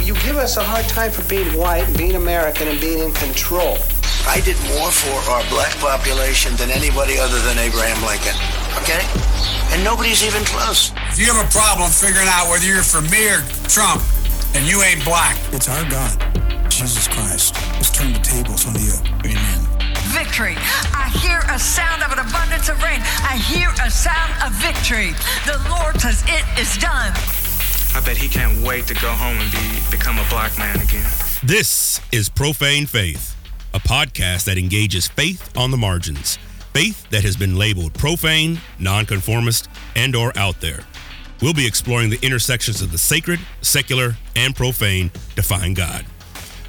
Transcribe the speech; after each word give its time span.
you, 0.00 0.14
you 0.14 0.20
give 0.22 0.36
us 0.36 0.56
a 0.56 0.62
hard 0.62 0.86
time 0.88 1.10
for 1.10 1.22
being 1.28 1.46
white, 1.56 1.86
being 1.96 2.16
American, 2.16 2.68
and 2.68 2.80
being 2.80 3.00
in 3.00 3.12
control. 3.12 3.78
I 4.26 4.40
did 4.40 4.56
more 4.74 4.90
for 4.90 5.14
our 5.30 5.44
black 5.48 5.76
population 5.78 6.54
than 6.56 6.70
anybody 6.70 7.18
other 7.18 7.38
than 7.40 7.58
Abraham 7.58 8.02
Lincoln. 8.02 8.34
Okay? 8.82 9.02
And 9.72 9.84
nobody's 9.84 10.24
even 10.24 10.44
close. 10.44 10.92
If 11.10 11.18
you 11.18 11.26
have 11.32 11.38
a 11.38 11.50
problem 11.50 11.90
figuring 11.90 12.28
out 12.28 12.50
whether 12.50 12.66
you're 12.66 12.82
for 12.82 13.02
me 13.02 13.28
or 13.30 13.42
Trump, 13.68 14.02
and 14.54 14.66
you 14.66 14.82
ain't 14.82 15.04
black. 15.04 15.36
It's 15.52 15.68
our 15.68 15.84
God, 15.90 16.16
Jesus 16.70 17.08
Christ, 17.08 17.56
has 17.76 17.90
turned 17.90 18.16
the 18.16 18.24
tables 18.24 18.66
on 18.66 18.74
you. 18.80 18.96
Amen. 19.28 19.60
Victory. 20.16 20.56
I 20.96 21.12
hear 21.20 21.44
a 21.52 21.58
sound 21.58 22.02
of 22.02 22.12
an 22.12 22.20
abundance 22.24 22.68
of 22.70 22.80
rain. 22.82 23.00
I 23.20 23.36
hear 23.36 23.68
a 23.84 23.90
sound 23.90 24.32
of 24.40 24.52
victory. 24.56 25.12
The 25.44 25.60
Lord 25.68 26.00
says 26.00 26.24
it 26.26 26.44
is 26.58 26.78
done. 26.78 27.12
I 27.96 28.00
bet 28.00 28.18
he 28.18 28.28
can't 28.28 28.62
wait 28.62 28.86
to 28.88 28.94
go 28.94 29.08
home 29.08 29.38
and 29.38 29.50
be 29.50 29.80
become 29.90 30.18
a 30.18 30.28
black 30.28 30.58
man 30.58 30.78
again. 30.82 31.10
This 31.42 31.98
is 32.12 32.28
Profane 32.28 32.84
Faith, 32.84 33.34
a 33.72 33.80
podcast 33.80 34.44
that 34.44 34.58
engages 34.58 35.08
faith 35.08 35.50
on 35.56 35.70
the 35.70 35.78
margins. 35.78 36.36
Faith 36.74 37.08
that 37.08 37.24
has 37.24 37.38
been 37.38 37.56
labeled 37.56 37.94
profane, 37.94 38.60
nonconformist, 38.78 39.70
and 39.94 40.14
or 40.14 40.30
out 40.36 40.60
there. 40.60 40.80
We'll 41.40 41.54
be 41.54 41.66
exploring 41.66 42.10
the 42.10 42.18
intersections 42.20 42.82
of 42.82 42.92
the 42.92 42.98
sacred, 42.98 43.40
secular, 43.62 44.14
and 44.36 44.54
profane 44.54 45.10
to 45.34 45.42
find 45.42 45.74
God. 45.74 46.04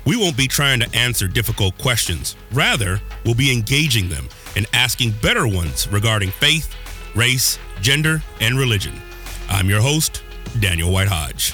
We 0.06 0.16
won't 0.16 0.38
be 0.38 0.48
trying 0.48 0.80
to 0.80 0.96
answer 0.96 1.28
difficult 1.28 1.78
questions. 1.78 2.38
Rather, 2.54 3.02
we'll 3.26 3.36
be 3.36 3.52
engaging 3.52 4.08
them 4.08 4.30
and 4.56 4.66
asking 4.72 5.12
better 5.22 5.46
ones 5.46 5.90
regarding 5.90 6.30
faith, 6.30 6.74
race, 7.16 7.60
gender, 7.82 8.24
and 8.40 8.58
religion. 8.58 8.94
I'm 9.50 9.70
your 9.70 9.82
host, 9.82 10.24
Daniel 10.60 10.92
White 10.92 11.08
Hodge. 11.08 11.54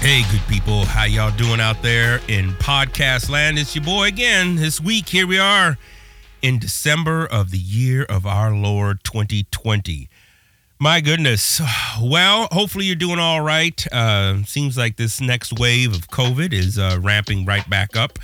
Hey, 0.00 0.22
good 0.30 0.46
people, 0.48 0.84
how 0.84 1.04
y'all 1.04 1.34
doing 1.36 1.60
out 1.60 1.82
there 1.82 2.20
in 2.28 2.50
podcast 2.52 3.30
land? 3.30 3.58
It's 3.58 3.74
your 3.74 3.84
boy 3.84 4.08
again. 4.08 4.56
This 4.56 4.80
week, 4.80 5.08
here 5.08 5.26
we 5.26 5.38
are 5.38 5.78
in 6.42 6.58
December 6.58 7.24
of 7.24 7.50
the 7.50 7.58
year 7.58 8.04
of 8.04 8.26
our 8.26 8.54
Lord 8.54 9.02
2020. 9.02 10.08
My 10.78 11.00
goodness. 11.00 11.60
Well, 12.02 12.48
hopefully 12.52 12.84
you're 12.84 12.96
doing 12.96 13.18
all 13.18 13.40
right. 13.40 13.86
Uh, 13.90 14.42
seems 14.42 14.76
like 14.76 14.96
this 14.96 15.20
next 15.20 15.58
wave 15.58 15.94
of 15.94 16.08
COVID 16.08 16.52
is 16.52 16.78
uh, 16.78 16.98
ramping 17.00 17.46
right 17.46 17.68
back 17.70 17.96
up, 17.96 18.18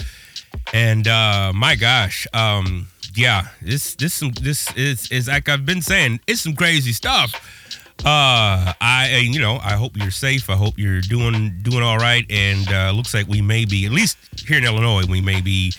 and 0.75 1.09
uh, 1.09 1.53
my 1.55 1.77
gosh, 1.77 2.27
um, 2.35 2.89
yeah, 3.15 3.49
this 3.63 3.95
this 3.95 4.13
some 4.13 4.33
this 4.33 4.75
is 4.77 5.11
is 5.11 5.29
like 5.29 5.49
I've 5.49 5.65
been 5.65 5.83
saying, 5.83 6.21
it's 6.27 6.43
some 6.43 6.57
crazy 6.57 6.93
stuff. 6.93 7.60
Uh, 8.05 8.73
I 8.81 9.27
you 9.31 9.41
know 9.41 9.59
I 9.63 9.73
hope 9.73 9.97
you're 9.97 10.11
safe. 10.11 10.49
I 10.49 10.55
hope 10.55 10.79
you're 10.79 11.03
doing 11.03 11.61
doing 11.63 11.83
all 11.83 11.99
right, 11.99 12.25
and 12.31 12.67
uh, 12.73 12.93
looks 12.93 13.13
like 13.13 13.27
we 13.27 13.43
may 13.43 13.67
be 13.67 13.85
at 13.85 13.93
least 13.93 14.17
here 14.47 14.57
in 14.57 14.65
Illinois, 14.65 15.05
we 15.07 15.21
may 15.21 15.43
be 15.43 15.73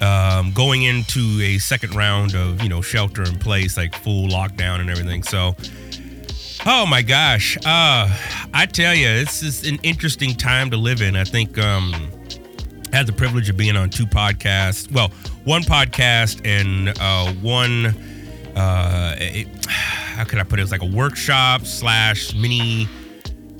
um, 0.00 0.52
going 0.52 0.82
into 0.82 1.40
a 1.42 1.58
second 1.58 1.94
round 1.94 2.34
of 2.34 2.62
you 2.62 2.68
know 2.68 2.80
shelter 2.80 3.22
in 3.22 3.38
place, 3.38 3.76
like 3.76 3.94
full 3.94 4.28
lockdown 4.28 4.80
and 4.80 4.88
everything. 4.88 5.22
So, 5.22 5.56
oh 6.64 6.86
my 6.86 7.02
gosh, 7.02 7.56
uh, 7.58 8.08
I 8.54 8.66
tell 8.66 8.94
you, 8.94 9.08
this 9.08 9.42
is 9.42 9.66
an 9.66 9.78
interesting 9.82 10.34
time 10.34 10.70
to 10.70 10.76
live 10.76 11.02
in. 11.02 11.16
I 11.16 11.24
think 11.24 11.58
um, 11.58 11.92
I 12.92 12.96
had 12.96 13.06
the 13.06 13.12
privilege 13.12 13.48
of 13.48 13.56
being 13.56 13.76
on 13.76 13.90
two 13.90 14.06
podcasts. 14.06 14.90
Well, 14.92 15.08
one 15.44 15.62
podcast 15.62 16.40
and 16.44 16.96
uh, 17.00 17.32
one. 17.42 17.94
Uh, 18.56 19.14
it, 19.18 19.48
how 19.68 20.24
could 20.24 20.38
I 20.38 20.42
put 20.42 20.58
it? 20.58 20.62
It 20.62 20.64
was 20.64 20.72
like 20.72 20.82
a 20.82 20.86
workshop 20.86 21.66
slash 21.66 22.34
mini 22.34 22.88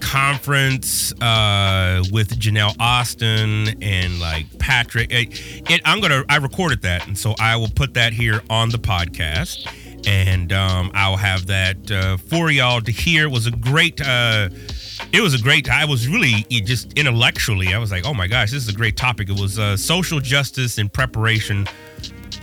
conference 0.00 1.12
uh, 1.20 2.02
with 2.10 2.38
Janelle 2.38 2.74
Austin 2.80 3.82
and 3.82 4.18
like 4.20 4.58
Patrick. 4.58 5.12
It, 5.12 5.70
it, 5.70 5.80
I'm 5.84 6.00
gonna 6.00 6.24
I 6.28 6.36
recorded 6.36 6.82
that, 6.82 7.06
and 7.06 7.18
so 7.18 7.34
I 7.38 7.56
will 7.56 7.68
put 7.68 7.94
that 7.94 8.12
here 8.12 8.42
on 8.48 8.70
the 8.70 8.78
podcast, 8.78 9.68
and 10.06 10.52
um, 10.52 10.90
I'll 10.94 11.16
have 11.16 11.46
that 11.46 11.90
uh, 11.90 12.16
for 12.16 12.50
y'all 12.50 12.80
to 12.80 12.92
hear. 12.92 13.24
It 13.24 13.30
was 13.30 13.46
a 13.46 13.50
great. 13.50 14.00
Uh, 14.00 14.48
it 15.12 15.20
was 15.20 15.34
a 15.34 15.42
great. 15.42 15.68
I 15.70 15.84
was 15.84 16.08
really 16.08 16.44
just 16.50 16.92
intellectually. 16.94 17.74
I 17.74 17.78
was 17.78 17.90
like, 17.90 18.04
oh 18.06 18.14
my 18.14 18.26
gosh, 18.26 18.50
this 18.50 18.62
is 18.62 18.68
a 18.68 18.76
great 18.76 18.96
topic. 18.96 19.28
It 19.28 19.40
was 19.40 19.58
uh, 19.58 19.76
social 19.76 20.20
justice 20.20 20.78
in 20.78 20.88
preparation 20.88 21.66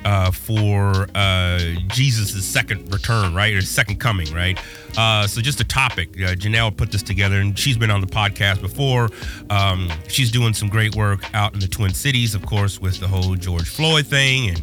uh, 0.05 0.31
for 0.31 1.07
uh, 1.15 1.59
Jesus' 1.87 2.45
second 2.45 2.91
return, 2.91 3.33
right? 3.33 3.53
Or 3.53 3.61
second 3.61 3.99
coming, 3.99 4.31
right? 4.33 4.59
Uh, 4.97 5.27
so 5.27 5.41
just 5.41 5.59
a 5.59 5.63
topic. 5.63 6.09
Uh, 6.15 6.35
Janelle 6.35 6.75
put 6.75 6.91
this 6.91 7.03
together, 7.03 7.37
and 7.37 7.57
she's 7.57 7.77
been 7.77 7.91
on 7.91 8.01
the 8.01 8.07
podcast 8.07 8.61
before. 8.61 9.09
Um, 9.49 9.89
she's 10.07 10.31
doing 10.31 10.53
some 10.53 10.69
great 10.69 10.95
work 10.95 11.23
out 11.33 11.53
in 11.53 11.59
the 11.59 11.67
Twin 11.67 11.93
Cities, 11.93 12.35
of 12.35 12.45
course, 12.45 12.79
with 12.79 12.99
the 12.99 13.07
whole 13.07 13.35
George 13.35 13.69
Floyd 13.69 14.05
thing 14.07 14.49
and 14.49 14.61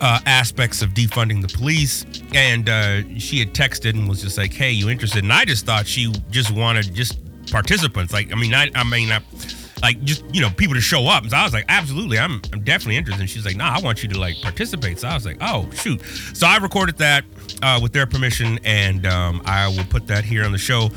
uh, 0.00 0.20
aspects 0.26 0.82
of 0.82 0.90
defunding 0.90 1.42
the 1.42 1.48
police. 1.48 2.04
And 2.34 2.68
uh, 2.68 3.02
she 3.18 3.38
had 3.38 3.54
texted 3.54 3.90
and 3.90 4.08
was 4.08 4.22
just 4.22 4.38
like, 4.38 4.52
"Hey, 4.52 4.70
you 4.70 4.88
interested?" 4.90 5.24
And 5.24 5.32
I 5.32 5.44
just 5.44 5.66
thought 5.66 5.86
she 5.86 6.12
just 6.30 6.50
wanted 6.50 6.94
just 6.94 7.18
participants. 7.50 8.12
Like, 8.12 8.32
I 8.32 8.36
mean, 8.36 8.54
I, 8.54 8.70
I 8.74 8.84
mean, 8.84 9.10
I, 9.10 9.20
like 9.82 10.02
just 10.02 10.24
you 10.34 10.40
know 10.40 10.50
people 10.50 10.74
to 10.74 10.80
show 10.80 11.06
up. 11.06 11.22
And 11.22 11.30
so 11.30 11.36
I 11.36 11.44
was 11.44 11.52
like, 11.52 11.64
absolutely, 11.68 12.18
I'm 12.18 12.40
I'm 12.52 12.60
definitely 12.60 12.96
interested. 12.96 13.20
And 13.20 13.30
she's 13.30 13.44
like, 13.44 13.56
nah, 13.56 13.76
I 13.76 13.80
want 13.80 14.02
you 14.02 14.08
to 14.10 14.18
like 14.18 14.36
participate. 14.42 14.98
So 14.98 15.08
I 15.08 15.14
was 15.14 15.24
like, 15.24 15.38
oh 15.40 15.68
shoot. 15.72 16.00
So 16.34 16.46
I 16.46 16.56
recorded 16.58 16.98
that 16.98 17.24
uh, 17.62 17.78
with 17.82 17.92
their 17.92 18.06
permission, 18.06 18.58
and 18.64 19.06
um, 19.06 19.42
I 19.44 19.68
will 19.68 19.84
put 19.84 20.06
that 20.08 20.24
here 20.24 20.44
on 20.44 20.52
the 20.52 20.58
show. 20.58 20.90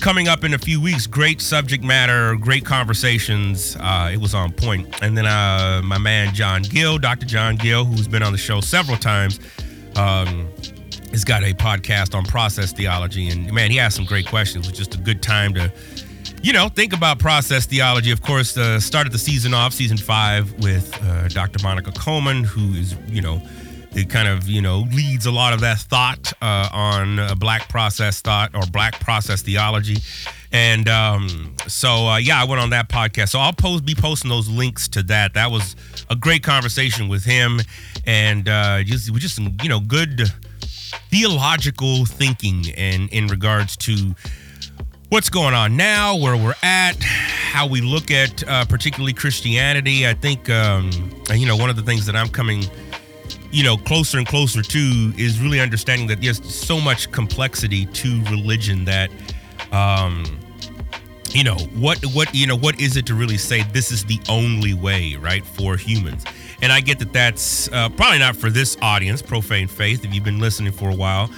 Coming 0.00 0.28
up 0.28 0.44
in 0.44 0.54
a 0.54 0.58
few 0.58 0.80
weeks, 0.80 1.06
great 1.06 1.40
subject 1.40 1.82
matter, 1.82 2.36
great 2.36 2.64
conversations. 2.64 3.76
Uh, 3.80 4.10
it 4.12 4.18
was 4.18 4.34
on 4.34 4.52
point. 4.52 5.02
And 5.02 5.16
then 5.16 5.26
uh, 5.26 5.80
my 5.84 5.98
man 5.98 6.34
John 6.34 6.62
Gill, 6.62 6.98
Dr. 6.98 7.26
John 7.26 7.56
Gill, 7.56 7.84
who's 7.84 8.06
been 8.06 8.22
on 8.22 8.32
the 8.32 8.38
show 8.38 8.60
several 8.60 8.96
times, 8.96 9.40
um, 9.96 10.48
has 11.10 11.24
got 11.24 11.42
a 11.42 11.54
podcast 11.54 12.14
on 12.14 12.24
process 12.24 12.72
theology. 12.72 13.28
And 13.30 13.52
man, 13.52 13.70
he 13.70 13.80
asked 13.80 13.96
some 13.96 14.04
great 14.04 14.26
questions. 14.26 14.66
It 14.66 14.70
was 14.70 14.78
just 14.78 14.94
a 14.94 14.98
good 14.98 15.22
time 15.22 15.54
to 15.54 15.72
you 16.42 16.52
know, 16.52 16.68
think 16.68 16.92
about 16.92 17.18
process 17.18 17.66
theology. 17.66 18.12
Of 18.12 18.22
course, 18.22 18.56
uh, 18.56 18.78
started 18.78 19.12
the 19.12 19.18
season 19.18 19.52
off, 19.52 19.72
season 19.72 19.96
five, 19.96 20.52
with 20.62 20.96
uh, 21.02 21.28
Dr. 21.28 21.60
Monica 21.62 21.90
Coleman, 21.90 22.44
who 22.44 22.74
is, 22.74 22.94
you 23.08 23.20
know, 23.20 23.42
it 23.96 24.10
kind 24.10 24.28
of, 24.28 24.46
you 24.46 24.60
know, 24.60 24.80
leads 24.92 25.24
a 25.26 25.30
lot 25.30 25.54
of 25.54 25.60
that 25.60 25.78
thought 25.78 26.32
uh, 26.42 26.68
on 26.72 27.18
uh, 27.18 27.34
black 27.34 27.68
process 27.68 28.20
thought 28.20 28.54
or 28.54 28.60
black 28.70 29.00
process 29.00 29.42
theology. 29.42 29.96
And 30.52 30.88
um, 30.88 31.54
so, 31.66 32.06
uh, 32.06 32.16
yeah, 32.18 32.40
I 32.40 32.44
went 32.44 32.60
on 32.60 32.70
that 32.70 32.88
podcast. 32.88 33.30
So 33.30 33.38
I'll 33.38 33.52
post, 33.52 33.84
be 33.84 33.94
posting 33.94 34.28
those 34.28 34.48
links 34.48 34.86
to 34.88 35.02
that. 35.04 35.34
That 35.34 35.50
was 35.50 35.74
a 36.10 36.16
great 36.16 36.42
conversation 36.42 37.08
with 37.08 37.24
him, 37.24 37.60
and 38.06 38.48
uh, 38.48 38.82
just 38.84 39.12
just 39.14 39.34
some, 39.34 39.56
you 39.62 39.68
know, 39.68 39.80
good 39.80 40.30
theological 41.10 42.04
thinking 42.04 42.66
and 42.76 43.10
in 43.10 43.26
regards 43.26 43.76
to 43.78 44.14
what's 45.08 45.30
going 45.30 45.54
on 45.54 45.76
now, 45.76 46.16
where 46.16 46.36
we're 46.36 46.54
at, 46.62 47.02
how 47.02 47.66
we 47.66 47.80
look 47.80 48.10
at 48.10 48.46
uh, 48.48 48.64
particularly 48.66 49.12
Christianity. 49.12 50.06
I 50.06 50.14
think, 50.14 50.50
um, 50.50 50.90
you 51.32 51.46
know, 51.46 51.56
one 51.56 51.70
of 51.70 51.76
the 51.76 51.82
things 51.82 52.06
that 52.06 52.16
I'm 52.16 52.28
coming, 52.28 52.64
you 53.56 53.62
know, 53.62 53.78
closer 53.78 54.18
and 54.18 54.26
closer 54.26 54.60
to 54.60 55.12
is 55.16 55.40
really 55.40 55.60
understanding 55.60 56.06
that 56.06 56.20
there's 56.20 56.44
so 56.44 56.78
much 56.78 57.10
complexity 57.10 57.86
to 57.86 58.22
religion 58.24 58.84
that, 58.84 59.10
um, 59.72 60.26
you 61.30 61.42
know, 61.42 61.56
what, 61.74 61.98
what, 62.12 62.34
you 62.34 62.46
know, 62.46 62.54
what 62.54 62.78
is 62.78 62.98
it 62.98 63.06
to 63.06 63.14
really 63.14 63.38
say 63.38 63.62
this 63.72 63.90
is 63.90 64.04
the 64.04 64.20
only 64.28 64.74
way, 64.74 65.16
right, 65.16 65.42
for 65.42 65.78
humans? 65.78 66.22
And 66.60 66.70
I 66.70 66.82
get 66.82 66.98
that 66.98 67.14
that's 67.14 67.72
uh, 67.72 67.88
probably 67.88 68.18
not 68.18 68.36
for 68.36 68.50
this 68.50 68.76
audience, 68.82 69.22
profane 69.22 69.68
faith, 69.68 70.04
if 70.04 70.12
you've 70.12 70.22
been 70.22 70.38
listening 70.38 70.72
for 70.72 70.90
a 70.90 70.94
while. 70.94 71.30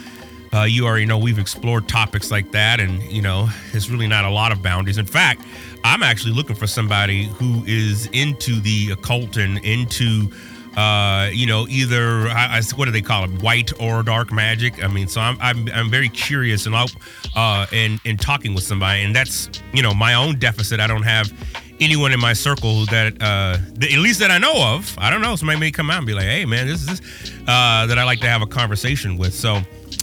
Uh, 0.52 0.64
you 0.64 0.86
already 0.86 1.06
know 1.06 1.18
we've 1.18 1.38
explored 1.38 1.86
topics 1.88 2.32
like 2.32 2.50
that, 2.50 2.80
and 2.80 3.00
you 3.02 3.22
know, 3.22 3.48
there's 3.70 3.90
really 3.90 4.08
not 4.08 4.24
a 4.24 4.30
lot 4.30 4.50
of 4.50 4.60
boundaries. 4.60 4.98
In 4.98 5.06
fact, 5.06 5.44
I'm 5.84 6.02
actually 6.02 6.32
looking 6.32 6.56
for 6.56 6.66
somebody 6.66 7.26
who 7.26 7.62
is 7.64 8.06
into 8.12 8.58
the 8.58 8.90
occult 8.90 9.36
and 9.36 9.58
into, 9.58 10.32
uh, 10.78 11.28
you 11.32 11.44
know, 11.44 11.66
either 11.68 12.28
I, 12.28 12.58
I, 12.58 12.62
what 12.76 12.84
do 12.84 12.92
they 12.92 13.02
call 13.02 13.24
it, 13.24 13.42
white 13.42 13.72
or 13.80 14.04
dark 14.04 14.30
magic. 14.30 14.84
I 14.84 14.86
mean, 14.86 15.08
so 15.08 15.20
I'm 15.20 15.36
I'm, 15.40 15.68
I'm 15.74 15.90
very 15.90 16.08
curious 16.08 16.66
and 16.66 16.74
uh, 16.76 17.66
and 17.72 18.00
in 18.04 18.16
talking 18.16 18.54
with 18.54 18.62
somebody, 18.62 19.02
and 19.02 19.14
that's 19.14 19.50
you 19.72 19.82
know 19.82 19.92
my 19.92 20.14
own 20.14 20.38
deficit. 20.38 20.78
I 20.78 20.86
don't 20.86 21.02
have 21.02 21.32
anyone 21.80 22.12
in 22.12 22.20
my 22.20 22.32
circle 22.32 22.86
that 22.86 23.20
uh 23.20 23.56
at 23.82 23.98
least 23.98 24.20
that 24.20 24.30
I 24.30 24.38
know 24.38 24.54
of. 24.74 24.96
I 24.98 25.10
don't 25.10 25.20
know. 25.20 25.34
Somebody 25.34 25.58
may 25.58 25.72
come 25.72 25.90
out 25.90 25.98
and 25.98 26.06
be 26.06 26.14
like, 26.14 26.26
"Hey, 26.26 26.44
man, 26.44 26.68
this 26.68 26.82
is 26.82 27.00
this," 27.00 27.32
uh, 27.48 27.86
that 27.86 27.98
I 27.98 28.04
like 28.04 28.20
to 28.20 28.28
have 28.28 28.42
a 28.42 28.46
conversation 28.46 29.18
with. 29.18 29.34
So 29.34 29.60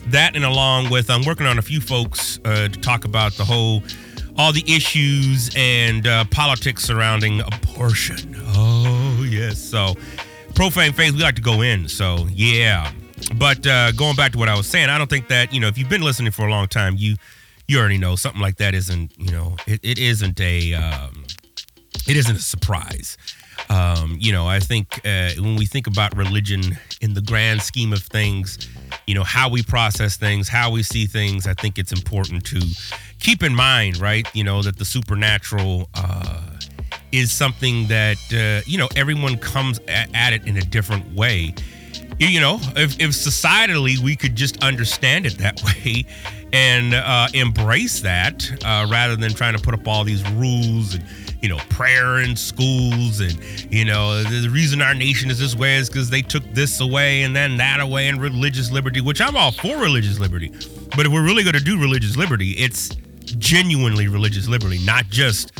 that 0.07 0.35
and 0.35 0.43
along 0.43 0.89
with 0.89 1.09
I'm 1.09 1.23
working 1.23 1.45
on 1.45 1.57
a 1.57 1.61
few 1.61 1.79
folks 1.79 2.41
uh, 2.43 2.67
to 2.67 2.79
talk 2.81 3.05
about 3.05 3.31
the 3.35 3.45
whole 3.45 3.81
all 4.37 4.51
the 4.51 4.63
issues 4.67 5.49
and 5.55 6.05
uh, 6.05 6.25
politics 6.25 6.83
surrounding 6.83 7.39
abortion. 7.39 8.35
Oh 8.47 9.25
yes, 9.25 9.57
so 9.57 9.95
profane 10.55 10.93
faith 10.93 11.13
we 11.13 11.21
like 11.21 11.35
to 11.35 11.41
go 11.41 11.61
in. 11.61 11.87
So 11.87 12.27
yeah, 12.31 12.91
but 13.35 13.65
uh, 13.67 13.91
going 13.91 14.15
back 14.15 14.31
to 14.31 14.37
what 14.37 14.49
I 14.49 14.55
was 14.55 14.67
saying, 14.67 14.89
I 14.89 14.97
don't 14.97 15.09
think 15.09 15.27
that 15.27 15.53
you 15.53 15.59
know 15.59 15.67
if 15.67 15.77
you've 15.77 15.89
been 15.89 16.01
listening 16.01 16.31
for 16.31 16.47
a 16.47 16.51
long 16.51 16.67
time, 16.67 16.95
you 16.97 17.15
you 17.67 17.77
already 17.77 17.97
know 17.97 18.15
something 18.15 18.41
like 18.41 18.57
that 18.57 18.73
isn't 18.73 19.11
you 19.19 19.31
know 19.31 19.57
it, 19.67 19.79
it 19.83 19.99
isn't 19.99 20.39
a 20.39 20.73
um, 20.73 21.25
it 22.07 22.17
isn't 22.17 22.37
a 22.37 22.41
surprise. 22.41 23.17
Um, 23.69 24.17
you 24.19 24.31
know, 24.31 24.47
I 24.47 24.59
think 24.59 24.99
uh, 25.05 25.31
when 25.37 25.55
we 25.55 25.65
think 25.65 25.87
about 25.87 26.15
religion 26.15 26.77
in 27.01 27.13
the 27.13 27.21
grand 27.21 27.61
scheme 27.61 27.93
of 27.93 28.03
things, 28.03 28.69
you 29.07 29.15
know, 29.15 29.23
how 29.23 29.49
we 29.49 29.63
process 29.63 30.17
things, 30.17 30.49
how 30.49 30.71
we 30.71 30.83
see 30.83 31.05
things, 31.05 31.47
I 31.47 31.53
think 31.53 31.79
it's 31.79 31.91
important 31.91 32.45
to 32.47 32.61
keep 33.19 33.41
in 33.43 33.55
mind, 33.55 33.97
right? 33.97 34.27
You 34.35 34.43
know, 34.43 34.61
that 34.61 34.77
the 34.77 34.85
supernatural 34.85 35.89
uh, 35.95 36.41
is 37.17 37.31
something 37.31 37.87
that, 37.87 38.17
uh, 38.33 38.61
you 38.65 38.77
know, 38.77 38.87
everyone 38.95 39.37
comes 39.37 39.79
at, 39.87 40.33
it 40.33 40.47
in 40.47 40.57
a 40.57 40.61
different 40.61 41.13
way. 41.13 41.53
You 42.19 42.39
know, 42.39 42.59
if, 42.75 42.99
if 42.99 43.11
societally 43.11 43.97
we 43.97 44.15
could 44.15 44.35
just 44.35 44.63
understand 44.63 45.25
it 45.25 45.37
that 45.39 45.61
way 45.85 46.05
and 46.53 46.93
uh, 46.93 47.27
embrace 47.33 47.99
that 48.01 48.49
uh, 48.63 48.87
rather 48.89 49.15
than 49.15 49.33
trying 49.33 49.55
to 49.55 49.61
put 49.61 49.73
up 49.73 49.87
all 49.87 50.03
these 50.03 50.27
rules 50.31 50.95
and, 50.95 51.03
you 51.41 51.49
know, 51.49 51.57
prayer 51.69 52.19
in 52.19 52.35
schools 52.35 53.19
and, 53.19 53.37
you 53.71 53.83
know, 53.83 54.23
the 54.23 54.49
reason 54.49 54.81
our 54.81 54.93
nation 54.93 55.29
is 55.29 55.39
this 55.39 55.55
way 55.55 55.75
is 55.75 55.89
because 55.89 56.09
they 56.09 56.21
took 56.21 56.43
this 56.53 56.79
away 56.79 57.23
and 57.23 57.35
then 57.35 57.57
that 57.57 57.79
away 57.81 58.07
and 58.07 58.21
religious 58.21 58.71
liberty, 58.71 59.01
which 59.01 59.19
I'm 59.19 59.35
all 59.35 59.51
for 59.51 59.77
religious 59.77 60.19
liberty. 60.19 60.49
But 60.95 61.05
if 61.05 61.11
we're 61.11 61.25
really 61.25 61.43
going 61.43 61.55
to 61.55 61.63
do 61.63 61.79
religious 61.79 62.15
liberty, 62.15 62.51
it's 62.51 62.89
genuinely 63.37 64.07
religious 64.07 64.47
liberty, 64.47 64.79
not 64.85 65.05
just 65.09 65.51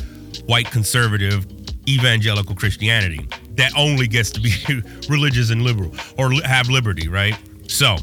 white 0.46 0.70
conservative 0.72 1.46
evangelical 1.88 2.56
Christianity 2.56 3.28
that 3.56 3.72
only 3.78 4.08
gets 4.08 4.32
to 4.32 4.42
be 4.42 4.54
religious 5.10 5.50
and 5.52 5.62
liberal 5.62 5.92
or 6.18 6.32
have 6.44 6.70
liberty, 6.70 7.08
right? 7.08 7.38
So, 7.68 7.98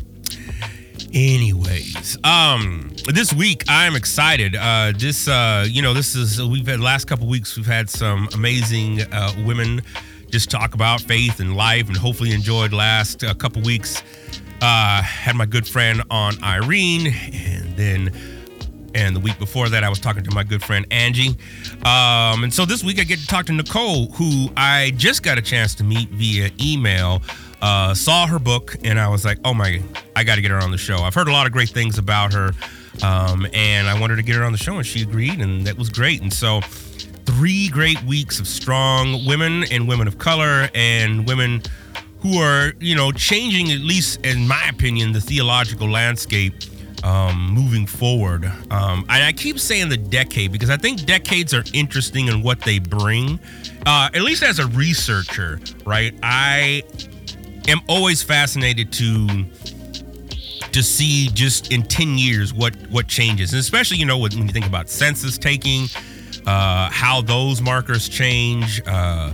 anyways, 1.12 2.16
um, 2.24 2.90
this 3.06 3.32
week 3.32 3.64
I'm 3.68 3.96
excited. 3.96 4.56
Uh, 4.56 4.92
this, 4.96 5.28
uh, 5.28 5.66
you 5.68 5.82
know, 5.82 5.94
this 5.94 6.14
is 6.14 6.42
we've 6.42 6.66
had 6.66 6.80
last 6.80 7.06
couple 7.06 7.26
weeks 7.26 7.56
we've 7.56 7.66
had 7.66 7.90
some 7.90 8.28
amazing 8.34 9.02
uh, 9.02 9.32
women 9.44 9.82
just 10.32 10.50
talk 10.50 10.74
about 10.74 11.02
faith 11.02 11.40
and 11.40 11.54
life, 11.54 11.88
and 11.88 11.96
hopefully 11.96 12.32
enjoyed 12.32 12.72
last 12.72 13.22
uh, 13.22 13.34
couple 13.34 13.60
weeks. 13.62 14.02
Uh, 14.62 15.02
had 15.02 15.36
my 15.36 15.44
good 15.44 15.68
friend 15.68 16.02
on 16.10 16.42
Irene, 16.42 17.08
and 17.34 17.76
then 17.76 18.10
and 18.94 19.14
the 19.14 19.20
week 19.20 19.38
before 19.38 19.68
that, 19.68 19.84
I 19.84 19.88
was 19.88 19.98
talking 19.98 20.22
to 20.24 20.34
my 20.34 20.44
good 20.44 20.62
friend 20.62 20.86
Angie. 20.90 21.36
Um, 21.84 22.44
and 22.44 22.52
so 22.52 22.64
this 22.64 22.82
week, 22.84 23.00
I 23.00 23.04
get 23.04 23.18
to 23.18 23.26
talk 23.26 23.46
to 23.46 23.52
Nicole, 23.52 24.06
who 24.12 24.48
I 24.56 24.92
just 24.96 25.22
got 25.22 25.38
a 25.38 25.42
chance 25.42 25.74
to 25.76 25.84
meet 25.84 26.08
via 26.10 26.50
email. 26.60 27.22
Uh, 27.60 27.94
saw 27.94 28.26
her 28.26 28.38
book, 28.38 28.76
and 28.84 28.98
I 28.98 29.08
was 29.08 29.24
like, 29.24 29.38
oh 29.44 29.54
my, 29.54 29.80
I 30.16 30.24
got 30.24 30.34
to 30.34 30.40
get 30.40 30.50
her 30.50 30.58
on 30.58 30.70
the 30.70 30.78
show. 30.78 30.96
I've 30.98 31.14
heard 31.14 31.28
a 31.28 31.32
lot 31.32 31.46
of 31.46 31.52
great 31.52 31.70
things 31.70 31.96
about 31.96 32.32
her, 32.32 32.52
um, 33.02 33.46
and 33.52 33.88
I 33.88 33.98
wanted 34.00 34.16
to 34.16 34.22
get 34.22 34.34
her 34.36 34.44
on 34.44 34.52
the 34.52 34.58
show, 34.58 34.76
and 34.76 34.86
she 34.86 35.02
agreed, 35.02 35.40
and 35.40 35.66
that 35.66 35.78
was 35.78 35.88
great. 35.88 36.22
And 36.22 36.32
so, 36.32 36.60
three 37.24 37.68
great 37.68 38.02
weeks 38.02 38.40
of 38.40 38.48
strong 38.48 39.24
women 39.26 39.64
and 39.70 39.86
women 39.86 40.08
of 40.08 40.18
color 40.18 40.68
and 40.74 41.26
women 41.26 41.62
who 42.20 42.38
are, 42.38 42.72
you 42.78 42.94
know, 42.94 43.10
changing, 43.12 43.72
at 43.72 43.80
least 43.80 44.24
in 44.24 44.46
my 44.46 44.64
opinion, 44.68 45.12
the 45.12 45.20
theological 45.20 45.88
landscape 45.88 46.54
um, 47.02 47.50
moving 47.50 47.86
forward. 47.86 48.44
Um, 48.70 49.04
and 49.08 49.24
I 49.24 49.32
keep 49.32 49.58
saying 49.58 49.88
the 49.88 49.96
decade 49.96 50.52
because 50.52 50.70
I 50.70 50.76
think 50.76 51.04
decades 51.04 51.54
are 51.54 51.64
interesting 51.72 52.28
in 52.28 52.42
what 52.42 52.60
they 52.60 52.78
bring. 52.78 53.40
Uh, 53.86 54.10
at 54.14 54.22
least 54.22 54.42
as 54.42 54.58
a 54.58 54.66
researcher, 54.68 55.60
right? 55.84 56.14
I 56.22 56.82
am 57.68 57.80
always 57.88 58.22
fascinated 58.22 58.92
to 58.94 59.46
to 60.72 60.82
see 60.82 61.28
just 61.28 61.70
in 61.70 61.82
10 61.82 62.16
years 62.16 62.54
what 62.54 62.74
what 62.88 63.06
changes 63.06 63.52
and 63.52 63.60
especially 63.60 63.98
you 63.98 64.06
know 64.06 64.16
when 64.16 64.32
you 64.32 64.48
think 64.48 64.66
about 64.66 64.88
census 64.88 65.36
taking 65.36 65.86
uh, 66.46 66.88
how 66.90 67.20
those 67.20 67.60
markers 67.60 68.08
change 68.08 68.80
uh, 68.86 69.32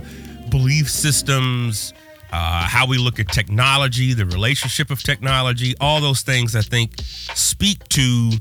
belief 0.49 0.89
systems 0.89 1.93
uh, 2.31 2.67
how 2.67 2.87
we 2.87 2.97
look 2.97 3.19
at 3.19 3.27
technology, 3.29 4.13
the 4.13 4.25
relationship 4.25 4.91
of 4.91 5.01
technology, 5.01 5.75
all 5.79 6.01
those 6.01 6.21
things 6.21 6.55
I 6.55 6.61
think 6.61 6.93
speak 7.33 7.87
to 7.89 8.31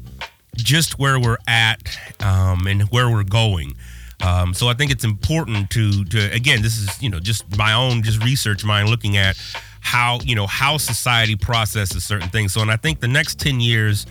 just 0.57 0.99
where 0.99 1.19
we're 1.19 1.39
at 1.47 1.99
um, 2.21 2.67
and 2.67 2.83
where 2.91 3.11
we're 3.11 3.25
going. 3.25 3.75
Um, 4.21 4.53
so 4.53 4.69
I 4.69 4.75
think 4.75 4.91
it's 4.91 5.05
important 5.05 5.71
to 5.71 6.05
to 6.07 6.33
again, 6.33 6.63
this 6.63 6.77
is 6.77 7.01
you 7.03 7.09
know 7.09 7.21
just 7.21 7.57
my 7.57 7.73
own 7.73 8.03
just 8.03 8.23
research 8.25 8.65
mind 8.65 8.89
looking 8.89 9.17
at 9.17 9.37
how 9.81 10.19
you 10.25 10.35
know 10.35 10.47
how 10.47 10.77
society 10.77 11.37
processes 11.37 12.05
certain 12.05 12.29
things. 12.29 12.53
So 12.53 12.61
and 12.61 12.71
I 12.71 12.77
think 12.77 13.01
the 13.01 13.09
next 13.09 13.39
ten 13.39 13.61
years, 13.61 14.07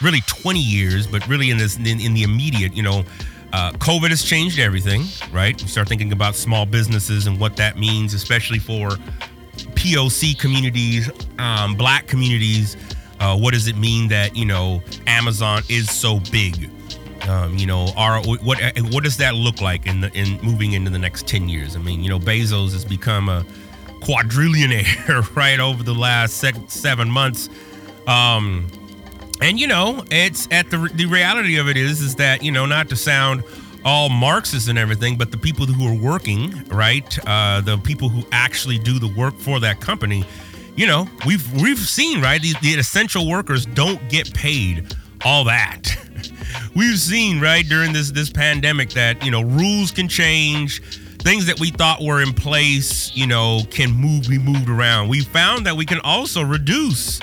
really 0.00 0.20
twenty 0.26 0.62
years, 0.62 1.06
but 1.06 1.26
really 1.26 1.50
in 1.50 1.58
this 1.58 1.76
in, 1.76 2.00
in 2.00 2.14
the 2.14 2.22
immediate, 2.22 2.76
you 2.76 2.82
know, 2.82 3.04
uh, 3.52 3.72
COVID 3.72 4.10
has 4.10 4.22
changed 4.22 4.58
everything, 4.58 5.04
right? 5.32 5.60
You 5.60 5.68
start 5.68 5.88
thinking 5.88 6.12
about 6.12 6.34
small 6.34 6.66
businesses 6.66 7.26
and 7.26 7.40
what 7.40 7.56
that 7.56 7.78
means, 7.78 8.14
especially 8.14 8.58
for 8.58 8.90
POC 9.56 10.38
communities, 10.38 11.10
um, 11.38 11.74
black 11.74 12.06
communities. 12.06 12.76
Uh, 13.20 13.36
what 13.36 13.52
does 13.52 13.66
it 13.66 13.76
mean 13.76 14.08
that 14.08 14.36
you 14.36 14.44
know 14.44 14.82
Amazon 15.06 15.62
is 15.68 15.90
so 15.90 16.20
big? 16.30 16.70
Um, 17.28 17.56
you 17.56 17.66
know, 17.66 17.88
are 17.96 18.20
what 18.22 18.60
what 18.90 19.02
does 19.04 19.16
that 19.16 19.34
look 19.34 19.60
like 19.60 19.86
in 19.86 20.00
the 20.00 20.12
in 20.12 20.40
moving 20.42 20.72
into 20.72 20.90
the 20.90 20.98
next 20.98 21.26
ten 21.26 21.48
years? 21.48 21.74
I 21.74 21.80
mean, 21.80 22.02
you 22.02 22.10
know, 22.10 22.18
Bezos 22.18 22.72
has 22.72 22.84
become 22.84 23.28
a 23.28 23.44
quadrillionaire 24.00 25.34
right 25.36 25.58
over 25.58 25.82
the 25.82 25.94
last 25.94 26.34
seven 26.68 27.10
months. 27.10 27.48
Um, 28.06 28.68
and 29.40 29.58
you 29.58 29.66
know, 29.66 30.04
it's 30.10 30.48
at 30.50 30.70
the 30.70 30.90
the 30.94 31.06
reality 31.06 31.58
of 31.58 31.68
it 31.68 31.76
is 31.76 32.00
is 32.00 32.16
that 32.16 32.42
you 32.42 32.52
know 32.52 32.66
not 32.66 32.88
to 32.90 32.96
sound 32.96 33.42
all 33.84 34.08
Marxist 34.08 34.68
and 34.68 34.78
everything, 34.78 35.16
but 35.16 35.30
the 35.30 35.38
people 35.38 35.64
who 35.64 35.86
are 35.88 35.98
working, 35.98 36.64
right, 36.68 37.18
uh, 37.26 37.60
the 37.60 37.78
people 37.78 38.08
who 38.08 38.22
actually 38.32 38.78
do 38.78 38.98
the 38.98 39.08
work 39.08 39.34
for 39.38 39.60
that 39.60 39.80
company, 39.80 40.24
you 40.76 40.86
know, 40.86 41.08
we've 41.26 41.52
we've 41.60 41.78
seen 41.78 42.20
right 42.20 42.40
the, 42.40 42.54
the 42.62 42.74
essential 42.74 43.28
workers 43.28 43.66
don't 43.66 44.06
get 44.08 44.32
paid 44.34 44.94
all 45.24 45.44
that. 45.44 45.96
we've 46.74 46.98
seen 46.98 47.40
right 47.40 47.68
during 47.68 47.92
this 47.92 48.10
this 48.10 48.30
pandemic 48.30 48.90
that 48.90 49.24
you 49.24 49.30
know 49.30 49.42
rules 49.42 49.90
can 49.90 50.08
change 50.08 50.82
things 51.18 51.46
that 51.46 51.58
we 51.58 51.70
thought 51.70 52.00
were 52.00 52.22
in 52.22 52.32
place 52.32 53.14
you 53.14 53.26
know 53.26 53.60
can 53.70 53.90
move 53.90 54.28
be 54.28 54.38
moved 54.38 54.68
around 54.68 55.08
we 55.08 55.20
found 55.20 55.66
that 55.66 55.76
we 55.76 55.84
can 55.84 56.00
also 56.04 56.42
reduce 56.42 57.20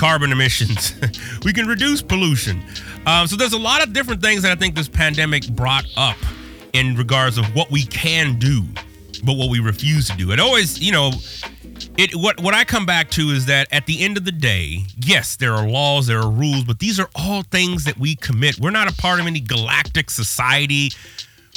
carbon 0.00 0.32
emissions. 0.32 0.94
we 1.44 1.52
can 1.52 1.66
reduce 1.66 2.00
pollution. 2.00 2.64
Um, 3.04 3.26
so 3.26 3.36
there's 3.36 3.52
a 3.52 3.58
lot 3.58 3.82
of 3.82 3.92
different 3.92 4.22
things 4.22 4.42
that 4.42 4.50
I 4.50 4.54
think 4.54 4.74
this 4.74 4.88
pandemic 4.88 5.46
brought 5.50 5.84
up 5.94 6.16
in 6.72 6.96
regards 6.96 7.36
of 7.36 7.44
what 7.54 7.70
we 7.70 7.84
can 7.84 8.38
do, 8.38 8.64
but 9.24 9.34
what 9.34 9.50
we 9.50 9.60
refuse 9.60 10.08
to 10.08 10.16
do. 10.16 10.32
It 10.32 10.40
always, 10.40 10.80
you 10.80 10.90
know, 10.90 11.12
it 11.98 12.14
what 12.14 12.40
what 12.40 12.54
I 12.54 12.64
come 12.64 12.86
back 12.86 13.10
to 13.10 13.28
is 13.28 13.44
that 13.46 13.68
at 13.72 13.84
the 13.84 14.02
end 14.02 14.16
of 14.16 14.24
the 14.24 14.32
day, 14.32 14.84
yes, 14.96 15.36
there 15.36 15.52
are 15.52 15.68
laws, 15.68 16.06
there 16.06 16.20
are 16.20 16.30
rules, 16.30 16.64
but 16.64 16.78
these 16.78 16.98
are 16.98 17.10
all 17.14 17.42
things 17.42 17.84
that 17.84 17.98
we 17.98 18.16
commit. 18.16 18.58
We're 18.58 18.70
not 18.70 18.90
a 18.90 18.94
part 18.96 19.20
of 19.20 19.26
any 19.26 19.40
galactic 19.40 20.08
society 20.08 20.92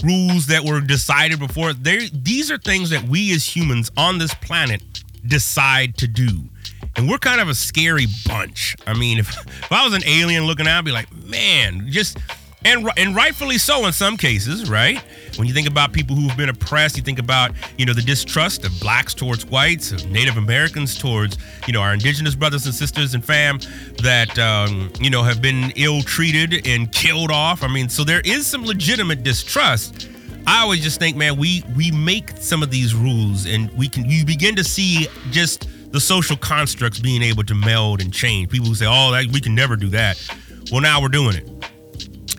rules 0.03 0.47
that 0.47 0.65
were 0.65 0.81
decided 0.81 1.39
before. 1.39 1.71
There, 1.71 2.01
these 2.11 2.51
are 2.51 2.57
things 2.57 2.89
that 2.89 3.03
we 3.03 3.33
as 3.33 3.55
humans 3.55 3.89
on 3.95 4.17
this 4.17 4.33
planet 4.33 4.81
decide 5.25 5.95
to 5.99 6.07
do 6.09 6.49
and 6.95 7.09
we're 7.09 7.17
kind 7.17 7.41
of 7.41 7.49
a 7.49 7.55
scary 7.55 8.07
bunch. 8.27 8.75
I 8.85 8.93
mean, 8.93 9.19
if, 9.19 9.29
if 9.29 9.71
I 9.71 9.83
was 9.85 9.93
an 9.93 10.03
alien 10.05 10.45
looking 10.45 10.67
out, 10.67 10.79
I'd 10.79 10.85
be 10.85 10.91
like, 10.91 11.11
man, 11.25 11.87
just 11.89 12.17
and 12.65 12.89
and 12.97 13.15
rightfully 13.15 13.57
so 13.57 13.85
in 13.85 13.93
some 13.93 14.17
cases, 14.17 14.69
right? 14.69 15.01
When 15.37 15.47
you 15.47 15.53
think 15.53 15.67
about 15.67 15.91
people 15.91 16.15
who've 16.15 16.35
been 16.37 16.49
oppressed, 16.49 16.95
you 16.95 17.03
think 17.03 17.19
about 17.19 17.51
you 17.77 17.85
know 17.85 17.93
the 17.93 18.01
distrust 18.01 18.65
of 18.65 18.71
blacks 18.79 19.13
towards 19.13 19.45
whites, 19.45 19.91
of 19.91 20.09
Native 20.09 20.37
Americans 20.37 20.97
towards 20.97 21.37
you 21.67 21.73
know 21.73 21.81
our 21.81 21.93
indigenous 21.93 22.35
brothers 22.35 22.65
and 22.65 22.73
sisters 22.73 23.13
and 23.13 23.23
fam 23.23 23.59
that 24.01 24.37
um, 24.39 24.91
you 24.99 25.09
know 25.09 25.23
have 25.23 25.41
been 25.41 25.71
ill 25.75 26.01
treated 26.01 26.65
and 26.67 26.91
killed 26.91 27.31
off. 27.31 27.63
I 27.63 27.67
mean, 27.67 27.89
so 27.89 28.03
there 28.03 28.21
is 28.23 28.47
some 28.47 28.63
legitimate 28.63 29.23
distrust. 29.23 30.09
I 30.45 30.61
always 30.61 30.81
just 30.81 30.99
think, 30.99 31.15
man, 31.17 31.37
we 31.37 31.63
we 31.75 31.91
make 31.91 32.29
some 32.37 32.63
of 32.63 32.71
these 32.71 32.93
rules, 32.95 33.45
and 33.45 33.71
we 33.71 33.89
can 33.89 34.09
you 34.09 34.25
begin 34.25 34.55
to 34.55 34.63
see 34.63 35.07
just 35.31 35.67
the 35.93 36.01
social 36.01 36.35
constructs 36.35 36.99
being 36.99 37.21
able 37.21 37.43
to 37.43 37.55
meld 37.55 38.01
and 38.01 38.11
change. 38.11 38.49
People 38.49 38.67
who 38.67 38.75
say, 38.75 38.87
"Oh, 38.89 39.11
that, 39.11 39.27
we 39.27 39.39
can 39.39 39.55
never 39.55 39.77
do 39.77 39.87
that." 39.89 40.19
Well, 40.71 40.81
now 40.81 40.99
we're 41.01 41.07
doing 41.07 41.35
it, 41.35 41.49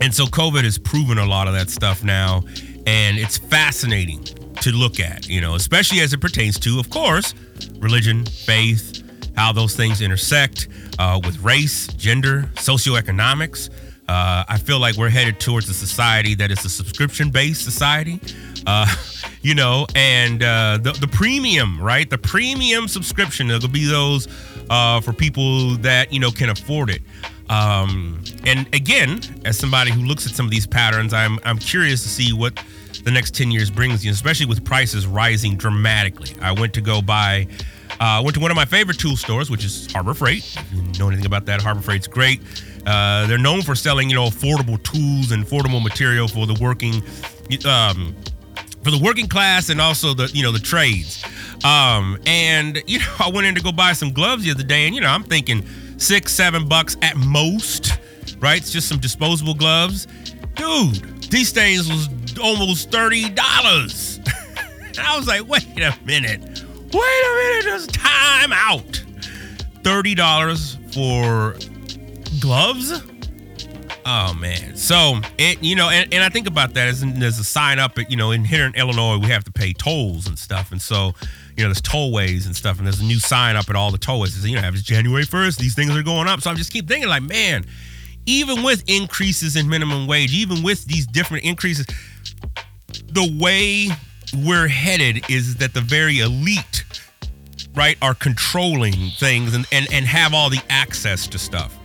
and 0.00 0.12
so 0.12 0.26
COVID 0.26 0.64
has 0.64 0.76
proven 0.76 1.18
a 1.18 1.25
lot 1.25 1.46
of 1.46 1.54
that 1.54 1.70
stuff 1.70 2.02
now, 2.02 2.42
and 2.87 3.16
it's 3.16 3.38
fascinating 3.38 4.23
to 4.61 4.73
look 4.73 5.00
at. 5.00 5.28
You 5.28 5.40
know, 5.40 5.54
especially 5.54 6.00
as 6.00 6.12
it 6.12 6.20
pertains 6.20 6.58
to, 6.61 6.78
of 6.80 6.90
course, 6.90 7.32
religion, 7.78 8.26
faith, 8.26 9.02
how 9.37 9.52
those 9.52 9.76
things 9.76 10.00
intersect 10.00 10.68
uh, 10.99 11.20
with 11.25 11.40
race, 11.40 11.87
gender, 11.94 12.50
socioeconomics. 12.56 13.70
Uh, 14.06 14.44
I 14.46 14.58
feel 14.58 14.80
like 14.80 14.96
we're 14.96 15.08
headed 15.08 15.40
towards 15.40 15.68
a 15.70 15.75
society 15.75 16.34
that 16.34 16.50
is 16.50 16.62
a 16.64 16.68
subscription-based 16.68 17.64
society. 17.64 18.20
Uh, 18.66 18.87
you 19.44 19.54
know, 19.54 19.86
and 19.94 20.42
uh, 20.42 20.78
the, 20.80 20.92
the 20.92 21.06
premium, 21.06 21.78
right? 21.78 22.08
The 22.08 22.16
premium 22.16 22.88
subscription. 22.88 23.50
It'll 23.50 23.68
be 23.68 23.84
those 23.84 24.26
uh, 24.70 25.02
for 25.02 25.12
people 25.12 25.76
that, 25.76 26.12
you 26.12 26.18
know, 26.18 26.30
can 26.30 26.48
afford 26.48 26.88
it. 26.88 27.02
Um, 27.50 28.24
and 28.46 28.66
again, 28.74 29.20
as 29.44 29.58
somebody 29.58 29.90
who 29.90 30.00
looks 30.00 30.26
at 30.26 30.32
some 30.32 30.46
of 30.46 30.50
these 30.50 30.66
patterns, 30.66 31.12
I'm 31.12 31.38
I'm 31.44 31.58
curious 31.58 32.02
to 32.04 32.08
see 32.08 32.32
what 32.32 32.58
the 33.04 33.10
next 33.10 33.34
10 33.34 33.50
years 33.50 33.70
brings 33.70 34.02
you, 34.02 34.12
especially 34.12 34.46
with 34.46 34.64
prices 34.64 35.06
rising 35.06 35.56
dramatically. 35.56 36.30
I 36.40 36.52
went 36.52 36.72
to 36.74 36.80
go 36.80 37.02
buy, 37.02 37.46
uh, 38.00 38.22
went 38.24 38.34
to 38.36 38.40
one 38.40 38.50
of 38.50 38.56
my 38.56 38.64
favorite 38.64 38.98
tool 38.98 39.14
stores, 39.14 39.50
which 39.50 39.62
is 39.62 39.92
Harbor 39.92 40.14
Freight. 40.14 40.56
If 40.56 40.72
you 40.72 40.98
know 40.98 41.08
anything 41.08 41.26
about 41.26 41.44
that, 41.46 41.60
Harbor 41.60 41.82
Freight's 41.82 42.06
great. 42.06 42.40
Uh, 42.86 43.26
they're 43.26 43.36
known 43.36 43.60
for 43.60 43.74
selling, 43.74 44.08
you 44.08 44.16
know, 44.16 44.26
affordable 44.26 44.82
tools 44.82 45.32
and 45.32 45.44
affordable 45.44 45.82
material 45.82 46.28
for 46.28 46.46
the 46.46 46.54
working, 46.62 47.02
um, 47.66 48.14
for 48.85 48.91
the 48.91 48.99
working 48.99 49.26
class 49.26 49.71
and 49.71 49.81
also 49.81 50.14
the, 50.14 50.31
you 50.35 50.43
know, 50.43 50.53
the 50.53 50.59
trades. 50.59 51.25
Um, 51.64 52.19
and 52.26 52.83
you 52.87 52.99
know, 52.99 53.14
I 53.19 53.31
went 53.31 53.47
in 53.47 53.55
to 53.55 53.62
go 53.62 53.73
buy 53.73 53.95
some 53.95 54.12
gloves 54.12 54.45
the 54.45 54.50
other 54.50 54.62
day, 54.62 54.87
and 54.87 54.95
you 54.95 55.00
know, 55.00 55.09
I'm 55.09 55.25
thinking 55.25 55.64
six, 55.99 56.33
seven 56.33 56.69
bucks 56.69 56.97
at 57.03 57.17
most, 57.17 57.99
right? 58.38 58.59
It's 58.59 58.71
just 58.71 58.88
some 58.88 58.99
disposable 58.99 59.55
gloves, 59.55 60.07
dude. 60.55 61.23
These 61.31 61.53
things 61.53 61.88
was 61.88 62.09
almost 62.38 62.91
thirty 62.91 63.31
dollars. 63.31 64.21
I 64.99 65.17
was 65.17 65.26
like, 65.26 65.49
wait 65.49 65.64
a 65.76 65.97
minute, 66.05 66.41
wait 66.93 67.25
a 67.25 67.35
minute, 67.35 67.64
just 67.64 67.95
time 67.95 68.53
out. 68.53 69.03
Thirty 69.83 70.14
dollars 70.14 70.76
for 70.93 71.57
gloves. 72.41 73.00
Oh 74.06 74.34
man. 74.34 74.76
So 74.76 75.20
it 75.38 75.62
you 75.62 75.76
know, 75.76 75.88
and, 75.88 76.12
and 76.12 76.23
I 76.23 76.28
think 76.28 76.46
about 76.46 76.75
that 76.75 76.88
as 76.88 77.00
there's 77.00 77.38
a 77.38 77.44
sign 77.44 77.78
up 77.78 77.99
at, 77.99 78.11
you 78.11 78.16
know, 78.16 78.32
in 78.32 78.44
here 78.44 78.66
in 78.66 78.75
Illinois 78.75 79.18
we 79.18 79.28
have 79.28 79.44
to 79.44 79.52
pay 79.52 79.73
tolls 79.73 80.26
and 80.26 80.38
stuff. 80.38 80.73
And 80.73 80.82
so, 80.82 81.14
you 81.56 81.62
know, 81.62 81.68
there's 81.68 81.80
tollways 81.80 82.46
and 82.46 82.54
stuff, 82.54 82.78
and 82.78 82.87
there's 82.87 83.00
a 83.00 83.04
new 83.04 83.18
sign 83.18 83.56
up 83.56 83.70
at 83.70 83.76
all 83.76 83.90
the 83.90 83.99
tollways. 83.99 84.46
You 84.46 84.61
know, 84.61 84.68
it's 84.68 84.82
January 84.82 85.25
1st, 85.25 85.56
these 85.56 85.75
things 85.75 85.96
are 85.96 86.02
going 86.02 86.28
up. 86.28 86.40
So 86.40 86.50
I 86.50 86.54
just 86.54 86.73
keep 86.73 86.87
thinking, 86.88 87.08
like, 87.08 87.23
man, 87.23 87.64
even 88.26 88.62
with 88.62 88.82
increases 88.88 89.56
in 89.56 89.68
minimum 89.68 90.06
wage, 90.06 90.34
even 90.34 90.62
with 90.62 90.84
these 90.84 91.06
different 91.06 91.44
increases, 91.44 91.87
the 93.06 93.38
way 93.40 93.88
we're 94.44 94.68
headed 94.68 95.30
is 95.30 95.56
that 95.56 95.75
the 95.75 95.80
very 95.80 96.18
elite, 96.18 96.84
right, 97.75 97.96
are 98.02 98.14
controlling 98.14 99.11
things 99.18 99.54
and, 99.54 99.66
and, 99.73 99.87
and 99.92 100.04
have 100.06 100.34
all 100.34 100.50
the 100.50 100.62
access 100.68 101.26
to 101.28 101.38
stuff. 101.38 101.78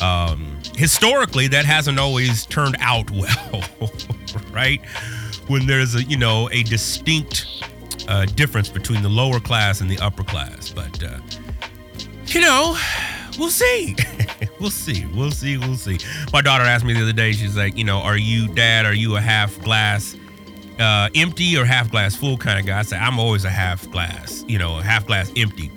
Um, 0.00 0.55
historically, 0.76 1.48
that 1.48 1.64
hasn't 1.64 1.98
always 1.98 2.46
turned 2.46 2.76
out 2.80 3.10
well, 3.10 3.62
right? 4.52 4.84
When 5.48 5.66
there's 5.66 5.94
a 5.94 6.02
you 6.02 6.16
know 6.16 6.48
a 6.52 6.62
distinct 6.62 7.46
uh, 8.08 8.26
difference 8.26 8.68
between 8.68 9.02
the 9.02 9.08
lower 9.08 9.40
class 9.40 9.80
and 9.80 9.90
the 9.90 9.98
upper 9.98 10.24
class, 10.24 10.70
but 10.70 11.02
uh, 11.02 11.18
you 12.26 12.40
know, 12.40 12.76
we'll 13.38 13.50
see. 13.50 13.96
we'll 14.60 14.70
see. 14.70 15.06
We'll 15.14 15.30
see. 15.30 15.58
We'll 15.58 15.76
see. 15.76 15.98
My 16.32 16.40
daughter 16.40 16.64
asked 16.64 16.84
me 16.84 16.92
the 16.92 17.02
other 17.02 17.12
day. 17.12 17.32
She's 17.32 17.56
like, 17.56 17.76
you 17.76 17.84
know, 17.84 17.98
are 17.98 18.16
you 18.16 18.48
dad? 18.48 18.84
Are 18.84 18.94
you 18.94 19.16
a 19.16 19.20
half 19.20 19.58
glass 19.62 20.16
uh, 20.78 21.08
empty 21.14 21.56
or 21.56 21.64
half 21.64 21.90
glass 21.90 22.14
full 22.16 22.36
kind 22.36 22.58
of 22.58 22.66
guy? 22.66 22.78
I 22.78 22.82
said, 22.82 23.00
I'm 23.00 23.18
always 23.18 23.44
a 23.44 23.50
half 23.50 23.88
glass. 23.90 24.44
You 24.48 24.58
know, 24.58 24.78
a 24.78 24.82
half 24.82 25.06
glass 25.06 25.32
empty. 25.36 25.70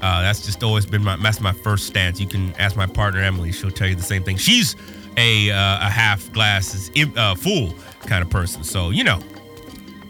Uh, 0.00 0.22
that's 0.22 0.44
just 0.44 0.62
always 0.62 0.86
been 0.86 1.04
my 1.04 1.16
that's 1.16 1.40
my 1.40 1.52
first 1.52 1.86
stance. 1.86 2.20
You 2.20 2.26
can 2.26 2.54
ask 2.54 2.76
my 2.76 2.86
partner 2.86 3.20
Emily; 3.20 3.52
she'll 3.52 3.70
tell 3.70 3.88
you 3.88 3.94
the 3.94 4.02
same 4.02 4.22
thing. 4.22 4.36
She's 4.36 4.76
a 5.16 5.50
uh, 5.50 5.86
a 5.86 5.90
half 5.90 6.30
glass 6.32 6.74
is 6.74 6.90
uh, 7.16 7.34
full 7.34 7.74
kind 8.06 8.22
of 8.22 8.30
person. 8.30 8.64
So 8.64 8.90
you 8.90 9.04
know, 9.04 9.20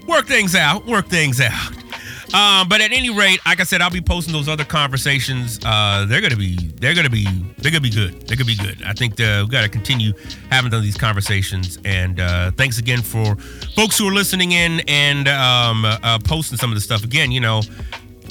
work 0.06 0.26
things 0.26 0.54
out, 0.54 0.86
work 0.86 1.08
things 1.08 1.40
out. 1.40 1.72
Um, 2.32 2.68
but 2.68 2.80
at 2.80 2.92
any 2.92 3.10
rate, 3.10 3.40
like 3.44 3.58
I 3.58 3.64
said, 3.64 3.82
I'll 3.82 3.90
be 3.90 4.00
posting 4.00 4.32
those 4.32 4.48
other 4.48 4.64
conversations. 4.64 5.58
Uh, 5.64 6.06
they're 6.08 6.20
gonna 6.20 6.36
be 6.36 6.56
they're 6.76 6.94
gonna 6.94 7.10
be 7.10 7.24
they're 7.58 7.72
gonna 7.72 7.80
be 7.80 7.90
good. 7.90 8.28
They're 8.28 8.36
gonna 8.36 8.46
be 8.46 8.56
good. 8.56 8.82
I 8.84 8.92
think 8.92 9.20
uh, 9.20 9.40
we've 9.42 9.50
got 9.50 9.62
to 9.62 9.68
continue 9.68 10.12
having 10.50 10.70
these 10.70 10.96
conversations. 10.96 11.78
And 11.84 12.20
uh, 12.20 12.52
thanks 12.52 12.78
again 12.78 13.02
for 13.02 13.34
folks 13.74 13.98
who 13.98 14.08
are 14.08 14.12
listening 14.12 14.52
in 14.52 14.80
and 14.86 15.26
um, 15.26 15.84
uh, 15.84 16.18
posting 16.22 16.56
some 16.56 16.70
of 16.70 16.76
the 16.76 16.80
stuff. 16.80 17.02
Again, 17.02 17.32
you 17.32 17.40
know, 17.40 17.62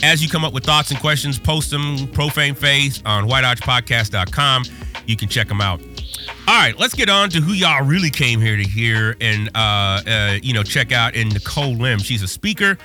as 0.04 0.24
you 0.24 0.30
come 0.30 0.46
up 0.46 0.54
with 0.54 0.64
thoughts 0.64 0.92
and 0.92 1.00
questions, 1.00 1.38
post 1.38 1.72
them 1.72 2.08
Profane 2.08 2.56
Faith 2.56 3.02
on 3.06 3.28
whitearchpodcast.com. 3.28 4.64
You 5.06 5.16
can 5.16 5.28
check 5.28 5.48
them 5.48 5.62
out. 5.62 5.82
All 6.48 6.60
right, 6.60 6.78
let's 6.78 6.94
get 6.94 7.10
on 7.10 7.30
to 7.32 7.42
who 7.42 7.54
y'all 7.54 7.84
really 7.84 8.10
came 8.10 8.40
here 8.40 8.58
to 8.58 8.64
hear 8.64 9.16
and 9.22 9.50
uh, 9.56 10.02
uh, 10.08 10.38
you 10.42 10.54
know 10.54 10.64
check 10.64 10.92
out. 10.92 11.16
In 11.16 11.30
Nicole 11.30 11.74
Lim, 11.76 12.00
she's 12.00 12.24
a 12.24 12.28
speaker, 12.28 12.78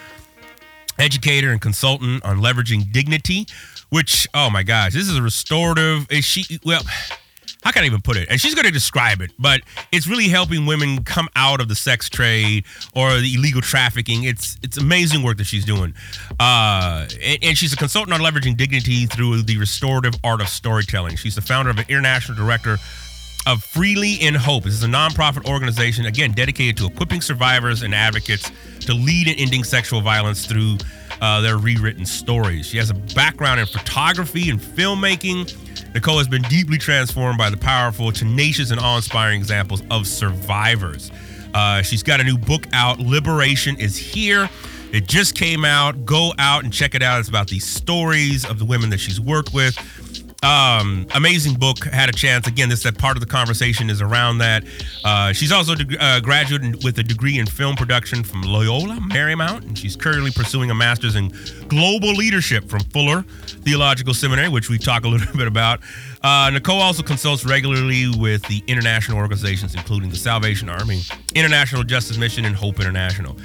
educator, 0.98 1.50
and 1.50 1.60
consultant 1.60 2.24
on 2.24 2.38
leveraging 2.38 2.92
dignity. 2.92 3.46
Which, 3.90 4.26
oh 4.34 4.50
my 4.50 4.62
gosh, 4.62 4.92
this 4.92 5.08
is 5.08 5.16
a 5.16 5.22
restorative. 5.22 6.10
Is 6.10 6.24
she 6.24 6.58
well? 6.64 6.82
How 7.62 7.70
can 7.70 7.82
I 7.82 7.86
even 7.86 8.00
put 8.00 8.16
it? 8.16 8.28
And 8.30 8.40
she's 8.40 8.54
going 8.54 8.66
to 8.66 8.72
describe 8.72 9.20
it, 9.20 9.32
but 9.38 9.60
it's 9.92 10.06
really 10.06 10.28
helping 10.28 10.66
women 10.66 11.02
come 11.04 11.28
out 11.36 11.60
of 11.60 11.68
the 11.68 11.74
sex 11.74 12.08
trade 12.08 12.64
or 12.94 13.20
the 13.20 13.34
illegal 13.34 13.60
trafficking. 13.60 14.24
It's 14.24 14.58
it's 14.62 14.76
amazing 14.76 15.22
work 15.22 15.38
that 15.38 15.44
she's 15.44 15.64
doing, 15.64 15.94
uh, 16.38 17.06
and, 17.22 17.38
and, 17.42 17.58
she's 17.58 17.72
a 17.72 17.76
consultant 17.76 18.12
on 18.12 18.20
leveraging 18.20 18.56
dignity 18.56 19.06
through 19.06 19.42
the 19.42 19.56
restorative 19.58 20.14
art 20.22 20.40
of 20.40 20.48
storytelling. 20.48 21.16
She's 21.16 21.34
the 21.36 21.42
founder 21.42 21.70
of 21.70 21.78
an 21.78 21.86
international 21.88 22.36
director 22.36 22.78
of 23.46 23.62
Freely 23.62 24.14
in 24.14 24.34
Hope. 24.34 24.64
This 24.64 24.74
is 24.74 24.82
a 24.82 24.88
nonprofit 24.88 25.46
organization, 25.46 26.06
again, 26.06 26.32
dedicated 26.32 26.76
to 26.78 26.86
equipping 26.86 27.20
survivors 27.20 27.82
and 27.82 27.94
advocates 27.94 28.50
to 28.80 28.94
lead 28.94 29.28
in 29.28 29.34
ending 29.38 29.64
sexual 29.64 30.00
violence 30.00 30.46
through 30.46 30.78
uh, 31.20 31.40
their 31.40 31.58
rewritten 31.58 32.06
stories. 32.06 32.66
She 32.66 32.78
has 32.78 32.90
a 32.90 32.94
background 32.94 33.60
in 33.60 33.66
photography 33.66 34.50
and 34.50 34.60
filmmaking 34.60 35.54
Nicole 35.94 36.18
has 36.18 36.26
been 36.26 36.42
deeply 36.42 36.76
transformed 36.76 37.38
by 37.38 37.50
the 37.50 37.56
powerful, 37.56 38.10
tenacious, 38.10 38.72
and 38.72 38.80
awe 38.80 38.96
inspiring 38.96 39.38
examples 39.38 39.80
of 39.92 40.08
survivors. 40.08 41.12
Uh, 41.54 41.82
she's 41.82 42.02
got 42.02 42.20
a 42.20 42.24
new 42.24 42.36
book 42.36 42.66
out, 42.72 42.98
Liberation 42.98 43.76
is 43.78 43.96
Here. 43.96 44.50
It 44.92 45.06
just 45.06 45.36
came 45.36 45.64
out. 45.64 46.04
Go 46.04 46.32
out 46.38 46.64
and 46.64 46.72
check 46.72 46.96
it 46.96 47.02
out. 47.02 47.20
It's 47.20 47.28
about 47.28 47.46
these 47.46 47.64
stories 47.64 48.44
of 48.44 48.58
the 48.58 48.64
women 48.64 48.90
that 48.90 48.98
she's 48.98 49.20
worked 49.20 49.54
with. 49.54 49.76
Um, 50.42 51.06
amazing 51.14 51.54
book. 51.54 51.84
Had 51.84 52.08
a 52.08 52.12
chance. 52.12 52.46
Again, 52.46 52.68
this 52.68 52.82
that 52.82 52.98
part 52.98 53.16
of 53.16 53.20
the 53.20 53.26
conversation 53.26 53.88
is 53.88 54.02
around 54.02 54.38
that. 54.38 54.64
Uh, 55.04 55.32
she's 55.32 55.52
also 55.52 55.74
a 55.74 55.96
uh, 55.98 56.20
graduate 56.20 56.84
with 56.84 56.98
a 56.98 57.02
degree 57.02 57.38
in 57.38 57.46
film 57.46 57.76
production 57.76 58.22
from 58.22 58.42
Loyola 58.42 58.96
Marymount, 58.96 59.62
and 59.62 59.78
she's 59.78 59.96
currently 59.96 60.30
pursuing 60.30 60.70
a 60.70 60.74
master's 60.74 61.16
in 61.16 61.32
global 61.68 62.12
leadership 62.12 62.68
from 62.68 62.80
Fuller 62.80 63.22
Theological 63.22 64.12
Seminary, 64.12 64.48
which 64.48 64.68
we 64.68 64.76
talk 64.76 65.04
a 65.04 65.08
little 65.08 65.32
bit 65.36 65.46
about. 65.46 65.80
Uh, 66.22 66.50
Nicole 66.52 66.80
also 66.80 67.02
consults 67.02 67.44
regularly 67.44 68.08
with 68.18 68.42
the 68.48 68.62
international 68.66 69.18
organizations, 69.18 69.74
including 69.74 70.10
the 70.10 70.16
Salvation 70.16 70.68
Army, 70.68 71.00
International 71.34 71.82
Justice 71.82 72.18
Mission, 72.18 72.44
and 72.44 72.54
Hope 72.54 72.80
International. 72.80 73.36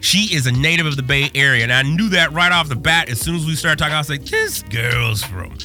She 0.00 0.34
is 0.34 0.46
a 0.46 0.52
native 0.52 0.86
of 0.86 0.96
the 0.96 1.02
Bay 1.02 1.30
Area, 1.34 1.64
and 1.64 1.72
I 1.72 1.82
knew 1.82 2.08
that 2.10 2.32
right 2.32 2.52
off 2.52 2.68
the 2.68 2.76
bat. 2.76 3.08
As 3.08 3.20
soon 3.20 3.34
as 3.34 3.46
we 3.46 3.54
started 3.54 3.78
talking, 3.78 3.94
I 3.94 3.98
was 3.98 4.08
like, 4.10 4.24
"This 4.24 4.62
girl's 4.62 5.22
from 5.22 5.56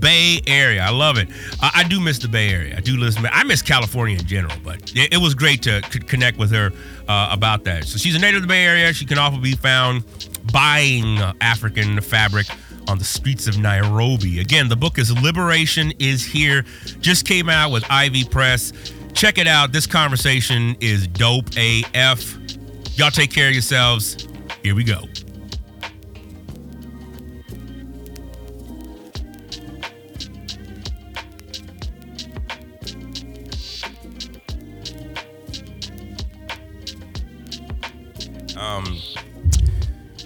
Bay 0.00 0.40
Area. 0.46 0.82
I 0.82 0.90
love 0.90 1.18
it. 1.18 1.28
I, 1.60 1.70
I 1.76 1.84
do 1.84 2.00
miss 2.00 2.18
the 2.18 2.28
Bay 2.28 2.50
Area. 2.50 2.76
I 2.76 2.80
do 2.80 2.96
listen. 2.96 3.26
I 3.30 3.44
miss 3.44 3.62
California 3.62 4.18
in 4.18 4.26
general, 4.26 4.54
but 4.64 4.76
it, 4.96 5.14
it 5.14 5.18
was 5.18 5.34
great 5.34 5.62
to 5.62 5.82
c- 5.90 6.00
connect 6.00 6.38
with 6.38 6.50
her 6.52 6.72
uh, 7.08 7.28
about 7.30 7.64
that. 7.64 7.84
So 7.84 7.98
she's 7.98 8.14
a 8.14 8.18
native 8.18 8.36
of 8.36 8.42
the 8.42 8.48
Bay 8.48 8.64
Area. 8.64 8.92
She 8.92 9.04
can 9.04 9.18
also 9.18 9.38
be 9.38 9.52
found 9.52 10.04
buying 10.52 11.18
uh, 11.18 11.34
African 11.40 12.00
fabric 12.00 12.46
on 12.88 12.98
the 12.98 13.04
streets 13.04 13.46
of 13.46 13.58
Nairobi. 13.58 14.40
Again, 14.40 14.68
the 14.68 14.76
book 14.76 14.98
is 14.98 15.12
Liberation 15.22 15.92
is 15.98 16.24
Here. 16.24 16.64
Just 17.00 17.26
came 17.26 17.48
out 17.48 17.70
with 17.70 17.84
Ivy 17.90 18.24
Press. 18.24 18.72
Check 19.12 19.38
it 19.38 19.46
out. 19.46 19.72
This 19.72 19.86
conversation 19.86 20.76
is 20.80 21.06
dope 21.06 21.46
AF. 21.56 22.36
Y'all 22.94 23.10
take 23.10 23.30
care 23.30 23.48
of 23.48 23.54
yourselves. 23.54 24.26
Here 24.62 24.74
we 24.74 24.84
go. 24.84 25.02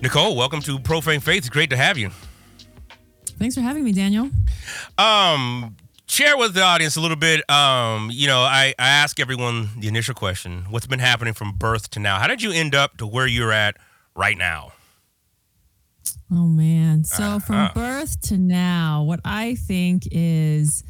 Nicole, 0.05 0.37
welcome 0.37 0.61
to 0.61 0.79
Profane 0.79 1.21
Faith. 1.21 1.39
It's 1.39 1.49
great 1.49 1.71
to 1.71 1.79
have 1.79 1.97
you. 1.97 2.11
Thanks 3.39 3.55
for 3.55 3.63
having 3.63 3.83
me, 3.83 3.91
Daniel. 3.91 4.29
Um, 4.99 5.77
share 6.07 6.37
with 6.37 6.53
the 6.53 6.61
audience 6.61 6.97
a 6.97 7.01
little 7.01 7.17
bit. 7.17 7.49
Um, 7.49 8.11
you 8.13 8.27
know, 8.27 8.41
I, 8.41 8.75
I 8.79 8.87
ask 8.87 9.19
everyone 9.19 9.71
the 9.79 9.89
initial 9.89 10.15
question: 10.15 10.67
What's 10.69 10.87
been 10.87 10.99
happening 10.99 11.33
from 11.33 11.53
birth 11.53 11.89
to 11.93 12.01
now? 12.01 12.19
How 12.19 12.27
did 12.27 12.43
you 12.43 12.53
end 12.53 12.75
up 12.75 12.99
to 12.99 13.07
where 13.07 13.27
you're 13.27 13.51
at 13.51 13.79
right 14.15 14.37
now? 14.37 14.75
Oh 16.31 16.49
man! 16.49 17.05
So 17.05 17.25
uh, 17.25 17.39
from 17.39 17.71
birth 17.75 18.21
to 18.29 18.37
now, 18.37 19.05
what 19.05 19.21
I 19.25 19.55
think 19.55 20.03
is 20.13 20.85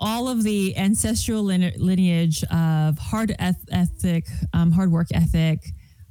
all 0.00 0.26
of 0.26 0.42
the 0.42 0.76
ancestral 0.76 1.44
lineage 1.44 2.42
of 2.50 2.98
hard 2.98 3.36
ethic, 3.38 4.26
um, 4.52 4.72
hard 4.72 4.90
work 4.90 5.06
ethic, 5.14 5.60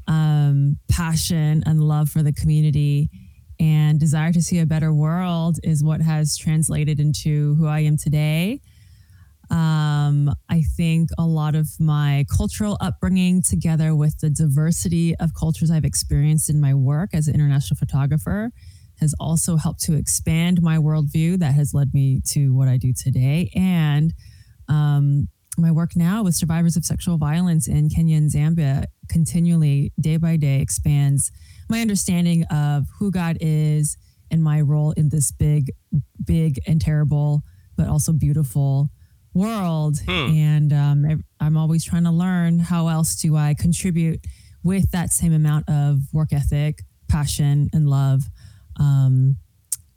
um, 0.08 0.78
passion 0.90 1.64
and 1.66 1.84
love 1.84 2.10
for 2.10 2.24
the 2.24 2.34
community 2.34 3.10
and 3.60 4.00
desire 4.00 4.34
to 4.34 4.42
see 4.42 4.60
a 4.60 4.66
better 4.66 4.94
world 4.94 5.60
is 5.64 5.84
what 5.84 6.02
has 6.02 6.38
translated 6.38 7.00
into 7.00 7.56
who 7.56 7.68
I 7.68 7.82
am 7.82 7.98
today. 7.98 8.62
Um, 9.50 10.34
I 10.50 10.64
think 10.76 11.10
a 11.18 11.26
lot 11.26 11.54
of 11.56 11.68
my 11.80 12.26
cultural 12.36 12.78
upbringing, 12.82 13.42
together 13.42 13.94
with 13.94 14.20
the 14.20 14.30
diversity 14.30 15.16
of 15.18 15.34
cultures 15.34 15.70
I've 15.70 15.86
experienced 15.86 16.50
in 16.50 16.60
my 16.60 16.74
work 16.74 17.12
as 17.14 17.28
an 17.28 17.36
international 17.36 17.78
photographer, 17.78 18.52
has 19.00 19.14
also 19.20 19.58
helped 19.58 19.82
to 19.82 19.96
expand 19.96 20.62
my 20.62 20.78
worldview. 20.78 21.40
That 21.40 21.54
has 21.54 21.74
led 21.74 21.94
me 21.94 22.22
to 22.30 22.54
what 22.54 22.68
I 22.68 22.78
do 22.78 22.94
today. 22.94 23.52
And 23.56 24.14
um, 24.68 25.28
my 25.58 25.72
work 25.72 25.96
now 25.96 26.24
with 26.24 26.36
survivors 26.36 26.76
of 26.76 26.86
sexual 26.86 27.18
violence 27.18 27.68
in 27.68 27.90
Kenya 27.90 28.18
and 28.18 28.32
Zambia 28.32 28.86
continually, 29.10 29.92
day 30.00 30.18
by 30.18 30.38
day, 30.38 30.60
expands 30.62 31.32
my 31.70 31.82
understanding 31.82 32.44
of 32.46 32.88
who 33.00 33.12
God 33.12 33.38
is 33.42 33.98
and 34.32 34.44
my 34.44 34.62
role 34.62 34.92
in 34.92 35.10
this 35.10 35.32
big, 35.32 35.72
big 36.26 36.60
and 36.68 36.82
terrible, 36.82 37.44
but 37.78 37.88
also 37.88 38.12
beautiful 38.14 38.90
world. 39.34 39.98
And 40.38 40.74
um, 40.74 41.24
I'm 41.40 41.58
always 41.58 41.84
trying 41.84 42.04
to 42.04 42.12
learn 42.12 42.60
how 42.60 42.88
else 42.88 43.16
do 43.16 43.36
I 43.36 43.56
contribute 43.58 44.26
with 44.64 44.92
that 44.92 45.12
same 45.12 45.34
amount 45.34 45.70
of 45.70 46.02
work 46.14 46.34
ethic, 46.34 46.84
passion, 47.08 47.70
and 47.74 47.90
love. 47.90 48.24
Um, 48.80 49.38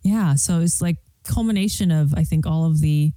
yeah, 0.02 0.34
so 0.34 0.60
it's 0.60 0.80
like 0.82 0.96
culmination 1.24 1.90
of 1.90 2.14
I 2.14 2.24
think 2.24 2.46
all 2.46 2.64
of 2.66 2.80
the 2.80 3.12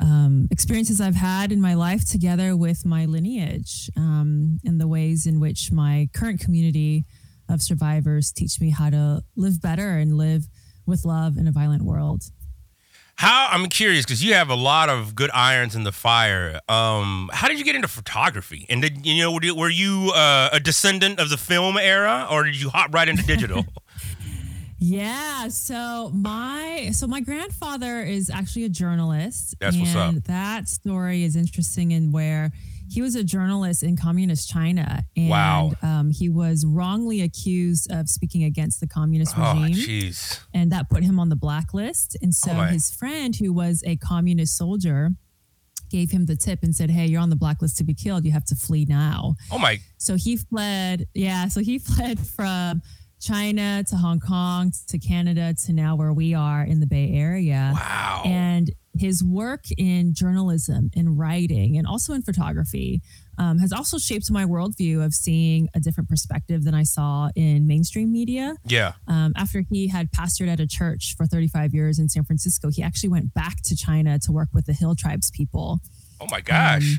um, 0.00 0.48
experiences 0.50 1.00
I've 1.00 1.14
had 1.14 1.52
in 1.52 1.60
my 1.60 1.74
life 1.74 2.04
together 2.08 2.56
with 2.56 2.84
my 2.84 3.04
lineage 3.04 3.90
um, 3.96 4.60
and 4.64 4.80
the 4.80 4.88
ways 4.88 5.26
in 5.26 5.40
which 5.40 5.70
my 5.72 6.08
current 6.12 6.40
community 6.40 7.04
of 7.48 7.62
survivors 7.62 8.32
teach 8.32 8.60
me 8.60 8.70
how 8.70 8.90
to 8.90 9.22
live 9.36 9.60
better 9.60 9.98
and 9.98 10.16
live 10.16 10.46
with 10.86 11.04
love 11.04 11.36
in 11.36 11.46
a 11.46 11.52
violent 11.52 11.82
world. 11.82 12.24
How 13.16 13.46
I'm 13.52 13.66
curious 13.66 14.04
because 14.04 14.24
you 14.24 14.34
have 14.34 14.48
a 14.50 14.56
lot 14.56 14.88
of 14.88 15.14
good 15.14 15.30
irons 15.32 15.76
in 15.76 15.84
the 15.84 15.92
fire. 15.92 16.58
Um, 16.68 17.30
how 17.32 17.46
did 17.46 17.60
you 17.60 17.64
get 17.64 17.76
into 17.76 17.86
photography? 17.86 18.66
And 18.68 18.82
did 18.82 19.06
you 19.06 19.22
know 19.22 19.30
were 19.32 19.42
you- 19.44 19.54
were 19.54 19.70
you 19.70 20.10
uh, 20.16 20.48
a 20.52 20.58
descendant 20.58 21.20
of 21.20 21.30
the 21.30 21.36
film 21.36 21.76
era, 21.76 22.26
or 22.28 22.42
did 22.44 22.60
you 22.60 22.70
hop 22.70 22.92
right 22.92 23.08
into 23.08 23.22
digital? 23.24 23.64
Yeah, 24.86 25.48
so 25.48 26.10
my 26.14 26.90
so 26.92 27.06
my 27.06 27.20
grandfather 27.20 28.00
is 28.02 28.28
actually 28.28 28.64
a 28.64 28.68
journalist. 28.68 29.54
That's 29.58 29.76
what's 29.78 29.94
up. 29.96 30.12
and 30.12 30.22
That 30.24 30.68
story 30.68 31.24
is 31.24 31.36
interesting 31.36 31.92
in 31.92 32.12
where 32.12 32.52
he 32.90 33.00
was 33.00 33.14
a 33.14 33.24
journalist 33.24 33.82
in 33.82 33.96
communist 33.96 34.50
China, 34.50 35.04
and 35.16 35.30
Wow. 35.30 35.72
um, 35.80 36.10
he 36.10 36.28
was 36.28 36.66
wrongly 36.66 37.22
accused 37.22 37.90
of 37.90 38.10
speaking 38.10 38.44
against 38.44 38.78
the 38.80 38.86
communist 38.86 39.32
oh, 39.38 39.62
regime, 39.62 39.74
jeez. 39.74 40.40
and 40.52 40.70
that 40.70 40.90
put 40.90 41.02
him 41.02 41.18
on 41.18 41.30
the 41.30 41.36
blacklist. 41.36 42.16
And 42.20 42.34
so 42.34 42.52
Oh, 42.52 42.64
his 42.64 42.90
friend, 42.90 43.34
who 43.34 43.54
was 43.54 43.82
a 43.86 43.96
communist 43.96 44.54
soldier, 44.58 45.12
gave 45.90 46.10
him 46.10 46.26
the 46.26 46.36
tip 46.36 46.62
and 46.62 46.76
said, 46.76 46.90
"Hey, 46.90 47.06
you're 47.06 47.22
on 47.22 47.30
the 47.30 47.36
blacklist 47.36 47.78
to 47.78 47.84
be 47.84 47.94
killed. 47.94 48.26
You 48.26 48.32
have 48.32 48.44
to 48.46 48.54
flee 48.54 48.84
now." 48.86 49.34
Oh 49.50 49.58
my. 49.58 49.80
So 49.96 50.16
he 50.16 50.36
fled, 50.36 51.06
yeah. 51.14 51.48
So 51.48 51.60
he 51.62 51.78
fled 51.90 52.18
from 52.20 52.82
China 53.24 53.82
to 53.88 53.96
Hong 53.96 54.20
Kong 54.20 54.70
to 54.88 54.98
Canada 54.98 55.54
to 55.64 55.72
now 55.72 55.96
where 55.96 56.12
we 56.12 56.34
are 56.34 56.62
in 56.62 56.80
the 56.80 56.86
Bay 56.86 57.12
Area. 57.14 57.72
Wow. 57.74 58.22
And 58.26 58.70
his 58.96 59.24
work 59.24 59.64
in 59.78 60.12
journalism, 60.14 60.90
in 60.92 61.16
writing, 61.16 61.78
and 61.78 61.86
also 61.86 62.12
in 62.12 62.22
photography 62.22 63.00
um, 63.38 63.58
has 63.58 63.72
also 63.72 63.98
shaped 63.98 64.30
my 64.30 64.44
worldview 64.44 65.04
of 65.04 65.14
seeing 65.14 65.68
a 65.74 65.80
different 65.80 66.08
perspective 66.08 66.64
than 66.64 66.74
I 66.74 66.82
saw 66.82 67.30
in 67.34 67.66
mainstream 67.66 68.12
media. 68.12 68.56
Yeah. 68.66 68.92
Um, 69.08 69.32
after 69.36 69.64
he 69.68 69.88
had 69.88 70.12
pastored 70.12 70.48
at 70.48 70.60
a 70.60 70.66
church 70.66 71.14
for 71.16 71.26
35 71.26 71.72
years 71.74 71.98
in 71.98 72.08
San 72.08 72.24
Francisco, 72.24 72.70
he 72.70 72.82
actually 72.82 73.08
went 73.08 73.32
back 73.32 73.62
to 73.62 73.74
China 73.74 74.18
to 74.20 74.32
work 74.32 74.50
with 74.52 74.66
the 74.66 74.74
Hill 74.74 74.94
Tribes 74.94 75.30
people 75.30 75.80
Oh 76.20 76.26
my 76.30 76.40
gosh. 76.40 76.98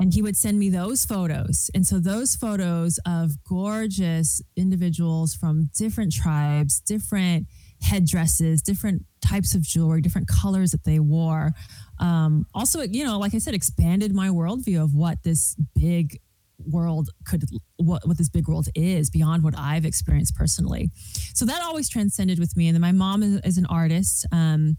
And 0.00 0.12
he 0.12 0.22
would 0.22 0.36
send 0.36 0.58
me 0.58 0.70
those 0.70 1.04
photos. 1.04 1.70
And 1.74 1.86
so 1.86 1.98
those 1.98 2.34
photos 2.34 2.98
of 3.06 3.32
gorgeous 3.44 4.42
individuals 4.56 5.34
from 5.34 5.70
different 5.76 6.12
tribes, 6.12 6.80
different 6.80 7.46
headdresses, 7.82 8.62
different 8.62 9.04
types 9.20 9.54
of 9.54 9.62
jewelry, 9.62 10.00
different 10.00 10.28
colors 10.28 10.70
that 10.72 10.84
they 10.84 10.98
wore. 10.98 11.52
Um, 12.00 12.46
also, 12.54 12.80
you 12.82 13.04
know, 13.04 13.18
like 13.18 13.34
I 13.34 13.38
said, 13.38 13.54
expanded 13.54 14.14
my 14.14 14.28
worldview 14.28 14.82
of 14.82 14.94
what 14.94 15.22
this 15.22 15.56
big 15.74 16.20
world 16.66 17.10
could 17.26 17.44
what, 17.76 18.06
what 18.06 18.16
this 18.16 18.28
big 18.28 18.48
world 18.48 18.68
is 18.74 19.10
beyond 19.10 19.42
what 19.42 19.54
I've 19.58 19.84
experienced 19.84 20.34
personally. 20.34 20.90
So 21.34 21.44
that 21.44 21.62
always 21.62 21.88
transcended 21.88 22.38
with 22.38 22.56
me. 22.56 22.68
And 22.68 22.74
then 22.74 22.80
my 22.80 22.92
mom 22.92 23.22
is, 23.22 23.40
is 23.44 23.58
an 23.58 23.66
artist. 23.66 24.26
Um, 24.32 24.76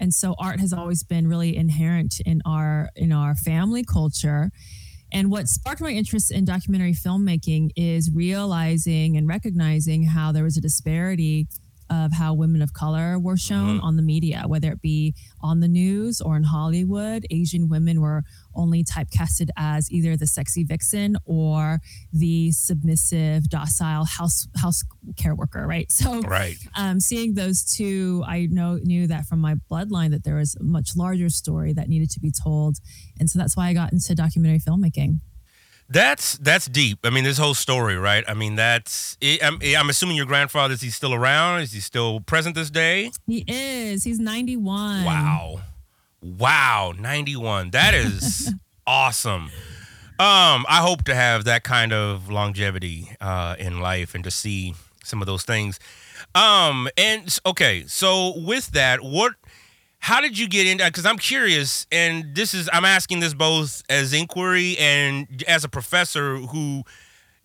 and 0.00 0.12
so 0.12 0.34
art 0.38 0.60
has 0.60 0.72
always 0.72 1.02
been 1.02 1.26
really 1.28 1.56
inherent 1.56 2.20
in 2.24 2.42
our 2.44 2.90
in 2.96 3.12
our 3.12 3.34
family 3.34 3.84
culture. 3.84 4.50
And 5.10 5.30
what 5.30 5.48
sparked 5.48 5.80
my 5.80 5.90
interest 5.90 6.30
in 6.30 6.44
documentary 6.44 6.92
filmmaking 6.92 7.70
is 7.76 8.10
realizing 8.12 9.16
and 9.16 9.26
recognizing 9.26 10.04
how 10.04 10.32
there 10.32 10.44
was 10.44 10.58
a 10.58 10.60
disparity 10.60 11.48
of 11.90 12.12
how 12.12 12.34
women 12.34 12.60
of 12.60 12.72
color 12.74 13.18
were 13.18 13.36
shown 13.36 13.76
mm-hmm. 13.76 13.86
on 13.86 13.96
the 13.96 14.02
media, 14.02 14.44
whether 14.46 14.72
it 14.72 14.82
be 14.82 15.14
on 15.40 15.60
the 15.60 15.68
news 15.68 16.20
or 16.20 16.36
in 16.36 16.42
Hollywood. 16.42 17.24
Asian 17.30 17.68
women 17.68 18.00
were 18.00 18.22
only 18.58 18.84
typecasted 18.84 19.48
as 19.56 19.90
either 19.90 20.16
the 20.16 20.26
sexy 20.26 20.64
vixen 20.64 21.16
or 21.24 21.80
the 22.12 22.50
submissive, 22.52 23.48
docile 23.48 24.04
house 24.04 24.46
house 24.60 24.82
care 25.16 25.34
worker, 25.34 25.66
right? 25.66 25.90
So 25.90 26.20
Right. 26.22 26.58
um, 26.74 27.00
seeing 27.00 27.34
those 27.34 27.64
two, 27.64 28.22
I 28.26 28.46
know 28.50 28.78
knew 28.82 29.06
that 29.06 29.26
from 29.26 29.38
my 29.40 29.54
bloodline 29.70 30.10
that 30.10 30.24
there 30.24 30.36
was 30.36 30.54
a 30.56 30.62
much 30.62 30.96
larger 30.96 31.30
story 31.30 31.72
that 31.72 31.88
needed 31.88 32.10
to 32.10 32.20
be 32.20 32.30
told, 32.32 32.76
and 33.18 33.30
so 33.30 33.38
that's 33.38 33.56
why 33.56 33.68
I 33.68 33.72
got 33.74 33.92
into 33.92 34.14
documentary 34.14 34.58
filmmaking. 34.60 35.20
That's 35.90 36.36
that's 36.38 36.66
deep. 36.66 36.98
I 37.04 37.08
mean, 37.10 37.24
this 37.24 37.38
whole 37.38 37.54
story, 37.54 37.96
right? 37.96 38.22
I 38.28 38.34
mean, 38.34 38.56
that's. 38.56 39.16
It, 39.22 39.42
I'm, 39.42 39.58
I'm 39.62 39.88
assuming 39.88 40.16
your 40.18 40.26
grandfather 40.26 40.74
is 40.74 40.82
he 40.82 40.90
still 40.90 41.14
around? 41.14 41.62
Is 41.62 41.72
he 41.72 41.80
still 41.80 42.20
present 42.20 42.54
this 42.54 42.68
day? 42.68 43.10
He 43.26 43.42
is. 43.48 44.04
He's 44.04 44.18
ninety 44.18 44.56
one. 44.58 45.04
Wow, 45.04 45.60
wow, 46.22 46.92
ninety 46.98 47.36
one. 47.36 47.70
That 47.70 47.94
is 47.94 48.52
awesome. 48.86 49.50
Um, 50.20 50.66
I 50.68 50.80
hope 50.80 51.04
to 51.04 51.14
have 51.14 51.44
that 51.44 51.62
kind 51.62 51.92
of 51.92 52.28
longevity 52.28 53.10
uh, 53.20 53.54
in 53.58 53.80
life 53.80 54.16
and 54.16 54.24
to 54.24 54.32
see 54.32 54.74
some 55.04 55.22
of 55.22 55.26
those 55.26 55.44
things. 55.44 55.78
Um, 56.34 56.88
and 56.96 57.38
okay, 57.46 57.84
so 57.86 58.36
with 58.38 58.72
that, 58.72 59.02
what? 59.02 59.34
How 60.00 60.20
did 60.20 60.38
you 60.38 60.48
get 60.48 60.66
into? 60.66 60.84
Because 60.84 61.06
I'm 61.06 61.18
curious, 61.18 61.86
and 61.90 62.34
this 62.34 62.54
is 62.54 62.68
I'm 62.72 62.84
asking 62.84 63.20
this 63.20 63.34
both 63.34 63.82
as 63.88 64.12
inquiry 64.12 64.76
and 64.78 65.44
as 65.48 65.64
a 65.64 65.68
professor 65.68 66.36
who 66.36 66.84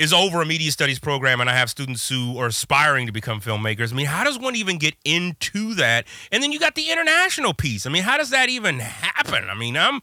is 0.04 0.14
over 0.14 0.42
a 0.42 0.46
media 0.46 0.70
studies 0.72 1.00
program, 1.00 1.40
and 1.42 1.50
I 1.50 1.56
have 1.56 1.70
students 1.70 2.08
who 2.10 2.38
are 2.38 2.48
aspiring 2.48 3.08
to 3.08 3.14
become 3.14 3.40
filmmakers. 3.42 3.92
I 3.92 3.96
mean, 3.96 4.06
how 4.06 4.24
does 4.24 4.38
one 4.38 4.56
even 4.56 4.78
get 4.78 4.96
into 5.06 5.74
that? 5.76 6.06
And 6.32 6.44
then 6.44 6.52
you 6.52 6.60
got 6.60 6.76
the 6.76 6.92
international 6.92 7.54
piece. 7.54 7.86
I 7.86 7.90
mean, 7.90 8.04
how 8.04 8.18
does 8.18 8.30
that 8.32 8.50
even 8.50 8.80
happen? 8.80 9.46
I 9.50 9.56
mean, 9.56 9.78
I'm 9.78 10.02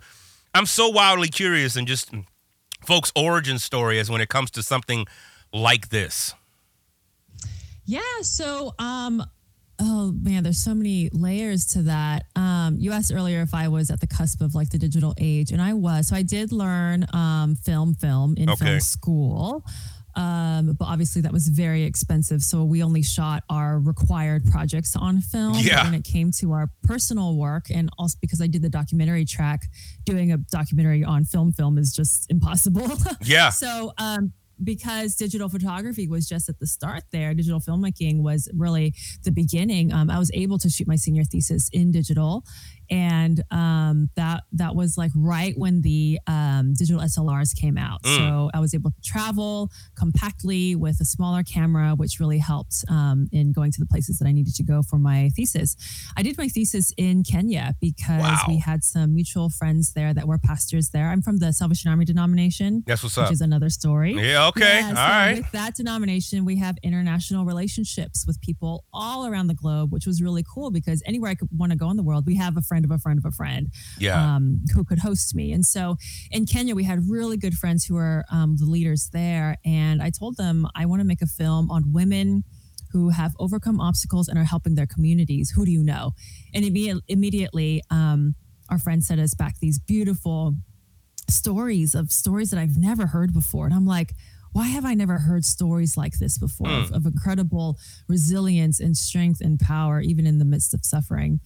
I'm 0.54 0.66
so 0.66 0.88
wildly 0.88 1.28
curious 1.28 1.76
and 1.76 1.86
just 1.86 2.10
folks' 2.84 3.12
origin 3.14 3.58
story 3.58 3.98
as 4.00 4.10
when 4.10 4.20
it 4.20 4.28
comes 4.28 4.50
to 4.52 4.62
something 4.62 5.06
like 5.52 5.90
this. 5.90 6.34
Yeah. 7.84 8.00
So, 8.22 8.74
um, 8.78 9.22
oh 9.80 10.12
man, 10.12 10.42
there's 10.44 10.62
so 10.62 10.74
many 10.74 11.08
layers 11.12 11.66
to 11.66 11.82
that. 11.82 12.26
Um, 12.36 12.76
you 12.78 12.92
asked 12.92 13.12
earlier 13.12 13.40
if 13.42 13.54
I 13.54 13.68
was 13.68 13.90
at 13.90 14.00
the 14.00 14.06
cusp 14.06 14.40
of 14.40 14.54
like 14.54 14.70
the 14.70 14.78
digital 14.78 15.14
age, 15.18 15.50
and 15.52 15.60
I 15.60 15.72
was. 15.74 16.08
So 16.08 16.16
I 16.16 16.22
did 16.22 16.52
learn 16.52 17.06
um, 17.12 17.54
film, 17.56 17.94
film 17.94 18.34
in 18.36 18.48
Okay. 18.50 18.64
film 18.64 18.80
school. 18.80 19.64
Um, 20.14 20.77
but 20.79 20.87
obviously 20.87 21.23
that 21.23 21.33
was 21.33 21.49
very 21.49 21.85
expensive. 21.85 22.42
So 22.42 22.64
we 22.64 22.83
only 22.83 23.03
shot 23.03 23.44
our 23.49 23.79
required 23.79 24.44
projects 24.51 24.96
on 24.96 25.20
film. 25.20 25.55
Yeah. 25.59 25.85
When 25.85 25.94
it 25.94 26.05
came 26.05 26.31
to 26.38 26.53
our 26.53 26.68
personal 26.83 27.37
work, 27.37 27.66
and 27.70 27.90
also 27.99 28.16
because 28.20 28.40
I 28.40 28.46
did 28.46 28.62
the 28.62 28.68
documentary 28.68 29.25
track, 29.25 29.62
doing 30.05 30.33
a 30.33 30.38
documentary 30.38 31.05
on 31.05 31.25
film, 31.25 31.53
film 31.53 31.79
is 31.79 31.92
just 31.94 32.31
impossible. 32.31 32.88
Yeah. 33.23 33.51
So, 33.51 33.92
um, 33.99 34.33
because 34.62 35.14
digital 35.14 35.49
photography 35.49 36.07
was 36.09 36.29
just 36.29 36.49
at 36.49 36.59
the 36.59 36.66
start 36.66 37.03
there, 37.12 37.35
digital 37.35 37.61
filmmaking 37.61 38.23
was 38.23 38.49
really 38.55 38.94
the 39.25 39.33
beginning. 39.33 39.92
Um, 39.92 40.11
I 40.11 40.18
was 40.18 40.31
able 40.35 40.59
to 40.59 40.68
shoot 40.68 40.87
my 40.87 40.96
senior 40.96 41.25
thesis 41.25 41.68
in 41.73 41.90
digital, 41.90 42.44
and 42.90 43.42
um, 43.50 44.11
that 44.16 44.42
that 44.53 44.74
was 44.74 44.98
like 44.98 45.12
right 45.14 45.55
when 45.57 45.83
the 45.83 46.18
um, 46.26 46.74
digital 46.74 47.00
SLRs 47.00 47.55
came 47.55 47.79
out. 47.79 48.03
Mm. 48.03 48.16
So 48.16 48.50
I 48.53 48.61
was 48.61 48.74
able 48.74 48.90
to 48.90 49.00
travel 49.03 49.70
compactly 49.96 50.74
with 50.74 51.00
a 51.00 51.05
smaller 51.05 51.42
camera, 51.42 51.94
which 51.96 52.18
really 52.20 52.38
helped 52.38 52.85
um, 52.88 53.29
in 53.33 53.53
going 53.53 53.70
to 53.72 53.81
the 53.81 53.87
places 53.87 54.18
that 54.18 54.26
I 54.26 54.33
needed 54.33 54.55
to 54.57 54.62
go 54.62 54.83
for 54.83 54.98
my 54.98 55.31
thesis. 55.37 55.76
I 56.16 56.22
did 56.22 56.37
my 56.37 56.48
thesis 56.48 56.92
in 56.96 57.22
Kenya 57.22 57.74
because 57.81 58.20
Wow. 58.20 58.44
we 58.48 58.59
had 58.59 58.83
some 58.85 59.14
mutual 59.14 59.48
friends 59.50 59.92
there 59.92 60.12
that 60.12 60.26
were 60.26 60.38
pastors 60.38 60.90
there. 60.90 61.09
I'm 61.09 61.22
from 61.22 61.38
the 61.38 61.53
Salvation 61.53 61.90
Army 61.90 62.05
denomination 62.05 62.83
That's 62.87 63.03
what's 63.03 63.16
which 63.16 63.31
is 63.31 63.40
another 63.40 63.70
story. 63.70 64.14
Yeah, 64.14 64.48
okay. 64.48 64.81
Yeah, 64.81 64.88
All 64.88 64.94
so 64.96 65.03
right. 65.03 65.35
With 65.38 65.50
that 65.53 65.74
denomination, 65.74 66.44
we 66.44 66.57
have 66.57 66.76
international 66.83 67.44
relationships 67.44 68.24
with 68.26 68.40
people 68.40 68.85
all 68.92 69.26
around 69.26 69.46
the 69.46 69.55
globe, 69.55 69.92
which 69.92 70.07
was 70.07 70.20
really 70.22 70.44
cool 70.53 70.70
because 70.70 71.03
anywhere 71.07 71.31
I 71.31 71.35
could 71.35 71.48
want 71.57 71.72
to 71.72 71.79
go 71.79 71.90
in 71.90 71.96
the 71.96 72.03
world, 72.03 72.26
we 72.26 72.37
have 72.37 72.57
a 72.57 72.62
friend 72.62 72.80
of 72.85 72.90
a 72.90 72.99
friend 72.99 73.19
of 73.19 73.25
a 73.25 73.31
friend. 73.31 73.69
Yeah. 73.99 74.37
um, 74.37 74.61
who 74.75 74.85
could 74.85 74.99
host 74.99 75.35
me. 75.35 75.53
And 75.53 75.64
so 75.64 75.97
in 76.31 76.47
Kenya, 76.47 76.75
we 76.75 76.85
had 76.85 77.09
really 77.09 77.37
good 77.37 77.55
friends 77.55 77.85
who 77.85 77.95
were 77.95 78.25
um, 78.31 78.57
the 78.57 78.66
leaders 78.66 79.11
there, 79.12 79.57
and 79.64 80.03
I 80.03 80.11
told 80.11 80.37
them 80.37 80.66
I 80.75 80.87
want 80.87 81.01
to 81.01 81.07
make 81.07 81.23
a 81.23 81.27
film 81.27 81.71
on 81.71 81.93
women 81.93 82.45
who 82.93 83.11
have 83.11 83.33
overcome 83.38 83.81
obstacles 83.81 84.29
and 84.29 84.38
are 84.38 84.45
helping 84.45 84.75
their 84.75 84.87
communities. 84.87 85.53
Who 85.55 85.64
do 85.64 85.71
you 85.71 85.83
know? 85.83 86.12
And 86.55 86.64
imme- 86.64 87.01
immediately, 87.09 87.83
um, 87.90 88.35
our 88.69 88.79
friend 88.79 89.05
sent 89.05 89.21
us 89.21 89.35
back 89.35 89.59
these 89.61 89.79
beautiful 89.79 90.57
stories 91.29 91.95
of 91.95 92.11
stories 92.11 92.51
that 92.51 92.59
I've 92.59 92.77
never 92.77 93.07
heard 93.07 93.33
before, 93.33 93.66
and 93.66 93.75
I'm 93.75 93.87
like 93.87 94.12
why 94.53 94.66
have 94.66 94.85
I 94.85 94.95
never 94.95 95.19
heard 95.19 95.45
stories 95.45 95.97
like 95.97 96.19
this 96.19 96.38
before 96.38 96.66
mm. 96.66 96.85
of, 96.85 96.93
of, 96.93 97.07
incredible 97.07 97.79
resilience 98.09 98.81
and 98.81 98.97
strength 98.97 99.40
and 99.40 99.59
power, 99.59 100.01
even 100.01 100.27
in 100.27 100.38
the 100.38 100.45
midst 100.45 100.75
of 100.75 100.85
suffering? 100.85 101.40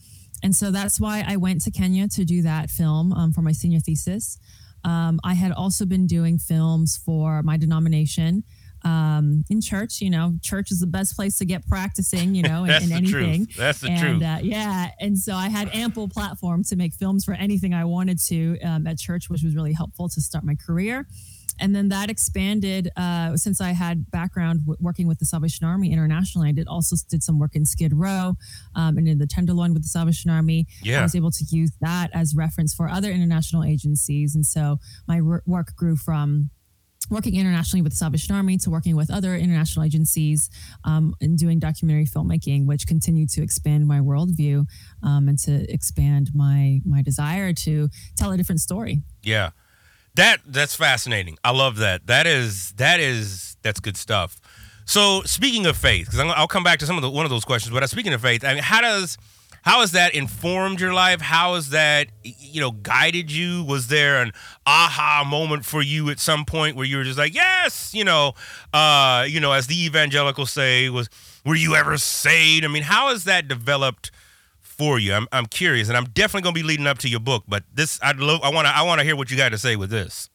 And 0.45 0.55
so 0.55 0.71
that's 0.71 1.01
why 1.01 1.25
I 1.27 1.37
went 1.39 1.63
to 1.63 1.71
Kenya 1.71 2.07
to 2.09 2.25
do 2.25 2.43
that 2.43 2.69
film 2.69 3.15
um, 3.15 3.33
for 3.33 3.41
my 3.41 3.53
senior 3.53 3.81
thesis. 3.81 4.39
Um, 4.85 5.19
I 5.25 5.33
had 5.33 5.53
also 5.53 5.87
been 5.87 6.07
doing 6.07 6.39
films 6.39 7.01
for 7.03 7.43
my 7.43 7.57
denomination 7.57 8.45
um, 8.83 9.45
in 9.49 9.63
church. 9.63 10.03
You 10.03 10.11
know, 10.11 10.35
church 10.43 10.71
is 10.71 10.81
the 10.81 10.87
best 10.87 11.17
place 11.17 11.39
to 11.39 11.47
get 11.47 11.67
practicing, 11.67 12.35
you 12.35 12.43
know, 12.43 12.65
in, 12.67 12.83
in 12.83 12.93
anything. 12.93 13.47
Truth. 13.47 13.57
That's 13.57 13.81
the 13.81 13.89
and, 13.89 14.01
truth. 14.01 14.23
Uh, 14.23 14.39
yeah. 14.43 14.91
And 15.01 15.19
so 15.19 15.35
I 15.35 15.49
had 15.49 15.75
ample 15.75 16.09
platform 16.09 16.63
to 16.65 16.77
make 16.77 16.93
films 16.93 17.25
for 17.25 17.33
anything 17.33 17.73
I 17.73 17.87
wanted 17.87 18.19
to 18.25 18.61
um, 18.61 18.87
at 18.87 18.99
church, 18.99 19.31
which 19.31 19.43
was 19.43 19.57
really 19.57 19.73
helpful 19.73 20.11
to 20.11 20.21
start 20.21 20.45
my 20.45 20.57
career 20.57 21.07
and 21.61 21.75
then 21.75 21.89
that 21.89 22.11
expanded 22.11 22.91
uh, 22.97 23.37
since 23.37 23.61
I 23.61 23.71
had 23.71 24.11
background 24.11 24.61
w- 24.61 24.77
working 24.81 25.07
with 25.07 25.19
the 25.19 25.27
Salvation 25.27 25.67
Army 25.67 25.93
internationally. 25.93 26.49
I 26.49 26.53
did 26.53 26.69
also 26.69 26.97
did 27.09 27.23
some 27.23 27.39
work 27.39 27.55
in 27.55 27.65
Skid 27.65 27.93
Row 27.95 28.35
um, 28.75 28.99
and 28.99 29.09
in 29.09 29.19
the 29.19 29.27
Tenderloin 29.27 29.73
with 29.73 29.83
the 29.83 29.89
Salvation 29.89 30.31
Army. 30.31 30.67
Yeah. 30.83 31.01
I 31.01 31.03
was 31.03 31.15
able 31.15 31.31
to 31.31 31.45
use 31.51 31.73
that 31.81 32.11
as 32.13 32.35
reference 32.35 32.75
for 32.75 32.89
other 32.89 33.11
international 33.11 33.65
agencies, 33.65 34.35
and 34.35 34.45
so 34.45 34.79
my 35.07 35.21
r- 35.21 35.43
work 35.47 35.75
grew 35.77 35.97
from 35.97 36.51
working 37.11 37.37
internationally 37.37 37.83
with 37.83 37.93
the 37.93 37.97
Salvation 37.97 38.35
Army 38.35 38.57
to 38.59 38.71
working 38.71 38.97
with 38.97 39.11
other 39.11 39.35
international 39.35 39.85
agencies 39.85 40.51
um, 40.85 41.15
and 41.21 41.39
doing 41.39 41.59
documentary 41.59 42.07
filmmaking, 42.07 42.67
which 42.67 42.87
continued 42.87 43.29
to 43.31 43.43
expand 43.43 43.87
my 43.87 44.01
worldview 44.01 44.67
um, 45.03 45.29
and 45.29 45.39
to 45.41 45.71
expand 45.73 46.31
my 46.35 46.81
my 46.85 47.03
desire 47.03 47.53
to 47.53 47.89
tell 48.17 48.33
a 48.33 48.37
different 48.37 48.61
story. 48.61 49.03
Yeah. 49.23 49.51
That 50.17 50.39
that's 50.47 50.77
fascinating. 50.77 51.39
I 51.43 51.51
love 51.51 51.77
that. 51.79 52.07
That 52.07 52.27
is 52.27 52.73
that 52.77 53.01
is 53.01 53.57
that's 53.63 53.81
good 53.81 53.97
stuff. 53.97 54.41
So 54.87 55.23
speaking 55.23 55.67
of 55.67 55.77
faith, 55.77 56.11
because 56.11 56.21
I'll 56.21 56.47
come 56.47 56.63
back 56.63 56.79
to 56.81 56.87
some 56.87 56.97
of 56.97 57.03
the 57.03 57.11
one 57.11 57.25
of 57.27 57.31
those 57.31 57.45
questions. 57.45 57.73
But 57.73 57.83
uh, 57.83 57.87
speaking 57.87 58.13
of 58.13 58.21
faith, 58.21 58.45
I 58.45 58.55
mean, 58.55 58.63
how 58.63 58.81
does 58.81 59.19
how 59.63 59.81
has 59.81 59.93
that 59.93 60.15
informed 60.15 60.79
your 60.79 60.93
life? 60.93 61.21
How 61.21 61.55
has 61.55 61.71
that 61.71 62.09
you 62.23 62.61
know 62.61 62.71
guided 62.71 63.33
you? 63.33 63.65
Was 63.65 63.89
there 63.89 64.23
an 64.23 64.33
aha 64.67 65.25
moment 65.27 65.65
for 65.65 65.83
you 65.83 66.11
at 66.11 66.21
some 66.21 66.45
point 66.45 66.77
where 66.77 66.87
you 66.87 66.99
were 66.99 67.05
just 67.05 67.19
like, 67.19 67.35
yes, 67.35 67.93
you 67.95 68.05
know, 68.05 68.35
uh, 68.73 69.25
you 69.27 69.41
know, 69.41 69.53
as 69.53 69.67
the 69.67 69.85
evangelicals 69.85 70.53
say, 70.53 70.91
was 70.91 71.09
were 71.45 71.57
you 71.57 71.75
ever 71.75 71.97
saved? 71.97 72.65
I 72.65 72.69
mean, 72.69 72.85
how 72.85 73.09
has 73.09 73.25
that 73.25 73.49
developed? 73.49 74.11
For 74.75 74.99
you. 74.99 75.15
I'm, 75.15 75.27
I'm 75.33 75.47
curious, 75.47 75.89
and 75.89 75.97
I'm 75.97 76.07
definitely 76.07 76.43
going 76.43 76.55
to 76.55 76.61
be 76.61 76.67
leading 76.67 76.87
up 76.87 76.99
to 76.99 77.09
your 77.09 77.21
book. 77.21 77.45
But 77.49 77.65
this, 77.73 77.99
I'd 78.03 78.19
love, 78.19 78.41
I 78.43 78.51
want 78.51 78.67
to, 78.67 78.77
I 78.77 78.83
want 78.83 79.01
to 79.01 79.05
hear 79.05 79.17
what 79.17 79.31
you 79.31 79.37
got 79.37 79.51
to 79.51 79.59
say 79.59 79.77
with 79.77 79.91
this. 79.91 80.29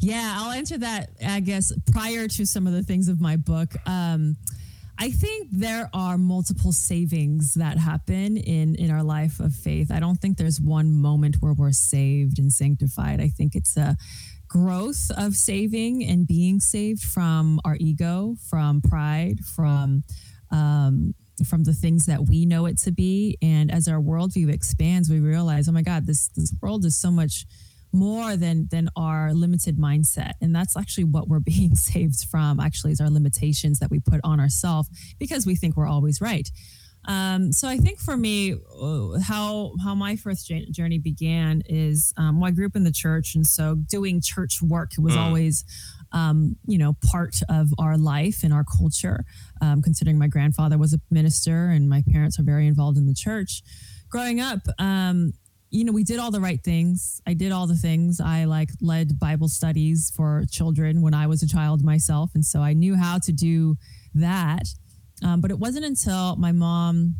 Yeah, 0.00 0.34
I'll 0.38 0.52
answer 0.52 0.78
that. 0.78 1.10
I 1.24 1.40
guess 1.40 1.72
prior 1.92 2.26
to 2.28 2.46
some 2.46 2.66
of 2.66 2.72
the 2.72 2.82
things 2.82 3.08
of 3.08 3.20
my 3.20 3.36
book. 3.36 3.74
Um, 3.86 4.36
I 5.00 5.10
think 5.10 5.48
there 5.52 5.88
are 5.94 6.18
multiple 6.18 6.72
savings 6.72 7.54
that 7.54 7.78
happen 7.78 8.36
in 8.36 8.74
in 8.74 8.90
our 8.90 9.04
life 9.04 9.38
of 9.38 9.54
faith. 9.54 9.92
I 9.92 10.00
don't 10.00 10.16
think 10.16 10.38
there's 10.38 10.60
one 10.60 10.90
moment 10.92 11.36
where 11.40 11.52
we're 11.52 11.72
saved 11.72 12.38
and 12.38 12.52
sanctified. 12.52 13.20
I 13.20 13.28
think 13.28 13.54
it's 13.54 13.76
a 13.76 13.96
growth 14.48 15.10
of 15.16 15.36
saving 15.36 16.04
and 16.04 16.26
being 16.26 16.58
saved 16.58 17.02
from 17.02 17.60
our 17.64 17.76
ego, 17.78 18.36
from 18.48 18.80
pride, 18.80 19.44
from 19.44 20.02
um, 20.50 21.14
from 21.46 21.64
the 21.64 21.72
things 21.72 22.06
that 22.06 22.26
we 22.26 22.46
know 22.46 22.66
it 22.66 22.78
to 22.78 22.92
be. 22.92 23.36
And 23.42 23.70
as 23.70 23.88
our 23.88 24.00
worldview 24.00 24.52
expands, 24.52 25.10
we 25.10 25.20
realize, 25.20 25.68
oh 25.68 25.72
my 25.72 25.82
God, 25.82 26.06
this 26.06 26.28
this 26.28 26.52
world 26.60 26.84
is 26.84 26.96
so 26.96 27.10
much 27.10 27.46
more 27.92 28.36
than 28.36 28.68
than 28.70 28.90
our 28.96 29.32
limited 29.32 29.78
mindset 29.78 30.32
and 30.42 30.54
that's 30.54 30.76
actually 30.76 31.04
what 31.04 31.26
we're 31.26 31.40
being 31.56 31.74
saved 31.74 32.22
from 32.30 32.60
actually 32.60 32.92
is 32.92 33.00
our 33.00 33.08
limitations 33.08 33.78
that 33.78 33.90
we 33.90 33.98
put 33.98 34.20
on 34.24 34.38
ourselves 34.40 34.90
because 35.18 35.46
we 35.46 35.56
think 35.56 35.74
we're 35.74 35.88
always 35.88 36.20
right 36.20 36.50
um, 37.08 37.52
so 37.52 37.66
I 37.66 37.78
think 37.78 37.98
for 38.00 38.16
me, 38.16 38.52
uh, 38.52 39.18
how 39.20 39.72
how 39.82 39.94
my 39.94 40.14
first 40.16 40.52
journey 40.70 40.98
began 40.98 41.62
is 41.66 42.12
um, 42.18 42.38
well, 42.38 42.48
I 42.48 42.50
grew 42.50 42.66
up 42.66 42.76
in 42.76 42.84
the 42.84 42.92
church, 42.92 43.34
and 43.34 43.46
so 43.46 43.76
doing 43.76 44.20
church 44.20 44.60
work 44.60 44.92
was 44.98 45.14
mm. 45.14 45.18
always 45.18 45.64
um, 46.12 46.56
you 46.66 46.78
know, 46.78 46.96
part 47.04 47.40
of 47.48 47.68
our 47.78 47.96
life 47.96 48.42
and 48.42 48.52
our 48.52 48.64
culture. 48.64 49.24
Um, 49.60 49.82
considering 49.82 50.18
my 50.18 50.28
grandfather 50.28 50.78
was 50.78 50.94
a 50.94 51.00
minister 51.10 51.68
and 51.68 51.88
my 51.88 52.02
parents 52.10 52.38
are 52.38 52.44
very 52.44 52.66
involved 52.66 52.96
in 52.96 53.06
the 53.06 53.14
church. 53.14 53.62
Growing 54.08 54.40
up, 54.40 54.60
um, 54.78 55.32
you 55.70 55.84
know, 55.84 55.92
we 55.92 56.04
did 56.04 56.18
all 56.18 56.30
the 56.30 56.40
right 56.40 56.62
things. 56.62 57.20
I 57.26 57.34
did 57.34 57.52
all 57.52 57.66
the 57.66 57.76
things. 57.76 58.20
I 58.20 58.44
like 58.44 58.70
led 58.80 59.18
Bible 59.18 59.48
studies 59.48 60.10
for 60.16 60.44
children 60.50 61.02
when 61.02 61.12
I 61.12 61.26
was 61.26 61.42
a 61.42 61.48
child 61.48 61.84
myself, 61.84 62.30
and 62.34 62.44
so 62.44 62.60
I 62.60 62.72
knew 62.72 62.96
how 62.96 63.18
to 63.18 63.32
do 63.32 63.76
that. 64.14 64.66
Um, 65.24 65.40
but 65.40 65.50
it 65.50 65.58
wasn't 65.58 65.84
until 65.84 66.36
my 66.36 66.52
mom 66.52 67.16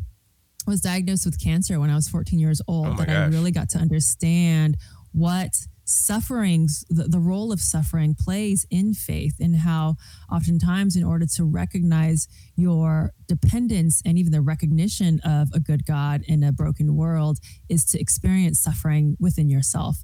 was 0.65 0.81
diagnosed 0.81 1.25
with 1.25 1.41
cancer 1.41 1.79
when 1.79 1.89
I 1.89 1.95
was 1.95 2.07
14 2.07 2.39
years 2.39 2.61
old 2.67 2.87
oh 2.87 2.95
that 2.95 3.07
gosh. 3.07 3.15
I 3.15 3.25
really 3.27 3.51
got 3.51 3.69
to 3.69 3.77
understand 3.77 4.77
what 5.11 5.49
sufferings, 5.89 6.85
the, 6.89 7.03
the 7.03 7.19
role 7.19 7.51
of 7.51 7.59
suffering 7.59 8.15
plays 8.15 8.65
in 8.69 8.93
faith, 8.93 9.35
and 9.39 9.55
how 9.57 9.95
oftentimes, 10.31 10.95
in 10.95 11.03
order 11.03 11.25
to 11.25 11.43
recognize 11.43 12.27
your 12.55 13.13
dependence 13.27 14.01
and 14.05 14.17
even 14.17 14.31
the 14.31 14.41
recognition 14.41 15.19
of 15.25 15.49
a 15.53 15.59
good 15.59 15.85
God 15.85 16.23
in 16.27 16.43
a 16.43 16.51
broken 16.51 16.95
world, 16.95 17.39
is 17.69 17.83
to 17.85 17.99
experience 17.99 18.59
suffering 18.59 19.17
within 19.19 19.49
yourself. 19.49 19.97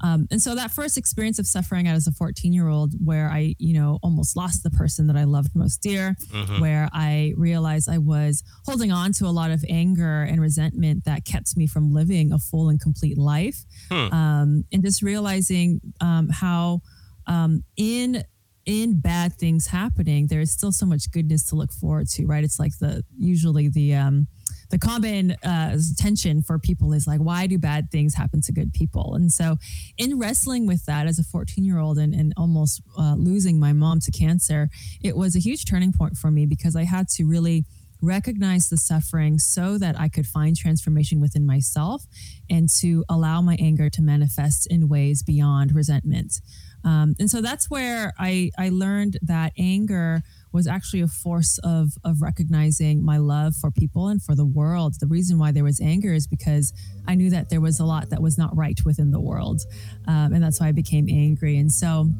Um, 0.00 0.26
and 0.30 0.40
so 0.40 0.54
that 0.54 0.70
first 0.70 0.96
experience 0.96 1.38
of 1.38 1.46
suffering 1.46 1.88
as 1.88 2.06
a 2.06 2.12
14 2.12 2.52
year 2.52 2.68
old, 2.68 2.94
where 3.04 3.28
I, 3.28 3.54
you 3.58 3.74
know, 3.74 3.98
almost 4.02 4.36
lost 4.36 4.62
the 4.62 4.70
person 4.70 5.06
that 5.08 5.16
I 5.16 5.24
loved 5.24 5.54
most 5.54 5.78
dear, 5.78 6.16
mm-hmm. 6.32 6.60
where 6.60 6.88
I 6.92 7.34
realized 7.36 7.88
I 7.88 7.98
was 7.98 8.42
holding 8.64 8.92
on 8.92 9.12
to 9.14 9.26
a 9.26 9.30
lot 9.30 9.50
of 9.50 9.64
anger 9.68 10.22
and 10.22 10.40
resentment 10.40 11.04
that 11.04 11.24
kept 11.24 11.56
me 11.56 11.66
from 11.66 11.92
living 11.92 12.32
a 12.32 12.38
full 12.38 12.68
and 12.68 12.80
complete 12.80 13.18
life. 13.18 13.64
Hmm. 13.90 14.12
Um, 14.12 14.64
and 14.72 14.82
just 14.82 15.02
realizing 15.02 15.80
um, 16.00 16.28
how 16.28 16.80
um, 17.26 17.64
in 17.76 18.24
in 18.68 19.00
bad 19.00 19.32
things 19.32 19.68
happening, 19.68 20.26
there 20.26 20.42
is 20.42 20.52
still 20.52 20.72
so 20.72 20.84
much 20.84 21.10
goodness 21.10 21.42
to 21.46 21.56
look 21.56 21.72
forward 21.72 22.06
to, 22.06 22.26
right? 22.26 22.44
It's 22.44 22.58
like 22.58 22.78
the 22.78 23.02
usually 23.16 23.70
the 23.70 23.94
um, 23.94 24.28
the 24.70 24.78
common 24.78 25.32
uh, 25.42 25.78
tension 25.96 26.42
for 26.42 26.58
people 26.58 26.92
is 26.92 27.06
like, 27.06 27.20
why 27.20 27.46
do 27.46 27.58
bad 27.58 27.90
things 27.90 28.14
happen 28.14 28.40
to 28.42 28.52
good 28.52 28.72
people? 28.72 29.14
And 29.14 29.32
so, 29.32 29.56
in 29.96 30.18
wrestling 30.18 30.66
with 30.66 30.84
that 30.86 31.06
as 31.06 31.18
a 31.18 31.24
14 31.24 31.64
year 31.64 31.78
old 31.78 31.98
and, 31.98 32.14
and 32.14 32.32
almost 32.36 32.82
uh, 32.98 33.14
losing 33.16 33.58
my 33.58 33.72
mom 33.72 34.00
to 34.00 34.10
cancer, 34.10 34.68
it 35.02 35.16
was 35.16 35.34
a 35.34 35.40
huge 35.40 35.64
turning 35.64 35.92
point 35.92 36.16
for 36.16 36.30
me 36.30 36.46
because 36.46 36.76
I 36.76 36.84
had 36.84 37.08
to 37.10 37.24
really 37.24 37.64
recognize 38.00 38.68
the 38.68 38.76
suffering 38.76 39.38
so 39.38 39.76
that 39.78 39.98
I 39.98 40.08
could 40.08 40.26
find 40.26 40.56
transformation 40.56 41.20
within 41.20 41.44
myself 41.44 42.04
and 42.48 42.68
to 42.80 43.04
allow 43.08 43.40
my 43.40 43.56
anger 43.58 43.90
to 43.90 44.02
manifest 44.02 44.66
in 44.68 44.88
ways 44.88 45.22
beyond 45.22 45.74
resentment. 45.74 46.40
Um, 46.84 47.16
and 47.18 47.28
so 47.30 47.40
that's 47.40 47.68
where 47.68 48.12
I, 48.18 48.50
I 48.56 48.68
learned 48.68 49.18
that 49.22 49.52
anger 49.58 50.22
was 50.52 50.66
actually 50.66 51.00
a 51.00 51.08
force 51.08 51.58
of 51.62 51.92
of 52.04 52.22
recognizing 52.22 53.04
my 53.04 53.18
love 53.18 53.54
for 53.56 53.70
people 53.70 54.08
and 54.08 54.22
for 54.22 54.34
the 54.34 54.46
world. 54.46 54.94
The 55.00 55.06
reason 55.06 55.38
why 55.38 55.52
there 55.52 55.64
was 55.64 55.80
anger 55.80 56.12
is 56.12 56.26
because 56.26 56.72
I 57.06 57.14
knew 57.14 57.30
that 57.30 57.50
there 57.50 57.60
was 57.60 57.80
a 57.80 57.84
lot 57.84 58.10
that 58.10 58.22
was 58.22 58.38
not 58.38 58.56
right 58.56 58.78
within 58.84 59.10
the 59.10 59.20
world, 59.20 59.60
um, 60.06 60.32
and 60.32 60.42
that's 60.42 60.60
why 60.60 60.68
I 60.68 60.72
became 60.72 61.06
angry. 61.08 61.58
And 61.58 61.72
so, 61.72 62.10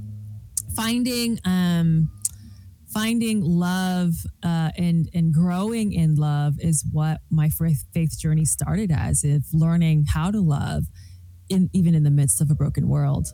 finding 0.75 1.39
um, 1.45 2.11
finding 2.93 3.43
love 3.43 4.15
uh, 4.43 4.71
and 4.77 5.09
and 5.15 5.33
growing 5.33 5.93
in 5.93 6.15
love 6.17 6.55
is 6.59 6.85
what 6.93 7.21
my 7.31 7.49
faith 7.49 8.19
journey 8.19 8.45
started 8.45 8.91
as, 8.91 9.25
if 9.25 9.45
learning 9.53 10.07
how 10.09 10.31
to 10.31 10.41
love, 10.41 10.85
in 11.49 11.71
even 11.73 11.95
in 11.95 12.03
the 12.03 12.11
midst 12.11 12.41
of 12.41 12.51
a 12.51 12.55
broken 12.55 12.89
world. 12.89 13.29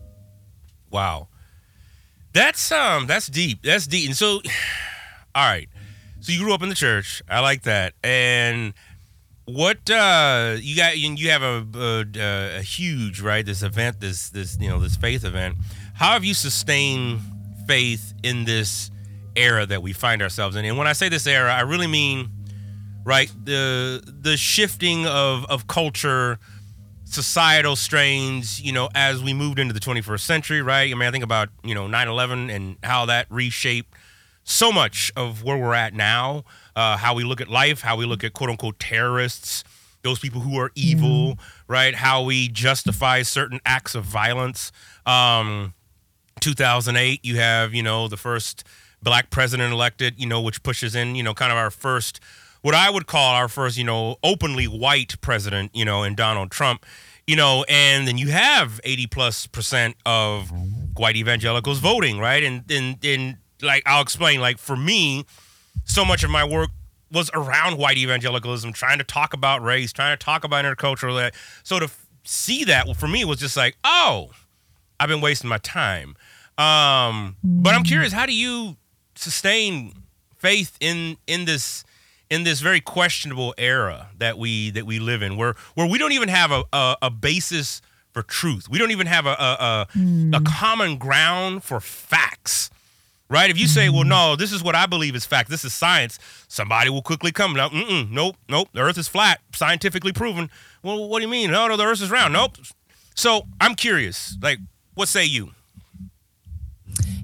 Wow. 0.90 1.28
That's 2.34 2.72
um 2.72 3.06
that's 3.06 3.28
deep. 3.28 3.62
That's 3.62 3.86
deep. 3.86 4.08
And 4.08 4.16
so 4.16 4.40
all 5.34 5.46
right. 5.46 5.68
So 6.20 6.32
you 6.32 6.40
grew 6.40 6.52
up 6.52 6.62
in 6.62 6.68
the 6.68 6.74
church. 6.74 7.22
I 7.28 7.40
like 7.40 7.62
that. 7.62 7.94
And 8.02 8.74
what 9.46 9.88
uh 9.88 10.56
you 10.60 10.76
got 10.76 10.98
you 10.98 11.30
have 11.30 11.42
a, 11.42 11.66
a, 11.74 12.58
a 12.58 12.62
huge, 12.62 13.20
right? 13.20 13.46
This 13.46 13.62
event, 13.62 14.00
this 14.00 14.30
this 14.30 14.58
you 14.60 14.68
know, 14.68 14.80
this 14.80 14.96
faith 14.96 15.24
event. 15.24 15.56
How 15.94 16.12
have 16.12 16.24
you 16.24 16.34
sustained 16.34 17.20
faith 17.68 18.12
in 18.24 18.44
this 18.44 18.90
era 19.36 19.64
that 19.66 19.82
we 19.82 19.92
find 19.92 20.20
ourselves 20.20 20.56
in? 20.56 20.64
And 20.64 20.76
when 20.76 20.88
I 20.88 20.92
say 20.92 21.08
this 21.08 21.26
era, 21.28 21.54
I 21.54 21.60
really 21.60 21.86
mean 21.86 22.30
right 23.04 23.30
the 23.44 24.02
the 24.22 24.36
shifting 24.36 25.06
of 25.06 25.44
of 25.44 25.68
culture 25.68 26.40
societal 27.14 27.76
strains, 27.76 28.60
you 28.60 28.72
know, 28.72 28.88
as 28.94 29.22
we 29.22 29.32
moved 29.32 29.58
into 29.58 29.72
the 29.72 29.80
21st 29.80 30.20
century, 30.20 30.62
right? 30.62 30.90
I 30.90 30.94
mean, 30.94 31.08
I 31.08 31.10
think 31.10 31.24
about, 31.24 31.48
you 31.62 31.74
know, 31.74 31.86
9 31.86 32.08
11 32.08 32.50
and 32.50 32.76
how 32.82 33.06
that 33.06 33.26
reshaped 33.30 33.94
so 34.44 34.70
much 34.70 35.10
of 35.16 35.42
where 35.42 35.56
we're 35.56 35.74
at 35.74 35.94
now, 35.94 36.44
uh, 36.76 36.96
how 36.98 37.14
we 37.14 37.24
look 37.24 37.40
at 37.40 37.48
life, 37.48 37.80
how 37.80 37.96
we 37.96 38.04
look 38.04 38.22
at 38.22 38.34
quote 38.34 38.50
unquote 38.50 38.78
terrorists, 38.78 39.64
those 40.02 40.18
people 40.18 40.42
who 40.42 40.58
are 40.58 40.70
evil, 40.74 41.38
right? 41.66 41.94
How 41.94 42.22
we 42.22 42.48
justify 42.48 43.22
certain 43.22 43.60
acts 43.64 43.94
of 43.94 44.04
violence. 44.04 44.70
Um, 45.06 45.72
2008, 46.40 47.24
you 47.24 47.36
have, 47.36 47.72
you 47.72 47.82
know, 47.82 48.06
the 48.08 48.16
first 48.18 48.64
black 49.02 49.30
president 49.30 49.72
elected, 49.72 50.18
you 50.18 50.26
know, 50.26 50.40
which 50.40 50.62
pushes 50.62 50.94
in, 50.94 51.14
you 51.14 51.22
know, 51.22 51.32
kind 51.32 51.52
of 51.52 51.58
our 51.58 51.70
first, 51.70 52.20
what 52.60 52.74
I 52.74 52.90
would 52.90 53.06
call 53.06 53.34
our 53.34 53.48
first, 53.48 53.78
you 53.78 53.84
know, 53.84 54.16
openly 54.22 54.66
white 54.66 55.20
president, 55.20 55.70
you 55.74 55.84
know, 55.84 56.02
in 56.02 56.14
Donald 56.14 56.50
Trump, 56.50 56.84
you 57.26 57.36
know, 57.36 57.64
and 57.68 58.06
then 58.06 58.18
you 58.18 58.28
have 58.28 58.80
80 58.84 59.06
plus 59.06 59.46
percent 59.46 59.96
of 60.04 60.50
white 60.96 61.16
evangelicals 61.16 61.78
voting, 61.78 62.18
right? 62.18 62.42
And, 62.42 62.70
and, 62.70 62.98
and 63.04 63.36
like, 63.62 63.82
I'll 63.86 64.02
explain, 64.02 64.40
like, 64.40 64.58
for 64.58 64.76
me, 64.76 65.24
so 65.84 66.04
much 66.04 66.24
of 66.24 66.30
my 66.30 66.44
work 66.44 66.70
was 67.10 67.30
around 67.32 67.78
white 67.78 67.96
evangelicalism, 67.96 68.72
trying 68.72 68.98
to 68.98 69.04
talk 69.04 69.32
about 69.32 69.62
race, 69.62 69.92
trying 69.92 70.16
to 70.16 70.22
talk 70.22 70.44
about 70.44 70.64
intercultural. 70.64 71.32
So 71.62 71.78
to 71.78 71.84
f- 71.86 72.06
see 72.24 72.64
that 72.64 72.94
for 72.96 73.06
me 73.08 73.24
was 73.24 73.38
just 73.38 73.56
like, 73.56 73.76
oh, 73.84 74.30
I've 74.98 75.08
been 75.08 75.20
wasting 75.20 75.48
my 75.48 75.58
time. 75.58 76.16
Um, 76.58 77.36
but 77.42 77.74
I'm 77.74 77.82
curious, 77.84 78.12
how 78.12 78.26
do 78.26 78.34
you 78.34 78.76
sustain 79.16 79.92
faith 80.38 80.76
in 80.80 81.16
in 81.26 81.44
this 81.46 81.83
in 82.34 82.42
this 82.42 82.60
very 82.60 82.80
questionable 82.80 83.54
era 83.56 84.08
that 84.18 84.36
we 84.38 84.70
that 84.70 84.84
we 84.84 84.98
live 84.98 85.22
in, 85.22 85.36
where 85.36 85.54
where 85.74 85.86
we 85.86 85.98
don't 85.98 86.12
even 86.12 86.28
have 86.28 86.50
a 86.50 86.64
a, 86.72 86.96
a 87.02 87.10
basis 87.10 87.80
for 88.12 88.22
truth. 88.22 88.68
We 88.68 88.78
don't 88.78 88.90
even 88.90 89.06
have 89.06 89.26
a 89.26 89.30
a, 89.30 89.32
a, 89.34 89.86
a 89.88 89.88
hmm. 89.92 90.32
common 90.44 90.98
ground 90.98 91.62
for 91.62 91.80
facts. 91.80 92.70
Right? 93.30 93.48
If 93.48 93.58
you 93.58 93.66
say, 93.66 93.88
"Well, 93.88 94.04
no, 94.04 94.36
this 94.36 94.52
is 94.52 94.62
what 94.62 94.74
I 94.74 94.86
believe 94.86 95.14
is 95.14 95.24
fact. 95.24 95.48
This 95.48 95.64
is 95.64 95.72
science," 95.72 96.18
somebody 96.46 96.90
will 96.90 97.02
quickly 97.02 97.32
come. 97.32 97.54
No, 97.54 97.68
nope, 98.10 98.36
nope. 98.48 98.68
The 98.72 98.80
Earth 98.80 98.98
is 98.98 99.08
flat, 99.08 99.40
scientifically 99.54 100.12
proven. 100.12 100.50
Well, 100.82 101.08
what 101.08 101.20
do 101.20 101.24
you 101.24 101.30
mean? 101.30 101.50
No, 101.50 101.66
no, 101.66 101.76
the 101.76 101.84
Earth 101.84 102.02
is 102.02 102.10
round. 102.10 102.32
Nope. 102.32 102.58
So 103.14 103.46
I'm 103.60 103.74
curious. 103.74 104.36
Like, 104.42 104.58
what 104.94 105.08
say 105.08 105.24
you? 105.24 105.52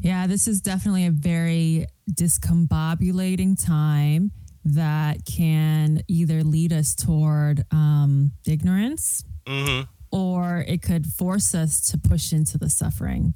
Yeah, 0.01 0.27
this 0.27 0.49
is 0.49 0.63
definitely 0.63 1.05
a 1.05 1.11
very 1.11 1.87
discombobulating 2.11 3.63
time 3.63 4.33
that 4.65 5.25
can 5.25 6.03
either 6.09 6.43
lead 6.45 6.73
us 6.73 6.95
toward 6.95 7.65
um, 7.71 8.33
ignorance 8.47 9.25
Mm-hmm. 9.47 9.83
or 10.13 10.65
it 10.69 10.83
could 10.83 11.07
force 11.07 11.55
us 11.55 11.81
to 11.91 11.99
push 11.99 12.33
into 12.33 12.57
the 12.59 12.69
suffering. 12.71 13.35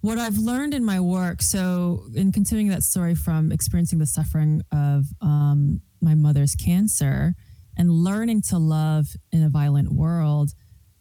What 0.00 0.18
I've 0.18 0.38
learned 0.38 0.72
in 0.74 0.84
my 0.84 0.98
work, 0.98 1.42
so 1.42 2.04
in 2.14 2.32
continuing 2.32 2.68
that 2.68 2.82
story 2.82 3.14
from 3.14 3.52
experiencing 3.52 3.98
the 3.98 4.06
suffering 4.06 4.62
of 4.72 5.04
um, 5.20 5.82
my 6.00 6.14
mother's 6.14 6.54
cancer 6.56 7.34
and 7.76 7.90
learning 7.90 8.42
to 8.48 8.58
love 8.58 9.08
in 9.30 9.42
a 9.42 9.48
violent 9.50 9.92
world, 9.92 10.52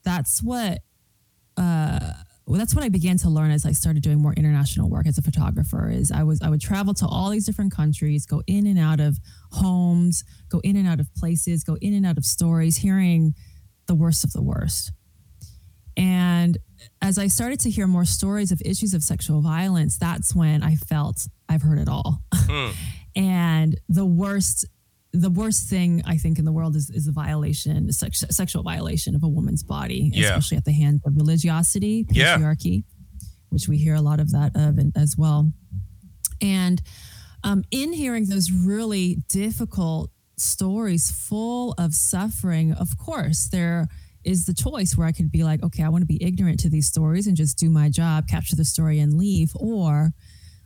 that's 0.04 0.44
what 0.44 0.80
uh, 1.58 2.14
well, 2.50 2.58
that's 2.58 2.74
what 2.74 2.84
I 2.84 2.90
began 2.90 3.16
to 3.20 3.30
learn 3.30 3.52
as 3.52 3.64
I 3.64 3.74
started 3.74 4.02
doing 4.02 4.20
more 4.20 4.34
international 4.34 4.90
work 4.90 5.06
as 5.06 5.20
a 5.20 5.22
photographer. 5.22 5.88
Is 5.88 6.12
I 6.12 6.24
was 6.24 6.42
I 6.42 6.50
would 6.50 6.60
travel 6.60 6.96
to 6.96 7.06
all 7.06 7.30
these 7.30 7.46
different 7.46 7.72
countries, 7.72 8.26
go 8.26 8.42
in 8.48 8.66
and 8.66 8.80
out 8.80 9.00
of 9.00 9.20
homes, 9.52 10.24
go 10.50 10.60
in 10.64 10.76
and 10.76 10.88
out 10.88 11.00
of 11.00 11.14
places, 11.14 11.64
go 11.64 11.78
in 11.80 11.94
and 11.94 12.08
out 12.08 12.18
of 12.18 12.26
stories, 12.26 12.78
hearing 12.78 13.36
the 13.86 13.94
worst 13.94 14.24
of 14.24 14.34
the 14.34 14.42
worst. 14.42 14.92
And 15.96 16.58
as 17.04 17.20
I 17.20 17.28
started 17.28 17.60
to 17.62 17.70
hear 17.70 17.86
more 17.86 18.06
stories 18.06 18.52
of 18.52 18.60
issues 18.66 18.96
of 18.96 19.04
sexual 19.04 19.42
violence, 19.42 20.00
that's 20.00 20.34
when 20.34 20.64
I 20.64 20.74
felt 20.74 21.28
I've 21.48 21.62
heard 21.62 21.78
it 21.78 21.88
all. 21.88 22.24
Hmm. 22.34 22.72
and 23.16 23.80
the 23.90 24.06
worst 24.06 24.66
the 25.12 25.30
worst 25.30 25.68
thing 25.70 26.02
I 26.06 26.18
think 26.18 26.38
in 26.40 26.46
the 26.46 26.52
world 26.52 26.76
is 26.76 26.90
is 26.90 27.08
a 27.08 27.12
violation, 27.12 27.92
sex, 27.92 28.24
sexual 28.30 28.62
violation 28.64 29.16
of 29.16 29.24
a 29.24 29.28
woman's 29.28 29.64
body, 29.64 30.12
Yeah. 30.14 30.26
especially 30.28 30.58
at 30.58 30.66
the 30.66 30.72
hands 30.72 31.02
of 31.06 31.16
religiosity, 31.16 32.06
Yeah. 32.12 32.38
patriarchy, 32.38 32.84
which 33.50 33.68
we 33.68 33.78
hear 33.78 33.96
a 33.96 34.02
lot 34.02 34.20
of 34.20 34.32
that 34.32 34.52
of 34.56 34.80
as 34.96 35.18
well. 35.18 35.52
And 36.42 36.82
um, 37.44 37.64
in 37.72 37.94
hearing 37.94 38.26
those 38.26 38.52
really 38.52 39.24
difficult 39.28 40.12
stories 40.38 41.10
full 41.12 41.74
of 41.78 41.94
suffering, 41.96 42.74
of 42.74 42.98
course, 42.98 43.48
there 43.52 43.88
is 44.24 44.46
the 44.46 44.54
choice 44.54 44.96
where 44.98 45.08
I 45.08 45.12
could 45.12 45.32
be 45.32 45.44
like, 45.44 45.64
okay, 45.64 45.84
I 45.84 45.90
want 45.90 46.02
to 46.02 46.06
be 46.06 46.22
ignorant 46.24 46.60
to 46.62 46.70
these 46.70 46.88
stories 46.88 47.26
and 47.28 47.36
just 47.38 47.58
do 47.58 47.70
my 47.70 47.90
job, 47.90 48.28
capture 48.28 48.56
the 48.56 48.66
story 48.66 49.00
and 49.00 49.14
leave. 49.16 49.52
Or 49.56 50.14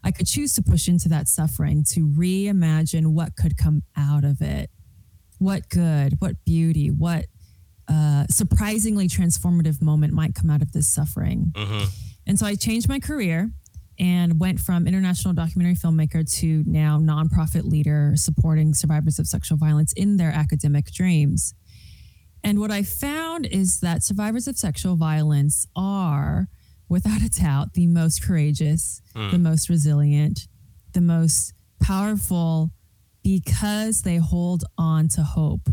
I 0.03 0.11
could 0.11 0.27
choose 0.27 0.53
to 0.55 0.61
push 0.61 0.87
into 0.87 1.09
that 1.09 1.27
suffering 1.27 1.83
to 1.89 2.07
reimagine 2.07 3.07
what 3.07 3.35
could 3.35 3.57
come 3.57 3.83
out 3.97 4.23
of 4.23 4.41
it. 4.41 4.69
What 5.39 5.69
good, 5.69 6.15
what 6.19 6.35
beauty, 6.45 6.89
what 6.89 7.25
uh, 7.87 8.25
surprisingly 8.29 9.07
transformative 9.07 9.81
moment 9.81 10.13
might 10.13 10.35
come 10.35 10.49
out 10.49 10.61
of 10.61 10.71
this 10.71 10.87
suffering. 10.87 11.51
Mm-hmm. 11.53 11.85
And 12.27 12.39
so 12.39 12.45
I 12.45 12.55
changed 12.55 12.87
my 12.87 12.99
career 12.99 13.51
and 13.99 14.39
went 14.39 14.59
from 14.59 14.87
international 14.87 15.33
documentary 15.33 15.75
filmmaker 15.75 16.29
to 16.39 16.63
now 16.65 16.97
nonprofit 16.97 17.65
leader 17.65 18.13
supporting 18.15 18.73
survivors 18.73 19.19
of 19.19 19.27
sexual 19.27 19.57
violence 19.57 19.93
in 19.93 20.17
their 20.17 20.31
academic 20.31 20.91
dreams. 20.91 21.53
And 22.43 22.59
what 22.59 22.71
I 22.71 22.83
found 22.83 23.45
is 23.45 23.79
that 23.81 24.03
survivors 24.03 24.47
of 24.47 24.57
sexual 24.57 24.95
violence 24.95 25.67
are, 25.75 26.47
without 26.89 27.21
a 27.21 27.29
doubt, 27.29 27.73
the 27.73 27.87
most 27.87 28.23
courageous, 28.23 29.01
the 29.31 29.37
most 29.39 29.69
resilient, 29.69 30.47
the 30.93 31.01
most 31.01 31.53
powerful 31.81 32.71
because 33.23 34.01
they 34.01 34.17
hold 34.17 34.63
on 34.77 35.07
to 35.09 35.23
hope. 35.23 35.69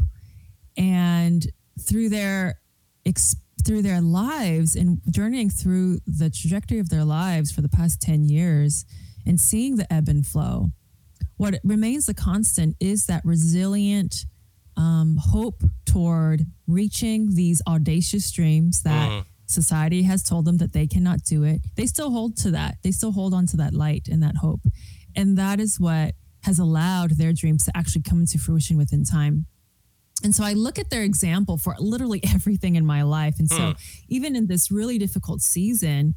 And 0.77 1.47
through 1.81 2.09
their 2.11 2.61
ex- 3.05 3.37
through 3.67 3.83
their 3.83 4.01
lives 4.01 4.75
and 4.77 5.01
journeying 5.11 5.51
through 5.51 5.99
the 6.07 6.31
trajectory 6.31 6.79
of 6.79 6.89
their 6.89 7.05
lives 7.05 7.51
for 7.53 7.61
the 7.61 7.69
past 7.69 8.01
10 8.01 8.25
years 8.25 8.87
and 9.27 9.39
seeing 9.39 9.77
the 9.77 9.93
ebb 9.93 10.09
and 10.09 10.27
flow, 10.27 10.71
what 11.37 11.61
remains 11.65 12.07
the 12.07 12.15
constant 12.15 12.77
is 12.81 13.07
that 13.07 13.23
resilient 13.25 14.25
um, 14.79 15.19
hope 15.21 15.63
toward 15.85 16.47
reaching 16.67 17.35
these 17.35 17.61
audacious 17.67 18.31
dreams 18.31 18.83
that 18.83 19.25
society 19.51 20.03
has 20.03 20.23
told 20.23 20.45
them 20.45 20.59
that 20.59 20.73
they 20.73 20.87
cannot 20.87 21.25
do 21.25 21.45
it. 21.45 21.61
They 21.77 21.87
still 21.87 22.11
hold 22.11 22.37
to 22.39 22.51
that. 22.53 22.77
They 22.83 22.91
still 22.91 23.13
hold 23.13 23.35
on 23.35 23.47
to 23.47 23.57
that 23.59 23.75
light 23.75 24.09
and 24.11 24.23
that 24.23 24.37
hope. 24.37 24.61
And 25.17 25.37
that 25.39 25.61
is 25.61 25.79
what 25.79 26.15
has 26.45 26.59
allowed 26.59 27.13
their 27.13 27.33
dreams 27.33 27.65
to 27.65 27.77
actually 27.77 28.03
come 28.03 28.21
into 28.21 28.39
fruition 28.39 28.77
within 28.77 29.05
time. 29.05 29.47
And 30.23 30.35
so 30.35 30.45
I 30.45 30.53
look 30.53 30.79
at 30.79 30.91
their 30.91 31.03
example 31.03 31.57
for 31.57 31.75
literally 31.79 32.21
everything 32.35 32.77
in 32.77 32.87
my 32.87 33.03
life. 33.03 33.39
And 33.39 33.49
so 33.49 33.75
even 34.09 34.37
in 34.37 34.47
this 34.47 34.71
really 34.71 34.99
difficult 34.99 35.41
season 35.41 36.15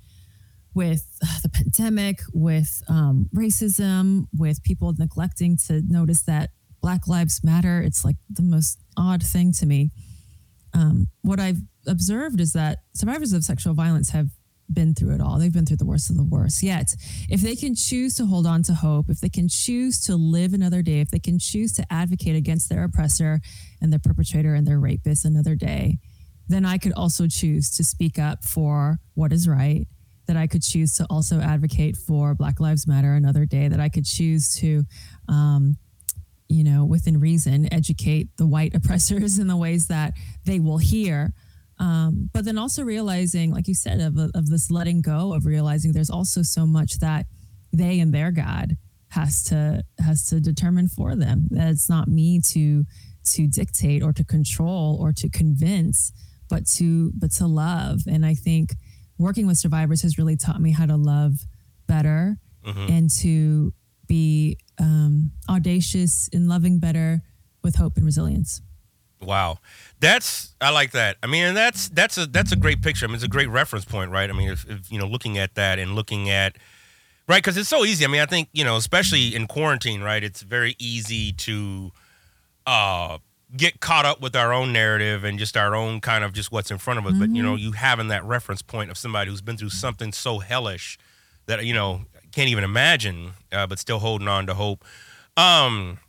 with 0.74 1.06
uh, 1.24 1.40
the 1.44 1.50
pandemic, 1.50 2.20
with 2.34 2.82
um, 2.90 3.30
racism, 3.34 4.28
with 4.36 4.64
people 4.64 4.94
neglecting 4.98 5.58
to 5.68 5.82
notice 5.88 6.24
that 6.24 6.50
Black 6.82 7.08
Lives 7.08 7.44
Matter, 7.44 7.82
it's 7.82 8.04
like 8.04 8.18
the 8.30 8.42
most 8.42 8.80
odd 8.98 9.24
thing 9.24 9.54
to 9.54 9.66
me. 9.66 9.92
Um, 10.74 11.08
what 11.22 11.40
I've 11.40 11.62
observed 11.88 12.40
is 12.40 12.54
that 12.54 12.84
survivors 12.94 13.34
of 13.34 13.44
sexual 13.44 13.74
violence 13.74 14.10
have 14.10 14.30
been 14.72 14.94
through 14.94 15.16
it 15.16 15.22
all. 15.22 15.38
They've 15.38 15.54
been 15.54 15.66
through 15.66 15.78
the 15.78 15.86
worst 15.86 16.10
of 16.10 16.18
the 16.18 16.24
worst. 16.24 16.64
Yet, 16.64 16.96
if 17.30 17.42
they 17.42 17.56
can 17.56 17.76
choose 17.76 18.16
to 18.16 18.26
hold 18.26 18.48
on 18.48 18.64
to 18.64 18.74
hope, 18.74 19.10
if 19.10 19.20
they 19.20 19.30
can 19.30 19.48
choose 19.48 20.02
to 20.06 20.16
live 20.16 20.54
another 20.54 20.82
day, 20.82 21.00
if 21.00 21.12
they 21.12 21.20
can 21.20 21.40
choose 21.40 21.74
to 21.74 21.86
advocate 21.94 22.36
against 22.36 22.70
their 22.70 22.84
oppressor 22.84 23.42
and 23.82 23.92
their 23.92 24.00
perpetrator 24.00 24.54
and 24.54 24.66
their 24.66 24.80
rapist 24.80 25.26
another 25.26 25.56
day, 25.56 26.00
then 26.48 26.66
I 26.66 26.78
could 26.78 26.94
also 26.94 27.28
choose 27.28 27.70
to 27.78 27.84
speak 27.84 28.20
up 28.20 28.44
for 28.44 29.00
what 29.14 29.32
is 29.32 29.48
right. 29.48 29.88
That 30.28 30.38
I 30.38 30.48
could 30.48 30.64
choose 30.64 30.96
to 30.98 31.06
also 31.10 31.42
advocate 31.42 31.98
for 31.98 32.34
Black 32.34 32.62
Lives 32.62 32.88
Matter 32.88 33.14
another 33.14 33.46
day. 33.46 33.68
That 33.68 33.82
I 33.82 33.90
could 33.90 34.06
choose 34.06 34.56
to, 34.56 34.84
um, 35.28 35.78
you 36.48 36.64
know, 36.64 36.86
within 36.86 37.20
reason, 37.20 37.72
educate 37.74 38.30
the 38.38 38.48
white 38.48 38.74
oppressors 38.76 39.38
in 39.38 39.48
the 39.48 39.58
ways 39.58 39.88
that 39.88 40.14
they 40.46 40.60
will 40.60 40.78
hear. 40.78 41.34
Um, 41.84 42.30
but 42.34 42.46
then 42.46 42.58
also 42.58 42.84
realizing, 42.84 43.52
like 43.52 43.68
you 43.68 43.76
said, 43.76 44.00
of, 44.00 44.18
of 44.18 44.48
this 44.48 44.72
letting 44.72 45.02
go 45.02 45.34
of 45.34 45.46
realizing 45.46 45.92
there's 45.92 46.10
also 46.10 46.42
so 46.42 46.66
much 46.66 47.00
that 47.00 47.26
they 47.74 48.00
and 48.00 48.14
their 48.14 48.32
God 48.32 48.78
has 49.10 49.44
to 49.46 49.84
has 50.00 50.26
to 50.30 50.40
determine 50.40 50.88
for 50.88 51.16
them. 51.16 51.48
That 51.52 51.70
it's 51.70 51.90
not 51.90 52.08
me 52.08 52.40
to 52.54 52.86
to 53.34 53.48
dictate 53.48 54.02
or 54.02 54.14
to 54.14 54.24
control 54.24 54.98
or 55.02 55.12
to 55.12 55.30
convince, 55.30 56.14
but 56.50 56.66
to 56.78 57.12
but 57.20 57.32
to 57.34 57.48
love. 57.48 58.02
And 58.08 58.26
I 58.26 58.34
think 58.34 58.76
working 59.18 59.46
with 59.46 59.58
survivors 59.58 60.04
has 60.04 60.18
really 60.18 60.38
taught 60.38 60.62
me 60.62 60.72
how 60.72 60.86
to 60.86 60.96
love 60.96 61.34
better 61.88 62.38
and 62.90 63.10
to 63.22 63.74
be 64.08 64.58
um, 64.80 65.32
audacious 65.50 66.30
in 66.30 66.48
loving 66.48 66.80
better 66.80 67.22
with 67.62 67.76
hope 67.76 67.98
and 67.98 68.06
resilience. 68.06 68.62
Wow, 69.26 69.60
that's 70.00 70.54
I 70.62 70.70
like 70.70 70.92
that. 70.92 71.18
I 71.24 71.28
mean, 71.28 71.46
and 71.46 71.58
that's 71.58 71.90
that's 71.90 72.18
a 72.18 72.26
that's 72.26 72.52
a 72.52 72.56
great 72.56 72.82
picture. 72.82 73.06
I 73.06 73.08
mean, 73.08 73.16
it's 73.16 73.24
a 73.24 73.30
great 73.30 73.50
reference 73.50 73.86
point, 73.86 74.12
right? 74.12 74.30
I 74.30 74.34
mean, 74.34 74.50
if, 74.50 74.70
if 74.70 74.92
you 74.92 75.00
know, 75.00 75.06
looking 75.08 75.38
at 75.38 75.56
that 75.56 75.80
and 75.80 75.96
looking 75.96 76.30
at 76.30 76.58
right, 77.28 77.42
because 77.42 77.58
it's 77.58 77.70
so 77.70 77.86
easy. 77.86 78.06
I 78.06 78.08
mean, 78.08 78.22
I 78.22 78.26
think 78.26 78.50
you 78.54 78.64
know, 78.64 78.76
especially 78.76 79.36
in 79.36 79.48
quarantine, 79.48 80.02
right? 80.02 80.24
It's 80.24 80.42
very 80.42 80.76
easy 80.80 81.32
to 81.34 81.92
uh 82.66 83.18
get 83.56 83.80
caught 83.80 84.06
up 84.06 84.20
with 84.20 84.36
our 84.36 84.52
own 84.52 84.74
narrative 84.74 85.24
and 85.24 85.38
just 85.38 85.56
our 85.56 85.76
own 85.76 86.02
kind 86.02 86.24
of 86.24 86.34
just 86.34 86.52
what's 86.52 86.72
in 86.72 86.78
front 86.78 87.00
of 87.00 87.06
us. 87.06 87.14
But 87.14 87.30
you 87.30 87.44
know, 87.44 87.56
you 87.56 87.74
having 87.74 88.08
that 88.08 88.24
reference 88.24 88.62
point 88.62 88.90
of 88.90 88.98
somebody 88.98 89.30
who's 89.30 89.42
been 89.42 89.58
through 89.58 89.70
something 89.70 90.12
so 90.12 90.40
hellish 90.40 90.98
that 91.46 91.64
you 91.66 91.74
know 91.74 92.02
can't 92.32 92.50
even 92.50 92.64
imagine, 92.64 93.34
uh, 93.52 93.68
but 93.68 93.80
still 93.80 94.00
holding 94.00 94.28
on 94.28 94.48
to 94.48 94.54
hope. 94.56 94.84
Um, 95.38 96.00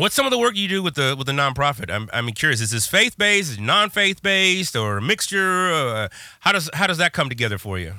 what's 0.00 0.14
some 0.14 0.24
of 0.24 0.32
the 0.32 0.38
work 0.38 0.56
you 0.56 0.66
do 0.66 0.82
with 0.82 0.94
the 0.94 1.14
with 1.16 1.26
the 1.26 1.32
nonprofit? 1.32 1.92
I'm 1.92 2.08
I'm 2.12 2.28
curious. 2.30 2.60
Is 2.60 2.70
this 2.70 2.86
faith 2.86 3.16
based, 3.18 3.60
non 3.60 3.90
faith 3.90 4.22
based, 4.22 4.74
or 4.74 4.96
a 4.96 5.02
mixture? 5.02 5.70
Uh, 5.72 6.08
how 6.40 6.52
does 6.52 6.70
how 6.72 6.86
does 6.86 6.98
that 6.98 7.12
come 7.12 7.28
together 7.28 7.58
for 7.58 7.78
you? 7.78 7.94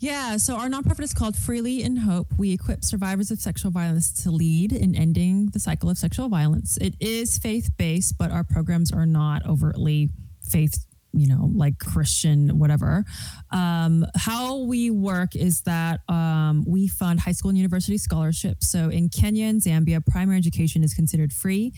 Yeah, 0.00 0.36
so 0.36 0.54
our 0.54 0.68
nonprofit 0.68 1.02
is 1.02 1.12
called 1.12 1.34
Freely 1.34 1.82
in 1.82 1.96
Hope. 1.96 2.28
We 2.38 2.52
equip 2.52 2.84
survivors 2.84 3.32
of 3.32 3.40
sexual 3.40 3.72
violence 3.72 4.12
to 4.22 4.30
lead 4.30 4.72
in 4.72 4.94
ending 4.94 5.46
the 5.46 5.58
cycle 5.58 5.90
of 5.90 5.98
sexual 5.98 6.28
violence. 6.28 6.76
It 6.80 6.94
is 7.00 7.36
faith 7.36 7.70
based, 7.76 8.16
but 8.16 8.30
our 8.30 8.44
programs 8.44 8.92
are 8.92 9.06
not 9.06 9.44
overtly 9.44 10.10
faith 10.40 10.86
you 11.18 11.26
know, 11.26 11.50
like 11.54 11.78
Christian, 11.78 12.58
whatever. 12.58 13.04
Um, 13.50 14.04
how 14.16 14.58
we 14.58 14.90
work 14.90 15.34
is 15.34 15.62
that 15.62 16.00
um, 16.08 16.64
we 16.66 16.88
fund 16.88 17.20
high 17.20 17.32
school 17.32 17.48
and 17.48 17.58
university 17.58 17.98
scholarships. 17.98 18.70
So 18.70 18.88
in 18.88 19.08
Kenya 19.08 19.46
and 19.46 19.60
Zambia, 19.60 20.04
primary 20.04 20.38
education 20.38 20.84
is 20.84 20.94
considered 20.94 21.32
free. 21.32 21.72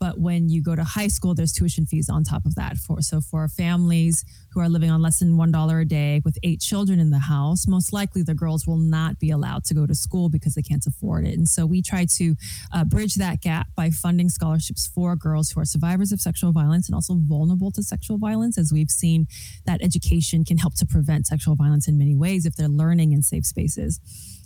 But 0.00 0.18
when 0.18 0.48
you 0.48 0.62
go 0.62 0.74
to 0.74 0.82
high 0.82 1.08
school, 1.08 1.34
there's 1.34 1.52
tuition 1.52 1.84
fees 1.84 2.08
on 2.08 2.24
top 2.24 2.46
of 2.46 2.54
that. 2.54 2.78
For 2.78 3.02
so 3.02 3.20
for 3.20 3.46
families 3.48 4.24
who 4.50 4.60
are 4.60 4.68
living 4.68 4.90
on 4.90 5.02
less 5.02 5.18
than 5.18 5.36
one 5.36 5.52
dollar 5.52 5.80
a 5.80 5.84
day 5.84 6.22
with 6.24 6.38
eight 6.42 6.60
children 6.60 6.98
in 6.98 7.10
the 7.10 7.18
house, 7.18 7.66
most 7.68 7.92
likely 7.92 8.22
the 8.22 8.34
girls 8.34 8.66
will 8.66 8.78
not 8.78 9.18
be 9.18 9.30
allowed 9.30 9.64
to 9.64 9.74
go 9.74 9.86
to 9.86 9.94
school 9.94 10.30
because 10.30 10.54
they 10.54 10.62
can't 10.62 10.86
afford 10.86 11.26
it. 11.26 11.36
And 11.36 11.46
so 11.46 11.66
we 11.66 11.82
try 11.82 12.06
to 12.16 12.34
uh, 12.72 12.84
bridge 12.84 13.16
that 13.16 13.42
gap 13.42 13.66
by 13.76 13.90
funding 13.90 14.30
scholarships 14.30 14.88
for 14.94 15.14
girls 15.16 15.50
who 15.50 15.60
are 15.60 15.66
survivors 15.66 16.12
of 16.12 16.20
sexual 16.20 16.52
violence 16.52 16.88
and 16.88 16.94
also 16.94 17.14
vulnerable 17.16 17.70
to 17.72 17.82
sexual 17.82 18.16
violence, 18.16 18.56
as 18.56 18.72
we've 18.72 18.90
seen 18.90 19.26
that 19.66 19.82
education 19.82 20.44
can 20.44 20.56
help 20.56 20.74
to 20.76 20.86
prevent 20.86 21.26
sexual 21.26 21.56
violence 21.56 21.86
in 21.86 21.98
many 21.98 22.16
ways 22.16 22.46
if 22.46 22.56
they're 22.56 22.68
learning 22.68 23.12
in 23.12 23.22
safe 23.22 23.44
spaces. 23.44 24.00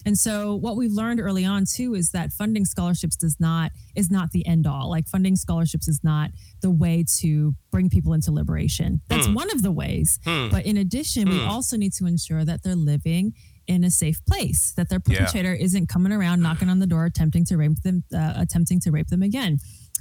And 0.06 0.18
so 0.18 0.54
what 0.56 0.76
we've 0.76 0.92
learned 0.92 1.20
early 1.20 1.44
on 1.44 1.64
too 1.64 1.94
is 1.94 2.10
that 2.10 2.32
funding 2.32 2.64
scholarships 2.64 3.16
does 3.16 3.36
not 3.40 3.72
is 3.94 4.10
not 4.10 4.30
the 4.32 4.46
end 4.46 4.66
all. 4.66 4.90
Like 4.90 5.06
funding 5.08 5.36
scholarships 5.36 5.88
is 5.88 6.00
not 6.02 6.30
the 6.60 6.70
way 6.70 7.04
to 7.20 7.54
bring 7.70 7.88
people 7.88 8.12
into 8.12 8.30
liberation. 8.32 9.00
That's 9.08 9.26
Hmm. 9.26 9.34
one 9.34 9.50
of 9.50 9.62
the 9.62 9.72
ways. 9.72 10.18
Hmm. 10.24 10.48
But 10.50 10.66
in 10.66 10.76
addition, 10.76 11.28
we 11.28 11.38
Hmm. 11.40 11.48
also 11.48 11.76
need 11.76 11.92
to 11.94 12.06
ensure 12.06 12.44
that 12.44 12.62
they're 12.62 12.76
living 12.76 13.32
in 13.66 13.82
a 13.82 13.90
safe 13.90 14.22
place, 14.26 14.72
that 14.76 14.90
their 14.90 15.00
Yeah. 15.06 15.20
perpetrator 15.20 15.54
isn't 15.54 15.86
coming 15.88 16.12
around 16.12 16.40
knocking 16.42 16.68
on 16.68 16.80
the 16.80 16.86
door 16.86 17.06
attempting 17.06 17.46
to 17.46 17.56
rape 17.56 17.80
them 17.82 18.04
uh, 18.12 18.34
attempting 18.36 18.78
to 18.80 18.90
rape 18.90 19.08
them 19.08 19.22
again. 19.22 19.58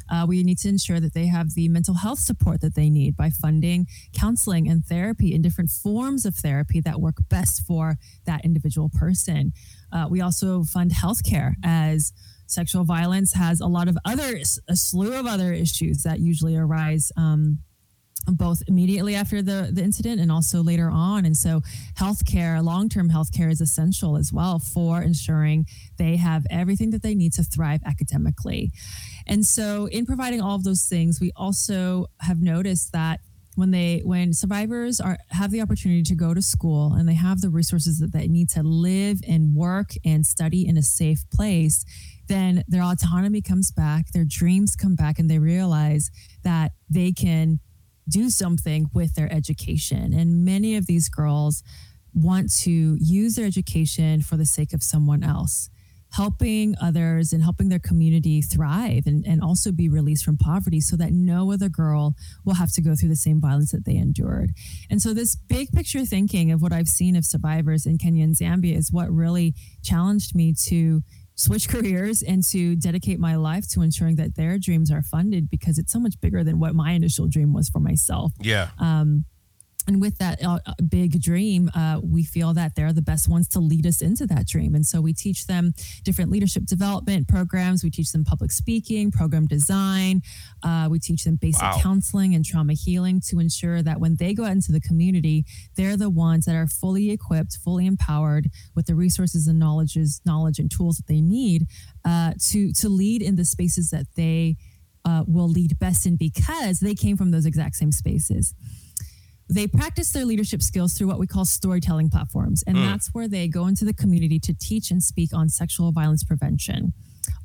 Uh, 0.09 0.25
we 0.27 0.43
need 0.43 0.57
to 0.57 0.67
ensure 0.67 0.99
that 0.99 1.13
they 1.13 1.27
have 1.27 1.53
the 1.53 1.69
mental 1.69 1.93
health 1.95 2.19
support 2.19 2.59
that 2.59 2.75
they 2.75 2.89
need 2.89 3.15
by 3.15 3.29
funding 3.29 3.87
counseling 4.11 4.67
and 4.67 4.85
therapy 4.85 5.33
and 5.33 5.41
different 5.41 5.69
forms 5.69 6.25
of 6.25 6.35
therapy 6.35 6.81
that 6.81 6.99
work 6.99 7.15
best 7.29 7.65
for 7.65 7.97
that 8.25 8.43
individual 8.43 8.89
person. 8.89 9.53
Uh, 9.93 10.07
we 10.09 10.21
also 10.21 10.63
fund 10.63 10.91
healthcare 10.91 11.53
as 11.63 12.11
sexual 12.47 12.83
violence 12.83 13.33
has 13.33 13.61
a 13.61 13.67
lot 13.67 13.87
of 13.87 13.97
other, 14.05 14.39
a 14.67 14.75
slew 14.75 15.13
of 15.13 15.25
other 15.25 15.53
issues 15.53 16.03
that 16.03 16.19
usually 16.19 16.55
arise. 16.55 17.11
Um, 17.15 17.59
both 18.25 18.63
immediately 18.67 19.15
after 19.15 19.41
the, 19.41 19.69
the 19.71 19.83
incident 19.83 20.21
and 20.21 20.31
also 20.31 20.63
later 20.63 20.89
on. 20.89 21.25
And 21.25 21.35
so, 21.35 21.61
healthcare, 21.99 22.63
long 22.63 22.87
term 22.87 23.09
healthcare 23.09 23.51
is 23.51 23.59
essential 23.59 24.15
as 24.15 24.31
well 24.31 24.59
for 24.59 25.01
ensuring 25.01 25.65
they 25.97 26.15
have 26.15 26.45
everything 26.49 26.91
that 26.91 27.01
they 27.03 27.15
need 27.15 27.33
to 27.33 27.43
thrive 27.43 27.81
academically. 27.85 28.71
And 29.27 29.45
so, 29.45 29.87
in 29.87 30.05
providing 30.05 30.41
all 30.41 30.55
of 30.55 30.63
those 30.63 30.85
things, 30.85 31.19
we 31.19 31.31
also 31.35 32.07
have 32.21 32.41
noticed 32.41 32.93
that 32.93 33.19
when 33.55 33.71
they 33.71 34.01
when 34.03 34.33
survivors 34.33 34.99
are 34.99 35.17
have 35.29 35.51
the 35.51 35.61
opportunity 35.61 36.03
to 36.03 36.15
go 36.15 36.33
to 36.33 36.41
school 36.41 36.93
and 36.93 37.07
they 37.07 37.13
have 37.13 37.41
the 37.41 37.49
resources 37.49 37.99
that 37.99 38.11
they 38.11 38.27
need 38.27 38.49
to 38.49 38.63
live 38.63 39.19
and 39.27 39.55
work 39.55 39.91
and 40.03 40.25
study 40.25 40.67
in 40.67 40.77
a 40.77 40.81
safe 40.81 41.23
place 41.29 41.85
then 42.27 42.63
their 42.67 42.83
autonomy 42.83 43.41
comes 43.41 43.71
back 43.71 44.11
their 44.11 44.25
dreams 44.25 44.75
come 44.75 44.95
back 44.95 45.19
and 45.19 45.29
they 45.29 45.39
realize 45.39 46.09
that 46.43 46.71
they 46.89 47.11
can 47.11 47.59
do 48.07 48.29
something 48.29 48.89
with 48.93 49.15
their 49.15 49.31
education. 49.31 50.13
And 50.13 50.43
many 50.43 50.75
of 50.75 50.85
these 50.85 51.09
girls 51.09 51.63
want 52.13 52.51
to 52.61 52.97
use 52.99 53.35
their 53.35 53.45
education 53.45 54.21
for 54.21 54.37
the 54.37 54.45
sake 54.45 54.73
of 54.73 54.83
someone 54.83 55.23
else 55.23 55.69
helping 56.13 56.75
others 56.79 57.33
and 57.33 57.43
helping 57.43 57.69
their 57.69 57.79
community 57.79 58.41
thrive 58.41 59.03
and, 59.07 59.25
and 59.25 59.41
also 59.41 59.71
be 59.71 59.89
released 59.89 60.23
from 60.23 60.37
poverty 60.37 60.79
so 60.79 60.95
that 60.95 61.11
no 61.11 61.51
other 61.51 61.69
girl 61.69 62.15
will 62.45 62.53
have 62.53 62.71
to 62.71 62.81
go 62.81 62.95
through 62.95 63.09
the 63.09 63.15
same 63.15 63.41
violence 63.41 63.71
that 63.71 63.83
they 63.85 63.95
endured. 63.95 64.51
And 64.89 65.01
so, 65.01 65.13
this 65.13 65.35
big 65.35 65.71
picture 65.71 66.05
thinking 66.05 66.51
of 66.51 66.61
what 66.61 66.71
I've 66.71 66.87
seen 66.87 67.15
of 67.15 67.25
survivors 67.25 67.85
in 67.85 67.97
Kenya 67.97 68.23
and 68.23 68.35
Zambia 68.35 68.77
is 68.77 68.91
what 68.91 69.11
really 69.11 69.55
challenged 69.83 70.35
me 70.35 70.53
to 70.65 71.01
switch 71.35 71.67
careers 71.73 72.21
and 72.21 72.43
to 72.51 72.75
dedicate 72.75 73.19
my 73.19 73.35
life 73.35 73.67
to 73.69 73.81
ensuring 73.81 74.15
that 74.17 74.35
their 74.35 74.59
dreams 74.59 74.91
are 74.91 75.01
funded 75.01 75.49
because 75.49 75.79
it's 75.79 75.91
so 75.91 75.99
much 75.99 76.19
bigger 76.21 76.43
than 76.43 76.59
what 76.59 76.75
my 76.75 76.91
initial 76.91 77.27
dream 77.27 77.53
was 77.53 77.69
for 77.69 77.79
myself. 77.79 78.33
Yeah. 78.39 78.69
Um, 78.77 79.25
and 79.87 79.99
with 80.01 80.17
that 80.19 80.43
uh, 80.43 80.59
big 80.87 81.21
dream, 81.21 81.69
uh, 81.75 81.99
we 82.03 82.23
feel 82.23 82.53
that 82.53 82.75
they're 82.75 82.93
the 82.93 83.01
best 83.01 83.27
ones 83.27 83.47
to 83.49 83.59
lead 83.59 83.85
us 83.85 84.01
into 84.01 84.25
that 84.27 84.47
dream. 84.47 84.75
And 84.75 84.85
so 84.85 85.01
we 85.01 85.13
teach 85.13 85.45
them 85.47 85.73
different 86.03 86.31
leadership 86.31 86.65
development 86.65 87.27
programs. 87.27 87.83
We 87.83 87.89
teach 87.89 88.11
them 88.11 88.23
public 88.23 88.51
speaking, 88.51 89.11
program 89.11 89.47
design. 89.47 90.21
Uh, 90.63 90.87
we 90.89 90.99
teach 90.99 91.23
them 91.25 91.35
basic 91.35 91.61
Wow. 91.63 91.79
counseling 91.81 92.33
and 92.35 92.43
trauma 92.45 92.73
healing 92.73 93.21
to 93.27 93.39
ensure 93.39 93.81
that 93.83 93.99
when 93.99 94.15
they 94.15 94.33
go 94.33 94.45
out 94.45 94.51
into 94.51 94.71
the 94.71 94.81
community, 94.81 95.45
they're 95.75 95.97
the 95.97 96.09
ones 96.09 96.45
that 96.45 96.55
are 96.55 96.67
fully 96.67 97.11
equipped, 97.11 97.57
fully 97.63 97.85
empowered 97.85 98.49
with 98.75 98.85
the 98.85 98.95
resources 98.95 99.47
and 99.47 99.59
knowledges, 99.59 100.21
knowledge 100.25 100.59
and 100.59 100.69
tools 100.71 100.97
that 100.97 101.07
they 101.07 101.21
need 101.21 101.67
uh, 102.05 102.33
to 102.49 102.71
to 102.73 102.89
lead 102.89 103.21
in 103.21 103.35
the 103.35 103.45
spaces 103.45 103.89
that 103.89 104.05
they 104.15 104.55
uh, 105.05 105.23
will 105.27 105.49
lead 105.49 105.77
best 105.79 106.05
in 106.05 106.15
because 106.15 106.79
they 106.79 106.95
came 106.95 107.17
from 107.17 107.31
those 107.31 107.45
exact 107.45 107.75
same 107.75 107.91
spaces 107.91 108.53
they 109.49 109.67
practice 109.67 110.11
their 110.11 110.25
leadership 110.25 110.61
skills 110.61 110.93
through 110.93 111.07
what 111.07 111.19
we 111.19 111.27
call 111.27 111.45
storytelling 111.45 112.09
platforms. 112.09 112.63
And 112.65 112.77
Mm. 112.77 112.85
that's 112.85 113.09
where 113.13 113.27
they 113.27 113.47
go 113.47 113.67
into 113.67 113.85
the 113.85 113.93
community 113.93 114.39
to 114.39 114.53
teach 114.53 114.89
and 114.91 115.03
speak 115.03 115.33
on 115.33 115.49
sexual 115.49 115.91
violence 115.91 116.23
prevention. 116.23 116.93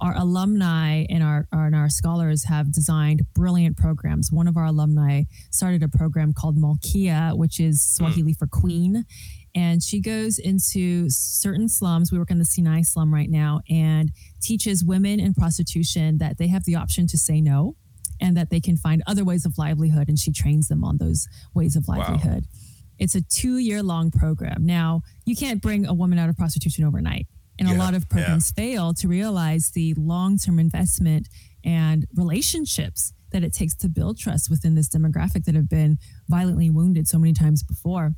Our 0.01 0.17
alumni 0.17 1.05
and 1.09 1.23
our, 1.23 1.47
and 1.53 1.75
our 1.75 1.89
scholars 1.89 2.45
have 2.45 2.73
designed 2.73 3.23
brilliant 3.35 3.77
programs. 3.77 4.31
One 4.33 4.47
of 4.49 4.57
our 4.57 4.65
alumni 4.65 5.25
started 5.51 5.83
a 5.83 5.89
program 5.89 6.33
called 6.33 6.57
Malkia, 6.57 7.37
which 7.37 7.59
is 7.61 7.83
Swahili 7.83 8.33
for 8.33 8.47
queen. 8.47 9.05
And 9.55 9.83
she 9.83 10.01
goes 10.01 10.39
into 10.39 11.09
certain 11.11 11.69
slums. 11.69 12.13
We 12.13 12.19
work 12.19 12.31
in 12.31 12.39
the 12.39 12.45
Sinai 12.45 12.83
slum 12.83 13.13
right 13.13 13.31
now 13.31 13.61
and 13.69 14.13
teaches 14.41 14.85
women 14.85 15.19
in 15.21 15.35
prostitution 15.35 16.19
that 16.19 16.39
they 16.39 16.47
have 16.49 16.65
the 16.65 16.77
option 16.77 17.07
to 17.09 17.19
say 17.19 17.41
no 17.41 17.75
and 18.21 18.37
that 18.37 18.51
they 18.51 18.61
can 18.61 18.77
find 18.77 19.03
other 19.07 19.25
ways 19.25 19.45
of 19.45 19.59
livelihood. 19.59 20.09
And 20.09 20.19
she 20.19 20.33
trains 20.33 20.69
them 20.69 20.85
on 20.85 20.99
those 20.99 21.29
ways 21.55 21.77
of 21.77 21.89
livelihood. 21.89 22.45
It's 22.99 23.15
a 23.15 23.23
two 23.23 23.59
year 23.59 23.83
long 23.83 24.11
program. 24.11 24.67
Now, 24.67 25.03
you 25.25 25.37
can't 25.37 25.63
bring 25.63 25.87
a 25.87 25.95
woman 25.95 26.19
out 26.19 26.29
of 26.29 26.37
prostitution 26.37 26.85
overnight. 26.85 27.27
And 27.61 27.69
a 27.69 27.75
lot 27.75 27.95
of 27.95 28.09
programs 28.09 28.53
fail 28.53 28.95
to 28.95 29.09
realize 29.09 29.71
the 29.71 29.93
long 29.95 30.39
term 30.39 30.61
investment 30.61 31.29
and 31.65 32.07
relationships 32.15 33.13
that 33.33 33.43
it 33.43 33.53
takes 33.53 33.75
to 33.75 33.89
build 33.89 34.19
trust 34.19 34.49
within 34.49 34.75
this 34.75 34.89
demographic 34.89 35.45
that 35.45 35.55
have 35.55 35.69
been 35.69 35.99
violently 36.29 36.71
wounded 36.71 37.09
so 37.09 37.19
many 37.19 37.33
times 37.33 37.63
before. 37.63 38.15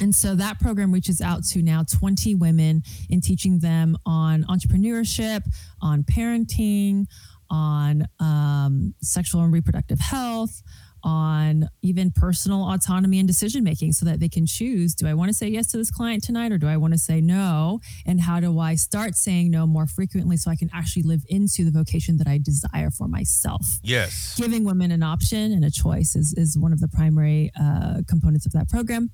And 0.00 0.14
so 0.14 0.34
that 0.36 0.60
program 0.60 0.92
reaches 0.92 1.20
out 1.20 1.44
to 1.46 1.62
now 1.62 1.82
20 1.82 2.34
women 2.36 2.82
in 3.08 3.20
teaching 3.20 3.58
them 3.58 3.96
on 4.06 4.44
entrepreneurship, 4.44 5.42
on 5.80 6.04
parenting, 6.04 7.06
on 7.50 8.06
um, 8.20 8.94
sexual 9.00 9.42
and 9.42 9.52
reproductive 9.52 10.00
health, 10.00 10.62
on 11.04 11.68
even 11.82 12.10
personal 12.10 12.70
autonomy 12.70 13.18
and 13.18 13.28
decision 13.28 13.62
making 13.62 13.92
so 13.92 14.04
that 14.04 14.20
they 14.20 14.28
can 14.28 14.46
choose 14.46 14.94
do 14.94 15.06
I 15.06 15.14
want 15.14 15.28
to 15.28 15.34
say 15.34 15.48
yes 15.48 15.68
to 15.68 15.76
this 15.76 15.90
client 15.90 16.24
tonight 16.24 16.52
or 16.52 16.58
do 16.58 16.66
I 16.66 16.76
want 16.76 16.92
to 16.94 16.98
say 16.98 17.20
no? 17.20 17.80
And 18.06 18.20
how 18.20 18.40
do 18.40 18.58
I 18.58 18.74
start 18.74 19.14
saying 19.14 19.50
no 19.50 19.66
more 19.66 19.86
frequently 19.86 20.36
so 20.36 20.50
I 20.50 20.56
can 20.56 20.70
actually 20.74 21.04
live 21.04 21.22
into 21.28 21.64
the 21.64 21.70
vocation 21.70 22.16
that 22.18 22.26
I 22.26 22.38
desire 22.38 22.90
for 22.90 23.06
myself? 23.06 23.78
Yes. 23.82 24.34
giving 24.36 24.64
women 24.64 24.90
an 24.90 25.02
option 25.02 25.52
and 25.52 25.64
a 25.64 25.70
choice 25.70 26.16
is, 26.16 26.34
is 26.36 26.58
one 26.58 26.72
of 26.72 26.80
the 26.80 26.88
primary 26.88 27.50
uh, 27.60 28.02
components 28.08 28.46
of 28.46 28.52
that 28.52 28.68
program. 28.68 29.10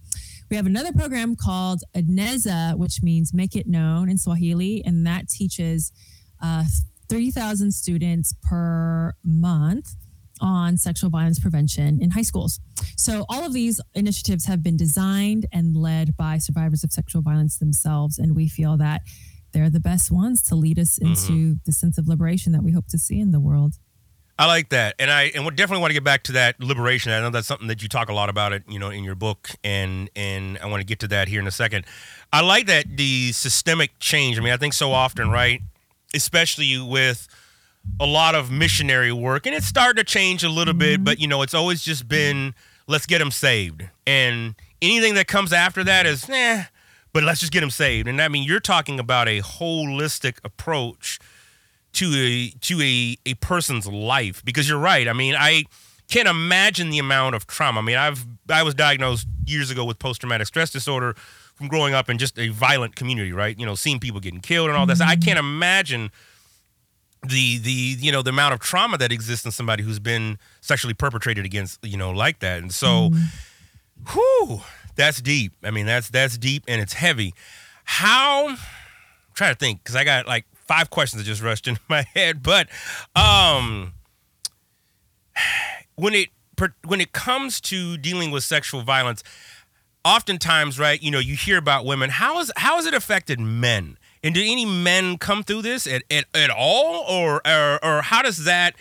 We 0.51 0.57
have 0.57 0.67
another 0.67 0.93
program 0.93 1.37
called 1.37 1.83
Adneza, 1.95 2.77
which 2.77 3.03
means 3.03 3.33
make 3.33 3.57
it 3.57 3.67
known 3.67 4.09
in 4.09 4.19
Swahili, 4.19 4.83
and 4.85 5.07
that 5.07 5.29
teaches 5.29 5.91
uh, 6.43 6.65
3,000 7.09 7.73
students 7.73 8.35
per 8.43 9.15
month 9.25 9.95
on 10.41 10.77
sexual 10.77 11.11
violence 11.11 11.39
prevention 11.39 12.03
in 12.03 12.11
high 12.11 12.23
schools. 12.23 12.61
So, 12.97 13.25
all 13.29 13.45
of 13.45 13.53
these 13.53 13.81
initiatives 13.95 14.47
have 14.47 14.63
been 14.63 14.77
designed 14.77 15.47
and 15.53 15.77
led 15.77 16.17
by 16.17 16.39
survivors 16.39 16.83
of 16.85 16.93
sexual 16.93 17.23
violence 17.23 17.59
themselves. 17.59 18.19
And 18.19 18.35
we 18.35 18.49
feel 18.49 18.77
that 18.79 19.03
they're 19.53 19.71
the 19.71 19.81
best 19.81 20.11
ones 20.11 20.43
to 20.45 20.57
lead 20.57 20.79
us 20.79 20.99
into 20.99 21.33
Mm-hmm. 21.33 21.53
the 21.65 21.73
sense 21.73 21.99
of 21.99 22.09
liberation 22.09 22.53
that 22.53 22.63
we 22.65 22.73
hope 22.73 22.89
to 22.89 22.99
see 22.99 23.21
in 23.21 23.31
the 23.31 23.41
world. 23.41 23.75
I 24.37 24.47
like 24.47 24.71
that, 24.71 24.97
and 24.99 25.13
I 25.13 25.31
and 25.33 25.45
we 25.45 25.53
definitely 25.53 25.83
want 25.83 25.91
to 25.93 25.95
get 25.95 26.03
back 26.03 26.25
to 26.25 26.33
that 26.33 26.59
liberation. 26.59 27.13
I 27.13 27.21
know 27.21 27.31
that's 27.31 27.47
something 27.47 27.69
that 27.69 27.85
you 27.85 27.89
talk 27.89 28.09
a 28.09 28.13
lot 28.13 28.29
about 28.29 28.53
it, 28.53 28.65
you 28.69 28.81
know, 28.81 28.91
in 28.91 29.05
your 29.05 29.15
book, 29.15 29.51
and 29.63 30.11
and 30.17 30.59
I 30.59 30.67
want 30.67 30.81
to 30.81 30.85
get 30.85 30.99
to 31.01 31.09
that 31.09 31.29
here 31.29 31.39
in 31.39 31.47
a 31.47 31.53
second. 31.53 31.87
I 32.33 32.41
like 32.41 32.67
that 32.67 32.97
the 32.97 33.31
systemic 33.31 33.97
change. 34.01 34.37
I 34.37 34.41
mean, 34.43 34.53
I 34.53 34.57
think 34.57 34.73
so 34.75 34.91
often, 34.91 35.31
right, 35.31 35.61
especially 36.15 36.81
with 36.81 37.29
a 38.01 38.07
lot 38.07 38.35
of 38.35 38.51
missionary 38.51 39.13
work, 39.13 39.47
and 39.47 39.55
it's 39.55 39.67
starting 39.67 39.97
to 39.97 40.05
change 40.05 40.43
a 40.43 40.49
little 40.49 40.75
bit, 40.75 41.05
but 41.05 41.19
you 41.21 41.27
know, 41.27 41.43
it's 41.43 41.55
always 41.55 41.83
just 41.83 42.09
been 42.09 42.55
let's 42.87 43.07
get 43.07 43.19
them 43.19 43.31
saved, 43.31 43.85
and 44.07 44.55
anything 44.81 45.15
that 45.15 45.27
comes 45.27 45.53
after 45.53 45.85
that 45.85 46.07
is, 46.07 46.29
eh, 46.29 46.65
but 47.13 47.23
let's 47.23 47.41
just 47.41 47.53
get 47.53 47.61
them 47.61 47.71
saved. 47.71 48.09
And 48.09 48.21
I 48.21 48.29
mean, 48.29 48.45
you're 48.45 48.61
talking 48.61 48.99
about 48.99 49.29
a 49.29 49.41
holistic 49.41 50.39
approach 50.45 51.19
to 51.95 52.13
a 52.15 52.51
to 52.61 52.81
a, 52.81 53.17
a 53.27 53.35
person's 53.35 53.87
life 53.87 54.45
because 54.45 54.69
you're 54.69 54.79
right. 54.79 55.09
I 55.09 55.13
mean, 55.13 55.35
I 55.39 55.65
can't 56.09 56.29
imagine 56.29 56.91
the 56.91 56.99
amount 56.99 57.35
of 57.35 57.47
trauma. 57.47 57.81
I 57.81 57.83
mean, 57.83 57.97
I've 57.97 58.27
I 58.51 58.63
was 58.63 58.75
diagnosed 58.75 59.27
years 59.47 59.71
ago 59.71 59.85
with 59.85 59.99
post 59.99 60.21
traumatic 60.21 60.47
stress 60.47 60.71
disorder 60.71 61.17
from 61.55 61.69
growing 61.69 61.95
up 61.95 62.09
in 62.11 62.19
just 62.19 62.39
a 62.39 62.49
violent 62.49 62.97
community, 62.97 63.33
right? 63.33 63.59
You 63.59 63.67
know, 63.67 63.75
seeing 63.75 64.01
people 64.01 64.21
getting 64.21 64.41
killed 64.41 64.69
and 64.69 64.77
all 64.77 64.87
this. 64.87 65.01
I 65.01 65.17
can't 65.17 65.39
imagine 65.39 66.11
the 67.23 67.59
the 67.59 67.97
you 68.01 68.13
know 68.13 68.23
the 68.23 68.31
amount 68.31 68.55
of 68.55 68.61
trauma 68.61 68.99
that 68.99 69.13
exists 69.13 69.45
in 69.45 69.51
somebody 69.51 69.83
who's 69.83 69.99
been 69.99 70.39
sexually 70.61 70.95
perpetrated 70.95 71.45
against, 71.45 71.85
you 71.85 71.97
know, 71.97 72.11
like 72.11 72.41
that. 72.41 72.61
And 72.61 72.73
so 72.73 73.11
whew, 74.13 74.61
that's 74.97 75.21
deep. 75.21 75.53
I 75.63 75.71
mean, 75.71 75.87
that's 75.87 76.09
that's 76.11 76.37
deep 76.37 76.65
and 76.69 76.81
it's 76.81 76.95
heavy. 76.95 77.35
How 77.85 78.49
I'm 78.49 78.59
trying 79.35 79.53
to 79.53 79.59
think 79.59 79.83
because 79.83 79.97
I 79.97 80.05
got 80.05 80.27
like 80.27 80.45
five 80.55 80.91
questions 80.91 81.23
that 81.23 81.27
just 81.27 81.43
rushed 81.43 81.69
into 81.69 81.81
my 81.89 82.03
head. 82.15 82.43
But 82.43 82.69
um, 83.15 83.95
when 85.95 86.15
it 86.15 86.29
when 86.85 87.01
it 87.01 87.13
comes 87.13 87.61
to 87.63 87.97
dealing 87.97 88.31
with 88.31 88.45
sexual 88.45 88.83
violence, 88.83 89.23
oftentimes, 90.05 90.79
right? 90.79 91.03
You 91.03 91.11
know, 91.11 91.19
you 91.19 91.37
hear 91.37 91.59
about 91.59 91.85
women. 91.85 92.11
How 92.11 92.39
is 92.41 92.53
how 92.57 92.77
has 92.77 92.87
it 92.87 92.95
affected 92.95 93.41
men? 93.41 93.99
And 94.23 94.35
did 94.35 94.47
any 94.47 94.65
men 94.65 95.19
come 95.19 95.43
through 95.43 95.63
this 95.63 95.87
at 95.87 96.03
at, 96.11 96.27
at 96.35 96.51
all, 96.51 97.05
or, 97.09 97.41
or 97.47 97.85
or 97.85 98.03
how 98.03 98.23
does 98.23 98.45
that 98.45 98.75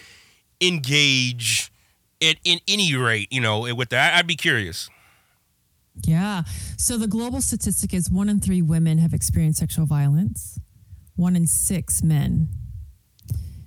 engage? 0.62 1.72
At 2.22 2.38
in 2.46 2.60
any 2.70 2.96
rate, 2.96 3.28
you 3.32 3.42
know, 3.42 3.74
with 3.76 3.90
that, 3.90 4.14
I'd 4.16 4.28
be 4.28 4.38
curious. 4.38 4.90
Yeah. 6.02 6.44
So 6.78 6.98
the 6.98 7.08
global 7.08 7.42
statistic 7.42 7.94
is 7.94 8.10
one 8.10 8.30
in 8.30 8.40
three 8.40 8.62
women 8.62 8.98
have 8.98 9.14
experienced 9.14 9.60
sexual 9.60 9.86
violence, 9.86 10.60
one 11.16 11.36
in 11.36 11.48
six 11.48 12.02
men. 12.02 12.48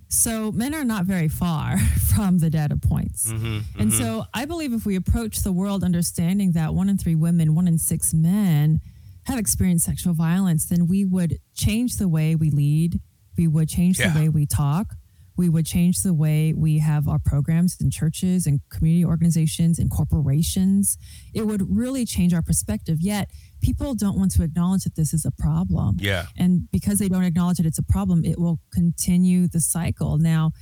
So 0.08 0.52
men 0.52 0.74
are 0.74 0.84
not 0.84 1.04
very 1.04 1.28
far 1.28 1.78
from 2.14 2.38
the 2.38 2.50
data 2.50 2.76
points. 2.76 3.30
Mm-hmm, 3.32 3.46
mm-hmm. 3.46 3.80
And 3.80 3.92
so 3.92 4.24
I 4.32 4.44
believe 4.44 4.72
if 4.72 4.86
we 4.86 4.96
approach 4.96 5.38
the 5.40 5.52
world 5.52 5.82
understanding 5.82 6.52
that 6.52 6.74
one 6.74 6.88
in 6.88 6.96
three 6.98 7.14
women, 7.16 7.54
one 7.54 7.66
in 7.68 7.78
six 7.78 8.14
men 8.14 8.80
have 9.24 9.38
experienced 9.38 9.84
sexual 9.86 10.14
violence, 10.14 10.66
then 10.66 10.86
we 10.86 11.04
would 11.04 11.38
change 11.54 11.96
the 11.96 12.06
way 12.08 12.34
we 12.36 12.50
lead. 12.50 13.00
We 13.36 13.48
would 13.48 13.68
change 13.68 13.98
Yeah. 13.98 14.10
the 14.10 14.20
way 14.20 14.28
we 14.28 14.46
talk. 14.46 14.94
We 15.36 15.48
would 15.48 15.66
change 15.66 16.02
the 16.02 16.14
way 16.14 16.52
we 16.54 16.78
have 16.78 17.08
our 17.08 17.18
programs 17.18 17.76
in 17.80 17.90
churches 17.90 18.46
and 18.46 18.60
community 18.70 19.04
organizations 19.04 19.78
and 19.78 19.90
corporations. 19.90 20.96
It 21.34 21.46
would 21.46 21.62
really 21.68 22.06
change 22.06 22.32
our 22.32 22.42
perspective. 22.42 22.98
Yet 23.00 23.30
people 23.60 23.94
don't 23.94 24.18
want 24.18 24.30
to 24.32 24.42
acknowledge 24.42 24.84
that 24.84 24.96
this 24.96 25.12
is 25.12 25.24
a 25.24 25.30
problem. 25.30 25.96
Yeah. 25.98 26.26
And 26.36 26.70
because 26.70 26.98
they 26.98 27.08
don't 27.08 27.24
acknowledge 27.24 27.58
that 27.58 27.66
it's 27.66 27.78
a 27.78 27.82
problem, 27.82 28.24
it 28.24 28.38
will 28.38 28.60
continue 28.72 29.48
the 29.48 29.60
cycle. 29.60 30.18
Now, 30.18 30.52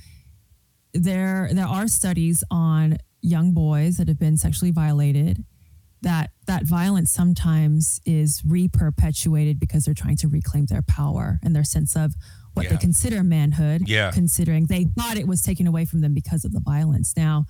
there 0.93 1.49
there 1.51 1.67
are 1.67 1.87
studies 1.87 2.43
on 2.49 2.97
young 3.21 3.53
boys 3.53 3.97
that 3.97 4.07
have 4.07 4.19
been 4.19 4.37
sexually 4.37 4.71
violated 4.71 5.43
that 6.01 6.29
that 6.45 6.63
violence 6.63 7.11
sometimes 7.11 7.99
is 8.05 8.43
re-perpetuated 8.45 9.59
because 9.59 9.85
they're 9.85 9.93
trying 9.93 10.17
to 10.17 10.27
reclaim 10.27 10.67
their 10.67 10.83
power 10.83 11.39
and 11.43 11.55
their 11.55 11.63
sense 11.63 11.95
of 11.95 12.13
what 12.55 12.65
Yeah. 12.65 12.71
they 12.71 12.77
consider 12.77 13.23
manhood 13.23 13.87
Yeah. 13.87 14.11
considering 14.11 14.65
they 14.65 14.85
thought 14.97 15.17
it 15.17 15.27
was 15.27 15.41
taken 15.41 15.67
away 15.67 15.85
from 15.85 16.01
them 16.01 16.13
because 16.13 16.43
of 16.45 16.51
the 16.53 16.59
violence 16.61 17.13
now 17.15 17.45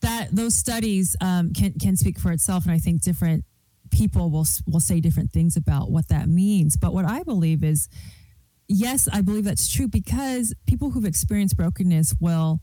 that 0.00 0.28
those 0.30 0.54
studies 0.54 1.16
um, 1.20 1.52
can 1.52 1.72
can 1.72 1.96
speak 1.96 2.18
for 2.20 2.30
itself 2.30 2.64
and 2.64 2.72
i 2.72 2.78
think 2.78 3.02
different 3.02 3.44
people 3.90 4.30
will 4.30 4.46
will 4.66 4.80
say 4.80 5.00
different 5.00 5.32
things 5.32 5.56
about 5.56 5.90
what 5.90 6.08
that 6.08 6.28
means 6.28 6.76
but 6.76 6.92
what 6.94 7.04
i 7.04 7.22
believe 7.22 7.64
is 7.64 7.88
yes 8.68 9.08
i 9.12 9.20
believe 9.20 9.44
that's 9.44 9.68
true 9.68 9.88
because 9.88 10.54
people 10.66 10.90
who've 10.90 11.04
experienced 11.06 11.56
brokenness 11.56 12.14
will 12.20 12.60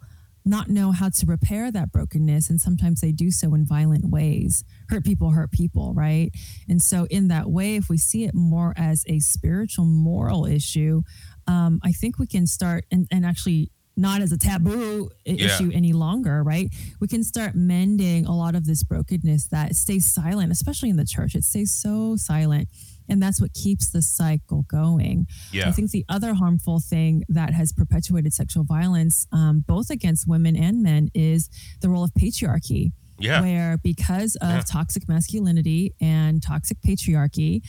not 0.47 0.69
know 0.69 0.91
how 0.91 1.09
to 1.09 1.25
repair 1.25 1.71
that 1.71 1.91
brokenness 1.91 2.49
and 2.51 2.61
sometimes 2.61 3.01
they 3.01 3.11
do 3.11 3.31
so 3.31 3.55
in 3.55 3.65
violent 3.65 4.05
ways 4.05 4.63
hurt 4.89 5.03
people 5.03 5.31
hurt 5.31 5.51
people 5.51 5.93
right 5.95 6.29
and 6.69 6.81
so 6.83 7.05
in 7.09 7.27
that 7.29 7.49
way 7.49 7.75
if 7.75 7.89
we 7.89 7.97
see 7.97 8.23
it 8.23 8.35
more 8.35 8.71
as 8.77 9.03
a 9.07 9.19
spiritual 9.19 9.85
moral 9.85 10.45
issue 10.45 11.01
um, 11.47 11.79
i 11.83 11.91
think 11.91 12.17
we 12.19 12.27
can 12.27 12.45
start 12.47 12.85
and, 12.91 13.07
and 13.11 13.25
actually 13.25 13.71
not 13.97 14.21
as 14.21 14.31
a 14.33 14.37
taboo 14.37 15.09
Yeah. 15.25 15.45
issue 15.45 15.71
any 15.73 15.93
longer 15.93 16.43
right 16.43 16.67
we 16.99 17.07
can 17.07 17.23
start 17.23 17.55
mending 17.55 18.25
a 18.25 18.35
lot 18.35 18.53
of 18.55 18.65
this 18.65 18.83
brokenness 18.83 19.47
that 19.49 19.75
stays 19.75 20.05
silent 20.05 20.51
especially 20.51 20.89
in 20.89 20.97
the 20.97 21.05
church 21.05 21.33
it 21.35 21.43
stays 21.45 21.71
so 21.71 22.15
silent 22.17 22.67
and 23.07 23.21
that's 23.21 23.39
what 23.39 23.53
keeps 23.53 23.89
the 23.91 24.01
cycle 24.01 24.63
going 24.67 25.27
Yeah. 25.53 25.69
I 25.69 25.71
think 25.71 25.91
the 25.91 26.03
other 26.09 26.33
harmful 26.33 26.79
thing 26.79 27.23
that 27.29 27.53
has 27.53 27.71
perpetuated 27.71 28.33
sexual 28.33 28.63
violence, 28.63 29.27
um, 29.31 29.63
both 29.67 29.91
against 29.91 30.27
women 30.27 30.55
and 30.55 30.81
men, 30.81 31.09
is 31.13 31.47
the 31.81 31.89
role 31.89 32.03
of 32.03 32.11
patriarchy. 32.15 32.93
Yeah. 33.19 33.41
Where 33.41 33.77
because 33.77 34.35
of 34.37 34.49
Yeah. 34.49 34.61
toxic 34.61 35.07
masculinity 35.07 35.93
and 36.01 36.41
toxic 36.41 36.77
patriarchy, 36.81 37.61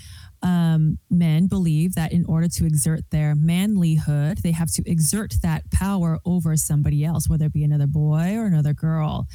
um, 0.43 0.99
men 1.11 1.47
believe 1.47 1.95
that 1.95 2.12
in 2.12 2.24
order 2.26 2.49
to 2.49 2.66
exert 2.66 3.01
their 3.11 3.34
manlyhood, 3.34 4.43
they 4.43 4.53
have 4.53 4.70
to 4.72 4.82
exert 4.87 5.34
that 5.43 5.70
power 5.70 6.18
over 6.24 6.57
somebody 6.57 7.05
else, 7.05 7.28
whether 7.28 7.47
it 7.47 7.53
be 7.53 7.64
another 7.64 7.87
boy 7.87 8.34
or 8.37 8.47
another 8.47 8.74
girl. 8.74 9.26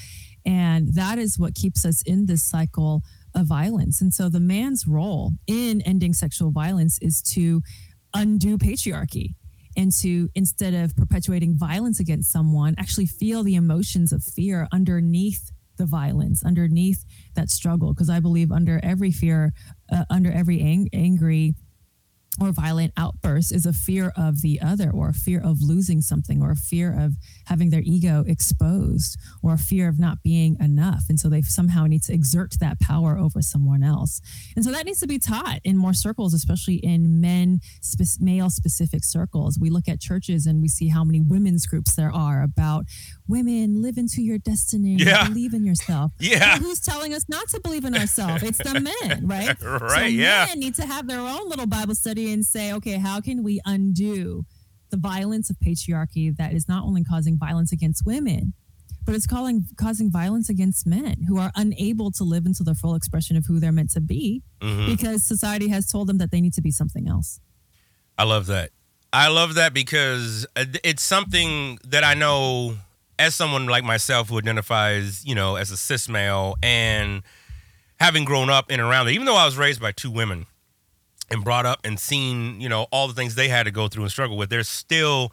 And 0.46 0.94
that 0.94 1.20
is 1.20 1.38
what 1.38 1.56
keeps 1.56 1.86
us 1.86 2.02
in 2.04 2.26
this 2.26 2.44
cycle 2.44 3.02
of 3.36 3.46
violence. 3.46 4.02
And 4.02 4.14
so 4.14 4.30
the 4.30 4.40
man's 4.40 4.88
role 4.88 5.32
in 5.48 5.82
ending 5.82 6.14
sexual 6.14 6.52
violence 6.52 6.98
is 7.02 7.22
to 7.34 7.62
undo 8.14 8.58
patriarchy 8.58 9.36
and 9.78 9.92
to 9.92 10.30
instead 10.36 10.74
of 10.74 10.96
perpetuating 10.96 11.58
violence 11.58 12.00
against 12.00 12.32
someone 12.32 12.76
actually 12.78 13.06
feel 13.06 13.44
the 13.44 13.56
emotions 13.56 14.12
of 14.12 14.24
fear 14.24 14.68
underneath 14.72 15.52
the 15.82 15.86
violence 15.88 16.44
underneath 16.44 17.04
that 17.36 17.50
struggle 17.50 17.94
because 17.94 18.10
i 18.10 18.20
believe 18.20 18.52
under 18.52 18.80
every 18.84 19.12
fear 19.12 19.52
uh, 19.92 20.06
under 20.10 20.32
every 20.32 20.62
ang- 20.62 20.90
angry 20.94 21.56
or 22.40 22.52
violent 22.52 22.94
outburst 22.96 23.52
is 23.52 23.66
a 23.66 23.74
fear 23.74 24.14
of 24.16 24.42
the 24.42 24.62
other 24.62 24.90
or 24.90 25.10
a 25.10 25.14
fear 25.14 25.42
of 25.44 25.62
losing 25.62 26.02
something 26.02 26.42
or 26.42 26.52
a 26.52 26.56
fear 26.56 26.98
of 26.98 27.16
having 27.48 27.72
their 27.72 27.82
ego 27.84 28.24
exposed 28.26 29.18
or 29.44 29.54
a 29.54 29.58
fear 29.58 29.90
of 29.90 30.00
not 30.00 30.24
being 30.24 30.56
enough. 30.62 31.04
And 31.10 31.20
so 31.20 31.28
they 31.28 31.42
somehow 31.42 31.86
need 31.86 32.04
to 32.04 32.14
exert 32.14 32.56
that 32.60 32.80
power 32.80 33.18
over 33.18 33.42
someone 33.42 33.84
else. 33.84 34.22
And 34.56 34.64
so 34.64 34.72
that 34.72 34.86
needs 34.86 35.02
to 35.02 35.08
be 35.08 35.20
taught 35.20 35.60
in 35.64 35.76
more 35.78 35.94
circles 35.94 36.34
especially 36.34 36.76
in 36.76 37.20
men 37.20 37.60
spe- 37.82 38.22
male 38.22 38.50
specific 38.50 39.04
circles. 39.04 39.60
We 39.60 39.70
look 39.70 39.90
at 39.90 40.00
churches 40.00 40.46
and 40.46 40.62
we 40.62 40.70
see 40.70 40.88
how 40.88 41.04
many 41.04 41.20
women's 41.20 41.66
groups 41.66 41.96
there 41.96 42.12
are 42.12 42.44
about 42.44 42.86
women 43.32 43.82
live 43.82 43.98
into 43.98 44.22
your 44.22 44.38
destiny 44.38 44.96
Yeah. 45.00 45.28
believe 45.28 45.54
in 45.54 45.64
yourself 45.66 46.12
Yeah. 46.20 46.58
Who's 46.60 46.80
telling 46.82 47.14
us 47.14 47.26
not 47.30 47.48
to 47.50 47.60
believe 47.66 47.86
in 47.86 47.96
ourselves 47.96 48.44
it's 48.44 48.58
the 48.60 48.80
men 48.80 49.28
right 49.36 49.58
so 49.60 49.78
Right, 49.80 50.12
yeah. 50.12 50.46
men 50.50 50.60
need 50.60 50.76
to 50.76 50.86
have 50.86 51.08
their 51.08 51.22
own 51.22 51.46
little 51.50 51.66
Bible 51.78 51.96
study 51.96 52.32
and 52.34 52.46
say, 52.46 52.74
okay, 52.74 52.98
how 53.08 53.22
can 53.22 53.38
we 53.44 53.62
undo 53.66 54.46
the 54.92 54.98
violence 54.98 55.50
of 55.50 55.56
patriarchy 55.60 56.36
that 56.38 56.52
is 56.54 56.68
not 56.68 56.84
only 56.84 57.04
causing 57.04 57.38
violence 57.38 57.72
against 57.72 58.06
women, 58.06 58.54
but 59.06 59.16
it's 59.16 59.26
calling 59.26 59.66
causing 59.78 60.12
violence 60.12 60.48
against 60.50 60.86
men 60.86 61.16
who 61.28 61.40
are 61.40 61.52
unable 61.56 62.12
to 62.12 62.24
live 62.24 62.46
into 62.46 62.62
their 62.64 62.76
full 62.76 62.94
expression 62.96 63.36
of 63.38 63.46
who 63.48 63.60
they're 63.62 63.72
meant 63.72 63.90
to 63.92 64.02
be 64.02 64.44
Mm-hmm. 64.62 64.86
because 64.94 65.24
society 65.24 65.70
has 65.70 65.88
told 65.94 66.06
them 66.10 66.18
that 66.20 66.30
they 66.32 66.42
need 66.46 66.54
to 66.54 66.62
be 66.62 66.72
something 66.72 67.08
else. 67.08 67.40
I 68.18 68.26
love 68.26 68.46
that. 68.48 68.70
I 69.14 69.28
love 69.30 69.56
that 69.56 69.74
because 69.74 70.46
uh, 70.56 70.66
it's 70.84 71.02
something 71.04 71.80
that 71.88 72.04
I 72.04 72.14
know 72.14 72.76
as 73.22 73.36
someone 73.36 73.68
like 73.68 73.84
myself 73.84 74.30
who 74.30 74.40
identifies, 74.40 75.24
you 75.24 75.36
know, 75.36 75.56
as 75.56 75.70
a 75.70 75.78
cis 75.78 76.10
male 76.10 76.56
and 76.64 77.22
having 78.00 78.26
grown 78.26 78.50
up 78.50 78.66
and 78.72 78.82
around 78.82 79.08
it, 79.08 79.12
even 79.12 79.26
though 79.28 79.36
I 79.36 79.46
was 79.46 79.58
raised 79.58 79.80
by 79.80 79.92
two 79.92 80.10
women 80.10 80.48
and 81.30 81.44
brought 81.44 81.68
up 81.68 81.82
and 81.84 82.00
seen, 82.00 82.60
you 82.60 82.68
know, 82.68 82.88
all 82.92 83.08
the 83.08 83.14
things 83.14 83.36
they 83.36 83.48
had 83.48 83.64
to 83.64 83.72
go 83.72 83.88
through 83.88 84.04
and 84.04 84.12
struggle 84.12 84.38
with, 84.38 84.50
there's 84.50 84.68
still 84.68 85.32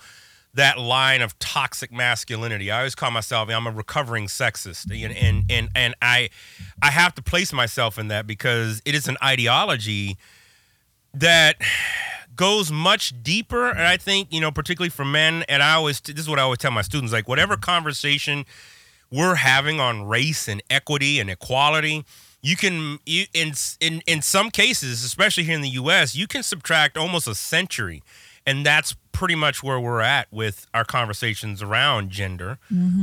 that 0.52 0.78
line 0.78 1.22
of 1.22 1.38
toxic 1.38 1.90
masculinity. 1.90 2.70
I 2.70 2.78
always 2.78 2.94
call 2.94 3.10
myself 3.10 3.48
I'm 3.48 3.66
a 3.66 3.70
recovering 3.70 4.26
sexist, 4.26 4.90
and 4.90 5.16
and 5.16 5.44
and, 5.48 5.70
and 5.74 5.94
I 6.02 6.28
I 6.82 6.90
have 6.90 7.14
to 7.14 7.22
place 7.22 7.54
myself 7.54 7.98
in 7.98 8.08
that 8.08 8.26
because 8.26 8.82
it 8.84 8.94
is 8.94 9.08
an 9.08 9.16
ideology 9.24 10.18
that 11.14 11.56
goes 12.38 12.70
much 12.70 13.12
deeper 13.22 13.68
and 13.68 13.80
i 13.82 13.96
think 13.96 14.32
you 14.32 14.40
know 14.40 14.50
particularly 14.52 14.88
for 14.88 15.04
men 15.04 15.44
and 15.48 15.60
i 15.60 15.74
always 15.74 16.00
this 16.00 16.20
is 16.20 16.28
what 16.28 16.38
i 16.38 16.42
always 16.42 16.58
tell 16.58 16.70
my 16.70 16.82
students 16.82 17.12
like 17.12 17.26
whatever 17.28 17.56
conversation 17.56 18.46
we're 19.10 19.34
having 19.34 19.80
on 19.80 20.06
race 20.06 20.46
and 20.46 20.62
equity 20.70 21.18
and 21.18 21.28
equality 21.28 22.04
you 22.40 22.54
can 22.54 22.98
you 23.04 23.24
in 23.34 23.52
in 23.80 24.00
in 24.06 24.22
some 24.22 24.50
cases 24.50 25.02
especially 25.04 25.42
here 25.42 25.56
in 25.56 25.62
the 25.62 25.68
us 25.70 26.14
you 26.14 26.28
can 26.28 26.42
subtract 26.44 26.96
almost 26.96 27.26
a 27.26 27.34
century 27.34 28.02
and 28.46 28.64
that's 28.64 28.94
pretty 29.10 29.34
much 29.34 29.64
where 29.64 29.80
we're 29.80 30.00
at 30.00 30.28
with 30.30 30.64
our 30.72 30.84
conversations 30.84 31.60
around 31.60 32.10
gender 32.10 32.58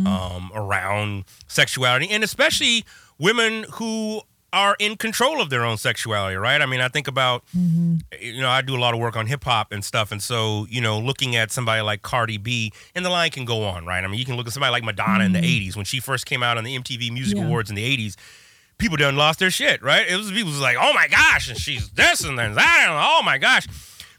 um, 0.07 0.49
around 0.55 1.25
sexuality 1.47 2.09
and 2.09 2.23
especially 2.23 2.85
women 3.19 3.65
who 3.73 4.21
are 4.55 4.77
in 4.79 4.95
control 4.95 5.41
of 5.41 5.49
their 5.49 5.65
own 5.65 5.75
sexuality, 5.77 6.37
right? 6.37 6.61
I 6.61 6.65
mean, 6.65 6.79
I 6.79 6.87
think 6.87 7.09
about, 7.09 7.43
mm-hmm. 7.55 7.97
you 8.21 8.41
know, 8.41 8.49
I 8.49 8.61
do 8.61 8.73
a 8.75 8.79
lot 8.79 8.93
of 8.93 9.01
work 9.01 9.17
on 9.17 9.27
hip 9.27 9.43
hop 9.43 9.73
and 9.73 9.83
stuff. 9.83 10.13
And 10.13 10.23
so, 10.23 10.65
you 10.69 10.79
know, 10.79 10.97
looking 10.97 11.35
at 11.35 11.51
somebody 11.51 11.81
like 11.81 12.03
Cardi 12.03 12.37
B, 12.37 12.71
and 12.95 13.05
the 13.05 13.09
line 13.09 13.31
can 13.31 13.43
go 13.43 13.65
on, 13.65 13.85
right? 13.85 14.01
I 14.01 14.07
mean, 14.07 14.17
you 14.17 14.25
can 14.25 14.37
look 14.37 14.47
at 14.47 14.53
somebody 14.53 14.71
like 14.71 14.83
Madonna 14.83 15.25
in 15.25 15.33
the 15.33 15.39
mm-hmm. 15.39 15.69
80s 15.69 15.75
when 15.75 15.83
she 15.83 15.99
first 15.99 16.25
came 16.25 16.41
out 16.41 16.57
on 16.57 16.63
the 16.63 16.77
MTV 16.79 17.11
Music 17.11 17.37
Yeah. 17.37 17.43
Awards 17.43 17.69
in 17.69 17.75
the 17.75 17.97
80s. 17.97 18.15
People 18.77 18.95
done 18.95 19.17
lost 19.17 19.39
their 19.39 19.51
shit, 19.51 19.83
right? 19.83 20.07
It 20.07 20.15
was 20.15 20.31
people 20.31 20.51
was 20.51 20.61
like, 20.61 20.77
oh 20.79 20.93
my 20.93 21.09
gosh, 21.09 21.49
and 21.49 21.57
she's 21.57 21.89
this 21.89 22.23
and 22.23 22.39
then 22.39 22.55
that, 22.55 22.85
and 22.87 22.97
oh 22.97 23.21
my 23.23 23.37
gosh. 23.37 23.67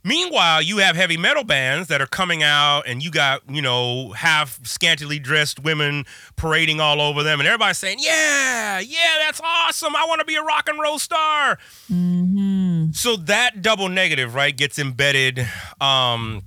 Meanwhile, 0.06 0.62
you 0.62 0.78
have 0.78 0.94
heavy 0.94 1.16
metal 1.16 1.42
bands 1.42 1.88
that 1.88 2.00
are 2.00 2.06
coming 2.06 2.40
out, 2.40 2.82
and 2.86 3.02
you 3.02 3.10
got 3.10 3.42
you 3.50 3.60
know 3.60 4.12
half 4.12 4.64
scantily 4.64 5.18
dressed 5.18 5.58
women 5.58 6.04
parading 6.36 6.78
all 6.78 7.00
over 7.00 7.24
them, 7.24 7.40
and 7.40 7.46
everybody's 7.48 7.78
saying, 7.78 7.98
"Yeah, 8.00 8.78
yeah, 8.78 9.16
that's 9.18 9.40
awesome! 9.42 9.96
I 9.96 10.04
want 10.06 10.20
to 10.20 10.24
be 10.24 10.36
a 10.36 10.42
rock 10.42 10.68
and 10.68 10.80
roll 10.80 11.00
star." 11.00 11.58
Mm-hmm. 11.90 12.92
So 12.92 13.16
that 13.16 13.62
double 13.62 13.88
negative, 13.88 14.36
right, 14.36 14.56
gets 14.56 14.78
embedded 14.78 15.44
um, 15.80 16.44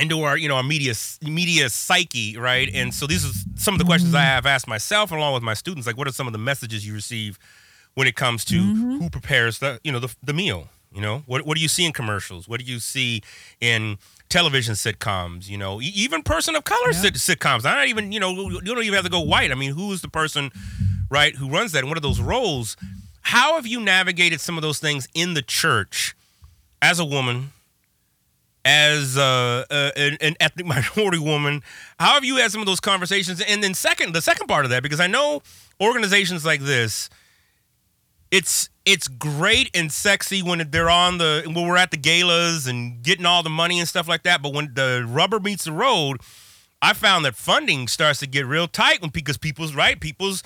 into 0.00 0.22
our 0.22 0.36
you 0.36 0.48
know 0.48 0.56
our 0.56 0.64
media 0.64 0.94
media 1.22 1.68
psyche, 1.70 2.36
right? 2.36 2.68
And 2.74 2.92
so 2.92 3.06
these 3.06 3.24
are 3.24 3.32
some 3.54 3.72
of 3.72 3.78
the 3.78 3.84
questions 3.84 4.16
I 4.16 4.18
mm-hmm. 4.18 4.26
have 4.26 4.46
asked 4.46 4.66
myself 4.66 5.12
along 5.12 5.32
with 5.32 5.44
my 5.44 5.54
students. 5.54 5.86
Like, 5.86 5.96
what 5.96 6.08
are 6.08 6.12
some 6.12 6.26
of 6.26 6.32
the 6.32 6.40
messages 6.40 6.84
you 6.84 6.92
receive 6.92 7.38
when 7.94 8.08
it 8.08 8.16
comes 8.16 8.44
to 8.46 8.56
mm-hmm. 8.56 8.98
who 8.98 9.10
prepares 9.10 9.60
the 9.60 9.78
you 9.84 9.92
know 9.92 10.00
the, 10.00 10.12
the 10.24 10.34
meal? 10.34 10.70
You 10.96 11.02
know, 11.02 11.22
what 11.26 11.44
what 11.44 11.56
do 11.56 11.60
you 11.60 11.68
see 11.68 11.84
in 11.84 11.92
commercials? 11.92 12.48
What 12.48 12.58
do 12.58 12.64
you 12.64 12.78
see 12.78 13.22
in 13.60 13.98
television 14.30 14.72
sitcoms? 14.72 15.46
You 15.46 15.58
know, 15.58 15.78
even 15.82 16.22
person 16.22 16.56
of 16.56 16.64
color 16.64 16.94
sit- 16.94 17.14
sitcoms. 17.16 17.66
I'm 17.66 17.76
not 17.76 17.88
even 17.88 18.12
you 18.12 18.18
know 18.18 18.30
you 18.30 18.62
don't 18.62 18.82
even 18.82 18.94
have 18.94 19.04
to 19.04 19.10
go 19.10 19.20
white. 19.20 19.52
I 19.52 19.56
mean, 19.56 19.72
who 19.72 19.92
is 19.92 20.00
the 20.00 20.08
person, 20.08 20.50
right, 21.10 21.36
who 21.36 21.50
runs 21.50 21.72
that? 21.72 21.80
And 21.80 21.88
what 21.88 21.98
are 21.98 22.00
those 22.00 22.18
roles? 22.18 22.78
How 23.20 23.56
have 23.56 23.66
you 23.66 23.78
navigated 23.78 24.40
some 24.40 24.56
of 24.56 24.62
those 24.62 24.78
things 24.78 25.06
in 25.12 25.34
the 25.34 25.42
church 25.42 26.16
as 26.80 26.98
a 26.98 27.04
woman? 27.04 27.52
As 28.64 29.18
uh, 29.18 29.64
uh, 29.70 29.90
an, 29.96 30.16
an 30.22 30.34
ethnic 30.40 30.64
minority 30.96 31.18
woman, 31.18 31.62
how 32.00 32.14
have 32.14 32.24
you 32.24 32.36
had 32.36 32.50
some 32.50 32.62
of 32.62 32.66
those 32.66 32.80
conversations? 32.80 33.42
And 33.42 33.62
then, 33.62 33.74
second, 33.74 34.14
the 34.14 34.22
second 34.22 34.46
part 34.46 34.64
of 34.64 34.70
that, 34.70 34.82
because 34.82 34.98
I 34.98 35.06
know 35.08 35.42
organizations 35.78 36.44
like 36.46 36.62
this, 36.62 37.10
it's 38.30 38.70
it's 38.86 39.08
great 39.08 39.68
and 39.74 39.90
sexy 39.90 40.42
when 40.42 40.70
they're 40.70 40.88
on 40.88 41.18
the 41.18 41.42
when 41.44 41.66
we're 41.66 41.76
at 41.76 41.90
the 41.90 41.96
galas 41.96 42.68
and 42.68 43.02
getting 43.02 43.26
all 43.26 43.42
the 43.42 43.50
money 43.50 43.80
and 43.80 43.88
stuff 43.88 44.08
like 44.08 44.22
that. 44.22 44.40
But 44.40 44.54
when 44.54 44.72
the 44.74 45.04
rubber 45.06 45.40
meets 45.40 45.64
the 45.64 45.72
road, 45.72 46.20
I 46.80 46.92
found 46.92 47.24
that 47.24 47.34
funding 47.34 47.88
starts 47.88 48.20
to 48.20 48.26
get 48.26 48.46
real 48.46 48.68
tight 48.68 49.02
when 49.02 49.10
because 49.10 49.36
people's 49.36 49.74
right 49.74 50.00
people's 50.00 50.44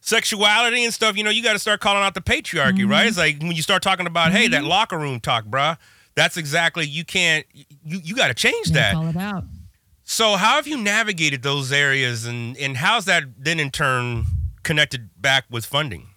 sexuality 0.00 0.84
and 0.84 0.94
stuff. 0.94 1.16
You 1.16 1.24
know, 1.24 1.30
you 1.30 1.42
got 1.42 1.54
to 1.54 1.58
start 1.58 1.80
calling 1.80 2.02
out 2.02 2.14
the 2.14 2.20
patriarchy, 2.20 2.88
right? 2.88 3.08
It's 3.08 3.18
mm-hmm. 3.18 3.38
like 3.38 3.40
when 3.40 3.52
you 3.52 3.62
start 3.62 3.82
talking 3.82 4.06
about 4.06 4.30
hey 4.30 4.46
that 4.48 4.60
mm-hmm. 4.60 4.68
locker 4.68 4.96
room 4.96 5.18
talk, 5.20 5.44
bruh. 5.44 5.76
That's 6.14 6.36
exactly 6.36 6.86
you 6.86 7.04
can't 7.04 7.44
you 7.52 8.00
you 8.02 8.14
got 8.14 8.28
to 8.28 8.34
change 8.34 8.68
that. 8.70 8.94
Call 8.94 9.08
it 9.08 9.16
out. 9.16 9.44
So 10.04 10.36
how 10.36 10.56
have 10.56 10.68
you 10.68 10.76
navigated 10.76 11.42
those 11.42 11.72
areas 11.72 12.24
and 12.24 12.56
and 12.56 12.76
how's 12.76 13.06
that 13.06 13.24
then 13.36 13.58
in 13.58 13.70
turn 13.72 14.26
connected 14.62 15.10
back 15.20 15.44
with 15.50 15.66
funding? 15.66 16.09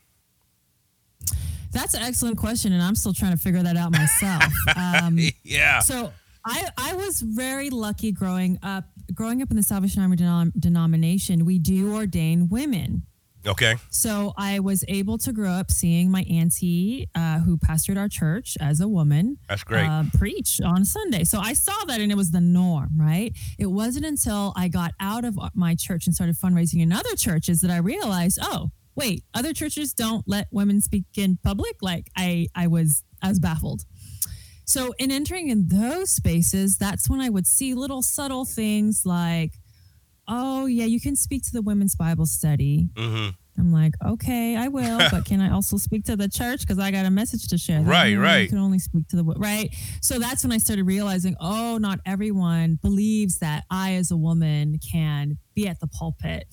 That's 1.74 1.94
an 1.96 2.04
excellent 2.04 2.38
question, 2.38 2.72
and 2.74 2.82
I'm 2.82 2.96
still 2.96 3.14
trying 3.14 3.32
to 3.34 3.38
figure 3.38 3.64
that 3.64 3.76
out 3.78 3.92
myself. 3.92 4.44
Um, 4.78 5.20
Yeah. 5.44 5.80
So 5.80 6.14
I 6.46 6.68
I 6.78 6.94
was 6.96 7.22
very 7.22 7.70
lucky 7.70 8.12
growing 8.12 8.60
up. 8.64 8.86
Growing 9.14 9.42
up 9.42 9.52
in 9.52 9.58
the 9.58 9.64
Salvation 9.64 10.02
Army 10.02 10.16
denom- 10.18 10.54
denomination, 10.60 11.46
we 11.46 11.60
do 11.60 11.94
ordain 11.94 12.48
women. 12.50 13.04
Okay. 13.46 13.76
So 13.90 14.34
I 14.38 14.60
was 14.62 14.86
able 14.88 15.18
to 15.20 15.34
grow 15.34 15.50
up 15.52 15.70
seeing 15.70 16.10
my 16.10 16.22
auntie, 16.24 17.10
uh, 17.14 17.40
who 17.40 17.58
pastored 17.58 17.98
our 17.98 18.08
church 18.08 18.56
as 18.62 18.80
a 18.80 18.88
woman, 18.88 19.38
That's 19.50 19.66
great. 19.66 19.86
uh, 19.86 20.06
preach 20.18 20.62
on 20.62 20.86
Sunday. 20.86 21.26
So 21.26 21.40
I 21.40 21.52
saw 21.52 21.74
that, 21.88 22.00
and 22.00 22.10
it 22.10 22.16
was 22.16 22.32
the 22.32 22.40
norm, 22.40 22.92
right? 22.98 23.34
It 23.60 23.66
wasn't 23.66 24.06
until 24.06 24.54
I 24.56 24.70
got 24.70 24.94
out 25.02 25.26
of 25.26 25.38
my 25.54 25.76
church 25.76 26.06
and 26.08 26.16
started 26.16 26.38
fundraising 26.38 26.80
in 26.82 26.94
other 26.94 27.16
churches 27.18 27.60
that 27.60 27.70
I 27.70 27.78
realized, 27.78 28.40
oh, 28.42 28.72
wait, 28.96 29.24
other 29.34 29.54
churches 29.54 29.94
don't 29.94 30.28
let 30.28 30.48
women 30.52 30.82
speak 30.82 31.06
in 31.16 31.38
public. 31.44 31.78
Like 31.82 32.10
I, 32.16 32.48
I 32.56 32.68
was, 32.68 33.04
I 33.22 33.30
was 33.30 33.40
baffled. 33.40 33.84
So 34.66 34.94
in 34.98 35.12
entering 35.12 35.50
in 35.50 35.68
those 35.68 36.12
spaces, 36.12 36.78
that's 36.78 37.10
when 37.10 37.20
I 37.20 37.30
would 37.30 37.48
see 37.48 37.74
little 37.74 38.02
subtle 38.02 38.46
things 38.46 39.04
like, 39.06 39.54
oh 40.28 40.66
yeah, 40.68 40.86
you 40.86 41.02
can 41.02 41.16
speak 41.16 41.44
to 41.44 41.52
the 41.52 41.62
women's 41.62 41.96
Bible 41.96 42.26
study. 42.26 42.90
hmm 42.96 43.30
I'm 43.56 43.72
like, 43.72 43.94
okay, 44.04 44.56
I 44.56 44.68
will, 44.68 44.98
but 45.12 45.26
can 45.26 45.40
I 45.40 45.52
also 45.52 45.78
speak 45.78 46.06
to 46.06 46.16
the 46.16 46.28
church 46.28 46.62
because 46.62 46.80
I 46.80 46.90
got 46.90 47.06
a 47.06 47.12
message 47.12 47.48
to 47.50 47.58
share? 47.60 47.82
Right, 47.82 48.16
no, 48.16 48.22
right. 48.22 48.42
You 48.42 48.48
can 48.48 48.58
only 48.58 48.80
speak 48.80 49.08
to 49.10 49.16
the 49.16 49.24
right. 49.24 49.70
So 50.02 50.18
that's 50.18 50.44
when 50.44 50.52
I 50.52 50.58
started 50.58 50.86
realizing, 50.86 51.36
oh, 51.40 51.78
not 51.78 52.00
everyone 52.04 52.80
believes 52.82 53.38
that 53.40 53.66
I, 53.70 53.94
as 53.94 54.10
a 54.10 54.18
woman, 54.18 54.80
can 54.80 55.38
be 55.54 55.68
at 55.68 55.80
the 55.80 55.86
pulpit, 55.86 56.46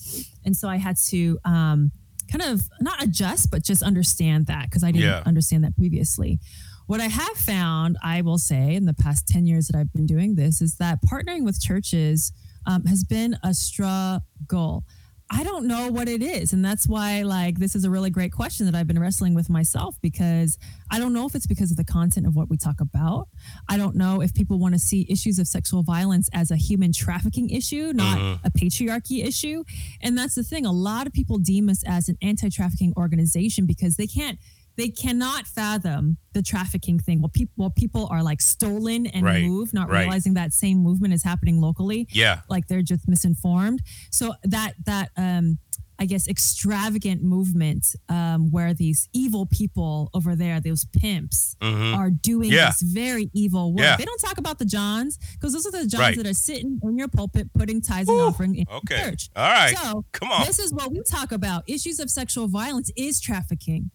and 0.44 0.54
so 0.54 0.68
I 0.68 0.76
had 0.76 0.98
to 1.08 1.38
um, 1.46 1.90
kind 2.30 2.42
of 2.42 2.62
not 2.80 3.02
adjust, 3.02 3.50
but 3.50 3.62
just 3.64 3.82
understand 3.82 4.46
that 4.46 4.64
because 4.70 4.84
I 4.84 4.92
didn't 4.92 5.08
Yeah. 5.10 5.22
understand 5.26 5.64
that 5.64 5.76
previously. 5.76 6.38
What 6.86 7.00
I 7.00 7.06
have 7.08 7.36
found, 7.36 7.96
I 8.02 8.20
will 8.22 8.38
say, 8.38 8.74
in 8.74 8.84
the 8.86 8.94
past 8.94 9.26
10 9.28 9.46
years 9.46 9.68
that 9.68 9.76
I've 9.78 9.92
been 9.92 10.06
doing 10.06 10.34
this, 10.34 10.60
is 10.60 10.76
that 10.76 10.98
partnering 11.04 11.44
with 11.44 11.60
churches 11.60 12.32
um, 12.66 12.84
has 12.86 13.04
been 13.04 13.36
a 13.42 13.54
struggle. 13.54 14.84
I 15.32 15.44
don't 15.44 15.66
know 15.66 15.88
what 15.88 16.08
it 16.08 16.22
is. 16.22 16.52
And 16.52 16.64
that's 16.64 16.88
why, 16.88 17.22
like, 17.22 17.58
this 17.58 17.76
is 17.76 17.84
a 17.84 17.90
really 17.90 18.10
great 18.10 18.32
question 18.32 18.66
that 18.66 18.74
I've 18.74 18.88
been 18.88 18.98
wrestling 18.98 19.32
with 19.32 19.48
myself 19.48 19.96
because 20.02 20.58
I 20.90 20.98
don't 20.98 21.12
know 21.12 21.24
if 21.24 21.36
it's 21.36 21.46
because 21.46 21.70
of 21.70 21.76
the 21.76 21.84
content 21.84 22.26
of 22.26 22.34
what 22.34 22.50
we 22.50 22.56
talk 22.56 22.80
about. 22.80 23.28
I 23.68 23.76
don't 23.76 23.94
know 23.94 24.22
if 24.22 24.34
people 24.34 24.58
want 24.58 24.74
to 24.74 24.80
see 24.80 25.06
issues 25.08 25.38
of 25.38 25.46
sexual 25.46 25.84
violence 25.84 26.28
as 26.32 26.50
a 26.50 26.56
human 26.56 26.92
trafficking 26.92 27.48
issue, 27.50 27.92
not 27.94 28.18
mm-hmm. 28.18 28.44
a 28.44 28.50
patriarchy 28.50 29.24
issue. 29.24 29.62
And 30.00 30.18
that's 30.18 30.34
the 30.34 30.42
thing. 30.42 30.66
A 30.66 30.72
lot 30.72 31.06
of 31.06 31.12
people 31.12 31.38
deem 31.38 31.68
us 31.68 31.84
as 31.86 32.08
an 32.08 32.18
anti 32.20 32.50
trafficking 32.50 32.92
organization 32.96 33.66
because 33.66 33.96
they 33.96 34.08
can't. 34.08 34.38
They 34.76 34.88
cannot 34.88 35.46
fathom 35.46 36.16
the 36.32 36.42
trafficking 36.42 36.98
thing. 36.98 37.20
Well, 37.20 37.28
people, 37.28 37.52
while 37.56 37.70
people 37.70 38.06
are 38.10 38.22
like 38.22 38.40
stolen 38.40 39.06
and 39.06 39.24
Right, 39.24 39.44
moved, 39.44 39.74
not 39.74 39.88
right. 39.90 40.00
realizing 40.02 40.34
that 40.34 40.52
same 40.54 40.78
movement 40.78 41.12
is 41.12 41.22
happening 41.22 41.60
locally 41.60 42.08
Yeah. 42.12 42.40
like 42.48 42.66
they're 42.68 42.82
just 42.82 43.06
misinformed. 43.08 43.82
So 44.10 44.34
that 44.44 44.74
that 44.86 45.10
um 45.16 45.58
I 45.98 46.06
guess 46.06 46.26
extravagant 46.28 47.22
movement 47.22 47.94
um, 48.08 48.50
where 48.50 48.72
these 48.72 49.10
evil 49.12 49.44
people 49.44 50.08
over 50.14 50.34
there, 50.34 50.58
those 50.58 50.86
pimps, 50.86 51.56
Mhm. 51.60 51.94
are 51.94 52.10
doing 52.10 52.50
Yeah. 52.50 52.68
this 52.70 52.80
very 52.80 53.30
evil 53.34 53.74
work. 53.74 53.82
Yeah. 53.82 53.96
They 53.98 54.06
don't 54.06 54.18
talk 54.20 54.38
about 54.38 54.58
the 54.58 54.64
Johns 54.64 55.18
because 55.34 55.52
those 55.52 55.66
are 55.66 55.70
the 55.72 55.86
Johns 55.86 56.00
Right. 56.00 56.16
that 56.16 56.26
are 56.26 56.32
sitting 56.32 56.80
in 56.82 56.96
your 56.96 57.08
pulpit 57.08 57.52
putting 57.52 57.82
tithes 57.82 58.08
and 58.08 58.18
offering 58.18 58.54
in 58.54 58.64
Okay. 58.70 58.96
church. 59.02 59.28
All 59.36 59.46
right. 59.46 59.76
So 59.76 60.06
Come 60.12 60.30
on. 60.32 60.46
this 60.46 60.58
is 60.58 60.72
what 60.72 60.90
we 60.90 61.02
talk 61.02 61.32
about: 61.32 61.64
issues 61.68 62.00
of 62.00 62.08
sexual 62.10 62.48
violence 62.48 62.90
is 62.96 63.20
trafficking, 63.20 63.90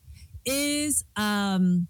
is 0.46 1.04
um 1.16 1.88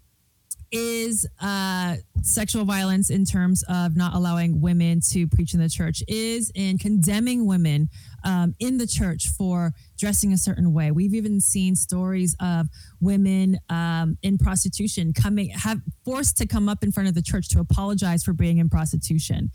is 0.72 1.26
uh 1.40 1.96
sexual 2.22 2.64
violence 2.64 3.08
in 3.08 3.24
terms 3.24 3.62
of 3.68 3.96
not 3.96 4.12
allowing 4.14 4.60
women 4.60 5.00
to 5.00 5.28
preach 5.28 5.54
in 5.54 5.60
the 5.60 5.68
church 5.68 6.02
is 6.08 6.50
in 6.56 6.76
condemning 6.76 7.46
women 7.46 7.88
um, 8.24 8.52
in 8.58 8.78
the 8.78 8.86
church 8.86 9.28
for 9.28 9.72
dressing 9.96 10.32
a 10.32 10.36
certain 10.36 10.72
way. 10.72 10.90
We've 10.90 11.14
even 11.14 11.40
seen 11.40 11.76
stories 11.76 12.34
of 12.40 12.66
women 13.00 13.58
um, 13.70 14.18
in 14.22 14.38
prostitution 14.38 15.12
coming 15.12 15.50
have 15.50 15.78
forced 16.04 16.36
to 16.38 16.48
come 16.48 16.68
up 16.68 16.82
in 16.82 16.90
front 16.90 17.08
of 17.08 17.14
the 17.14 17.22
church 17.22 17.48
to 17.50 17.60
apologize 17.60 18.24
for 18.24 18.32
being 18.32 18.58
in 18.58 18.68
prostitution. 18.68 19.50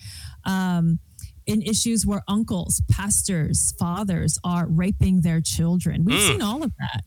Um, 0.46 1.00
in 1.48 1.62
issues 1.64 2.06
where 2.06 2.24
uncles 2.28 2.82
pastors 2.90 3.74
fathers 3.78 4.38
are 4.44 4.68
raping 4.70 5.22
their 5.22 5.42
children. 5.42 6.06
We've 6.06 6.22
seen 6.22 6.42
all 6.42 6.64
of 6.64 6.72
that 6.78 7.04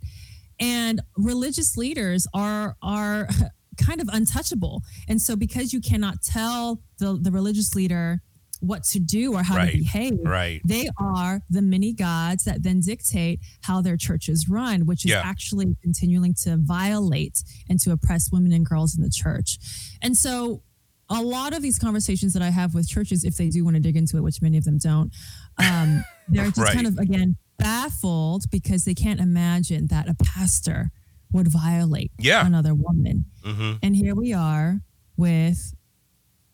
and 0.61 1.01
religious 1.17 1.77
leaders 1.77 2.27
are 2.35 2.77
are 2.83 3.29
kind 3.77 4.01
of 4.01 4.09
untouchable 4.13 4.83
and 5.09 5.21
so 5.21 5.35
because 5.35 5.73
you 5.73 5.81
cannot 5.81 6.23
tell 6.23 6.81
the, 6.99 7.19
the 7.21 7.31
religious 7.33 7.75
leader 7.75 8.21
what 8.61 8.83
to 8.85 8.99
do 9.01 9.35
or 9.35 9.43
how 9.43 9.57
Right. 9.57 9.73
to 9.73 9.79
behave. 9.79 10.19
Right. 10.25 10.63
They 10.65 10.89
are 10.99 11.41
the 11.51 11.61
many 11.61 11.93
gods 11.93 12.45
that 12.45 12.63
then 12.63 12.81
dictate 12.81 13.41
how 13.63 13.83
their 13.83 13.99
churches 13.99 14.49
run, 14.49 14.87
which 14.87 15.05
is 15.05 15.11
Yeah. 15.11 15.21
actually 15.23 15.77
continuing 15.83 16.33
to 16.45 16.57
violate 16.57 17.43
and 17.69 17.79
to 17.81 17.91
oppress 17.91 18.31
women 18.33 18.53
and 18.53 18.65
girls 18.65 18.97
in 18.97 19.03
the 19.03 19.11
church. 19.11 19.59
And 20.01 20.17
so 20.17 20.63
a 21.11 21.21
lot 21.21 21.53
of 21.55 21.61
these 21.61 21.79
conversations 21.79 22.33
that 22.33 22.43
I 22.43 22.49
have 22.51 22.75
with 22.75 22.89
churches, 22.89 23.23
if 23.25 23.37
they 23.37 23.51
do 23.51 23.65
want 23.65 23.77
to 23.77 23.81
dig 23.83 23.97
into 23.97 24.17
it, 24.17 24.23
which 24.23 24.41
many 24.41 24.57
of 24.57 24.65
them 24.65 24.79
don't, 24.79 25.13
um, 25.59 26.03
they're 26.29 26.47
just 26.47 26.57
Right. 26.59 26.73
kind 26.75 26.87
of 26.87 26.97
again 26.97 27.37
baffled 27.59 28.51
because 28.51 28.85
they 28.85 28.95
can't 28.95 29.21
imagine 29.21 29.87
that 29.89 30.09
a 30.09 30.15
pastor 30.15 30.91
would 31.33 31.49
violate 31.49 32.13
Yeah. 32.19 32.47
another 32.47 32.75
woman. 32.75 33.27
Mhm. 33.45 33.79
And 33.83 33.97
here 33.97 34.15
we 34.15 34.33
are 34.33 34.81
with, 35.17 35.75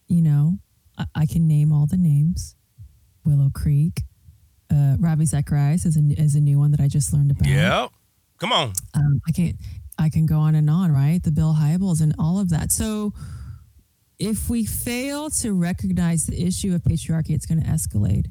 you 0.09 0.23
know, 0.23 0.59
I, 0.99 1.07
I 1.15 1.27
can 1.27 1.47
name 1.47 1.73
all 1.73 1.87
the 1.87 1.97
names. 1.97 2.55
Willow 3.25 3.51
Creek, 3.53 4.03
uh, 4.71 4.97
Ravi 4.99 5.27
Zacharias 5.27 5.85
is 5.85 5.97
a, 5.97 6.01
is 6.21 6.35
a 6.35 6.41
new 6.41 6.59
one 6.59 6.71
that 6.71 6.81
I 6.81 6.89
just 6.89 7.13
learned 7.13 7.31
about. 7.33 7.47
Yeah. 7.49 7.89
Come 8.39 8.53
on. 8.53 8.73
Um, 8.95 9.21
I 9.29 9.33
can't, 9.33 9.57
I 9.99 10.09
can 10.09 10.25
go 10.25 10.39
on 10.39 10.55
and 10.55 10.71
on, 10.71 10.93
right? 10.93 11.23
The 11.23 11.31
Bill 11.33 11.55
Hybels 11.55 12.01
and 12.01 12.15
all 12.19 12.39
of 12.41 12.49
that. 12.51 12.73
So 12.73 13.13
if 14.19 14.49
we 14.49 14.65
fail 14.65 15.29
to 15.31 15.53
recognize 15.53 16.25
the 16.27 16.43
issue 16.43 16.75
of 16.75 16.83
patriarchy, 16.83 17.31
it's 17.31 17.45
going 17.47 17.63
to 17.63 17.69
escalate. 17.69 18.27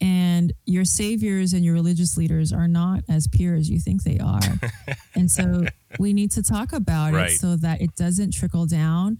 And 0.00 0.52
your 0.66 0.84
saviors 0.84 1.52
and 1.54 1.64
your 1.64 1.74
religious 1.74 2.16
leaders 2.16 2.52
are 2.52 2.68
not 2.68 3.00
as 3.08 3.26
pure 3.26 3.54
as 3.54 3.70
you 3.70 3.80
think 3.80 4.02
they 4.02 4.18
are. 4.18 4.40
and 5.14 5.30
so 5.30 5.64
we 5.98 6.12
need 6.12 6.30
to 6.32 6.42
talk 6.42 6.72
about 6.72 7.14
Right. 7.14 7.30
it 7.32 7.38
so 7.38 7.56
that 7.56 7.80
it 7.80 7.96
doesn't 7.96 8.32
trickle 8.34 8.66
down, 8.66 9.18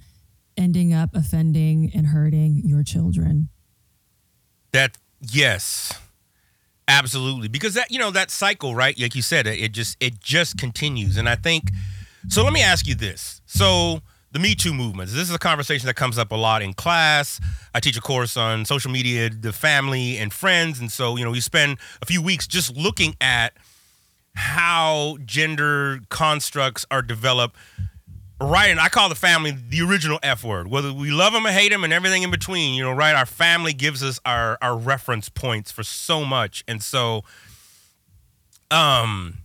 ending 0.56 0.92
up 0.92 1.14
offending 1.14 1.90
and 1.94 2.08
hurting 2.08 2.62
your 2.64 2.82
children. 2.82 3.48
That 4.72 4.98
yes, 5.20 5.98
absolutely. 6.88 7.48
Because 7.48 7.74
that 7.74 7.90
you 7.90 7.98
know 7.98 8.10
that 8.10 8.30
cycle, 8.30 8.74
right? 8.74 8.98
Like 9.00 9.14
you 9.14 9.22
said, 9.22 9.46
it 9.46 9.72
just 9.72 9.96
it 10.00 10.20
just 10.20 10.58
continues, 10.58 11.16
and 11.16 11.28
I 11.28 11.36
think. 11.36 11.70
So 12.28 12.42
let 12.42 12.52
me 12.52 12.60
ask 12.60 12.86
you 12.86 12.94
this. 12.96 13.40
So 13.46 14.00
the 14.32 14.38
Me 14.38 14.54
Too 14.54 14.74
movement. 14.74 15.10
This 15.10 15.28
is 15.28 15.34
a 15.34 15.38
conversation 15.38 15.86
that 15.86 15.94
comes 15.94 16.18
up 16.18 16.32
a 16.32 16.36
lot 16.36 16.62
in 16.62 16.74
class. 16.74 17.40
I 17.74 17.80
teach 17.80 17.96
a 17.96 18.00
course 18.00 18.36
on 18.36 18.64
social 18.64 18.90
media, 18.90 19.30
the 19.30 19.52
family 19.52 20.18
and 20.18 20.32
friends, 20.32 20.78
and 20.80 20.90
so 20.90 21.16
you 21.16 21.24
know 21.24 21.30
we 21.30 21.40
spend 21.40 21.78
a 22.02 22.06
few 22.06 22.20
weeks 22.20 22.46
just 22.46 22.76
looking 22.76 23.16
at 23.20 23.52
how 24.34 25.16
gender 25.24 26.00
constructs 26.10 26.84
are 26.90 27.00
developed 27.00 27.56
right 28.38 28.66
and 28.68 28.78
i 28.78 28.88
call 28.88 29.08
the 29.08 29.14
family 29.14 29.56
the 29.70 29.80
original 29.80 30.18
f 30.22 30.44
word 30.44 30.68
whether 30.68 30.92
we 30.92 31.10
love 31.10 31.32
them 31.32 31.46
or 31.46 31.50
hate 31.50 31.72
them 31.72 31.82
and 31.84 31.92
everything 31.92 32.22
in 32.22 32.30
between 32.30 32.74
you 32.74 32.84
know 32.84 32.92
right 32.92 33.14
our 33.14 33.24
family 33.24 33.72
gives 33.72 34.02
us 34.02 34.20
our 34.26 34.58
our 34.60 34.76
reference 34.76 35.30
points 35.30 35.70
for 35.70 35.82
so 35.82 36.22
much 36.22 36.62
and 36.68 36.82
so 36.82 37.24
um 38.70 39.38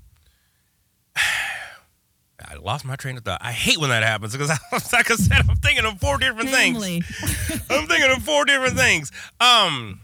I 2.52 2.56
lost 2.56 2.84
my 2.84 2.98
train 2.98 3.16
of 3.18 3.24
thought. 3.24 3.40
I 3.42 3.54
hate 3.54 3.78
when 3.78 3.92
that 3.92 4.04
happens 4.04 4.34
because, 4.34 4.50
like 4.94 5.10
I 5.10 5.16
said, 5.16 5.50
I'm 5.50 5.56
thinking 5.56 5.86
of 5.86 6.00
four 6.02 6.18
different 6.18 6.50
Family. 6.50 7.02
things. 7.02 7.62
I'm 7.70 7.88
thinking 7.88 8.12
of 8.12 8.24
four 8.24 8.44
different 8.44 8.76
things. 8.76 9.10
Um, 9.40 10.02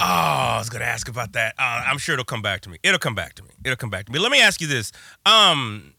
oh, 0.00 0.04
I 0.04 0.58
was 0.58 0.70
gonna 0.70 0.84
ask 0.84 1.08
about 1.08 1.32
that. 1.32 1.54
Uh, 1.58 1.82
I'm 1.86 1.98
sure 1.98 2.12
it'll 2.12 2.24
come 2.24 2.42
back 2.42 2.60
to 2.62 2.70
me. 2.70 2.78
It'll 2.84 3.00
come 3.00 3.16
back 3.16 3.34
to 3.34 3.42
me. 3.42 3.50
It'll 3.64 3.76
come 3.76 3.90
back 3.90 4.06
to 4.06 4.12
me. 4.12 4.20
Let 4.20 4.30
me 4.30 4.40
ask 4.40 4.60
you 4.60 4.68
this. 4.68 4.92
Um, 5.26 5.94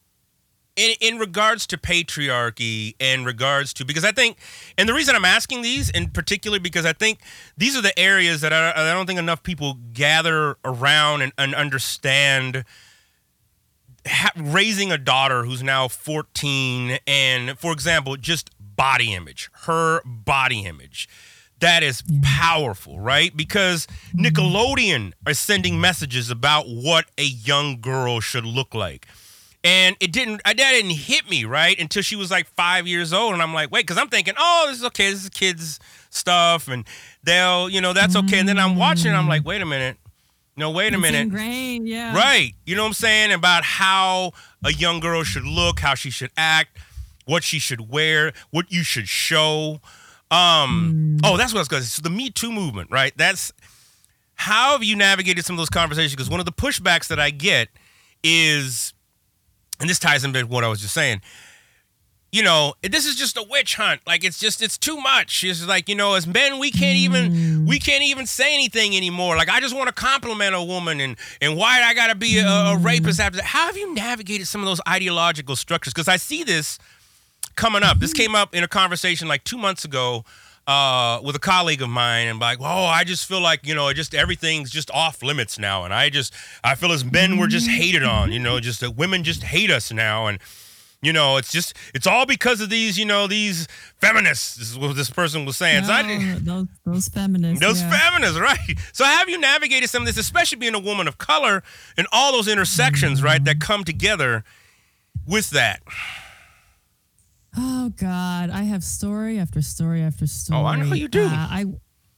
in, 0.77 0.95
in 1.01 1.17
regards 1.19 1.67
to 1.67 1.77
patriarchy 1.77 2.95
in 2.99 3.25
regards 3.25 3.73
to 3.73 3.83
because 3.83 4.05
i 4.05 4.13
think 4.13 4.37
and 4.77 4.87
the 4.87 4.93
reason 4.93 5.13
i'm 5.13 5.25
asking 5.25 5.61
these 5.61 5.89
in 5.89 6.09
particular 6.09 6.57
because 6.57 6.85
i 6.85 6.93
think 6.93 7.19
these 7.57 7.75
are 7.75 7.81
the 7.81 7.97
areas 7.99 8.39
that 8.41 8.53
i, 8.53 8.71
I 8.71 8.93
don't 8.93 9.05
think 9.05 9.19
enough 9.19 9.43
people 9.43 9.77
gather 9.91 10.55
around 10.63 11.21
and, 11.21 11.33
and 11.37 11.53
understand 11.53 12.63
ha- 14.09 14.31
raising 14.35 14.91
a 14.91 14.97
daughter 14.97 15.43
who's 15.43 15.63
now 15.63 15.87
14 15.87 16.99
and 17.07 17.57
for 17.57 17.71
example 17.71 18.17
just 18.17 18.49
body 18.59 19.13
image 19.13 19.49
her 19.63 20.01
body 20.05 20.61
image. 20.65 21.07
That 21.59 21.83
is 21.83 22.03
powerful 22.23 22.99
right? 22.99 23.35
Because 23.35 23.85
nickelodeon 24.13 25.13
are 25.27 25.33
sending 25.33 25.79
messages 25.79 26.29
about 26.29 26.67
what 26.67 27.05
a 27.17 27.23
young 27.25 27.81
girl 27.81 28.19
should 28.21 28.45
look 28.45 28.73
like. 28.73 29.07
And 29.61 29.97
it 29.99 30.13
didn't 30.13 30.41
uh, 30.45 30.53
that 30.53 30.71
didn't 30.71 30.91
hit 30.91 31.29
me 31.29 31.43
right 31.43 31.77
until 31.77 32.01
she 32.01 32.15
was 32.15 32.31
like 32.31 32.47
five 32.47 32.87
years 32.87 33.11
old. 33.11 33.33
And 33.33 33.41
i'm 33.41 33.53
like 33.53 33.71
wait 33.71 33.85
because 33.85 33.97
i'm 33.97 34.07
thinking 34.07 34.33
oh 34.37 34.65
this 34.69 34.79
is 34.79 34.85
okay 34.85 35.11
this 35.11 35.23
is 35.23 35.29
kids 35.29 35.79
stuff. 36.09 36.67
And 36.69 36.85
they'll 37.23 37.69
you 37.69 37.81
know 37.81 37.91
that's 37.93 38.15
okay. 38.15 38.39
And 38.39 38.47
then 38.47 38.57
i'm 38.57 38.77
watching 38.77 39.13
i'm 39.13 39.27
like 39.27 39.45
wait 39.45 39.61
a 39.61 39.65
minute 39.65 39.97
no 40.59 40.71
wait 40.71 40.93
a 40.93 40.97
It's 40.97 41.01
minute 41.01 41.21
ingrained, 41.21 41.87
yeah. 41.87 42.15
Right. 42.15 42.53
You 42.65 42.75
know 42.75 42.83
what 42.83 42.89
I'm 42.89 42.93
saying? 42.93 43.31
About 43.31 43.63
how 43.63 44.33
a 44.63 44.71
young 44.71 44.99
girl 44.99 45.23
should 45.23 45.45
look, 45.45 45.79
how 45.79 45.95
she 45.95 46.09
should 46.11 46.31
act, 46.37 46.77
what 47.25 47.43
she 47.43 47.57
should 47.59 47.89
wear, 47.89 48.33
what 48.51 48.71
you 48.71 48.83
should 48.83 49.07
show. 49.07 49.81
Um, 50.29 51.17
oh, 51.23 51.37
that's 51.37 51.53
what 51.53 51.59
I 51.59 51.61
was 51.61 51.67
going 51.67 51.81
to 51.81 51.87
say. 51.87 51.95
So 51.95 52.01
the 52.01 52.09
Me 52.09 52.29
Too 52.29 52.51
movement, 52.51 52.91
right? 52.91 53.13
That's 53.17 53.51
how 54.35 54.73
have 54.73 54.83
you 54.83 54.95
navigated 54.95 55.45
some 55.45 55.55
of 55.55 55.57
those 55.57 55.69
conversations? 55.69 56.13
Because 56.13 56.29
one 56.29 56.39
of 56.39 56.45
the 56.45 56.51
pushbacks 56.51 57.07
that 57.07 57.19
I 57.19 57.29
get 57.29 57.69
is, 58.23 58.93
and 59.79 59.89
this 59.89 59.99
ties 59.99 60.23
into 60.23 60.41
what 60.43 60.63
I 60.63 60.67
was 60.67 60.81
just 60.81 60.93
saying. 60.93 61.21
You 62.31 62.43
know, 62.43 62.75
this 62.83 63.07
is 63.07 63.15
just 63.15 63.37
a 63.37 63.43
witch 63.43 63.75
hunt. 63.75 64.01
Like 64.05 64.23
it's 64.23 64.39
just 64.39 64.61
it's 64.61 64.77
too 64.77 64.97
much. 64.97 65.43
It's 65.43 65.65
like 65.65 65.89
you 65.89 65.95
know, 65.95 66.13
as 66.13 66.27
men, 66.27 66.59
we 66.59 66.69
can't 66.69 66.97
even 66.97 67.65
we 67.65 67.79
mm. 67.79 67.83
can't 67.83 68.03
even 68.03 68.27
say 68.27 68.53
anything 68.53 68.95
anymore. 68.95 69.35
Like 69.35 69.49
I 69.49 69.59
just 69.59 69.75
want 69.75 69.87
to 69.87 69.93
compliment 69.93 70.53
a 70.53 70.63
woman, 70.63 70.99
and 70.99 71.17
and 71.41 71.57
why 71.57 71.81
I 71.81 71.93
got 71.95 72.07
to 72.07 72.15
be 72.15 72.37
a, 72.37 72.45
a 72.45 72.75
mm. 72.77 72.85
rapist 72.85 73.19
after 73.19 73.37
that? 73.37 73.45
How 73.45 73.65
have 73.65 73.77
you 73.77 73.93
navigated 73.95 74.47
some 74.47 74.61
of 74.61 74.67
those 74.67 74.81
ideological 74.87 75.55
structures? 75.55 75.93
Because 75.93 76.07
I 76.07 76.17
see 76.17 76.43
this 76.43 76.77
coming 77.55 77.81
up. 77.83 77.99
This 77.99 78.13
came 78.13 78.35
up 78.35 78.53
in 78.53 78.63
a 78.63 78.67
conversation 78.67 79.27
like 79.27 79.43
two 79.43 79.57
months 79.57 79.83
ago 79.83 80.23
uh, 80.69 81.19
with 81.23 81.35
a 81.35 81.39
colleague 81.39 81.81
of 81.81 81.89
mine, 81.89 82.27
and 82.27 82.39
like, 82.39 82.59
oh, 82.61 82.85
I 82.85 83.03
just 83.03 83.27
feel 83.27 83.41
like 83.41 83.65
you 83.65 83.73
know, 83.73 83.91
just 83.91 84.13
everything's 84.13 84.69
just 84.69 84.91
off 84.91 85.23
limits 85.23 85.57
now, 85.57 85.83
and 85.83 85.91
I 85.91 86.11
just 86.11 86.31
I 86.63 86.75
feel 86.75 86.91
as 86.91 87.03
men 87.03 87.39
we're 87.39 87.47
just 87.47 87.67
mm. 87.67 87.75
hated 87.75 88.03
on, 88.03 88.31
you 88.31 88.37
know, 88.37 88.59
just 88.59 88.81
that 88.81 88.91
women 88.91 89.23
just 89.23 89.41
hate 89.41 89.71
us 89.71 89.91
now, 89.91 90.27
and 90.27 90.37
you 91.01 91.13
know, 91.13 91.37
it's 91.37 91.51
just 91.51 91.75
it's 91.93 92.05
all 92.05 92.25
because 92.25 92.59
of 92.59 92.69
these, 92.69 92.97
you 92.97 93.05
know, 93.05 93.25
these 93.25 93.67
feminists. 93.97 94.55
This 94.55 94.69
is 94.69 94.77
what 94.77 94.95
this 94.95 95.09
person 95.09 95.45
was 95.45 95.55
saying. 95.55 95.85
So 95.85 95.93
I 95.93 96.37
those, 96.39 96.67
those 96.85 97.07
feminists. 97.07 97.61
those 97.61 97.81
yeah. 97.81 98.11
feminists, 98.11 98.39
right? 98.39 98.77
So 98.91 99.05
have 99.05 99.29
you 99.29 99.39
navigated 99.39 99.89
some 99.89 100.03
of 100.03 100.07
this, 100.07 100.17
especially 100.17 100.57
being 100.57 100.75
a 100.75 100.79
woman 100.79 101.07
of 101.07 101.17
color 101.17 101.63
and 101.97 102.05
all 102.11 102.33
those 102.33 102.47
intersections, 102.47 103.23
right, 103.23 103.43
that 103.45 103.61
come 103.61 103.83
together 103.85 104.43
with 105.25 105.51
that? 105.51 105.81
Oh 107.57 107.91
God, 107.95 108.49
I 108.49 108.63
have 108.63 108.83
story 108.83 109.39
after 109.39 109.61
story 109.61 110.01
after 110.01 110.27
story. 110.27 110.59
Oh, 110.59 110.65
I 110.65 110.75
know 110.75 110.93
you 110.93 111.07
do. 111.07 111.23
Uh, 111.23 111.29
I, 111.31 111.65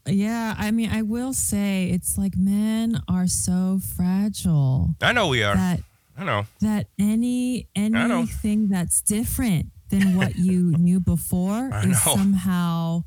yeah, 0.08 0.56
I 0.58 0.72
mean, 0.72 0.90
I 0.90 1.04
will 1.04 1.34
say 1.34 1.90
it's 1.92 2.18
like 2.18 2.36
men 2.36 3.02
are 3.08 3.28
so 3.28 3.80
fragile 3.96 4.96
I 5.02 5.14
know 5.14 5.28
we 5.28 5.44
are. 5.44 5.56
that 5.56 5.82
I 6.18 6.24
know. 6.24 6.46
that 6.62 6.88
any 7.00 7.68
anything 7.76 8.68
that's 8.70 9.02
different 9.02 9.68
than 9.90 10.16
what 10.16 10.36
you 10.36 10.72
knew 10.78 11.00
before 11.00 11.70
is 11.84 12.02
somehow 12.02 13.04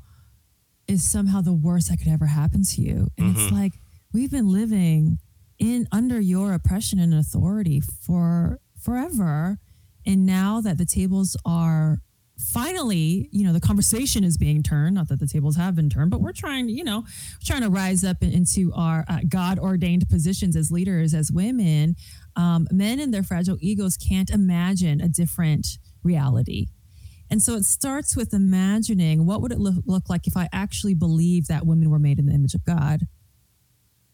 is 0.87 1.03
somehow 1.03 1.41
the 1.41 1.53
worst 1.53 1.89
that 1.89 1.97
could 1.97 2.07
ever 2.09 2.27
happen 2.27 2.63
to 2.63 2.81
you. 2.81 3.07
And 3.17 3.31
it's 3.35 3.39
Mm-hmm. 3.45 3.55
like 3.55 3.73
we've 4.13 4.29
been 4.31 4.47
living 4.51 5.17
in 5.57 5.87
under 5.91 6.19
your 6.19 6.53
oppression 6.53 6.99
and 6.99 7.13
authority 7.13 7.79
for 7.81 8.59
forever. 8.79 9.57
And 10.05 10.25
now 10.25 10.61
that 10.61 10.77
the 10.77 10.85
tables 10.85 11.35
are 11.45 12.01
finally, 12.55 13.27
you 13.33 13.43
know, 13.43 13.51
the 13.51 13.59
conversation 13.59 14.23
is 14.23 14.37
being 14.37 14.63
turned, 14.63 14.95
not 14.95 15.09
that 15.09 15.19
the 15.19 15.27
tables 15.27 15.57
have 15.57 15.75
been 15.75 15.89
turned, 15.89 16.09
but 16.09 16.21
we're 16.21 16.31
trying, 16.31 16.69
you 16.69 16.85
know, 16.85 17.03
trying 17.43 17.61
to 17.61 17.69
rise 17.69 18.05
up 18.05 18.23
into 18.23 18.71
our 18.73 19.03
uh, 19.09 19.19
God 19.27 19.59
ordained 19.59 20.07
positions 20.07 20.55
as 20.55 20.71
leaders, 20.71 21.13
as 21.13 21.33
women. 21.33 21.97
Um, 22.37 22.65
men 22.71 23.01
and 23.01 23.13
their 23.13 23.23
fragile 23.23 23.57
egos 23.59 23.97
can't 23.97 24.29
imagine 24.29 25.01
a 25.01 25.09
different 25.09 25.67
reality. 26.01 26.67
And 27.29 27.41
so 27.41 27.55
it 27.55 27.65
starts 27.65 28.15
with 28.15 28.33
imagining 28.33 29.25
what 29.25 29.41
would 29.41 29.51
it 29.51 29.59
look, 29.59 29.83
look 29.85 30.09
like 30.09 30.25
if 30.25 30.37
I 30.37 30.47
actually 30.53 30.93
believed 30.93 31.49
that 31.49 31.65
women 31.65 31.89
were 31.89 31.99
made 31.99 32.19
in 32.19 32.27
the 32.27 32.33
image 32.33 32.53
of 32.53 32.63
God? 32.63 33.01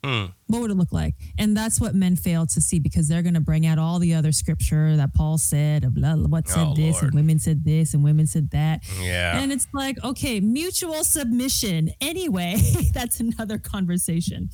Mm. 0.03 0.33
What 0.47 0.61
would 0.61 0.71
it 0.71 0.77
look 0.77 0.91
like? 0.91 1.13
And 1.37 1.55
that's 1.55 1.79
what 1.79 1.93
men 1.93 2.15
fail 2.15 2.47
to 2.47 2.59
see 2.61 2.79
because 2.79 3.07
they're 3.07 3.21
going 3.21 3.35
to 3.35 3.39
bring 3.39 3.67
out 3.67 3.77
all 3.77 3.99
the 3.99 4.15
other 4.15 4.31
scripture 4.31 4.95
that 4.97 5.13
Paul 5.13 5.37
said 5.37 5.83
of 5.83 5.93
what 5.95 6.47
said 6.47 6.67
Oh, 6.69 6.73
this 6.75 6.93
Lord. 6.93 7.03
and 7.05 7.13
women 7.13 7.37
said 7.37 7.63
this 7.63 7.93
and 7.93 8.03
women 8.03 8.25
said 8.25 8.49
that. 8.51 8.81
Yeah. 8.99 9.39
And 9.39 9.51
it's 9.51 9.67
like, 9.73 10.03
okay, 10.03 10.39
mutual 10.39 11.03
submission. 11.03 11.91
Anyway, 12.01 12.55
that's 12.93 13.19
another 13.19 13.59
conversation. 13.59 14.49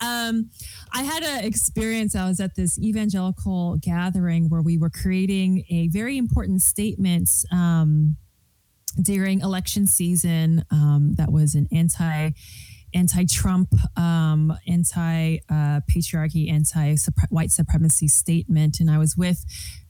Um, 0.00 0.50
I 0.92 1.02
had 1.02 1.22
an 1.22 1.44
experience. 1.44 2.14
I 2.14 2.28
was 2.28 2.38
at 2.40 2.54
this 2.54 2.78
evangelical 2.78 3.76
gathering 3.80 4.48
where 4.48 4.62
we 4.62 4.78
were 4.78 4.90
creating 4.90 5.64
a 5.70 5.88
very 5.88 6.18
important 6.18 6.62
statement 6.62 7.30
um, 7.50 8.16
during 9.00 9.40
election 9.40 9.86
season 9.86 10.64
um, 10.70 11.14
that 11.16 11.32
was 11.32 11.54
an 11.54 11.66
anti 11.72 12.30
anti-Trump, 12.94 13.74
um, 13.98 14.56
anti-patriarchy, 14.66 16.50
anti-white 16.50 17.50
supremacy 17.50 18.08
statement, 18.08 18.80
and 18.80 18.90
I 18.90 18.98
was 18.98 19.16
with 19.16 19.44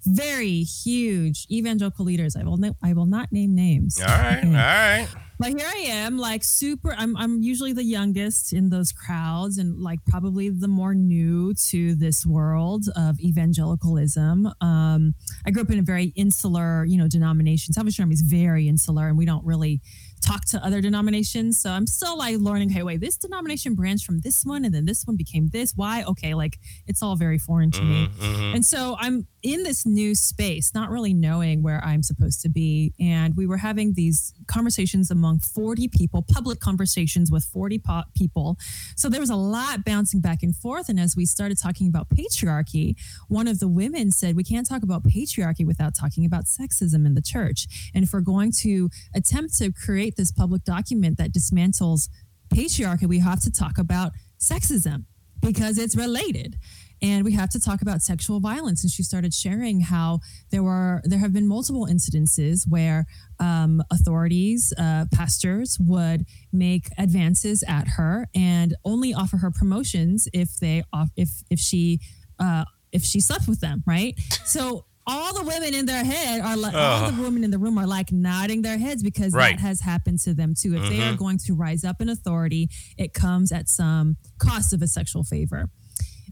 very 0.07 0.63
huge 0.63 1.47
evangelical 1.51 2.05
leaders. 2.05 2.37
I 2.37 2.45
will 2.45 2.59
I 2.83 2.93
will 2.93 3.07
not 3.07 3.33
name 3.33 3.55
names. 3.55 4.01
All 4.01 4.07
right, 4.07 4.45
all 4.45 4.53
right. 4.53 5.09
But 5.39 5.49
here 5.49 5.67
I 5.67 5.79
am, 5.89 6.17
like 6.17 6.45
super. 6.45 6.95
I'm 6.97 7.17
I'm 7.17 7.43
usually 7.43 7.73
the 7.73 7.83
youngest 7.83 8.53
in 8.53 8.69
those 8.69 8.93
crowds, 8.93 9.59
and 9.59 9.81
like 9.81 9.99
probably 10.07 10.49
the 10.51 10.69
more 10.69 10.95
new 10.95 11.55
to 11.71 11.95
this 11.97 12.25
world 12.25 12.85
of 12.97 13.19
evangelicalism. 13.21 14.47
Um, 14.61 15.15
I 15.45 15.51
grew 15.51 15.63
up 15.63 15.71
in 15.71 15.79
a 15.79 15.83
very 15.83 16.13
insular, 16.17 16.85
you 16.85 16.99
know, 16.99 17.09
denomination. 17.09 17.75
Salvation 17.75 18.03
Army 18.03 18.15
is 18.15 18.23
very 18.23 18.69
insular, 18.69 19.09
and 19.09 19.19
we 19.19 19.25
don't 19.25 19.45
really 19.45 19.81
talk 20.25 20.45
to 20.47 20.65
other 20.65 20.81
denominations. 20.81 21.61
So 21.61 21.71
I'm 21.71 21.87
still 21.87 22.17
like 22.17 22.39
learning, 22.39 22.71
hey, 22.71 22.83
wait, 22.83 23.01
this 23.01 23.17
denomination 23.17 23.75
branched 23.75 24.07
from 24.07 24.21
this 24.21 24.45
one 24.45 24.65
and 24.65 24.75
then 24.75 24.85
this 24.85 25.05
one 25.05 25.17
became 25.17 25.49
this. 25.49 25.73
Why? 25.77 26.05
Okay, 26.05 26.35
like 26.35 26.59
it's 26.87 27.03
all 27.03 27.17
very 27.17 27.39
foreign 27.39 27.71
to 27.73 27.83
me. 27.83 28.09
Mm-hmm. 28.19 28.57
And 28.57 28.65
so 28.65 28.97
I'm 28.99 29.27
in 29.45 29.63
this 29.63 29.85
new 29.85 30.15
space, 30.15 30.73
not 30.75 30.91
really 30.91 31.13
knowing 31.13 31.63
where 31.63 31.85
I'm 31.85 32.03
supposed 32.03 32.41
to 32.41 32.49
be. 32.49 32.95
And 32.99 33.37
we 33.37 33.47
were 33.47 33.59
having 33.59 33.93
these 33.93 34.33
conversations 34.47 35.11
among 35.11 35.41
40 35.41 35.89
people, 35.89 36.25
public 36.27 36.61
conversations 36.61 37.31
with 37.31 37.45
40 37.45 37.79
po- 37.79 38.03
people. 38.17 38.57
So 38.97 39.11
there 39.11 39.21
was 39.21 39.29
a 39.29 39.37
lot 39.37 39.85
bouncing 39.85 40.21
back 40.21 40.43
and 40.43 40.57
forth. 40.57 40.89
And 40.89 40.99
as 40.99 41.15
we 41.15 41.27
started 41.27 41.59
talking 41.61 41.89
about 41.89 42.09
patriarchy, 42.09 42.97
one 43.29 43.47
of 43.47 43.61
the 43.61 43.69
women 43.69 44.11
said, 44.11 44.35
we 44.35 44.45
can't 44.45 44.67
talk 44.67 44.83
about 44.83 45.05
patriarchy 45.05 45.67
without 45.67 45.95
talking 45.95 46.25
about 46.25 46.47
sexism 46.47 47.05
in 47.05 47.15
the 47.15 47.23
church. 47.23 47.91
And 47.95 48.03
if 48.03 48.15
we're 48.15 48.21
going 48.23 48.51
to 48.63 48.89
attempt 49.15 49.59
to 49.59 49.71
create 49.71 50.17
this 50.17 50.33
public 50.33 50.65
document 50.65 51.19
that 51.19 51.35
dismantles 51.35 52.09
patriarchy, 52.49 53.07
we 53.07 53.19
have 53.19 53.43
to 53.43 53.53
talk 53.53 53.77
about 53.77 54.13
sexism 54.41 55.05
because 55.43 55.77
it's 55.77 55.95
related 55.95 56.57
and 57.05 57.25
we 57.25 57.33
have 57.33 57.51
to 57.51 57.61
talk 57.61 57.81
about 57.83 57.99
sexual 58.03 58.39
violence. 58.41 58.83
And 58.83 58.91
she 58.91 59.03
started 59.03 59.33
sharing 59.35 59.77
how 59.81 60.21
there 60.51 60.63
were 60.69 61.01
there 61.05 61.19
have 61.25 61.33
been 61.39 61.47
multiple 61.57 61.87
incidences 61.95 62.57
where 62.75 63.01
um, 63.41 63.83
authorities 63.91 64.73
uh, 64.79 65.05
pastors 65.13 65.77
would 65.81 66.21
make 66.53 66.85
advances 66.99 67.63
at 67.79 67.87
her 67.97 68.27
and 68.35 68.75
only 68.85 69.13
offer 69.15 69.37
her 69.39 69.51
promotions 69.51 70.29
if 70.33 70.57
they 70.63 70.83
off 70.93 71.11
if 71.17 71.31
if 71.51 71.59
she 71.59 72.01
uh, 72.39 72.65
if 72.93 73.03
she 73.05 73.21
slept 73.21 73.47
with 73.49 73.61
them 73.61 73.83
right? 73.87 74.15
So 74.45 74.87
all 75.07 75.35
the 75.35 75.43
women 75.45 75.75
in 75.75 75.85
their 75.85 76.03
head 76.03 76.41
are 76.41 76.57
like 76.57 76.75
all 76.75 77.11
the 77.11 77.23
women 77.23 77.45
in 77.45 77.51
the 77.51 77.59
room 77.59 77.77
are 77.77 77.87
like 77.87 78.11
nodding 78.11 78.63
their 78.63 78.79
heads 78.79 79.03
because 79.03 79.35
Right. 79.35 79.55
that 79.57 79.61
has 79.61 79.81
happened 79.83 80.19
to 80.21 80.33
them 80.33 80.55
too. 80.59 80.75
If 80.77 80.89
they 80.89 81.03
are 81.03 81.15
going 81.15 81.37
to 81.47 81.53
rise 81.53 81.85
up 81.85 82.01
in 82.01 82.09
authority 82.09 82.71
it 82.97 83.13
comes 83.13 83.53
at 83.53 83.69
some 83.69 84.17
cost 84.39 84.73
of 84.73 84.81
a 84.81 84.87
sexual 84.87 85.23
favor 85.23 85.69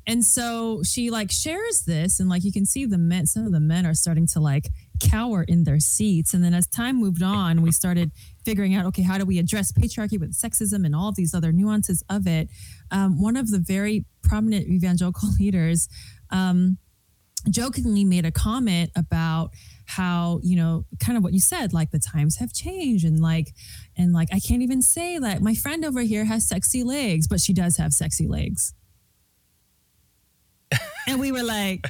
and 0.07 0.25
so 0.25 0.83
she 0.83 1.11
like 1.11 1.31
shares 1.31 1.85
this, 1.87 2.19
and 2.19 2.29
like 2.29 2.45
you 2.45 2.53
can 2.53 2.67
see 2.67 2.85
the 2.87 2.99
men, 2.99 3.27
some 3.27 3.47
of 3.47 3.53
the 3.53 3.61
men 3.61 3.87
are 3.87 3.95
starting 3.95 4.27
to 4.29 4.41
like 4.41 4.69
cower 5.01 5.45
in 5.45 5.65
their 5.65 5.81
seats. 5.81 6.35
And 6.35 6.43
then 6.45 6.55
as 6.55 6.67
time 6.67 6.97
moved 6.97 7.23
on, 7.23 7.63
we 7.63 7.73
started 7.73 8.13
figuring 8.45 8.75
out, 8.75 8.87
okay, 8.87 9.03
how 9.03 9.19
do 9.19 9.25
we 9.25 9.39
address 9.39 9.73
patriarchy 9.73 10.19
with 10.19 10.35
sexism 10.35 10.85
and 10.85 10.95
all 10.95 11.13
these 11.13 11.35
other 11.35 11.53
nuances 11.53 12.03
of 12.09 12.27
it? 12.27 12.49
Um, 12.91 13.21
one 13.21 13.37
of 13.37 13.51
the 13.51 13.59
very 13.59 14.05
prominent 14.23 14.69
evangelical 14.69 15.29
leaders 15.39 15.89
um, 16.31 16.79
jokingly 17.51 18.05
made 18.05 18.25
a 18.25 18.33
comment 18.33 18.91
about 18.97 19.51
how 19.87 20.39
you 20.43 20.57
know 20.57 20.85
kind 21.01 21.19
of 21.19 21.25
what 21.25 21.33
you 21.33 21.41
said 21.41 21.73
like 21.73 21.91
the 21.91 21.99
times 21.99 22.37
have 22.37 22.53
changed 22.53 23.05
and 23.05 23.21
like 23.21 23.49
and 23.99 24.13
like 24.13 24.29
i 24.33 24.39
can't 24.39 24.63
even 24.63 24.81
say 24.81 25.19
that 25.19 25.43
my 25.43 25.55
friend 25.55 25.85
over 25.85 26.03
here 26.03 26.25
has 26.25 26.49
sexy 26.49 26.85
legs 26.85 27.27
but 27.27 27.41
she 27.41 27.53
does 27.53 27.77
have 27.77 27.93
sexy 27.93 28.29
legs 28.29 28.75
and 31.07 31.21
we 31.21 31.33
were 31.33 31.43
like, 31.43 31.87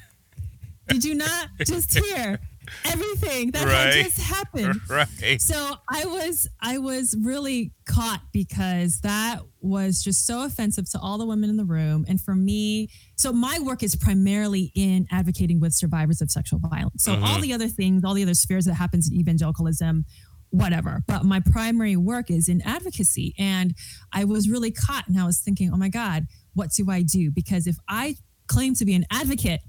did 0.88 1.04
you 1.04 1.14
not 1.14 1.48
just 1.66 1.98
hear 1.98 2.38
everything 2.84 3.50
that 3.52 3.66
Right. 3.66 3.94
had 3.94 4.04
just 4.04 4.20
happened? 4.20 4.80
Right. 4.88 5.40
So 5.40 5.76
I 5.90 6.04
was 6.06 6.48
I 6.60 6.78
was 6.78 7.16
really 7.20 7.72
caught 7.86 8.22
because 8.32 9.00
that 9.00 9.40
was 9.60 10.02
just 10.02 10.26
so 10.26 10.44
offensive 10.44 10.90
to 10.90 10.98
all 11.00 11.18
the 11.18 11.26
women 11.26 11.50
in 11.50 11.56
the 11.56 11.64
room 11.64 12.04
and 12.08 12.20
for 12.20 12.34
me 12.34 12.88
so 13.16 13.32
my 13.32 13.58
work 13.60 13.82
is 13.82 13.94
primarily 13.94 14.72
in 14.74 15.06
advocating 15.10 15.60
with 15.60 15.72
survivors 15.72 16.20
of 16.20 16.30
sexual 16.30 16.58
violence. 16.58 17.04
So 17.04 17.12
all 17.12 17.18
mm-hmm. 17.18 17.42
the 17.42 17.52
other 17.52 17.68
things, 17.68 18.04
all 18.04 18.14
the 18.14 18.22
other 18.22 18.34
spheres 18.34 18.64
that 18.64 18.74
happens 18.74 19.08
in 19.08 19.16
evangelicalism 19.16 20.04
whatever. 20.52 21.02
But 21.06 21.24
my 21.24 21.40
primary 21.40 21.96
work 21.96 22.30
is 22.30 22.46
in 22.46 22.60
advocacy. 22.62 23.34
And 23.38 23.74
I 24.12 24.24
was 24.24 24.48
really 24.48 24.70
caught 24.70 25.08
and 25.08 25.18
I 25.18 25.24
was 25.24 25.40
thinking, 25.40 25.70
oh 25.72 25.78
my 25.78 25.88
God, 25.88 26.26
what 26.54 26.70
do 26.76 26.90
I 26.90 27.02
do? 27.02 27.30
Because 27.30 27.66
if 27.66 27.76
I 27.88 28.16
claim 28.52 28.74
to 28.74 28.84
be 28.84 28.94
an 28.94 29.06
advocate, 29.10 29.60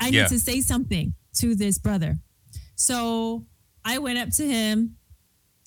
I 0.00 0.08
Yeah. 0.08 0.22
need 0.22 0.28
to 0.30 0.38
say 0.40 0.60
something 0.60 1.14
to 1.40 1.54
this 1.54 1.78
brother. 1.78 2.18
So 2.76 3.46
I 3.84 3.98
went 3.98 4.18
up 4.18 4.30
to 4.38 4.46
him 4.46 4.96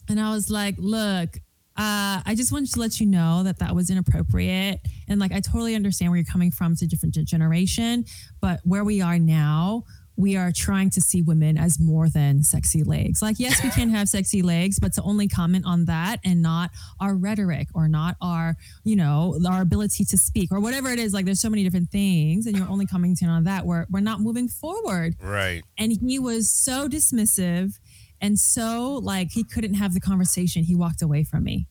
and 0.10 0.20
I 0.20 0.30
was 0.34 0.50
like, 0.50 0.76
look, 0.78 1.38
uh, 1.78 2.22
I 2.26 2.34
just 2.36 2.52
wanted 2.54 2.72
to 2.74 2.80
let 2.80 3.00
you 3.02 3.06
know 3.08 3.44
that 3.44 3.60
that 3.60 3.76
was 3.76 3.90
inappropriate. 3.90 4.80
And 5.08 5.20
like, 5.20 5.34
I 5.34 5.42
totally 5.42 5.76
understand 5.76 6.12
where 6.12 6.18
you're 6.18 6.26
coming 6.26 6.52
from. 6.52 6.72
It's 6.74 6.82
a 6.82 6.88
different 6.88 7.14
generation. 7.28 8.06
But 8.40 8.62
where 8.64 8.84
we 8.86 9.02
are 9.02 9.20
now, 9.20 9.84
we 10.18 10.38
are 10.38 10.52
trying 10.52 10.90
to 10.92 11.02
see 11.02 11.22
women 11.22 11.58
as 11.58 11.80
more 11.80 12.08
than 12.08 12.42
sexy 12.42 12.84
legs. 12.84 13.22
Like, 13.22 13.38
yes, 13.38 13.62
we 13.64 13.70
can 13.70 13.90
have 13.90 14.08
sexy 14.08 14.42
legs, 14.42 14.80
but 14.80 14.94
to 14.94 15.02
only 15.02 15.28
comment 15.28 15.66
on 15.66 15.86
that 15.86 16.20
and 16.24 16.42
not 16.42 16.72
our 17.02 17.16
rhetoric 17.16 17.68
or 17.74 17.88
not 17.90 18.16
our, 18.22 18.56
you 18.86 18.96
know, 18.96 19.38
our 19.50 19.62
ability 19.62 20.06
to 20.06 20.18
speak 20.18 20.52
or 20.54 20.60
whatever 20.62 20.90
it 20.90 21.00
is. 21.00 21.14
Like, 21.14 21.26
there's 21.26 21.42
so 21.42 21.50
many 21.50 21.64
different 21.66 21.90
things, 21.90 22.48
and 22.48 22.58
you're 22.58 22.70
only 22.70 22.86
commenting 22.86 23.28
on 23.28 23.44
that. 23.44 23.66
We're 23.66 23.86
we're 23.90 24.00
not 24.00 24.22
moving 24.22 24.48
forward 24.48 25.16
Right. 25.22 25.64
and 25.78 25.92
he 25.92 26.18
was 26.20 26.50
so 26.50 26.88
dismissive 26.88 27.78
and 28.22 28.40
so 28.40 28.94
like 29.04 29.32
he 29.32 29.44
couldn't 29.44 29.74
have 29.74 29.94
the 29.94 30.00
conversation 30.00 30.64
he 30.64 30.76
walked 30.76 31.02
away 31.02 31.24
from 31.26 31.44
me 31.44 31.68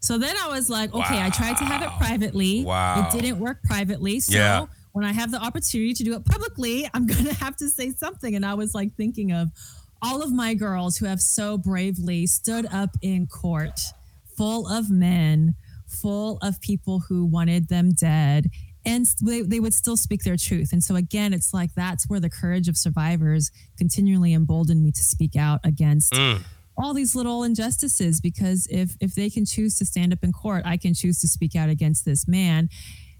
so 0.00 0.16
then 0.16 0.36
i 0.42 0.48
was 0.48 0.70
like 0.70 0.94
okay 0.94 1.20
i 1.20 1.28
tried 1.30 1.56
to 1.56 1.64
have 1.64 1.82
it 1.82 1.90
privately 1.98 2.64
Wow. 2.64 3.08
it 3.12 3.20
didn't 3.20 3.40
work 3.40 3.62
privately 3.64 4.20
so 4.20 4.34
Yeah. 4.36 4.66
When 4.98 5.06
i 5.06 5.12
have 5.12 5.30
the 5.30 5.38
opportunity 5.40 5.94
to 5.94 6.02
do 6.02 6.12
it 6.14 6.24
publicly 6.24 6.88
i'm 6.92 7.06
gonna 7.12 7.32
have 7.34 7.56
to 7.56 7.68
say 7.70 7.92
something. 7.92 8.34
And 8.34 8.44
i 8.44 8.54
was 8.54 8.74
like 8.74 8.94
thinking 8.96 9.30
of 9.32 9.48
all 10.02 10.22
of 10.22 10.32
my 10.32 10.54
girls 10.54 10.96
who 10.96 11.06
have 11.06 11.20
so 11.20 11.56
bravely 11.56 12.26
stood 12.26 12.66
up 12.72 12.90
in 13.00 13.26
court 13.28 13.78
full 14.36 14.66
of 14.68 14.90
men 14.90 15.54
full 15.86 16.38
of 16.42 16.60
people 16.60 17.00
who 17.08 17.24
wanted 17.24 17.68
them 17.68 17.92
dead 17.92 18.46
and 18.84 19.06
they, 19.22 19.42
they 19.42 19.60
would 19.60 19.74
still 19.74 19.96
speak 19.96 20.22
their 20.22 20.36
truth. 20.36 20.72
And 20.72 20.82
so 20.82 20.96
again 20.96 21.32
it's 21.32 21.52
like 21.54 21.74
that's 21.74 22.08
where 22.08 22.20
the 22.20 22.30
courage 22.30 22.68
of 22.68 22.76
survivors 22.76 23.50
continually 23.76 24.32
emboldened 24.34 24.82
me 24.82 24.90
to 24.92 25.02
speak 25.02 25.36
out 25.36 25.60
against 25.64 26.12
Mm. 26.12 26.42
all 26.76 26.92
these 26.94 27.14
little 27.14 27.42
injustices 27.44 28.20
because 28.20 28.66
if 28.70 28.96
if 29.00 29.14
they 29.14 29.30
can 29.30 29.44
choose 29.44 29.76
to 29.78 29.84
stand 29.84 30.12
up 30.12 30.20
in 30.22 30.32
court 30.32 30.62
i 30.64 30.76
can 30.76 30.92
choose 30.94 31.20
to 31.20 31.28
speak 31.28 31.54
out 31.56 31.68
against 31.68 32.04
this 32.04 32.26
man 32.28 32.68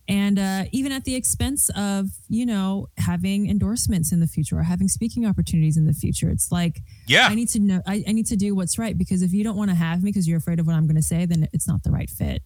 and 0.08 0.38
uh, 0.38 0.64
even 0.72 0.90
at 0.90 1.04
the 1.04 1.14
expense 1.14 1.68
of 1.76 2.06
you 2.28 2.46
know 2.46 2.88
having 2.96 3.48
endorsements 3.48 4.10
in 4.12 4.20
the 4.20 4.26
future 4.26 4.58
or 4.58 4.62
having 4.62 4.88
speaking 4.88 5.26
opportunities 5.26 5.76
in 5.76 5.86
the 5.86 5.92
future 5.92 6.30
it's 6.30 6.50
like 6.50 6.80
Yeah. 7.06 7.26
i 7.30 7.34
need 7.34 7.48
to 7.50 7.58
know 7.60 7.80
I, 7.86 8.02
I 8.08 8.12
need 8.12 8.26
to 8.26 8.36
do 8.36 8.54
what's 8.54 8.78
right 8.78 8.96
because 8.96 9.22
if 9.22 9.32
you 9.32 9.44
don't 9.44 9.56
want 9.56 9.70
to 9.70 9.76
have 9.76 10.02
me 10.02 10.10
because 10.10 10.26
you're 10.26 10.38
afraid 10.38 10.58
of 10.60 10.66
what 10.66 10.74
i'm 10.74 10.86
going 10.86 10.96
to 10.96 11.02
say 11.02 11.26
then 11.26 11.46
it's 11.52 11.68
not 11.68 11.82
the 11.82 11.90
right 11.90 12.08
fit 12.10 12.42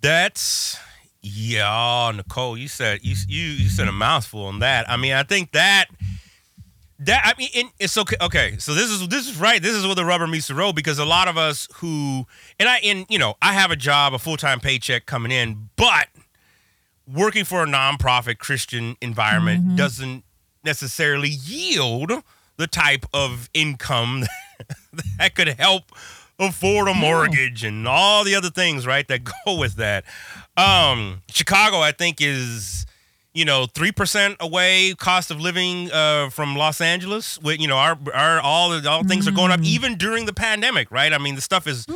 That's 0.00 0.78
yeah, 1.24 2.10
Nicole. 2.14 2.58
You 2.58 2.66
said 2.66 3.00
you 3.02 3.14
you 3.28 3.44
you 3.44 3.68
said 3.68 3.86
a 3.86 3.92
mouthful 3.92 4.44
on 4.46 4.58
that. 4.58 4.90
I 4.90 4.96
mean, 4.96 5.12
I 5.12 5.22
think 5.22 5.52
that 5.52 5.86
that 6.98 7.22
I 7.24 7.38
mean, 7.38 7.70
it's 7.78 7.96
okay. 7.96 8.16
Okay, 8.20 8.56
so 8.58 8.74
this 8.74 8.90
is 8.90 9.06
this 9.06 9.28
is 9.28 9.36
right. 9.36 9.62
This 9.62 9.76
is 9.76 9.86
where 9.86 9.94
the 9.94 10.04
rubber 10.04 10.26
meets 10.26 10.48
the 10.48 10.54
road 10.56 10.74
because 10.74 10.98
a 10.98 11.04
lot 11.04 11.28
of 11.28 11.36
us 11.38 11.68
who 11.76 12.26
and 12.58 12.68
I 12.68 12.78
and 12.78 13.06
you 13.08 13.20
know 13.20 13.34
I 13.40 13.52
have 13.52 13.70
a 13.70 13.76
job, 13.76 14.14
a 14.14 14.18
full 14.18 14.36
time 14.36 14.58
paycheck 14.58 15.06
coming 15.06 15.30
in, 15.30 15.68
but 15.76 16.08
working 17.06 17.44
for 17.44 17.62
a 17.62 17.66
nonprofit 17.66 18.38
Christian 18.38 18.96
environment 19.00 19.76
doesn't 19.76 20.24
necessarily 20.64 21.28
yield 21.28 22.12
the 22.56 22.66
type 22.66 23.06
of 23.12 23.50
income 23.54 24.24
that 25.18 25.34
could 25.34 25.48
help 25.48 25.84
afford 26.38 26.88
a 26.88 26.94
mortgage 26.94 27.64
and 27.64 27.86
all 27.86 28.24
the 28.24 28.34
other 28.34 28.50
things, 28.50 28.86
right, 28.86 29.06
that 29.08 29.24
go 29.24 29.54
with 29.58 29.76
that. 29.76 30.04
Um, 30.56 31.22
Chicago, 31.30 31.78
I 31.78 31.92
think, 31.92 32.18
is 32.20 32.86
you 33.34 33.44
know 33.46 33.66
three 33.66 33.92
percent 33.92 34.36
away 34.40 34.94
cost 34.94 35.30
of 35.30 35.40
living 35.40 35.90
uh, 35.90 36.30
from 36.30 36.56
Los 36.56 36.80
Angeles. 36.80 37.38
With 37.40 37.60
you 37.60 37.68
know 37.68 37.78
our 37.78 37.98
our 38.12 38.40
all 38.40 38.70
the 38.70 38.88
all 38.88 39.04
things 39.04 39.26
are 39.26 39.32
going 39.32 39.50
up 39.50 39.60
even 39.62 39.96
during 39.96 40.26
the 40.26 40.34
pandemic, 40.34 40.90
right? 40.90 41.12
I 41.12 41.18
mean 41.18 41.34
the 41.34 41.40
stuff 41.40 41.66
is 41.66 41.86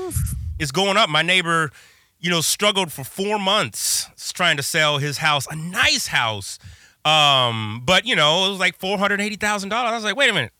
is 0.58 0.72
going 0.72 0.96
up. 0.96 1.08
My 1.08 1.22
neighbor, 1.22 1.70
you 2.18 2.30
know, 2.30 2.40
struggled 2.40 2.92
for 2.92 3.04
four 3.04 3.38
months 3.38 4.08
trying 4.32 4.56
to 4.58 4.62
sell 4.62 4.98
his 4.98 5.18
house, 5.18 5.46
a 5.50 5.56
nice 5.56 6.08
house. 6.08 6.58
Um, 7.04 7.82
but 7.84 8.04
you 8.06 8.16
know, 8.16 8.46
it 8.46 8.50
was 8.50 8.58
like 8.60 8.76
four 8.76 8.98
hundred 8.98 9.20
eighty 9.20 9.36
thousand 9.36 9.70
dollars. 9.70 9.92
I 9.92 9.94
was 9.94 10.04
like, 10.04 10.16
wait 10.16 10.30
a 10.30 10.34
minute, 10.34 10.52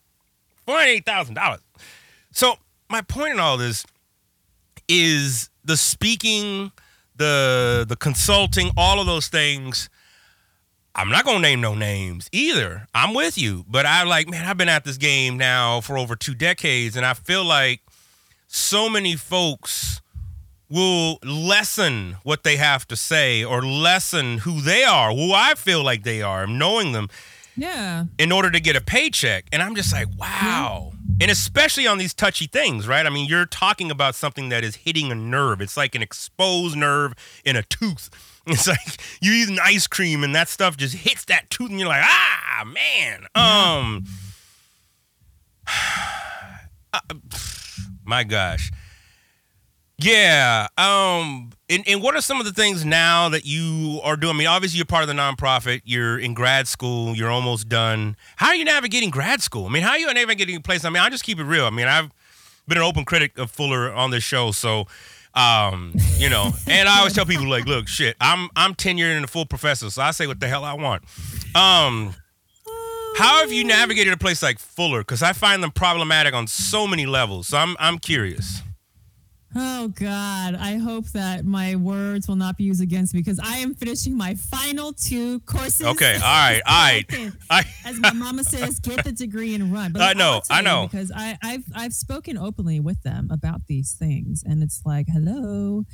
four 0.65 0.77
hundred 0.77 0.91
eighty 0.91 1.03
thousand 1.03 1.35
dollars. 1.35 1.61
So 2.33 2.55
my 2.89 3.03
point 3.03 3.35
in 3.35 3.41
all 3.41 3.57
this 3.57 3.85
is 4.89 5.51
the 5.65 5.77
speaking, 5.77 6.73
the 7.17 7.85
the 7.89 7.97
consulting, 7.97 8.71
all 8.77 9.01
of 9.01 9.07
those 9.07 9.29
things. 9.29 9.89
I'm 10.95 11.11
not 11.11 11.27
gonna 11.27 11.41
name 11.41 11.61
no 11.61 11.75
names 11.75 12.31
either. 12.33 12.87
I'm 12.95 13.13
with 13.13 13.37
you, 13.37 13.67
but 13.69 13.85
I 13.85 14.05
like, 14.05 14.31
man, 14.31 14.47
I've 14.47 14.57
been 14.57 14.71
at 14.71 14.85
this 14.85 14.97
game 14.97 15.37
now 15.37 15.83
for 15.83 15.99
over 15.99 16.17
two 16.17 16.35
decades, 16.35 16.97
and 16.97 17.05
I 17.05 17.13
feel 17.13 17.45
like 17.45 17.83
so 18.47 18.89
many 18.89 19.15
folks 19.15 20.01
will 20.69 21.19
lessen 21.23 22.17
what 22.25 22.43
they 22.43 22.57
have 22.57 22.87
to 22.89 22.97
say 22.97 23.45
or 23.45 23.63
lessen 23.65 24.39
who 24.39 24.61
they 24.61 24.83
are, 24.85 25.13
who 25.13 25.33
I 25.33 25.55
feel 25.55 25.83
like 25.85 26.03
they 26.03 26.23
are, 26.23 26.47
knowing 26.47 26.93
them 26.93 27.09
Yeah. 27.57 28.05
in 28.19 28.33
order 28.33 28.51
to 28.51 28.59
get 28.61 28.75
a 28.77 28.81
paycheck. 28.81 29.45
And 29.53 29.63
I'm 29.63 29.75
just 29.77 29.93
like, 29.93 30.09
wow. 30.19 30.93
And 31.21 31.31
especially 31.31 31.87
on 31.87 31.99
these 31.99 32.13
touchy 32.13 32.47
things, 32.47 32.87
right? 32.89 33.07
I 33.07 33.11
mean, 33.11 33.27
you're 33.29 33.47
talking 33.47 33.91
about 33.91 34.15
something 34.15 34.49
that 34.51 34.65
is 34.65 34.77
hitting 34.77 35.11
a 35.11 35.15
nerve. 35.15 35.61
It's 35.61 35.77
like 35.77 35.95
an 35.95 36.03
exposed 36.03 36.77
nerve 36.77 37.15
in 37.45 37.57
a 37.57 37.63
tooth. 37.63 38.11
It's 38.49 38.69
like 38.69 38.99
you 39.21 39.33
eating 39.33 39.59
ice 39.61 39.89
cream 39.89 40.23
and 40.23 40.33
that 40.37 40.49
stuff 40.49 40.77
just 40.77 40.95
hits 40.95 41.25
that 41.25 41.51
tooth 41.51 41.69
and 41.69 41.81
you're 41.81 41.89
like, 41.89 42.05
ah, 42.05 42.63
man. 42.65 43.27
Um 43.35 44.05
uh, 46.93 47.01
my 48.05 48.23
gosh. 48.23 48.71
Yeah. 49.99 50.69
Um 50.77 51.51
and, 51.69 51.83
and 51.89 52.03
what 52.03 52.15
are 52.15 52.21
some 52.21 52.39
of 52.39 52.47
the 52.47 52.53
things 52.53 52.85
now 52.85 53.29
that 53.31 53.45
you 53.45 54.01
are 54.05 54.17
doing? 54.17 54.37
I 54.37 54.39
mean, 54.39 54.47
obviously 54.47 54.77
you're 54.77 54.87
part 54.87 55.03
of 55.03 55.09
the 55.09 55.15
nonprofit. 55.15 55.83
You're 55.85 56.19
in 56.19 56.35
grad 56.35 56.69
school. 56.69 57.17
You're 57.17 57.31
almost 57.31 57.69
done. 57.69 58.17
How 58.37 58.49
are 58.49 58.55
you 58.55 58.65
navigating 58.65 59.11
grad 59.11 59.41
school? 59.41 59.67
I 59.67 59.71
mean, 59.71 59.83
how 59.83 59.91
are 59.91 59.99
you 59.99 60.13
navigating 60.13 60.57
a 60.57 60.61
place? 60.61 60.85
I 60.85 60.91
mean, 60.91 61.03
I 61.03 61.09
just 61.11 61.25
keep 61.25 61.41
it 61.41 61.45
real. 61.45 61.65
I 61.65 61.71
mean, 61.71 61.89
I've 61.89 62.11
been 62.69 62.79
an 62.79 62.85
open 62.85 63.05
critic 63.05 63.39
of 63.39 63.51
Fuller 63.51 63.93
on 63.93 64.11
this 64.11 64.23
show, 64.23 64.53
so 64.53 64.87
um, 65.35 65.93
you 66.19 66.31
know, 66.31 66.51
and 66.67 66.89
I 66.89 66.99
always 66.99 67.13
tell 67.13 67.27
people 67.27 67.49
like, 67.49 67.67
look, 67.67 67.89
shit, 67.89 68.17
I'm 68.21 68.49
I'm 68.57 68.75
tenured 68.75 69.15
and 69.17 69.25
a 69.25 69.29
full 69.29 69.47
professor, 69.47 69.91
so 69.91 70.03
I 70.03 70.11
say 70.13 70.27
what 70.27 70.41
the 70.41 70.49
hell 70.49 70.65
I 70.65 70.75
want. 70.75 71.03
Um, 71.55 72.15
how 73.17 73.41
have 73.41 73.53
you 73.53 73.65
navigated 73.65 74.13
a 74.13 74.17
place 74.17 74.43
like 74.43 74.59
Fuller? 74.59 75.01
Because 75.01 75.23
I 75.23 75.33
find 75.33 75.63
them 75.63 75.71
problematic 75.71 76.35
on 76.35 76.47
so 76.47 76.87
many 76.87 77.07
levels. 77.07 77.49
So 77.49 77.59
I'm 77.59 77.77
I'm 77.79 77.99
curious. 77.99 78.63
Oh 79.55 79.89
God, 79.89 80.55
I 80.55 80.77
hope 80.77 81.07
that 81.13 81.47
my 81.47 81.77
words 81.77 82.29
will 82.29 82.37
not 82.37 82.59
be 82.59 82.65
used 82.65 82.83
against 82.83 83.15
me 83.15 83.21
because 83.21 83.41
I 83.43 83.59
am 83.59 83.75
finishing 83.75 84.15
my 84.17 84.35
final 84.35 84.93
two 84.93 85.41
courses. 85.41 85.87
Okay, 85.87 86.15
all 86.17 86.21
right, 86.21 86.61
all 86.67 86.75
right. 86.75 87.33
I, 87.49 87.65
As 87.87 87.99
my 87.99 88.13
mama 88.13 88.45
says, 88.45 88.81
get 88.81 89.05
the 89.05 89.13
degree 89.13 89.55
and 89.55 89.73
run. 89.73 89.93
But 89.93 90.03
I 90.03 90.13
know, 90.13 90.43
I 90.51 90.61
know. 90.61 90.89
because 90.91 91.11
I, 91.15 91.39
I've 91.43 91.65
I've 91.75 91.95
spoken 91.95 92.37
openly 92.37 92.81
with 92.81 93.03
them 93.03 93.29
about 93.31 93.67
these 93.67 93.93
things, 93.93 94.43
and 94.45 94.63
it's 94.63 94.83
like, 94.85 95.07
hello. 95.11 95.85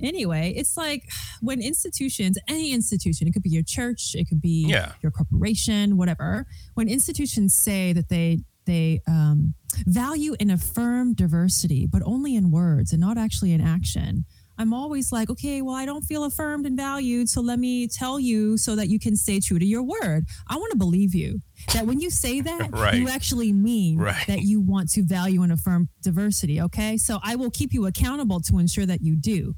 Anyway, 0.00 0.54
it's 0.56 0.76
like 0.76 1.02
when 1.42 1.60
institutions, 1.60 2.38
any 2.48 2.72
institution, 2.72 3.26
it 3.28 3.32
could 3.32 3.42
be 3.42 3.50
your 3.50 3.62
church, 3.64 4.14
it 4.14 4.28
could 4.28 4.40
be 4.40 4.66
Yeah. 4.66 4.92
your 5.02 5.12
corporation, 5.12 5.96
whatever. 5.98 6.46
When 6.74 6.88
institutions 6.88 7.54
say 7.54 7.92
that 7.92 8.08
they 8.08 8.40
they 8.66 9.00
um, 9.08 9.54
value 9.86 10.34
and 10.40 10.50
affirm 10.52 11.14
diversity, 11.14 11.86
but 11.86 12.02
only 12.04 12.34
in 12.36 12.50
words 12.50 12.92
and 12.92 13.00
not 13.00 13.18
actually 13.18 13.52
in 13.52 13.60
action. 13.60 14.24
I'm 14.56 14.72
always 14.72 15.10
like, 15.10 15.28
okay, 15.30 15.62
well, 15.62 15.74
I 15.74 15.84
don't 15.84 16.02
feel 16.02 16.22
affirmed 16.22 16.64
and 16.64 16.76
valued. 16.76 17.28
So 17.28 17.40
let 17.40 17.58
me 17.58 17.88
tell 17.88 18.20
you 18.20 18.56
so 18.56 18.76
that 18.76 18.88
you 18.88 19.00
can 19.00 19.16
stay 19.16 19.40
true 19.40 19.58
to 19.58 19.66
your 19.66 19.82
word. 19.82 20.26
I 20.48 20.56
want 20.58 20.70
to 20.70 20.78
believe 20.78 21.12
you 21.12 21.40
that 21.72 21.86
when 21.86 21.98
you 22.00 22.08
say 22.08 22.40
that, 22.40 22.70
Right. 22.72 22.94
you 22.94 23.08
actually 23.08 23.52
mean 23.52 23.98
Right. 23.98 24.24
that 24.28 24.42
you 24.42 24.60
want 24.60 24.90
to 24.92 25.02
value 25.02 25.42
and 25.42 25.50
affirm 25.52 25.88
diversity. 26.02 26.60
Okay. 26.60 26.96
So 26.96 27.18
I 27.24 27.34
will 27.34 27.50
keep 27.50 27.72
you 27.74 27.86
accountable 27.86 28.38
to 28.42 28.58
ensure 28.60 28.86
that 28.86 29.02
you 29.02 29.16
do 29.16 29.56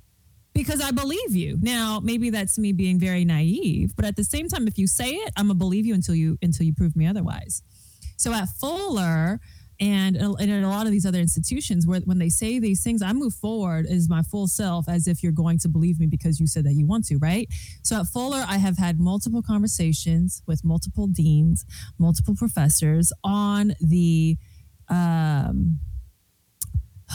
because 0.54 0.80
I 0.80 0.92
believe 0.92 1.36
you. 1.36 1.58
Now, 1.60 2.00
maybe 2.02 2.30
that's 2.30 2.56
me 2.58 2.72
being 2.72 2.98
very 2.98 3.26
naive, 3.26 3.94
but 3.96 4.06
at 4.06 4.16
the 4.16 4.24
same 4.24 4.48
time, 4.48 4.66
if 4.66 4.78
you 4.78 4.86
say 4.86 5.10
it, 5.10 5.30
I'm 5.36 5.48
gonna 5.48 5.58
believe 5.58 5.84
you 5.84 5.92
until 5.92 6.14
you 6.14 6.38
until 6.40 6.64
you 6.64 6.72
prove 6.72 6.96
me 6.96 7.06
otherwise. 7.06 7.60
So 8.16 8.32
at 8.32 8.48
Fuller 8.60 9.40
and, 9.78 10.16
and 10.16 10.64
a 10.64 10.68
lot 10.68 10.86
of 10.86 10.92
these 10.92 11.04
other 11.04 11.18
institutions, 11.18 11.86
where 11.86 12.00
when 12.00 12.18
they 12.18 12.30
say 12.30 12.58
these 12.58 12.82
things, 12.82 13.02
I 13.02 13.12
move 13.12 13.34
forward 13.34 13.86
as 13.86 14.08
my 14.08 14.22
full 14.22 14.46
self, 14.46 14.88
as 14.88 15.06
if 15.06 15.22
you're 15.22 15.32
going 15.32 15.58
to 15.60 15.68
believe 15.68 16.00
me 16.00 16.06
because 16.06 16.40
you 16.40 16.46
said 16.46 16.64
that 16.64 16.72
you 16.72 16.86
want 16.86 17.04
to, 17.06 17.18
right? 17.18 17.48
So 17.82 18.00
at 18.00 18.06
Fuller, 18.06 18.44
I 18.48 18.56
have 18.56 18.78
had 18.78 18.98
multiple 18.98 19.42
conversations 19.42 20.42
with 20.46 20.64
multiple 20.64 21.06
deans, 21.06 21.66
multiple 21.98 22.34
professors 22.34 23.12
on 23.22 23.74
the 23.80 24.36
um 24.88 25.78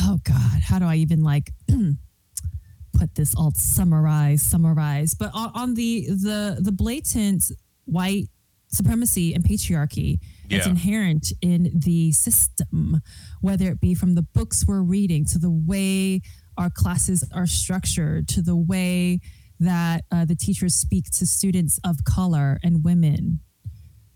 oh 0.01 0.19
god 0.23 0.61
how 0.61 0.79
do 0.79 0.85
i 0.85 0.95
even 0.95 1.23
like 1.23 1.51
put 2.93 3.15
this 3.15 3.33
all 3.35 3.51
summarize 3.51 4.41
summarize 4.41 5.13
but 5.13 5.31
on, 5.33 5.51
on 5.53 5.73
the 5.75 6.07
the 6.09 6.57
the 6.59 6.71
blatant 6.71 7.51
white 7.85 8.25
supremacy 8.67 9.33
and 9.33 9.43
patriarchy 9.43 10.19
Yeah. 10.51 10.69
inherent 10.69 11.31
in 11.41 11.71
the 11.73 12.11
system 12.11 13.01
whether 13.41 13.69
it 13.69 13.79
be 13.79 13.95
from 13.95 14.15
the 14.15 14.21
books 14.21 14.65
we're 14.67 14.81
reading 14.81 15.25
to 15.25 15.39
the 15.39 15.51
way 15.51 16.21
our 16.57 16.69
classes 16.69 17.23
are 17.33 17.47
structured 17.47 18.27
to 18.29 18.41
the 18.41 18.55
way 18.55 19.19
that 19.59 20.05
uh, 20.11 20.25
the 20.25 20.35
teachers 20.35 20.73
speak 20.75 21.05
to 21.11 21.25
students 21.25 21.79
of 21.85 22.03
color 22.03 22.59
and 22.63 22.83
women 22.83 23.39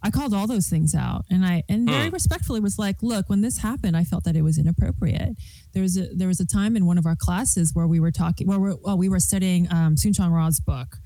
I 0.06 0.12
called 0.12 0.36
all 0.36 0.46
those 0.46 0.70
things 0.70 0.94
out, 0.94 1.26
and 1.32 1.44
I 1.44 1.64
and 1.68 1.90
very 1.90 2.10
respectfully 2.10 2.60
was 2.60 2.78
like, 2.78 3.02
"Look, 3.02 3.28
when 3.28 3.42
this 3.42 3.58
happened, 3.58 3.98
I 3.98 4.04
felt 4.04 4.24
that 4.26 4.36
it 4.36 4.44
was 4.44 4.60
inappropriate." 4.60 5.36
There 5.74 5.82
was 5.82 5.98
a 5.98 6.06
there 6.14 6.28
was 6.28 6.40
a 6.40 6.46
time 6.46 6.76
in 6.76 6.86
one 6.86 7.00
of 7.00 7.08
our 7.08 7.16
classes 7.16 7.74
where 7.74 7.88
we 7.88 8.00
were 8.00 8.12
talking, 8.12 8.46
where 8.48 8.60
we're, 8.60 8.76
well, 8.84 9.00
we 9.00 9.10
were 9.10 9.20
studying 9.20 9.68
um, 9.72 9.96
Soong-Chan 9.96 10.32
Rah's 10.32 10.60
book 10.60 10.98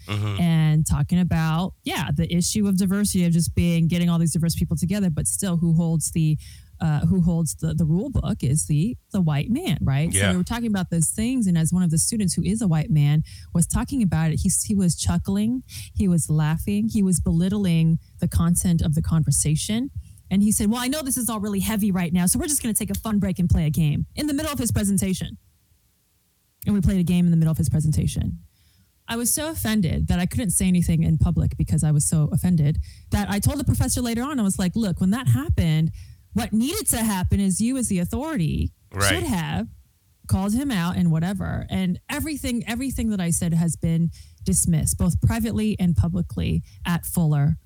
and 0.41 0.85
talking 0.85 1.19
about 1.19 1.75
yeah 1.85 2.09
the 2.13 2.27
issue 2.33 2.67
of 2.67 2.77
diversity 2.77 3.23
of 3.25 3.31
just 3.31 3.55
being 3.55 3.87
getting 3.87 4.09
all 4.09 4.19
these 4.19 4.33
diverse 4.33 4.55
people 4.55 4.75
together, 4.75 5.09
but 5.09 5.27
still 5.27 5.55
who 5.55 5.73
holds 5.75 6.11
the 6.11 6.37
uh, 6.81 7.01
who 7.01 7.21
holds 7.21 7.55
the, 7.55 7.73
the 7.73 7.85
rule 7.85 8.09
book 8.09 8.43
is 8.43 8.67
the 8.67 8.97
the 9.11 9.21
white 9.21 9.49
man, 9.49 9.77
right? 9.81 10.11
Yeah. 10.11 10.21
So 10.21 10.31
we 10.31 10.37
were 10.37 10.43
talking 10.43 10.67
about 10.67 10.89
those 10.89 11.09
things, 11.09 11.47
and 11.47 11.57
as 11.57 11.73
one 11.73 11.83
of 11.83 11.91
the 11.91 11.97
students 11.97 12.33
who 12.33 12.43
is 12.43 12.61
a 12.61 12.67
white 12.67 12.89
man 12.89 13.23
was 13.53 13.67
talking 13.67 14.01
about 14.01 14.31
it, 14.31 14.39
he 14.41 14.51
he 14.65 14.75
was 14.75 14.95
chuckling, 14.95 15.63
he 15.93 16.07
was 16.07 16.29
laughing, 16.29 16.89
he 16.89 17.03
was 17.03 17.19
belittling 17.19 17.99
the 18.19 18.27
content 18.27 18.81
of 18.81 18.95
the 18.95 19.01
conversation. 19.01 19.89
And 20.31 20.43
he 20.43 20.51
said, 20.51 20.69
Well, 20.69 20.81
I 20.81 20.87
know 20.87 21.01
this 21.01 21.17
is 21.17 21.29
all 21.29 21.39
really 21.39 21.59
heavy 21.59 21.91
right 21.91 22.13
now, 22.13 22.25
so 22.25 22.39
we're 22.39 22.47
just 22.47 22.61
going 22.61 22.73
to 22.73 22.79
take 22.79 22.95
a 22.95 22.99
fun 22.99 23.19
break 23.19 23.39
and 23.39 23.49
play 23.49 23.65
a 23.65 23.69
game 23.69 24.05
in 24.15 24.27
the 24.27 24.33
middle 24.33 24.51
of 24.51 24.59
his 24.59 24.71
presentation. 24.71 25.37
And 26.65 26.75
we 26.75 26.81
played 26.81 26.99
a 26.99 27.03
game 27.03 27.25
in 27.25 27.31
the 27.31 27.37
middle 27.37 27.51
of 27.51 27.57
his 27.57 27.69
presentation. 27.69 28.39
I 29.07 29.15
was 29.15 29.33
so 29.33 29.49
offended 29.49 30.07
that 30.07 30.19
I 30.19 30.27
couldn't 30.27 30.51
say 30.51 30.67
anything 30.67 31.01
in 31.01 31.17
public 31.17 31.57
because 31.57 31.83
I 31.83 31.89
was 31.91 32.07
so 32.07 32.29
offended 32.31 32.77
that 33.09 33.27
I 33.27 33.39
told 33.39 33.57
the 33.57 33.63
professor 33.63 34.01
later 34.01 34.21
on, 34.21 34.39
I 34.39 34.43
was 34.43 34.59
like, 34.59 34.75
Look, 34.75 35.01
when 35.01 35.09
that 35.11 35.27
happened, 35.27 35.91
what 36.33 36.53
needed 36.53 36.87
to 36.87 36.97
happen 36.97 37.39
is 37.39 37.59
you, 37.61 37.77
as 37.77 37.87
the 37.89 37.99
authority, 37.99 38.71
Right. 38.93 39.03
should 39.13 39.23
have 39.23 39.67
called 40.27 40.53
him 40.53 40.71
out 40.71 40.95
and 40.95 41.11
whatever. 41.11 41.65
And 41.69 41.99
everything, 42.09 42.63
everything 42.67 43.09
that 43.09 43.19
I 43.19 43.31
said 43.31 43.53
has 43.53 43.75
been 43.75 44.11
dismissed, 44.43 44.97
both 44.97 45.19
privately 45.21 45.75
and 45.79 45.95
publicly 45.95 46.63
at 46.85 47.05
Fuller. 47.05 47.57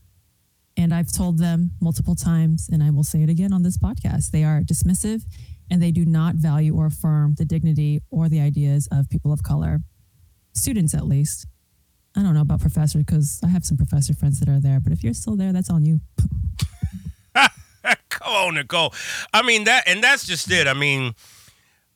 And 0.78 0.94
I've 0.94 1.12
told 1.12 1.38
them 1.38 1.72
multiple 1.82 2.16
times, 2.16 2.68
and 2.72 2.82
I 2.82 2.90
will 2.90 3.04
say 3.04 3.22
it 3.22 3.30
again 3.30 3.54
on 3.54 3.64
this 3.64 3.78
podcast 3.78 4.32
they 4.32 4.44
are 4.44 4.62
dismissive 4.62 5.24
and 5.70 5.82
they 5.82 5.92
do 5.92 6.04
not 6.06 6.36
value 6.36 6.76
or 6.76 6.88
affirm 6.88 7.36
the 7.36 7.46
dignity 7.46 8.02
or 8.10 8.28
the 8.30 8.40
ideas 8.42 8.88
of 8.92 9.10
people 9.10 9.32
of 9.32 9.44
color, 9.44 9.82
students 10.54 10.94
at 10.94 11.06
least. 11.06 11.46
I 12.16 12.22
don't 12.22 12.34
know 12.34 12.42
about 12.42 12.62
professors 12.62 13.04
because 13.04 13.40
I 13.44 13.48
have 13.48 13.66
some 13.66 13.78
professor 13.78 14.14
friends 14.14 14.40
that 14.40 14.50
are 14.50 14.60
there, 14.60 14.80
but 14.80 14.92
if 14.94 15.04
you're 15.04 15.14
still 15.14 15.36
there, 15.36 15.52
that's 15.54 15.70
on 15.70 15.84
you. 15.86 16.00
On, 18.34 18.56
Nicole. 18.56 18.94
I 19.34 19.42
mean 19.42 19.66
that, 19.66 19.84
and 19.88 20.04
that's 20.04 20.26
just 20.26 20.52
it. 20.52 20.68
I 20.68 20.74
mean, 20.74 21.14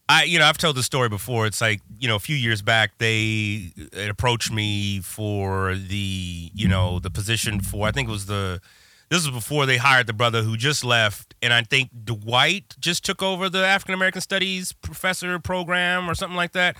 I 0.10 0.24
you 0.24 0.40
know 0.40 0.46
I've 0.46 0.58
told 0.58 0.76
the 0.76 0.84
story 0.84 1.10
before. 1.10 1.46
It's 1.46 1.62
like 1.62 1.82
you 2.00 2.08
know 2.08 2.16
a 2.16 2.20
few 2.20 2.36
years 2.36 2.62
back 2.62 2.98
they 2.98 3.72
approached 4.10 4.52
me 4.52 5.00
for 5.02 5.76
the 5.76 6.52
you 6.54 6.68
know 6.68 7.00
the 7.00 7.10
position 7.10 7.60
for 7.60 7.88
I 7.88 7.92
think 7.92 8.10
it 8.10 8.12
was 8.12 8.26
the 8.26 8.62
this 9.10 9.26
was 9.26 9.34
before 9.34 9.66
they 9.66 9.78
hired 9.78 10.08
the 10.08 10.14
brother 10.14 10.44
who 10.44 10.58
just 10.58 10.84
left, 10.84 11.34
and 11.42 11.54
I 11.54 11.64
think 11.64 11.90
Dwight 12.04 12.76
just 12.80 13.06
took 13.06 13.24
over 13.24 13.50
the 13.50 13.66
African 13.66 13.94
American 13.94 14.22
Studies 14.22 14.74
professor 14.74 15.40
program 15.40 16.10
or 16.10 16.16
something 16.16 16.36
like 16.36 16.52
that. 16.54 16.76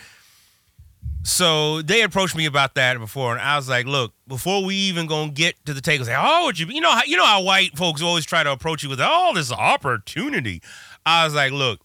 So 1.24 1.82
they 1.82 2.04
approached 2.04 2.36
me 2.36 2.46
about 2.46 2.76
that 2.76 2.98
before, 3.00 3.34
and 3.34 3.42
I 3.42 3.58
was 3.58 3.68
like, 3.68 3.86
"Look, 3.86 4.14
before 4.28 4.64
we 4.64 4.76
even 4.76 5.08
gonna 5.08 5.32
get 5.32 5.64
to 5.66 5.74
the 5.74 5.82
table, 5.82 6.06
say, 6.06 6.16
oh, 6.18 6.46
would 6.46 6.58
you, 6.58 6.68
you 6.68 6.80
know, 6.80 6.92
how, 6.92 7.02
you 7.06 7.18
know 7.18 7.26
how 7.26 7.42
white 7.42 7.78
folks 7.78 8.02
always 8.02 8.26
try 8.26 8.44
to 8.44 8.52
approach 8.52 8.82
you 8.82 8.90
with, 8.90 9.02
oh, 9.02 9.34
this 9.36 9.52
opportunity." 9.52 10.62
I 11.06 11.26
was 11.26 11.36
like, 11.36 11.52
"Look, 11.52 11.82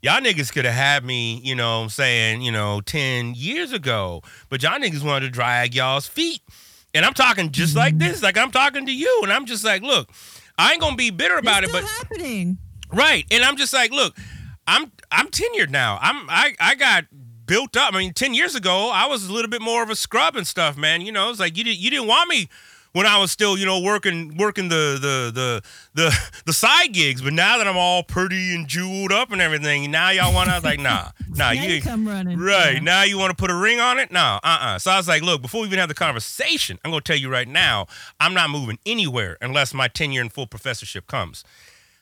y'all 0.00 0.20
niggas 0.22 0.52
could 0.52 0.64
have 0.64 0.74
had 0.74 1.04
me, 1.04 1.40
you 1.44 1.54
know, 1.54 1.82
I'm 1.82 1.90
saying, 1.90 2.40
you 2.40 2.50
know, 2.50 2.80
ten 2.80 3.34
years 3.34 3.72
ago, 3.72 4.22
but 4.48 4.62
y'all 4.62 4.78
niggas 4.78 5.04
wanted 5.04 5.26
to 5.26 5.30
drag 5.30 5.74
y'all's 5.74 6.06
feet, 6.06 6.40
and 6.94 7.04
I'm 7.04 7.14
talking 7.14 7.52
just 7.52 7.76
like 7.76 7.94
mm-hmm. 7.94 8.08
this, 8.08 8.22
like 8.22 8.38
I'm 8.38 8.50
talking 8.50 8.86
to 8.86 8.92
you, 8.92 9.20
and 9.22 9.32
I'm 9.32 9.44
just 9.44 9.64
like, 9.64 9.82
look, 9.82 10.10
I 10.58 10.72
ain't 10.72 10.80
gonna 10.80 10.96
be 10.96 11.10
bitter 11.10 11.36
about 11.36 11.62
it, 11.62 11.68
still 11.68 11.82
but 11.82 11.90
happening. 11.90 12.58
Right. 12.92 13.26
And 13.30 13.44
I'm 13.44 13.56
just 13.56 13.72
like, 13.72 13.90
look, 13.90 14.16
I'm 14.66 14.90
I'm 15.10 15.28
tenured 15.28 15.70
now. 15.70 15.98
I'm 16.00 16.28
I 16.28 16.54
I 16.60 16.74
got 16.74 17.04
built 17.46 17.76
up. 17.76 17.94
I 17.94 17.98
mean, 17.98 18.12
ten 18.12 18.34
years 18.34 18.54
ago, 18.54 18.90
I 18.92 19.06
was 19.06 19.26
a 19.28 19.32
little 19.32 19.50
bit 19.50 19.62
more 19.62 19.82
of 19.82 19.90
a 19.90 19.96
scrub 19.96 20.36
and 20.36 20.46
stuff, 20.46 20.76
man. 20.76 21.00
You 21.00 21.12
know, 21.12 21.30
it's 21.30 21.40
like 21.40 21.56
you 21.56 21.64
didn't 21.64 21.78
you 21.80 21.90
didn't 21.90 22.06
want 22.08 22.28
me 22.28 22.48
when 22.92 23.04
I 23.04 23.18
was 23.18 23.30
still, 23.30 23.58
you 23.58 23.66
know, 23.66 23.80
working 23.80 24.36
working 24.38 24.68
the 24.70 24.98
the 25.00 25.30
the 25.32 25.62
the 25.94 26.30
the 26.46 26.52
side 26.52 26.92
gigs. 26.94 27.20
But 27.22 27.34
now 27.34 27.58
that 27.58 27.66
I'm 27.68 27.76
all 27.76 28.02
pretty 28.02 28.54
and 28.54 28.66
jeweled 28.66 29.12
up 29.12 29.30
and 29.32 29.40
everything, 29.42 29.90
now 29.90 30.08
y'all 30.10 30.32
want 30.34 30.48
to 30.48 30.60
like, 30.60 30.80
nah, 30.80 31.10
nah, 31.28 31.50
you 31.50 31.62
you 31.74 31.82
come 31.82 32.08
running. 32.08 32.38
right 32.38 32.74
Yeah. 32.74 32.80
now 32.80 33.02
you 33.02 33.18
want 33.18 33.30
to 33.30 33.36
put 33.36 33.50
a 33.50 33.54
ring 33.54 33.80
on 33.80 33.98
it? 33.98 34.10
No, 34.10 34.38
uh, 34.42 34.58
uh 34.60 34.78
So 34.78 34.90
I 34.90 34.96
was 34.96 35.08
like, 35.08 35.22
look, 35.22 35.42
before 35.42 35.60
we 35.60 35.66
even 35.66 35.78
have 35.78 35.88
the 35.88 35.94
conversation, 35.94 36.78
I'm 36.84 36.90
gonna 36.90 37.02
tell 37.02 37.16
you 37.18 37.28
right 37.28 37.48
now, 37.48 37.86
I'm 38.18 38.32
not 38.34 38.48
moving 38.50 38.78
anywhere 38.86 39.36
unless 39.42 39.74
my 39.74 39.88
tenure 39.88 40.22
and 40.22 40.32
full 40.32 40.46
professorship 40.46 41.06
comes. 41.06 41.44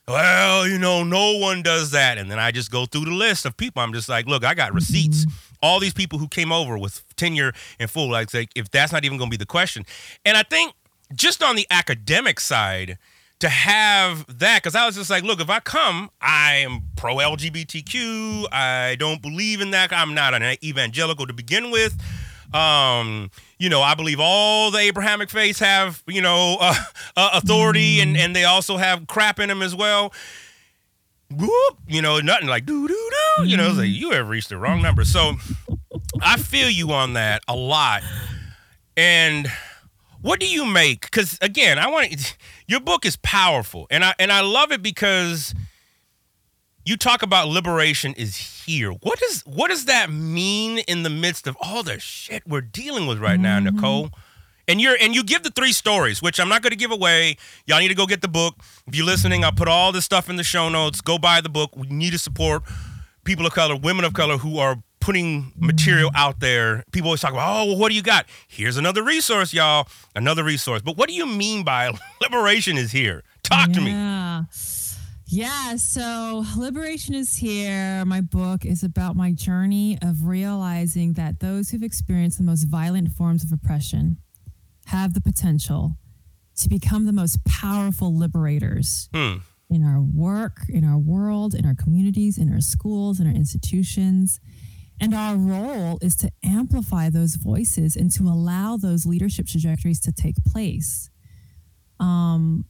Well, 0.07 0.68
you 0.68 0.78
know, 0.78 1.02
no 1.02 1.38
one 1.38 1.62
does 1.62 1.92
that. 1.92 2.18
And 2.18 2.30
then 2.30 2.38
I 2.38 2.50
just 2.50 2.70
go 2.70 2.84
through 2.84 3.07
the 3.07 3.11
list 3.11 3.46
of 3.46 3.57
people. 3.57 3.82
I'm 3.82 3.92
just 3.92 4.09
like, 4.09 4.26
look, 4.26 4.44
I 4.44 4.55
got 4.55 4.74
receipts. 4.74 5.24
All 5.62 5.80
these 5.80 5.94
people 5.94 6.18
who 6.18 6.28
came 6.28 6.52
over 6.52 6.76
with 6.76 7.02
tenure 7.16 7.52
and 7.78 7.88
full, 7.90 8.11
like, 8.11 8.34
like, 8.34 8.50
if 8.55 8.70
that's 8.70 8.92
not 8.92 9.05
even 9.05 9.16
going 9.16 9.30
to 9.30 9.34
be 9.34 9.38
the 9.38 9.46
question. 9.46 9.86
And 10.26 10.36
I 10.36 10.42
think 10.42 10.74
just 11.14 11.42
on 11.42 11.57
the 11.57 11.66
academic 11.70 12.38
side, 12.38 12.98
to 13.40 13.48
have 13.48 14.24
that, 14.38 14.62
because 14.62 14.74
I 14.74 14.86
was 14.86 14.94
just 14.94 15.11
like, 15.11 15.24
look, 15.24 15.40
if 15.40 15.50
I 15.50 15.61
come, 15.61 16.11
I 16.20 16.57
am 16.57 16.82
pro 16.96 17.16
LGBTQ. 17.16 18.46
I 18.52 18.96
don't 18.98 19.20
believe 19.20 19.61
in 19.61 19.70
that. 19.72 19.92
I'm 19.92 20.14
not 20.14 20.34
an 20.34 20.57
evangelical 20.62 21.26
to 21.26 21.32
begin 21.32 21.70
with. 21.70 22.00
Um, 22.53 23.30
you 23.59 23.68
know, 23.68 23.82
I 23.82 23.95
believe 23.95 24.18
all 24.20 24.70
the 24.70 24.78
Abrahamic 24.78 25.30
faiths 25.30 25.59
have, 25.61 26.03
you 26.07 26.20
know, 26.20 26.57
uh, 26.61 26.74
uh, 27.16 27.30
authority 27.34 28.01
and, 28.01 28.16
and 28.16 28.34
they 28.34 28.45
also 28.45 28.76
have 28.76 29.07
crap 29.07 29.40
in 29.40 29.49
them 29.49 29.62
as 29.62 29.74
well. 29.74 30.12
Whoop, 31.30 31.78
you 31.88 32.03
know, 32.03 32.20
nothing 32.20 32.49
like 32.49 32.66
doo 32.66 32.86
doo 32.86 33.11
doo. 33.38 33.45
You 33.47 33.57
know, 33.57 33.68
it's 33.68 33.78
like 33.78 33.88
you 33.88 34.11
have 34.11 34.28
reached 34.28 34.51
the 34.51 34.59
wrong 34.59 34.82
number. 34.82 35.05
So 35.05 35.34
I 36.20 36.36
feel 36.36 36.68
you 36.68 36.92
on 36.92 37.14
that 37.14 37.42
a 37.49 37.57
lot. 37.57 38.03
And 38.97 39.51
what 40.20 40.40
do 40.40 40.49
you 40.49 40.64
make? 40.64 41.03
Because 41.03 41.38
again, 41.42 41.78
I 41.78 41.88
want 41.88 42.36
your 42.66 42.80
book 42.80 43.05
is 43.05 43.16
powerful, 43.16 43.86
and 43.90 44.05
I 44.05 44.14
and 44.18 44.32
I 44.32 44.40
love 44.40 44.72
it 44.72 44.82
because 44.82 45.55
you 46.85 46.97
talk 46.97 47.22
about 47.22 47.49
liberation 47.49 48.12
is 48.14 48.37
here. 48.37 48.91
What 48.91 49.18
does 49.18 49.43
what 49.43 49.70
does 49.70 49.87
that 49.87 50.11
mean 50.11 50.78
in 50.80 51.03
the 51.03 51.11
midst 51.11 51.47
of 51.47 51.57
all 51.61 51.82
the 51.82 51.99
shit 51.99 52.43
we're 52.47 52.61
dealing 52.61 53.07
with 53.07 53.18
right 53.18 53.41
now, 53.41 53.59
mm-hmm. 53.59 53.78
Nikole? 53.78 54.12
And 54.66 54.80
you're 54.80 54.97
and 55.01 55.14
you 55.14 55.24
give 55.24 55.43
the 55.43 55.51
three 55.51 55.72
stories, 55.72 56.22
which 56.22 56.39
I'm 56.41 56.49
not 56.49 56.62
going 56.62 56.70
to 56.70 56.76
give 56.76 56.91
away. 56.91 57.37
Y'all 57.66 57.80
need 57.80 57.89
to 57.89 57.95
go 57.95 58.07
get 58.07 58.22
the 58.22 58.28
book. 58.28 58.57
If 58.87 58.95
you're 58.95 59.07
listening, 59.07 59.45
I'll 59.45 59.53
put 59.53 59.68
all 59.68 59.93
this 59.93 60.05
stuff 60.05 60.30
in 60.30 60.37
the 60.37 60.45
show 60.45 60.68
notes. 60.68 61.01
Go 61.01 61.18
buy 61.18 61.41
the 61.41 61.49
book. 61.49 61.76
We 61.76 61.87
need 61.89 62.12
to 62.12 62.18
support 62.18 62.62
people 63.24 63.47
of 63.47 63.53
color, 63.53 63.76
women 63.76 64.05
of 64.05 64.12
color 64.12 64.39
who 64.39 64.59
are 64.59 64.82
putting 65.01 65.53
material 65.57 66.09
mm-hmm. 66.11 66.16
out 66.16 66.41
there. 66.41 66.85
People 66.93 67.09
always 67.09 67.20
talk 67.20 67.32
about, 67.32 67.62
oh, 67.62 67.66
well, 67.66 67.78
what 67.78 67.91
do 67.91 67.95
you 67.95 68.03
got? 68.03 68.26
Here's 68.49 68.78
another 68.78 69.03
resource, 69.03 69.53
y'all. 69.53 69.87
Another 70.16 70.43
resource. 70.43 70.80
But 70.80 70.97
what 70.97 71.09
do 71.09 71.14
you 71.14 71.26
mean 71.26 71.62
by 71.62 71.93
liberation 72.22 72.78
is 72.78 72.93
here? 72.93 73.22
Talk 73.43 73.70
to 73.72 73.80
me. 73.82 73.93
Yeah. 75.26 75.76
So 75.76 76.44
Liberation 76.56 77.14
is 77.14 77.36
Here. 77.36 78.04
My 78.04 78.20
book 78.20 78.64
is 78.64 78.82
about 78.82 79.16
my 79.16 79.32
journey 79.32 79.98
of 80.02 80.26
realizing 80.26 81.14
that 81.14 81.40
those 81.40 81.70
who've 81.70 81.82
experienced 81.82 82.38
the 82.38 82.44
most 82.44 82.64
violent 82.64 83.10
forms 83.12 83.42
of 83.42 83.50
oppression 83.50 84.18
have 84.86 85.14
the 85.14 85.20
potential 85.20 85.96
to 86.56 86.68
become 86.68 87.06
the 87.06 87.12
most 87.12 87.44
powerful 87.44 88.14
liberators 88.14 89.08
Hmm. 89.14 89.38
in 89.70 89.82
our 89.82 90.00
work, 90.00 90.60
in 90.68 90.84
our 90.84 90.98
world, 90.98 91.54
in 91.54 91.64
our 91.66 91.74
communities, 91.74 92.38
in 92.38 92.52
our 92.52 92.60
schools, 92.60 93.18
in 93.18 93.26
our 93.26 93.32
institutions. 93.32 94.40
And 95.00 95.12
our 95.14 95.36
role 95.36 95.98
is 96.00 96.14
to 96.16 96.30
amplify 96.44 97.10
those 97.10 97.34
voices 97.34 97.96
and 97.96 98.12
to 98.12 98.24
allow 98.28 98.76
those 98.76 99.04
leadership 99.06 99.46
trajectories 99.48 99.98
to 100.00 100.12
take 100.12 100.36
place. 100.44 101.10
Um, 101.98 102.66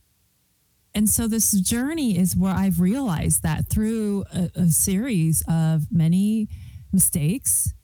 and 0.94 1.08
so 1.08 1.26
this 1.26 1.50
journey 1.52 2.16
is 2.16 2.36
where 2.36 2.54
I've 2.54 2.80
realized 2.80 3.42
that 3.42 3.68
through 3.68 4.24
a, 4.32 4.50
a 4.54 4.66
series 4.68 5.42
of 5.48 5.90
many 5.90 6.48
mistakes, 6.92 7.74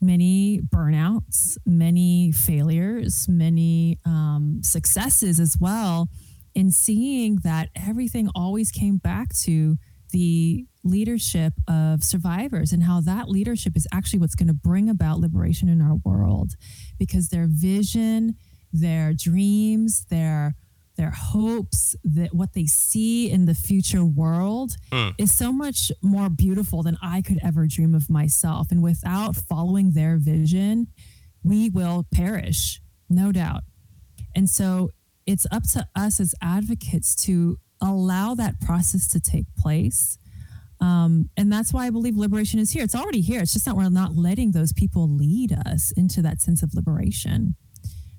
many 0.00 0.60
burnouts, 0.60 1.56
many 1.64 2.32
failures, 2.32 3.26
many 3.28 3.98
um, 4.04 4.60
successes 4.62 5.40
as 5.40 5.56
well, 5.58 6.08
in 6.54 6.70
seeing 6.70 7.36
that 7.36 7.70
everything 7.74 8.28
always 8.34 8.70
came 8.70 8.98
back 8.98 9.34
to 9.34 9.78
the 10.12 10.66
leadership 10.82 11.52
of 11.68 12.02
survivors 12.02 12.72
and 12.72 12.82
how 12.82 13.00
that 13.00 13.28
leadership 13.28 13.76
is 13.76 13.86
actually 13.92 14.18
what's 14.18 14.34
going 14.34 14.48
to 14.48 14.54
bring 14.54 14.88
about 14.88 15.20
liberation 15.20 15.68
in 15.68 15.80
our 15.80 15.96
world. 16.04 16.52
Because 16.98 17.28
their 17.28 17.46
vision, 17.48 18.34
their 18.72 19.12
dreams, 19.14 20.06
their 20.10 20.56
their 21.00 21.14
hopes, 21.16 21.96
that 22.04 22.34
what 22.34 22.52
they 22.52 22.66
see 22.66 23.30
in 23.30 23.46
the 23.46 23.54
future 23.54 24.04
world 24.04 24.72
is 25.18 25.34
so 25.34 25.50
much 25.50 25.90
more 26.02 26.28
beautiful 26.28 26.82
than 26.82 26.98
I 27.02 27.22
could 27.22 27.38
ever 27.42 27.66
dream 27.66 27.94
of 27.94 28.10
myself. 28.10 28.70
And 28.70 28.82
without 28.82 29.34
following 29.34 29.92
their 29.92 30.18
vision, 30.18 30.88
we 31.42 31.70
will 31.70 32.06
perish, 32.12 32.82
no 33.08 33.32
doubt. 33.32 33.62
And 34.36 34.48
so 34.48 34.90
it's 35.26 35.46
up 35.50 35.62
to 35.72 35.88
us 35.96 36.20
as 36.20 36.34
advocates 36.42 37.14
to 37.24 37.58
allow 37.80 38.34
that 38.34 38.60
process 38.60 39.08
to 39.08 39.20
take 39.20 39.46
place. 39.56 40.18
Um, 40.82 41.30
and 41.36 41.50
that's 41.50 41.72
why 41.72 41.86
I 41.86 41.90
believe 41.90 42.16
liberation 42.16 42.60
is 42.60 42.72
here. 42.72 42.84
It's 42.84 42.94
already 42.94 43.22
here. 43.22 43.40
It's 43.40 43.54
just 43.54 43.64
that 43.64 43.76
we're 43.76 43.88
not 43.88 44.16
letting 44.16 44.52
those 44.52 44.72
people 44.72 45.08
lead 45.08 45.52
us 45.66 45.92
into 45.96 46.20
that 46.22 46.42
sense 46.42 46.62
of 46.62 46.74
liberation. 46.74 47.56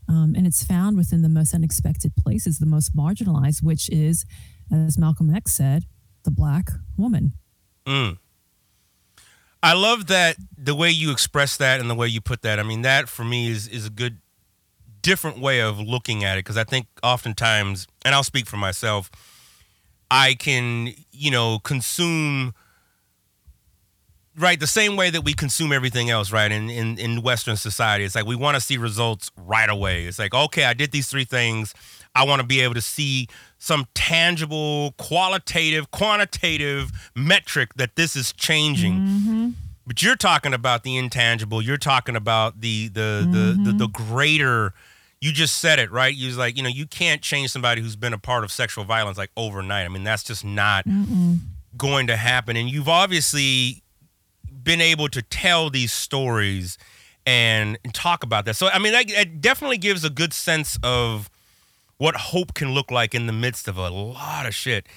Um, 0.07 0.33
and 0.35 0.45
it's 0.45 0.63
found 0.63 0.97
within 0.97 1.21
the 1.21 1.29
most 1.29 1.53
unexpected 1.53 2.15
places, 2.15 2.59
the 2.59 2.65
most 2.65 2.95
marginalized, 2.95 3.63
which 3.63 3.89
is, 3.89 4.25
as 4.71 4.97
Malcolm 4.97 5.33
X 5.33 5.53
said, 5.53 5.85
the 6.23 6.31
black 6.31 6.69
woman. 6.97 7.33
Mm. 7.85 8.17
I 9.63 9.73
love 9.73 10.07
that 10.07 10.37
the 10.57 10.73
way 10.73 10.89
you 10.89 11.11
express 11.11 11.57
that 11.57 11.79
and 11.79 11.89
the 11.89 11.95
way 11.95 12.07
you 12.07 12.19
put 12.19 12.41
that. 12.41 12.59
I 12.59 12.63
mean, 12.63 12.81
that 12.81 13.07
for 13.07 13.23
me 13.23 13.49
is 13.49 13.67
is 13.67 13.85
a 13.85 13.89
good, 13.89 14.17
different 15.01 15.39
way 15.39 15.61
of 15.61 15.79
looking 15.79 16.23
at 16.23 16.37
it 16.37 16.45
because 16.45 16.57
I 16.57 16.63
think 16.63 16.87
oftentimes, 17.03 17.87
and 18.03 18.15
I'll 18.15 18.23
speak 18.23 18.47
for 18.47 18.57
myself, 18.57 19.11
I 20.09 20.33
can 20.33 20.93
you 21.11 21.31
know 21.31 21.59
consume. 21.59 22.53
Right, 24.37 24.57
the 24.57 24.67
same 24.67 24.95
way 24.95 25.09
that 25.09 25.25
we 25.25 25.33
consume 25.33 25.73
everything 25.73 26.09
else, 26.09 26.31
right? 26.31 26.49
In 26.49 26.69
in, 26.69 26.97
in 26.97 27.21
Western 27.21 27.57
society, 27.57 28.05
it's 28.05 28.15
like 28.15 28.25
we 28.25 28.37
want 28.37 28.55
to 28.55 28.61
see 28.61 28.77
results 28.77 29.29
right 29.35 29.69
away. 29.69 30.05
It's 30.05 30.19
like, 30.19 30.33
okay, 30.33 30.63
I 30.63 30.73
did 30.73 30.91
these 30.91 31.07
three 31.09 31.25
things. 31.25 31.73
I 32.15 32.23
want 32.23 32.41
to 32.41 32.47
be 32.47 32.61
able 32.61 32.75
to 32.75 32.81
see 32.81 33.27
some 33.57 33.87
tangible, 33.93 34.93
qualitative, 34.97 35.91
quantitative 35.91 37.11
metric 37.15 37.73
that 37.75 37.95
this 37.95 38.15
is 38.15 38.31
changing. 38.33 38.93
Mm-hmm. 38.99 39.49
But 39.85 40.01
you're 40.01 40.15
talking 40.15 40.53
about 40.53 40.83
the 40.83 40.95
intangible. 40.95 41.61
You're 41.61 41.77
talking 41.77 42.15
about 42.15 42.61
the 42.61 42.87
the 42.87 43.27
the, 43.29 43.59
the 43.63 43.71
the 43.79 43.87
mm-hmm. 43.87 44.13
greater. 44.13 44.73
You 45.19 45.33
just 45.33 45.57
said 45.57 45.77
it 45.77 45.91
right. 45.91 46.15
You 46.15 46.27
was 46.27 46.37
like, 46.37 46.55
you 46.55 46.63
know, 46.63 46.69
you 46.69 46.87
can't 46.87 47.21
change 47.21 47.51
somebody 47.51 47.81
who's 47.81 47.97
been 47.97 48.13
a 48.13 48.17
part 48.17 48.45
of 48.45 48.51
sexual 48.51 48.85
violence 48.85 49.17
like 49.17 49.31
overnight. 49.35 49.85
I 49.85 49.89
mean, 49.89 50.05
that's 50.05 50.23
just 50.23 50.45
not 50.45 50.85
going 51.77 52.07
to 52.07 52.15
happen. 52.15 52.55
And 52.55 52.69
you've 52.69 52.89
obviously 52.89 53.83
been 54.63 54.81
able 54.81 55.07
to 55.09 55.21
tell 55.21 55.69
these 55.69 55.91
stories 55.91 56.77
and, 57.25 57.77
and 57.83 57.93
talk 57.93 58.23
about 58.23 58.45
that. 58.45 58.55
So 58.55 58.67
I 58.67 58.79
mean, 58.79 58.93
that, 58.93 59.07
that 59.09 59.41
definitely 59.41 59.77
gives 59.77 60.03
a 60.03 60.09
good 60.09 60.33
sense 60.33 60.77
of 60.83 61.29
what 61.97 62.15
hope 62.15 62.53
can 62.53 62.73
look 62.73 62.89
like 62.89 63.13
in 63.13 63.27
the 63.27 63.33
midst 63.33 63.67
of 63.67 63.77
a 63.77 63.89
lot 63.89 64.45
of 64.45 64.55
shit. 64.55 64.87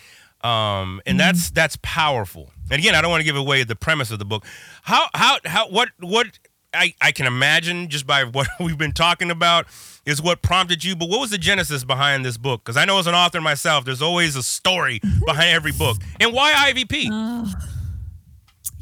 Um, 0.42 1.00
and 1.06 1.18
that's 1.18 1.50
that's 1.50 1.78
powerful. 1.82 2.50
And 2.70 2.78
again, 2.78 2.94
I 2.94 3.00
don't 3.00 3.10
want 3.10 3.22
to 3.22 3.24
give 3.24 3.36
away 3.36 3.64
the 3.64 3.76
premise 3.76 4.10
of 4.10 4.18
the 4.18 4.26
book. 4.26 4.44
How 4.82 5.08
how 5.14 5.38
how 5.44 5.68
what 5.68 5.88
what 6.00 6.38
I, 6.74 6.94
I 7.00 7.12
can 7.12 7.26
imagine 7.26 7.88
just 7.88 8.06
by 8.06 8.24
what 8.24 8.48
we've 8.60 8.78
been 8.78 8.92
talking 8.92 9.30
about 9.30 9.66
is 10.04 10.20
what 10.20 10.42
prompted 10.42 10.84
you. 10.84 10.96
But 10.96 11.08
what 11.08 11.20
was 11.20 11.30
the 11.30 11.38
genesis 11.38 11.84
behind 11.84 12.24
this 12.24 12.36
book? 12.36 12.62
Because 12.62 12.76
I 12.76 12.84
know 12.84 12.98
as 12.98 13.06
an 13.06 13.14
author 13.14 13.40
myself, 13.40 13.84
there's 13.84 14.02
always 14.02 14.36
a 14.36 14.42
story 14.42 15.00
behind 15.26 15.50
every 15.50 15.72
book. 15.72 15.96
And 16.20 16.32
why 16.32 16.52
IVP? 16.72 17.08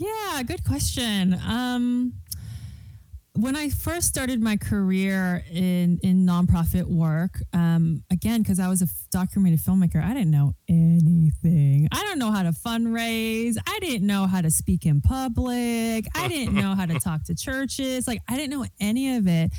Yeah, 0.02 0.42
good 0.42 0.64
question. 0.64 1.38
Um, 1.46 2.14
when 3.34 3.56
I 3.56 3.70
first 3.70 4.08
started 4.08 4.42
my 4.42 4.56
career 4.56 5.44
in 5.50 5.98
in 6.02 6.26
nonprofit 6.26 6.84
work, 6.84 7.40
um, 7.52 8.02
again 8.10 8.42
because 8.42 8.58
I 8.58 8.68
was 8.68 8.82
a 8.82 8.88
documentary 9.10 9.58
filmmaker, 9.58 10.02
I 10.02 10.12
didn't 10.12 10.32
know 10.32 10.54
anything. 10.68 11.88
I 11.92 12.02
don't 12.02 12.18
know 12.18 12.32
how 12.32 12.42
to 12.42 12.50
fundraise. 12.50 13.56
I 13.66 13.78
didn't 13.78 14.06
know 14.06 14.26
how 14.26 14.40
to 14.40 14.50
speak 14.50 14.86
in 14.86 15.00
public. 15.00 16.06
I 16.16 16.28
didn't 16.28 16.54
know 16.62 16.74
how 16.74 16.86
to 16.86 16.98
talk 16.98 17.24
to 17.24 17.34
churches. 17.34 18.08
Like 18.08 18.20
I 18.28 18.36
didn't 18.36 18.50
know 18.50 18.66
any 18.80 19.16
of 19.16 19.26
it. 19.28 19.52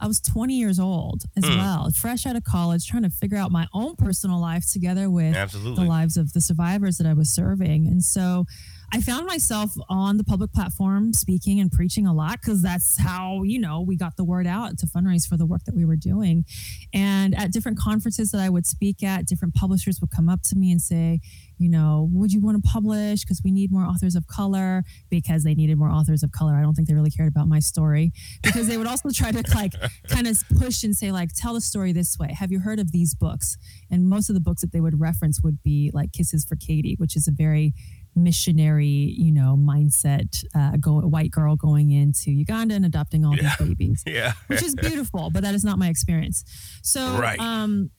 I 0.00 0.06
was 0.06 0.18
20 0.20 0.54
years 0.54 0.80
old 0.80 1.24
as 1.36 1.44
well, 1.44 1.90
fresh 1.90 2.24
out 2.24 2.34
of 2.34 2.42
college, 2.42 2.86
trying 2.86 3.02
to 3.02 3.10
figure 3.10 3.36
out 3.36 3.52
my 3.52 3.66
own 3.74 3.96
personal 3.96 4.40
life 4.40 4.64
together 4.72 5.10
with 5.10 5.36
Absolutely. 5.36 5.84
the 5.84 5.88
lives 5.90 6.16
of 6.16 6.32
the 6.32 6.40
survivors 6.40 6.96
that 6.96 7.06
I 7.06 7.12
was 7.12 7.28
serving. 7.28 7.86
And 7.86 8.02
so 8.02 8.46
I 8.92 9.00
found 9.00 9.26
myself 9.26 9.72
on 9.88 10.16
the 10.16 10.24
public 10.24 10.52
platform 10.52 11.12
speaking 11.12 11.60
and 11.60 11.70
preaching 11.70 12.08
a 12.08 12.12
lot 12.12 12.40
because 12.40 12.60
that's 12.60 12.98
how, 12.98 13.42
you 13.44 13.60
know, 13.60 13.80
we 13.80 13.96
got 13.96 14.16
the 14.16 14.24
word 14.24 14.48
out 14.48 14.78
to 14.78 14.86
fundraise 14.86 15.28
for 15.28 15.36
the 15.36 15.46
work 15.46 15.62
that 15.64 15.76
we 15.76 15.84
were 15.84 15.96
doing. 15.96 16.44
And 16.92 17.36
at 17.38 17.52
different 17.52 17.78
conferences 17.78 18.32
that 18.32 18.40
I 18.40 18.48
would 18.48 18.66
speak 18.66 19.04
at, 19.04 19.26
different 19.26 19.54
publishers 19.54 20.00
would 20.00 20.10
come 20.10 20.28
up 20.28 20.40
to 20.44 20.56
me 20.56 20.72
and 20.72 20.80
say, 20.80 21.20
you 21.56 21.68
know, 21.68 22.08
would 22.12 22.32
you 22.32 22.40
want 22.40 22.60
to 22.60 22.68
publish? 22.68 23.20
Because 23.20 23.42
we 23.44 23.52
need 23.52 23.70
more 23.70 23.84
authors 23.84 24.16
of 24.16 24.26
color 24.26 24.82
because 25.08 25.44
they 25.44 25.54
needed 25.54 25.78
more 25.78 25.90
authors 25.90 26.22
of 26.24 26.32
color. 26.32 26.54
I 26.54 26.62
don't 26.62 26.74
think 26.74 26.88
they 26.88 26.94
really 26.94 27.10
cared 27.10 27.28
about 27.28 27.46
my 27.46 27.60
story 27.60 28.12
because 28.42 28.66
they 28.66 28.76
would 28.76 28.86
also 28.88 29.10
try 29.10 29.30
to 29.30 29.42
like 29.54 29.74
kind 30.08 30.26
of 30.26 30.42
push 30.58 30.82
and 30.82 30.96
say, 30.96 31.12
like, 31.12 31.28
tell 31.34 31.54
the 31.54 31.60
story 31.60 31.92
this 31.92 32.18
way. 32.18 32.32
Have 32.32 32.50
you 32.50 32.60
heard 32.60 32.80
of 32.80 32.90
these 32.90 33.14
books? 33.14 33.56
And 33.90 34.08
most 34.08 34.30
of 34.30 34.34
the 34.34 34.40
books 34.40 34.62
that 34.62 34.72
they 34.72 34.80
would 34.80 34.98
reference 34.98 35.42
would 35.42 35.62
be 35.62 35.90
like 35.92 36.12
Kisses 36.12 36.44
from 36.44 36.58
Katie, 36.58 36.96
which 36.98 37.14
is 37.14 37.28
a 37.28 37.32
very 37.32 37.74
missionary, 38.16 38.86
you 38.86 39.32
know, 39.32 39.56
mindset, 39.58 40.42
uh, 40.54 40.76
go, 40.78 41.00
white 41.00 41.30
girl 41.30 41.56
going 41.56 41.90
into 41.90 42.30
Uganda 42.30 42.74
and 42.74 42.84
adopting 42.84 43.24
all 43.24 43.36
Yeah. 43.36 43.54
these 43.58 43.68
babies, 43.68 44.02
Yeah. 44.06 44.32
which 44.48 44.62
is 44.62 44.74
beautiful, 44.74 45.30
but 45.30 45.42
that 45.42 45.54
is 45.54 45.64
not 45.64 45.78
my 45.78 45.88
experience. 45.88 46.44
So, 46.82 47.18
Right. 47.18 47.38
um, 47.38 47.90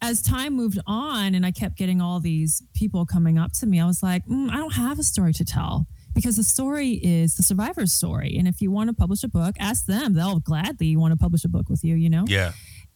as 0.00 0.22
time 0.22 0.54
moved 0.54 0.78
on 0.86 1.34
and 1.34 1.44
I 1.44 1.50
kept 1.50 1.76
getting 1.76 2.00
all 2.00 2.20
these 2.20 2.62
people 2.74 3.04
coming 3.04 3.36
up 3.36 3.52
to 3.54 3.66
me, 3.66 3.80
I 3.80 3.86
was 3.86 4.02
like, 4.02 4.24
mm, 4.26 4.48
I 4.50 4.56
don't 4.56 4.74
have 4.74 4.98
a 4.98 5.02
story 5.02 5.32
to 5.34 5.44
tell 5.44 5.86
because 6.14 6.36
the 6.36 6.44
story 6.44 6.92
is 7.02 7.34
the 7.36 7.42
survivor's 7.42 7.92
story. 7.92 8.36
And 8.38 8.46
if 8.46 8.60
you 8.60 8.70
want 8.70 8.88
to 8.90 8.94
publish 8.94 9.24
a 9.24 9.28
book, 9.28 9.56
ask 9.58 9.86
them. 9.86 10.14
They'll 10.14 10.38
gladly 10.40 10.94
want 10.96 11.12
to 11.12 11.16
publish 11.16 11.44
a 11.44 11.48
book 11.48 11.68
with 11.68 11.82
you, 11.82 11.96
you 11.96 12.10
know? 12.10 12.24
Yeah. 12.28 12.52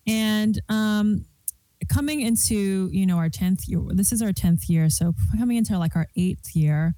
And 0.06 0.60
um, 0.68 1.24
coming 1.88 2.20
into, 2.20 2.88
you 2.92 3.06
know, 3.06 3.16
our 3.16 3.28
10th 3.28 3.68
year, 3.68 3.80
this 3.90 4.12
is 4.12 4.22
our 4.22 4.32
10th 4.32 4.68
year. 4.68 4.88
So 4.90 5.14
coming 5.38 5.56
into 5.56 5.78
like 5.78 5.96
our 5.96 6.08
eighth 6.16 6.54
year, 6.54 6.94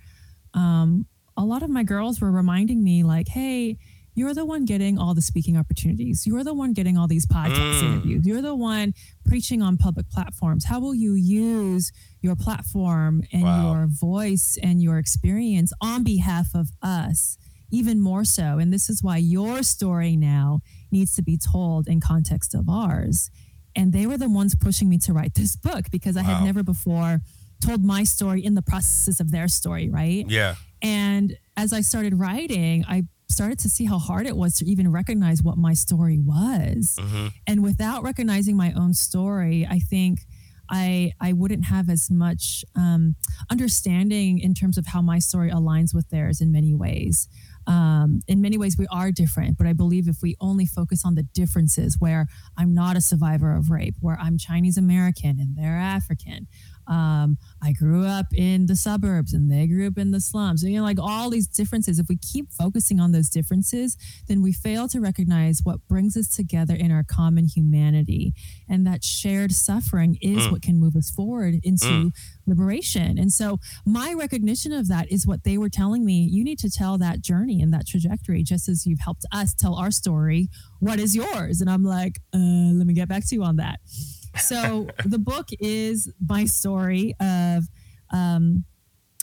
um, 0.55 1.07
a 1.37 1.45
lot 1.45 1.63
of 1.63 1.71
my 1.71 1.83
girls 1.83 2.21
were 2.21 2.31
reminding 2.31 2.83
me, 2.85 3.03
like, 3.03 3.29
hey, 3.29 3.77
you're 4.17 4.35
the 4.35 4.45
one 4.45 4.65
getting 4.65 4.97
all 4.97 5.13
the 5.15 5.21
speaking 5.23 5.57
opportunities. 5.57 6.25
You're 6.25 6.45
the 6.45 6.55
one 6.55 6.73
getting 6.73 6.97
all 6.97 7.09
these 7.09 7.27
podcast 7.27 7.81
Mm. 7.81 7.83
interviews. 7.83 8.25
You're 8.25 8.43
the 8.43 8.55
one 8.55 8.95
preaching 9.27 9.61
on 9.61 9.77
public 9.77 10.09
platforms. 10.09 10.67
How 10.67 10.79
will 10.79 10.95
you 10.95 11.15
use 11.15 11.91
your 12.23 12.37
platform 12.37 13.25
and 13.33 13.43
Wow. 13.43 13.73
your 13.73 13.87
voice 13.89 14.57
and 14.63 14.81
your 14.81 14.99
experience 14.99 15.73
on 15.81 16.05
behalf 16.05 16.55
of 16.55 16.71
us? 16.81 17.37
Even 17.73 17.99
more 18.01 18.25
so. 18.25 18.59
And 18.59 18.73
this 18.73 18.89
is 18.89 19.03
why 19.03 19.17
your 19.17 19.65
story 19.65 20.15
now 20.15 20.61
needs 20.93 21.13
to 21.17 21.23
be 21.23 21.37
told 21.37 21.89
in 21.89 21.99
context 21.99 22.55
of 22.55 22.69
ours. 22.69 23.31
And 23.77 23.93
they 23.93 24.07
were 24.07 24.17
the 24.19 24.29
ones 24.29 24.55
pushing 24.55 24.89
me 24.89 24.99
to 24.99 25.13
write 25.13 25.35
this 25.35 25.57
book 25.57 25.91
because 25.91 26.17
I 26.17 26.23
Wow. 26.23 26.37
had 26.37 26.45
never 26.45 26.63
before 26.63 27.21
told 27.61 27.85
my 27.85 28.05
story 28.05 28.45
in 28.45 28.55
the 28.55 28.63
process 28.63 29.21
of 29.21 29.31
their 29.31 29.49
story, 29.49 29.89
right? 29.89 30.25
Yeah. 30.29 30.55
And 30.83 31.37
as 31.57 31.73
I 31.73 31.81
started 31.81 32.15
writing, 32.19 32.85
I 32.87 33.05
started 33.31 33.59
to 33.61 33.69
see 33.69 33.87
how 33.87 33.99
hard 33.99 34.27
it 34.27 34.37
was 34.37 34.55
to 34.57 34.67
even 34.67 34.93
recognize 34.93 35.43
what 35.43 35.57
my 35.57 35.73
story 35.75 36.19
was. 36.19 36.97
Mm-hmm. 37.01 37.27
And 37.47 37.63
without 37.63 38.03
recognizing 38.03 38.57
my 38.57 38.73
own 38.73 38.93
story, 38.93 39.67
I 39.69 39.79
think 39.79 40.21
I 40.71 41.13
I 41.21 41.33
wouldn't 41.33 41.65
have 41.67 41.89
as 41.91 42.11
much 42.11 42.65
um, 42.75 43.17
understanding 43.51 44.39
in 44.39 44.55
terms 44.55 44.77
of 44.79 44.87
how 44.87 45.01
my 45.03 45.19
story 45.19 45.51
aligns 45.51 45.95
with 45.95 46.09
theirs 46.11 46.41
in 46.41 46.53
many 46.53 46.75
ways. 46.75 47.29
Um, 47.67 48.21
in 48.29 48.41
many 48.41 48.59
ways, 48.59 48.77
we 48.79 48.87
are 48.91 49.11
different, 49.11 49.57
but 49.57 49.67
I 49.67 49.73
believe 49.73 50.09
if 50.09 50.19
we 50.23 50.37
only 50.41 50.67
focus 50.67 51.05
on 51.05 51.15
the 51.15 51.23
differences, 51.23 51.97
where 51.99 52.27
I'm 52.57 52.75
not 52.75 52.97
a 52.97 53.01
survivor 53.01 53.55
of 53.55 53.71
rape, 53.71 53.95
where 54.01 54.19
I'm 54.21 54.39
Chinese 54.39 54.77
American 54.77 55.39
and 55.41 55.57
they're 55.57 55.79
African, 55.79 56.47
um, 56.87 57.39
I 57.63 57.73
grew 57.73 58.05
up 58.05 58.27
in 58.35 58.67
the 58.67 58.77
suburbs 58.77 59.33
and 59.33 59.51
they 59.51 59.67
grew 59.67 59.87
up 59.87 59.99
in 59.99 60.11
the 60.11 60.21
slums. 60.21 60.63
You 60.63 60.79
know, 60.79 60.85
like 60.85 60.99
all 61.01 61.31
these 61.31 61.47
differences. 61.47 61.99
If 61.99 62.07
we 62.09 62.17
keep 62.17 62.53
focusing 62.53 63.01
on 63.01 63.13
those 63.13 63.29
differences, 63.29 63.97
then 64.29 64.43
we 64.43 64.53
fail 64.53 64.89
to 64.89 65.01
recognize 65.01 65.61
what 65.63 65.87
brings 65.89 66.17
us 66.17 66.29
together 66.29 66.75
in 66.75 66.91
our 66.91 67.05
common 67.05 67.47
humanity. 67.47 68.33
And 68.69 68.87
that 68.87 69.05
shared 69.05 69.53
suffering 69.53 70.19
is 70.21 70.51
what 70.51 70.63
can 70.63 70.79
move 70.79 70.97
us 70.97 71.11
forward 71.11 71.57
into 71.63 72.11
liberation. 72.47 73.19
And 73.19 73.33
so, 73.33 73.59
my 73.87 74.13
recognition 74.13 74.73
of 74.73 74.89
that 74.89 75.11
is 75.11 75.27
what 75.27 75.45
they 75.45 75.59
were 75.59 75.69
telling 75.69 76.05
me. 76.05 76.29
You 76.31 76.45
need 76.45 76.59
to 76.61 76.71
tell 76.71 76.99
that 76.99 77.21
journey 77.23 77.61
and 77.63 77.73
that 77.73 77.87
trajectory, 77.87 78.43
just 78.43 78.69
as 78.69 78.87
you've 78.87 79.01
helped 79.01 79.25
us 79.33 79.55
tell 79.55 79.75
our 79.75 79.91
story. 79.91 80.49
What 80.81 80.99
is 80.99 81.15
yours? 81.15 81.61
And 81.61 81.71
I'm 81.71 81.85
like, 81.85 82.19
uh, 82.35 82.39
let 82.39 82.87
me 82.87 82.95
get 82.95 83.09
back 83.09 83.27
to 83.29 83.35
you 83.35 83.43
on 83.43 83.57
that. 83.57 83.81
So 84.37 84.89
the 85.05 85.19
book 85.19 85.49
is 85.61 86.13
my 86.27 86.45
story 86.45 87.15
of 87.21 87.65
um, 88.11 88.65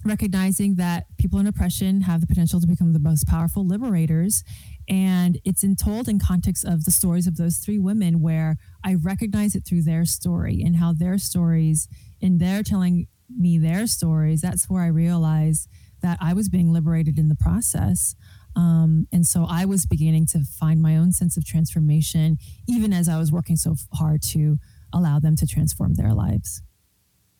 recognizing 0.05 0.75
that 0.75 1.05
people 1.17 1.39
in 1.39 1.47
oppression 1.47 2.01
have 2.01 2.21
the 2.21 2.27
potential 2.27 2.59
to 2.59 2.67
become 2.67 2.93
the 2.93 2.99
most 2.99 3.27
powerful 3.27 3.65
liberators. 3.65 4.43
And 4.89 5.39
it's 5.45 5.63
in 5.63 5.75
told 5.75 6.07
in 6.07 6.19
context 6.19 6.65
of 6.65 6.85
the 6.85 6.91
stories 6.91 7.27
of 7.27 7.37
those 7.37 7.57
three 7.57 7.79
women 7.79 8.21
where 8.21 8.57
I 8.83 8.95
recognize 8.95 9.55
it 9.55 9.65
through 9.65 9.83
their 9.83 10.05
story 10.05 10.61
and 10.63 10.77
how 10.77 10.93
their 10.93 11.17
stories, 11.17 11.87
in 12.19 12.39
their 12.39 12.63
telling 12.63 13.07
me 13.29 13.57
their 13.57 13.87
stories, 13.87 14.41
that's 14.41 14.69
where 14.69 14.83
I 14.83 14.87
realized 14.87 15.69
that 16.01 16.17
I 16.19 16.33
was 16.33 16.49
being 16.49 16.73
liberated 16.73 17.19
in 17.19 17.29
the 17.29 17.35
process. 17.35 18.15
Um, 18.55 19.07
and 19.13 19.25
so 19.25 19.45
I 19.47 19.65
was 19.65 19.85
beginning 19.85 20.25
to 20.27 20.43
find 20.43 20.81
my 20.81 20.97
own 20.97 21.13
sense 21.13 21.37
of 21.37 21.45
transformation, 21.45 22.37
even 22.67 22.91
as 22.91 23.07
I 23.07 23.17
was 23.17 23.31
working 23.31 23.55
so 23.55 23.75
hard 23.93 24.21
to 24.23 24.57
allow 24.93 25.19
them 25.19 25.35
to 25.37 25.47
transform 25.47 25.95
their 25.95 26.13
lives. 26.13 26.61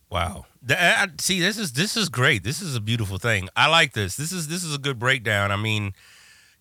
Wow. 0.10 0.46
Th- 0.68 0.80
I- 0.80 1.04
I- 1.04 1.08
see, 1.20 1.40
this 1.40 1.58
is 1.58 1.74
this 1.74 1.96
is 1.96 2.10
great. 2.10 2.44
This 2.44 2.62
is 2.62 2.76
a 2.76 2.82
beautiful 2.82 3.18
thing. 3.18 3.50
I 3.56 3.68
like 3.68 3.94
this. 3.94 4.16
This 4.16 4.32
is 4.32 4.48
this 4.48 4.64
is 4.64 4.76
a 4.76 4.78
good 4.78 5.00
breakdown. 5.00 5.52
I 5.52 5.56
mean, 5.56 5.94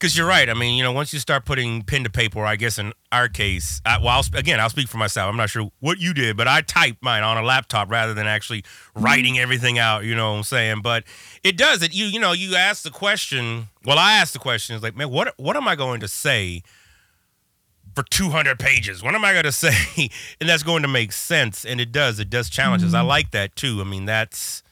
because 0.01 0.17
you're 0.17 0.27
right. 0.27 0.49
I 0.49 0.55
mean, 0.55 0.77
you 0.77 0.83
know, 0.83 0.93
once 0.93 1.13
you 1.13 1.19
start 1.19 1.45
putting 1.45 1.83
pen 1.83 2.05
to 2.05 2.11
paper, 2.11 2.43
I 2.45 2.57
guess 2.57 2.79
in 2.79 2.95
our 3.13 3.29
case, 3.29 3.83
I, 3.85 3.99
well, 3.99 4.09
I'll, 4.09 4.23
sp- 4.25 4.37
again, 4.37 4.59
I'll 4.59 4.71
speak 4.71 4.89
for 4.89 4.97
myself. 4.97 5.29
I'm 5.29 5.37
not 5.37 5.51
sure 5.51 5.71
what 5.81 5.99
you 5.99 6.15
did, 6.15 6.39
but 6.39 6.49
I 6.49 6.63
typed 6.63 7.03
mine 7.03 7.23
on 7.23 7.37
a 7.37 7.43
laptop 7.43 7.91
rather 7.91 8.15
than 8.15 8.27
actually 8.27 8.63
mm-hmm. 8.63 9.05
writing 9.05 9.39
everything 9.39 9.79
out. 9.79 10.05
You 10.05 10.15
know 10.15 10.31
what 10.31 10.39
I'm 10.39 10.45
saying? 10.45 10.81
But 10.83 11.05
it 11.45 11.59
does 11.59 11.83
it. 11.83 11.95
You 11.95 12.07
you 12.07 12.19
know, 12.19 12.33
you 12.33 12.57
ask 12.57 12.83
the 12.83 12.91
question. 12.91 13.69
Well, 13.85 13.99
I 13.99 14.15
asked 14.15 14.33
the 14.33 14.39
question. 14.39 14.75
It's 14.75 14.83
like, 14.83 14.97
man, 14.97 15.11
what 15.11 15.35
what 15.37 15.57
am 15.57 15.69
I 15.69 15.77
going 15.77 16.01
to 16.01 16.09
say? 16.09 16.63
For 17.95 18.05
200 18.05 18.59
pages, 18.59 19.03
what 19.03 19.15
am 19.15 19.25
I 19.25 19.33
going 19.33 19.45
to 19.45 19.53
say? 19.53 20.11
and 20.41 20.49
that's 20.49 20.63
going 20.63 20.83
to 20.83 20.89
make 20.89 21.13
sense. 21.13 21.65
And 21.65 21.81
it 21.81 21.93
does. 21.93 22.19
It 22.19 22.31
does 22.31 22.49
challenges. 22.51 22.95
I 22.95 23.01
mm-hmm. 23.01 23.09
like 23.09 23.31
that 23.33 23.57
too. 23.57 23.81
I 23.81 23.85
mean, 23.85 24.05
that's 24.05 24.63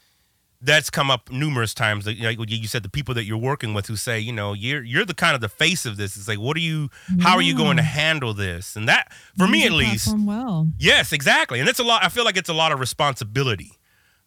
that's 0.60 0.90
come 0.90 1.10
up 1.10 1.30
numerous 1.30 1.72
times. 1.72 2.06
Like 2.06 2.18
you 2.18 2.66
said, 2.66 2.82
the 2.82 2.88
people 2.88 3.14
that 3.14 3.24
you're 3.24 3.38
working 3.38 3.74
with 3.74 3.86
who 3.86 3.96
say, 3.96 4.18
you 4.18 4.32
know, 4.32 4.52
you're 4.52 4.82
you're 4.82 5.04
the 5.04 5.14
kind 5.14 5.34
of 5.34 5.40
the 5.40 5.48
face 5.48 5.86
of 5.86 5.96
this. 5.96 6.16
It's 6.16 6.28
like, 6.28 6.38
what 6.38 6.56
are 6.56 6.60
you? 6.60 6.90
How 7.20 7.36
are 7.36 7.42
you 7.42 7.56
going 7.56 7.76
to 7.76 7.82
handle 7.82 8.34
this? 8.34 8.74
And 8.74 8.88
that, 8.88 9.12
for 9.36 9.46
me 9.46 9.66
at 9.66 9.72
least, 9.72 10.14
well. 10.18 10.68
yes, 10.78 11.12
exactly. 11.12 11.60
And 11.60 11.68
it's 11.68 11.78
a 11.78 11.84
lot. 11.84 12.04
I 12.04 12.08
feel 12.08 12.24
like 12.24 12.36
it's 12.36 12.48
a 12.48 12.54
lot 12.54 12.72
of 12.72 12.80
responsibility. 12.80 13.72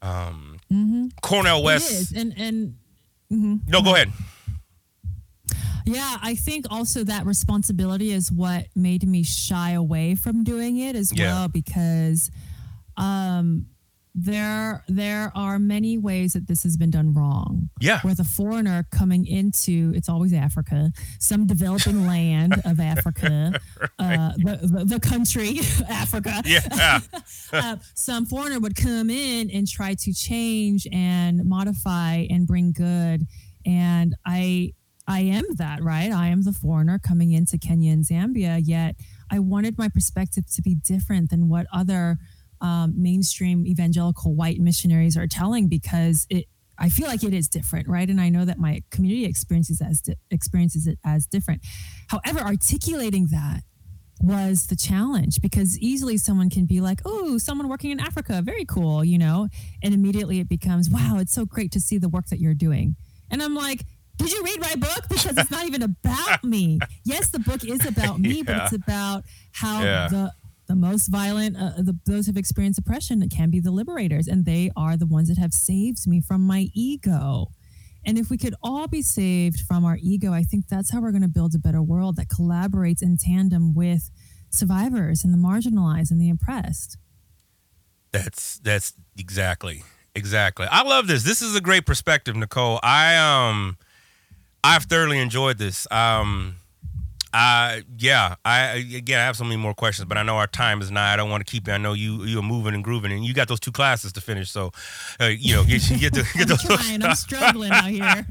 Um, 0.01 0.59
mm-hmm. 0.71 1.07
Cornel 1.21 1.63
West. 1.63 1.91
It 1.91 1.95
is, 1.95 2.11
and 2.13 2.33
and 2.37 2.77
mm-hmm. 3.31 3.55
No, 3.67 3.81
go 3.81 3.95
ahead. 3.95 4.11
Yeah, 5.85 6.17
I 6.21 6.35
think 6.35 6.65
also 6.69 7.03
that 7.03 7.25
responsibility 7.25 8.11
is 8.11 8.31
what 8.31 8.65
made 8.75 9.07
me 9.07 9.23
shy 9.23 9.71
away 9.71 10.15
from 10.15 10.43
doing 10.43 10.77
it 10.77 10.95
as 10.95 11.11
Yeah. 11.11 11.33
well 11.33 11.47
because 11.47 12.29
um, 12.97 13.67
there 14.13 14.83
there 14.89 15.31
are 15.35 15.57
many 15.57 15.97
ways 15.97 16.33
that 16.33 16.45
this 16.45 16.63
has 16.63 16.75
been 16.75 16.91
done 16.91 17.13
wrong. 17.13 17.69
Yeah. 17.79 18.01
with 18.03 18.19
a 18.19 18.25
foreigner 18.25 18.85
coming 18.91 19.25
into 19.25 19.93
it's 19.95 20.09
always 20.09 20.33
Africa, 20.33 20.91
some 21.19 21.47
developing 21.47 22.05
land 22.13 22.55
of 22.65 22.79
Africa, 22.81 23.53
uh, 23.99 24.31
the, 24.37 24.59
the 24.63 24.85
the 24.85 24.99
country 24.99 25.59
Africa. 25.89 26.41
Yeah. 26.45 26.99
uh, 27.53 27.77
some 27.95 28.25
foreigner 28.25 28.59
would 28.59 28.75
come 28.75 29.09
in 29.09 29.49
and 29.49 29.65
try 29.67 29.93
to 29.95 30.13
change 30.13 30.85
and 30.91 31.45
modify 31.45 32.25
and 32.29 32.45
bring 32.45 32.73
good 32.73 33.27
and 33.65 34.15
i 34.25 34.73
i 35.11 35.19
am 35.19 35.43
that 35.55 35.81
right 35.83 36.11
i 36.11 36.27
am 36.27 36.41
the 36.43 36.53
foreigner 36.53 36.99
coming 36.99 37.31
into 37.31 37.57
kenya 37.57 37.91
and 37.91 38.05
zambia 38.05 38.61
yet 38.63 38.95
i 39.29 39.39
wanted 39.39 39.77
my 39.77 39.89
perspective 39.89 40.45
to 40.47 40.61
be 40.61 40.75
different 40.75 41.29
than 41.29 41.47
what 41.47 41.65
other 41.73 42.17
um, 42.61 42.93
mainstream 42.95 43.65
evangelical 43.65 44.35
white 44.35 44.59
missionaries 44.59 45.17
are 45.17 45.27
telling 45.27 45.67
because 45.67 46.27
it 46.29 46.45
I 46.81 46.89
feel 46.89 47.05
like 47.05 47.23
it 47.23 47.33
is 47.33 47.47
different, 47.47 47.87
right? 47.87 48.09
And 48.09 48.19
I 48.19 48.29
know 48.29 48.43
that 48.43 48.57
my 48.57 48.81
community 48.89 49.25
experiences 49.25 49.81
as 49.81 50.01
di- 50.01 50.15
experiences 50.31 50.87
it 50.87 50.97
as 51.05 51.27
different. 51.27 51.61
However, 52.07 52.39
articulating 52.39 53.27
that 53.27 53.61
was 54.19 54.65
the 54.67 54.75
challenge 54.75 55.41
because 55.41 55.77
easily 55.79 56.17
someone 56.17 56.49
can 56.49 56.65
be 56.65 56.81
like, 56.81 57.01
"Oh, 57.05 57.37
someone 57.37 57.69
working 57.69 57.91
in 57.91 57.99
Africa, 57.99 58.41
very 58.43 58.65
cool," 58.65 59.03
you 59.03 59.19
know, 59.19 59.47
and 59.83 59.93
immediately 59.93 60.39
it 60.39 60.49
becomes, 60.49 60.89
"Wow, 60.89 61.17
it's 61.19 61.33
so 61.33 61.45
great 61.45 61.71
to 61.73 61.79
see 61.79 61.99
the 61.99 62.09
work 62.09 62.27
that 62.27 62.39
you're 62.39 62.55
doing." 62.55 62.95
And 63.29 63.43
I'm 63.43 63.55
like, 63.55 63.85
"Did 64.17 64.31
you 64.31 64.43
read 64.43 64.59
my 64.61 64.75
book? 64.75 65.07
Because 65.09 65.37
it's 65.37 65.51
not 65.51 65.65
even 65.65 65.81
about 65.81 66.43
me. 66.43 66.79
Yes, 67.03 67.29
the 67.29 67.39
book 67.39 67.63
is 67.65 67.85
about 67.85 68.19
me, 68.19 68.43
but 68.43 68.55
it's 68.57 68.73
about 68.73 69.23
how 69.53 69.83
Yeah. 69.83 70.07
the 70.07 70.33
the 70.67 70.75
most 70.75 71.07
violent, 71.07 71.57
uh, 71.57 71.73
the, 71.77 71.97
those 72.05 72.27
who've 72.27 72.37
experienced 72.37 72.79
oppression, 72.79 73.27
can 73.29 73.49
be 73.49 73.59
the 73.59 73.71
liberators, 73.71 74.27
and 74.27 74.45
they 74.45 74.71
are 74.77 74.95
the 74.95 75.05
ones 75.05 75.27
that 75.27 75.37
have 75.37 75.51
saved 75.53 76.07
me 76.07 76.21
from 76.21 76.41
my 76.47 76.69
ego. 76.73 77.47
And 78.05 78.17
if 78.17 78.29
we 78.29 78.37
could 78.37 78.55
all 78.63 78.87
be 78.87 79.01
saved 79.01 79.59
from 79.67 79.83
our 79.83 79.97
ego, 80.01 80.31
I 80.31 80.43
think 80.43 80.67
that's 80.69 80.91
how 80.93 81.01
we're 81.01 81.11
going 81.11 81.23
to 81.23 81.27
build 81.27 81.53
a 81.55 81.59
better 81.59 81.81
world 81.83 82.15
that 82.15 82.29
collaborates 82.29 83.01
in 83.01 83.17
tandem 83.17 83.73
with 83.73 84.09
survivors 84.49 85.23
and 85.25 85.33
the 85.33 85.37
marginalized 85.37 86.09
and 86.11 86.21
the 86.21 86.29
oppressed. 86.29 86.97
That's 88.11 88.57
that's 88.59 88.93
exactly 89.17 89.83
exactly. 90.15 90.67
I 90.69 90.83
love 90.83 91.07
this. 91.07 91.23
This 91.23 91.41
is 91.41 91.55
a 91.55 91.61
great 91.61 91.85
perspective, 91.85 92.35
Nikole. 92.35 92.79
I 92.83 93.15
um 93.17 93.77
I've 94.63 94.83
thoroughly 94.83 95.19
enjoyed 95.19 95.57
this. 95.57 95.87
Um 95.91 96.55
uh, 97.33 97.79
yeah. 97.97 98.35
I 98.43 98.85
again, 98.95 99.19
I 99.19 99.23
have 99.23 99.37
so 99.37 99.43
many 99.43 99.55
more 99.55 99.73
questions, 99.73 100.05
but 100.05 100.17
I 100.17 100.23
know 100.23 100.35
our 100.35 100.47
time 100.47 100.81
is 100.81 100.91
nigh. 100.91 101.13
I 101.13 101.15
don't 101.15 101.29
want 101.29 101.45
to 101.45 101.49
keep 101.49 101.67
you. 101.67 101.73
I 101.73 101.77
know 101.77 101.93
you 101.93 102.23
you're 102.23 102.41
moving 102.43 102.73
and 102.73 102.83
grooving, 102.83 103.11
and 103.11 103.23
you 103.23 103.33
got 103.33 103.47
those 103.47 103.59
two 103.59 103.71
classes 103.71 104.11
to 104.13 104.21
finish. 104.21 104.51
So, 104.51 104.71
uh, 105.19 105.25
you 105.25 105.55
know, 105.55 105.61
you, 105.61 105.77
you 105.77 105.97
get 105.97 106.13
to 106.13 106.25
get 106.35 106.47
those. 106.49 106.69
I'm 106.69 106.77
trying. 106.77 107.03
I'm 107.03 107.15
struggling 107.15 107.71
out 107.71 107.85
here. 107.85 108.25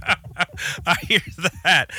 I 0.87 0.97
hear 1.09 1.21
that. 1.65 1.91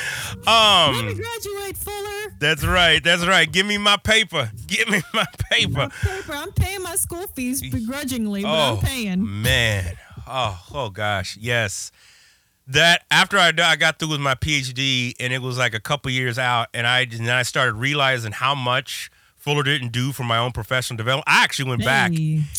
Um, 0.48 0.96
Let 0.96 1.06
me 1.06 1.14
graduate, 1.16 1.78
Fuller. 1.78 2.36
That's 2.40 2.64
right. 2.64 3.04
That's 3.04 3.26
right. 3.26 3.52
Give 3.52 3.66
me 3.66 3.78
my 3.80 3.98
paper. 3.98 4.52
Give 4.68 4.88
me 4.88 5.02
my 5.14 5.26
paper. 5.50 5.72
My 5.72 5.88
paper. 5.90 6.34
I'm 6.34 6.52
paying 6.52 6.84
my 6.84 6.96
school 6.96 7.26
fees 7.28 7.62
begrudgingly, 7.62 8.44
but 8.44 8.50
oh 8.50 8.76
I'm 8.76 8.78
paying. 8.78 9.42
man. 9.42 9.98
Oh 10.28 10.62
oh 10.74 10.90
gosh. 10.92 11.36
Yes 11.38 11.92
that 12.72 13.04
after 13.12 13.38
I, 13.38 13.52
I 13.58 13.76
got 13.76 14.00
through 14.00 14.10
with 14.10 14.20
my 14.22 14.36
PhD 14.36 15.14
and 15.20 15.32
it 15.34 15.42
was 15.42 15.58
like 15.58 15.74
a 15.74 15.80
couple 15.80 16.12
years 16.12 16.38
out, 16.40 16.68
and 16.74 16.86
I 16.88 17.02
and 17.02 17.12
then 17.12 17.30
I 17.30 17.44
started 17.44 17.74
realizing 17.74 18.32
how 18.32 18.56
much 18.56 19.10
Fuller 19.38 19.64
didn't 19.64 19.92
do 19.92 20.12
for 20.12 20.24
my 20.24 20.38
own 20.38 20.52
professional 20.52 20.98
development. 20.98 21.28
I 21.28 21.44
actually 21.44 21.70
went 21.70 21.82
Hey. 21.82 21.86
back 21.88 22.12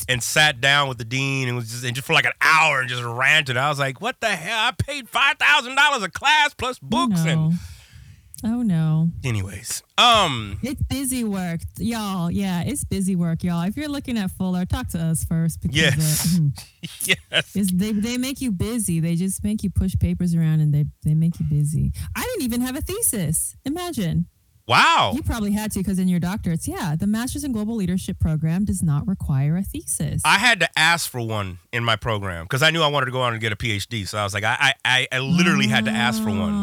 and 0.08 0.22
sat 0.22 0.60
down 0.60 0.88
with 0.88 0.98
the 0.98 1.04
dean 1.04 1.46
and 1.48 1.56
was 1.56 1.70
just 1.70 1.84
and 1.84 1.94
just 1.94 2.06
for 2.06 2.12
like 2.12 2.24
an 2.24 2.32
hour 2.40 2.80
and 2.80 2.88
just 2.88 3.02
ranted. 3.02 3.56
I 3.56 3.68
was 3.68 3.78
like, 3.78 4.00
"What 4.00 4.20
the 4.20 4.30
hell? 4.30 4.58
I 4.58 4.72
paid 4.72 5.08
five 5.08 5.36
thousand 5.38 5.76
dollars 5.76 6.02
a 6.02 6.08
class 6.10 6.54
plus 6.54 6.78
books 6.78 7.20
oh, 7.20 7.24
no. 7.24 7.30
and." 7.32 7.54
Oh 8.44 8.62
no. 8.62 9.08
Anyways, 9.22 9.82
um, 9.98 10.58
It's 10.62 10.82
busy 10.82 11.22
work, 11.22 11.60
y'all. 11.78 12.30
Yeah, 12.30 12.62
it's 12.66 12.82
busy 12.84 13.14
work, 13.14 13.44
y'all. 13.44 13.62
If 13.62 13.76
you're 13.76 13.88
looking 13.88 14.18
at 14.18 14.30
Fuller, 14.32 14.64
talk 14.64 14.88
to 14.88 14.98
us 14.98 15.22
first 15.24 15.60
because 15.62 15.76
Yes. 15.76 16.36
uh, 16.36 16.40
mhm. 16.42 17.16
yes, 17.30 17.52
they 17.72 17.92
they 17.92 18.18
make 18.18 18.40
you 18.40 18.50
busy. 18.50 18.98
They 19.00 19.14
just 19.14 19.44
make 19.44 19.62
you 19.62 19.70
push 19.70 19.94
papers 19.98 20.34
around 20.34 20.60
and 20.60 20.74
they 20.74 20.86
they 21.04 21.14
make 21.14 21.38
you 21.38 21.46
busy. 21.48 21.92
I 22.16 22.22
didn't 22.22 22.42
even 22.42 22.60
have 22.62 22.76
a 22.76 22.80
thesis. 22.80 23.56
Imagine. 23.64 24.26
wow, 24.68 25.12
You 25.14 25.22
probably 25.22 25.52
had 25.52 25.70
to 25.72 25.80
because 25.80 25.98
in 25.98 26.06
your 26.08 26.20
doctorates, 26.20 26.66
yeah, 26.68 26.94
the 26.96 27.06
Masters 27.06 27.42
in 27.44 27.52
Global 27.52 27.74
Leadership 27.76 28.18
program 28.20 28.64
does 28.64 28.82
not 28.82 29.06
require 29.06 29.56
a 29.56 29.62
thesis. 29.62 30.22
I 30.24 30.38
had 30.38 30.60
to 30.60 30.68
ask 30.76 31.10
for 31.10 31.20
one 31.20 31.58
in 31.72 31.84
my 31.84 31.96
program 31.96 32.44
because 32.44 32.62
I 32.62 32.70
knew 32.70 32.80
I 32.82 32.86
wanted 32.88 33.06
to 33.06 33.12
go 33.12 33.20
on 33.22 33.32
and 33.34 33.40
get 33.40 33.52
a 33.52 33.56
PhD. 33.56 34.06
So 34.06 34.18
I 34.18 34.24
was 34.24 34.32
like, 34.34 34.44
I, 34.44 34.56
I, 34.58 34.74
I- 34.84 35.08
I 35.12 35.18
literally 35.18 35.66
had 35.68 35.84
to 35.86 35.90
ask 35.90 36.22
for 36.22 36.30
one. 36.30 36.54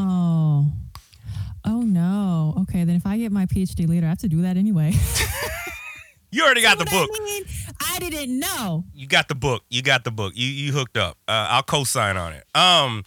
Okay, 2.70 2.84
then 2.84 2.96
if 2.96 3.06
I 3.06 3.18
get 3.18 3.32
my 3.32 3.46
PhD 3.48 3.88
later, 3.90 4.06
I 4.06 4.10
have 4.10 4.20
to 4.20 4.28
do 4.30 4.42
that 4.44 4.58
anyway. 4.58 4.94
You 6.32 6.44
already 6.46 6.62
got 6.62 6.78
the 6.78 6.84
What 6.84 6.94
I 6.94 7.08
book. 7.08 7.24
mean, 7.24 7.44
I 7.82 7.98
didn't 7.98 8.40
know. 8.40 8.84
You 8.94 9.08
got 9.08 9.30
the 9.30 9.34
book. 9.34 9.64
You 9.68 9.82
got 9.82 10.04
the 10.04 10.12
book. 10.12 10.34
You 10.36 10.46
you 10.48 10.72
hooked 10.72 10.96
up. 10.96 11.18
Uh, 11.28 11.48
I'll 11.50 11.64
co-sign 11.64 12.18
on 12.18 12.34
it. 12.34 12.44
Um, 12.54 13.04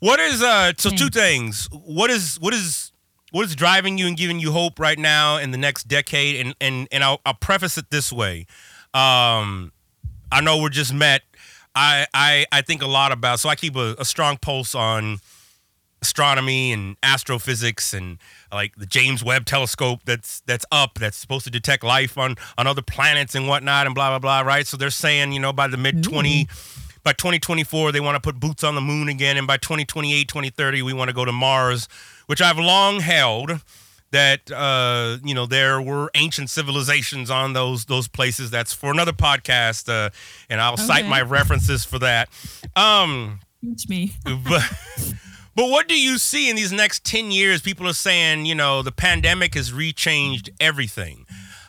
what 0.00 0.18
is 0.18 0.42
uh? 0.42 0.72
So 0.78 0.88
two 0.88 1.10
things. 1.10 1.68
What 1.70 2.08
is 2.08 2.36
what 2.40 2.54
is 2.54 2.90
what 3.32 3.44
is 3.44 3.54
driving 3.54 3.98
you 3.98 4.06
and 4.06 4.16
giving 4.16 4.40
you 4.40 4.50
hope 4.50 4.78
right 4.78 4.98
now 4.98 5.36
in 5.36 5.50
the 5.50 5.58
next 5.58 5.88
decade? 5.88 6.36
And 6.46 6.54
and 6.58 6.88
and 6.90 7.04
I'll, 7.04 7.20
I'll 7.26 7.34
preface 7.34 7.76
it 7.76 7.90
this 7.90 8.10
way. 8.10 8.46
Um, 8.94 9.70
I 10.32 10.40
know 10.40 10.62
we're 10.62 10.70
just 10.70 10.94
met. 10.94 11.20
I 11.74 12.06
I 12.14 12.46
I 12.50 12.62
think 12.62 12.80
a 12.80 12.86
lot 12.86 13.12
about. 13.12 13.40
So 13.40 13.50
I 13.50 13.56
keep 13.56 13.76
a, 13.76 13.94
a 13.98 14.06
strong 14.06 14.38
pulse 14.38 14.74
on 14.74 15.18
astronomy 16.04 16.70
and 16.70 16.96
astrophysics 17.02 17.94
and 17.94 18.18
like 18.52 18.76
the 18.76 18.84
James 18.84 19.24
Webb 19.24 19.46
telescope 19.46 20.00
that's 20.04 20.40
that's 20.46 20.66
up 20.70 20.98
that's 20.98 21.16
supposed 21.16 21.46
to 21.46 21.50
detect 21.50 21.82
life 21.82 22.18
on 22.18 22.36
on 22.58 22.66
other 22.66 22.82
planets 22.82 23.34
and 23.34 23.48
whatnot 23.48 23.86
and 23.86 23.94
blah 23.94 24.10
blah 24.10 24.18
blah 24.18 24.40
right? 24.40 24.66
So 24.66 24.76
they're 24.76 24.90
saying 24.90 25.32
you 25.32 25.40
know 25.40 25.52
by 25.52 25.66
the 25.66 25.78
mid 25.78 26.04
20 26.04 26.46
by 27.02 27.14
2024 27.14 27.90
they 27.92 28.00
want 28.00 28.16
to 28.16 28.20
put 28.20 28.38
boots 28.38 28.62
on 28.62 28.74
the 28.74 28.82
moon 28.82 29.08
again 29.08 29.38
and 29.38 29.46
by 29.46 29.56
2028 29.56 30.28
2030 30.28 30.82
we 30.82 30.92
want 30.92 31.08
to 31.08 31.14
go 31.14 31.24
to 31.24 31.32
Mars 31.32 31.88
which 32.26 32.42
I've 32.42 32.58
long 32.58 33.00
held 33.00 33.60
that 34.10 34.50
uh, 34.52 35.16
you 35.24 35.34
know 35.34 35.46
there 35.46 35.80
were 35.80 36.10
ancient 36.14 36.50
civilizations 36.50 37.30
on 37.30 37.54
those 37.54 37.86
those 37.86 38.08
places. 38.08 38.50
That's 38.50 38.74
for 38.74 38.90
another 38.90 39.12
podcast 39.12 39.88
uh, 39.88 40.10
and 40.50 40.60
I'll 40.60 40.76
cite 40.76 41.06
my 41.06 41.22
references 41.22 41.86
for 41.86 41.98
that. 42.00 42.28
Um 42.76 43.40
Teach 43.62 43.88
me. 43.88 44.12
but 44.24 44.62
but 45.56 45.70
what 45.70 45.88
do 45.88 45.98
you 45.98 46.18
see 46.18 46.48
in 46.50 46.56
these 46.56 46.72
next 46.72 47.04
10 47.04 47.30
years 47.30 47.60
people 47.62 47.86
are 47.88 47.92
saying 47.94 48.46
you 48.46 48.54
know 48.54 48.82
the 48.82 48.92
pandemic 48.92 49.54
has 49.54 49.72
rechanged 49.72 50.48
everything 50.60 51.26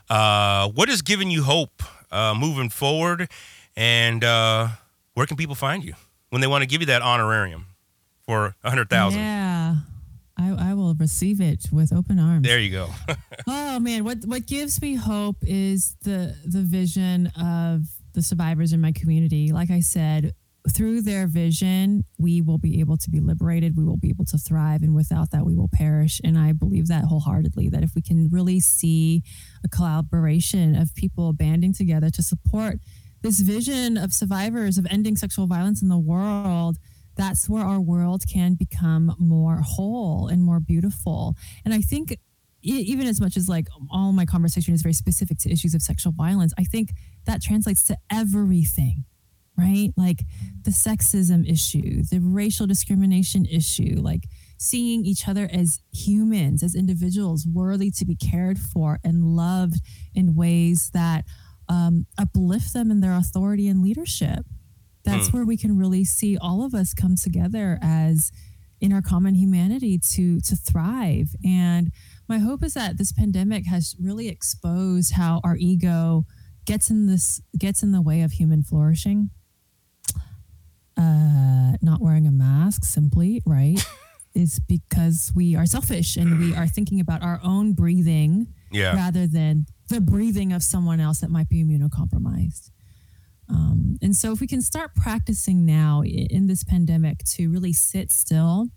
uh, 0.10 0.70
what 0.70 0.90
is 0.90 1.02
giving 1.02 1.30
you 1.32 1.44
hope 1.44 1.82
uh, 2.12 2.34
moving 2.38 2.70
forward 2.70 3.30
and 3.76 4.24
uh, 4.24 4.68
where 5.14 5.26
can 5.26 5.38
people 5.38 5.56
find 5.56 5.84
you 5.84 5.94
when 6.30 6.41
they 6.41 6.48
want 6.48 6.62
to 6.62 6.68
give 6.68 6.82
you 6.82 6.88
that 6.88 7.02
honorarium 7.02 7.66
for 8.26 8.56
a 8.64 8.70
hundred 8.70 8.90
thousand 8.90 9.20
Yeah. 9.20 9.76
I, 10.38 10.72
I 10.72 10.74
will 10.74 10.94
receive 10.95 11.40
it 11.40 11.68
with 11.72 11.94
open 11.94 12.20
arms. 12.20 12.44
there 12.45 12.60
you 12.60 12.70
go 12.72 12.90
Oh 13.48 13.80
man, 13.80 14.03
what 14.03 14.18
what 14.26 14.45
gives 14.48 14.82
me 14.82 14.95
hope 14.95 15.38
is 15.41 15.95
the 16.02 16.36
the 16.45 16.62
vision 16.62 17.28
of 17.40 17.84
the 18.14 18.22
survivors 18.22 18.74
in 18.74 18.82
my 18.82 18.91
community. 18.91 19.52
Like 19.53 19.70
I 19.72 19.80
said, 19.82 20.34
through 20.74 21.02
their 21.02 21.28
vision, 21.28 22.06
we 22.18 22.42
will 22.42 22.58
be 22.58 22.80
able 22.80 22.98
to 22.98 23.10
be 23.10 23.20
liberated. 23.20 23.78
We 23.78 23.84
will 23.84 23.98
be 23.98 24.10
able 24.10 24.26
to 24.26 24.38
thrive, 24.38 24.82
and 24.82 24.96
without 24.96 25.32
that, 25.32 25.46
we 25.46 25.56
will 25.56 25.70
perish. 25.72 26.20
And 26.24 26.38
I 26.38 26.54
believe 26.54 26.88
that 26.88 27.06
wholeheartedly. 27.06 27.70
That 27.70 27.84
if 27.84 27.96
we 27.96 28.02
can 28.02 28.30
really 28.30 28.60
see 28.60 29.24
a 29.64 29.70
collaboration 29.70 30.76
of 30.76 30.94
people 30.96 31.34
banding 31.34 31.74
together 31.74 32.10
to 32.10 32.24
support 32.24 32.80
this 33.22 33.40
vision 33.40 33.98
of 33.98 34.14
survivors 34.14 34.78
of 34.78 34.86
ending 34.90 35.18
sexual 35.18 35.48
violence 35.48 35.82
in 35.82 35.90
the 35.90 35.98
world, 35.98 36.78
that's 37.16 37.48
where 37.50 37.64
our 37.64 37.80
world 37.80 38.24
can 38.32 38.56
become 38.56 39.16
more 39.18 39.62
whole 39.64 40.28
and 40.28 40.44
more 40.44 40.60
beautiful. 40.60 41.36
And 41.64 41.74
I 41.74 41.82
think 41.82 42.18
even 42.62 43.08
as 43.08 43.22
much 43.22 43.38
as 43.38 43.48
like 43.48 43.68
all 43.92 44.12
my 44.12 44.26
conversation 44.26 44.74
is 44.74 44.82
very 44.82 44.94
specific 44.94 45.38
to 45.40 45.52
issues 45.52 45.76
of 45.76 45.82
sexual 45.82 46.12
violence, 46.12 46.54
I 46.58 46.64
think 46.64 46.90
that 47.26 47.42
translates 47.42 47.84
to 47.86 47.98
everything, 48.12 49.06
right? 49.57 49.91
Like 49.95 50.23
the 50.64 50.72
sexism 50.72 51.49
issue, 51.49 52.03
the 52.03 52.19
racial 52.19 52.68
discrimination 52.68 53.45
issue, 53.45 53.95
like 54.02 54.27
seeing 54.57 55.06
each 55.06 55.27
other 55.27 55.49
as 55.52 55.80
humans, 55.94 56.64
as 56.64 56.76
individuals 56.76 57.45
worthy 57.45 57.91
to 57.91 58.06
be 58.06 58.15
cared 58.15 58.60
for 58.60 58.99
and 59.03 59.23
loved 59.23 59.82
in 60.14 60.36
ways 60.36 60.91
that 60.94 61.26
um, 61.69 62.06
uplift 62.18 62.73
them 62.73 62.91
in 62.91 63.02
their 63.02 63.15
authority 63.15 63.68
and 63.68 63.82
leadership. 63.82 64.45
That's 65.03 65.32
where 65.32 65.45
we 65.45 65.56
can 65.56 65.77
really 65.77 66.03
see 66.03 66.36
all 66.36 66.65
of 66.65 66.73
us 66.73 66.94
come 66.95 67.15
together 67.15 67.77
as 67.82 68.32
in 68.82 68.91
our 68.91 69.02
common 69.02 69.36
humanity 69.36 69.99
to 69.99 70.40
to 70.41 70.56
thrive. 70.56 71.36
And 71.45 71.91
my 72.27 72.40
hope 72.40 72.64
is 72.64 72.73
that 72.73 72.98
this 72.98 73.11
pandemic 73.11 73.68
has 73.68 73.95
really 73.99 74.27
exposed 74.27 75.14
how 75.14 75.41
our 75.44 75.56
ego 75.57 76.26
gets 76.65 76.90
in 76.90 77.06
this 77.06 77.41
gets 77.57 77.84
in 77.84 77.91
the 77.91 78.02
way 78.02 78.22
of 78.22 78.34
human 78.34 78.64
flourishing. 78.64 79.30
Uh, 81.06 81.77
not 81.82 82.02
wearing 82.02 82.26
a 82.26 82.32
mask 82.32 82.84
simply, 82.84 83.41
right? 83.45 83.80
is 84.34 84.60
because 84.60 85.32
we 85.34 85.56
are 85.56 85.65
selfish 85.65 86.18
and 86.18 86.40
we 86.40 86.53
are 86.56 86.68
thinking 86.68 86.99
about 86.99 87.23
our 87.23 87.40
own 87.41 87.72
breathing 87.72 88.48
yeah 88.69 88.94
rather 88.94 89.26
than 89.26 89.65
the 89.88 90.02
breathing 90.02 90.52
of 90.52 90.61
someone 90.61 90.99
else 90.99 91.19
that 91.22 91.30
might 91.30 91.48
be 91.48 91.64
immunocompromised. 91.64 92.72
Um, 93.48 93.98
and 94.02 94.15
so, 94.15 94.32
if 94.32 94.41
we 94.41 94.48
can 94.48 94.61
start 94.61 94.95
practicing 94.95 95.65
now 95.65 96.02
in 96.03 96.48
this 96.48 96.64
pandemic 96.64 97.19
to 97.36 97.49
really 97.49 97.73
sit 97.73 98.11
still 98.11 98.68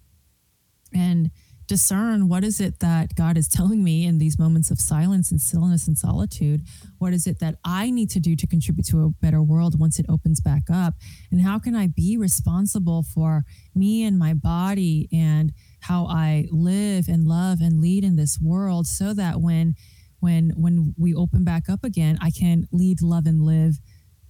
and 0.95 1.31
discern 1.69 2.29
what 2.29 2.43
is 2.43 2.61
it 2.61 2.81
that 2.81 3.15
God 3.15 3.37
is 3.37 3.47
telling 3.47 3.85
me 3.85 4.07
in 4.07 4.19
these 4.19 4.39
moments 4.39 4.71
of 4.71 4.81
silence 4.81 5.31
and 5.31 5.41
stillness 5.41 5.87
and 5.87 5.97
solitude? 5.97 6.63
What 6.99 7.13
is 7.13 7.27
it 7.27 7.39
that 7.41 7.57
I 7.65 7.91
need 7.91 8.11
to 8.11 8.21
do 8.21 8.35
to 8.35 8.47
contribute 8.47 8.87
to 8.87 9.05
a 9.05 9.11
better 9.11 9.43
world 9.43 9.79
once 9.79 9.99
it 9.99 10.07
opens 10.09 10.41
back 10.41 10.63
up? 10.73 10.95
And 11.31 11.43
how 11.43 11.59
can 11.59 11.77
I 11.77 11.87
be 11.87 12.17
responsible 12.17 13.03
for 13.03 13.45
me 13.75 14.03
and 14.05 14.19
my 14.19 14.35
body 14.35 15.09
and 15.13 15.53
how 15.81 16.07
I 16.07 16.49
live 16.51 17.07
and 17.07 17.29
love 17.29 17.61
and 17.61 17.81
lead 17.81 18.03
in 18.03 18.17
this 18.17 18.39
world 18.41 18.87
so 18.87 19.15
that 19.15 19.41
when 19.41 19.77
when 20.21 20.51
when 20.57 20.95
we 20.99 21.15
open 21.15 21.45
back 21.45 21.69
up 21.69 21.85
again, 21.85 22.19
I 22.21 22.31
can 22.31 22.67
lead, 22.73 23.03
love, 23.03 23.27
and 23.27 23.43
live 23.43 23.79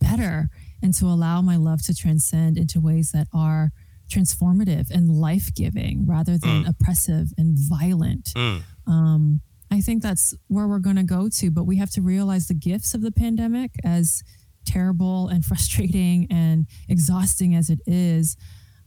better 0.01 0.51
and 0.82 0.93
to 0.94 1.06
allow 1.06 1.40
my 1.40 1.56
love 1.56 1.82
to 1.85 1.94
transcend 1.94 2.59
into 2.59 2.81
ways 2.81 3.12
that 3.12 3.28
are 3.32 3.73
transformative 4.09 4.91
and 4.91 5.11
life-giving 5.11 6.07
rather 6.07 6.39
than 6.39 6.67
oppressive 6.67 7.29
and 7.37 7.57
violent 7.59 8.33
Mm. 8.35 8.63
um, 8.87 9.41
i 9.71 9.81
think 9.81 10.03
that's 10.03 10.35
where 10.49 10.67
we're 10.67 10.79
going 10.79 10.97
to 10.97 11.03
go 11.03 11.29
to 11.29 11.51
but 11.51 11.65
we 11.65 11.77
have 11.77 11.91
to 11.91 12.03
realize 12.03 12.49
the 12.49 12.55
gifts 12.55 12.95
of 12.95 13.03
the 13.03 13.13
pandemic 13.13 13.73
as 13.85 14.23
terrible 14.65 15.29
and 15.29 15.45
frustrating 15.51 16.27
and 16.31 16.67
exhausting 16.89 17.55
as 17.55 17.71
it 17.71 17.81
is 17.87 18.37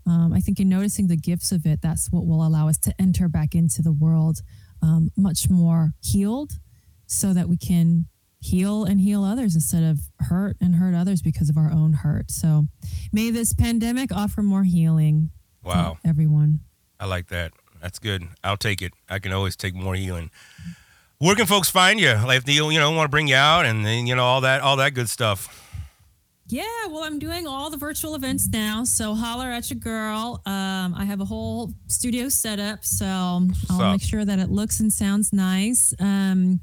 um, 0.08 0.34
I 0.34 0.40
think 0.40 0.60
in 0.60 0.68
noticing 0.68 1.06
the 1.08 1.16
gifts 1.16 1.52
of 1.52 1.64
it, 1.68 1.80
that's 1.84 2.12
what 2.12 2.26
will 2.26 2.44
allow 2.44 2.68
us 2.68 2.80
to 2.80 2.94
enter 3.00 3.30
back 3.30 3.54
into 3.54 3.84
the 3.84 3.92
world 3.92 4.40
um, 4.82 5.12
much 5.16 5.48
more 5.48 5.94
healed 6.02 6.54
so 7.06 7.34
that 7.34 7.48
we 7.48 7.56
can 7.56 8.08
heal 8.42 8.84
and 8.84 9.00
heal 9.00 9.24
others 9.24 9.56
instead 9.56 9.84
of 9.84 10.00
hurt 10.20 10.58
and 10.60 10.76
hurt 10.76 10.94
others 10.96 11.22
because 11.22 11.48
of 11.50 11.56
our 11.58 11.72
own 11.72 11.94
hurt. 11.94 12.30
So 12.32 12.66
may 13.14 13.30
this 13.32 13.54
pandemic 13.54 14.12
offer 14.12 14.42
more 14.44 14.64
healing 14.64 15.30
Wow. 15.64 15.98
to 16.04 16.10
everyone. 16.10 16.60
I 17.00 17.06
like 17.06 17.28
that. 17.28 17.54
That's 17.82 18.00
good. 18.00 18.24
I'll 18.44 18.58
take 18.58 18.82
it. 18.82 18.94
I 19.10 19.20
can 19.20 19.32
always 19.32 19.56
take 19.56 19.74
more 19.76 19.96
healing. 19.96 20.32
Where 21.20 21.36
can 21.36 21.46
folks 21.46 21.70
find 21.70 22.00
you? 22.00 22.14
Like 22.14 22.38
if 22.40 22.46
they 22.46 22.54
you 22.54 22.72
know 22.74 22.92
want 22.92 23.06
to 23.06 23.12
bring 23.12 23.28
you 23.28 23.36
out 23.36 23.66
and 23.66 23.86
then 23.86 24.08
you 24.08 24.16
know 24.16 24.24
all 24.26 24.42
that 24.42 24.62
all 24.62 24.76
that 24.78 24.94
good 24.96 25.08
stuff. 25.10 25.68
Yeah, 26.48 26.64
well, 26.90 27.04
I'm 27.06 27.18
doing 27.18 27.48
all 27.48 27.70
the 27.70 27.78
virtual 27.78 28.14
events 28.14 28.50
now. 28.52 28.84
So 28.84 29.16
holler 29.16 29.48
at 29.48 29.70
your 29.70 29.80
girl. 29.80 30.42
Um, 30.46 30.94
I 30.98 31.06
have 31.06 31.22
a 31.22 31.26
whole 31.26 31.72
studio 31.88 32.28
set 32.28 32.60
up, 32.60 32.84
so 32.84 33.06
I'll 33.70 33.82
up? 33.82 33.92
make 33.94 34.02
sure 34.02 34.26
that 34.26 34.38
it 34.38 34.50
looks 34.50 34.82
and 34.82 34.92
sounds 34.92 35.32
nice. 35.32 35.94
Um, 35.98 36.60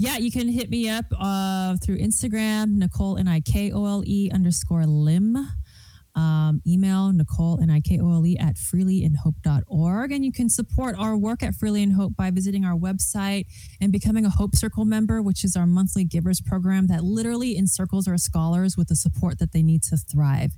yeah, 0.00 0.16
you 0.16 0.30
can 0.30 0.48
hit 0.48 0.70
me 0.70 0.88
up 0.88 1.04
uh, 1.20 1.76
through 1.76 1.98
Instagram, 1.98 2.82
Nikole 2.82 3.20
N 3.20 3.28
I 3.28 3.40
K 3.40 3.70
O 3.70 3.84
L 3.84 4.02
E 4.06 4.30
underscore 4.32 4.86
Lim. 4.86 5.36
Um, 6.16 6.60
email 6.66 7.12
Nikole 7.12 7.62
N 7.62 7.70
I 7.70 7.80
K 7.80 7.98
O 8.00 8.12
L 8.14 8.26
E 8.26 8.36
at 8.36 8.56
freelyinhope.org. 8.56 10.12
And 10.12 10.24
you 10.24 10.32
can 10.32 10.48
support 10.48 10.96
our 10.98 11.16
work 11.16 11.42
at 11.42 11.54
Freely 11.54 11.82
in 11.82 11.92
Hope 11.92 12.16
by 12.16 12.30
visiting 12.30 12.64
our 12.64 12.76
website 12.76 13.46
and 13.80 13.92
becoming 13.92 14.24
a 14.26 14.30
Hope 14.30 14.56
Circle 14.56 14.84
member, 14.84 15.22
which 15.22 15.44
is 15.44 15.56
our 15.56 15.66
monthly 15.66 16.04
givers 16.04 16.40
program 16.40 16.88
that 16.88 17.04
literally 17.04 17.56
encircles 17.56 18.08
our 18.08 18.18
scholars 18.18 18.76
with 18.76 18.88
the 18.88 18.96
support 18.96 19.38
that 19.38 19.52
they 19.52 19.62
need 19.62 19.82
to 19.84 19.96
thrive. 19.96 20.52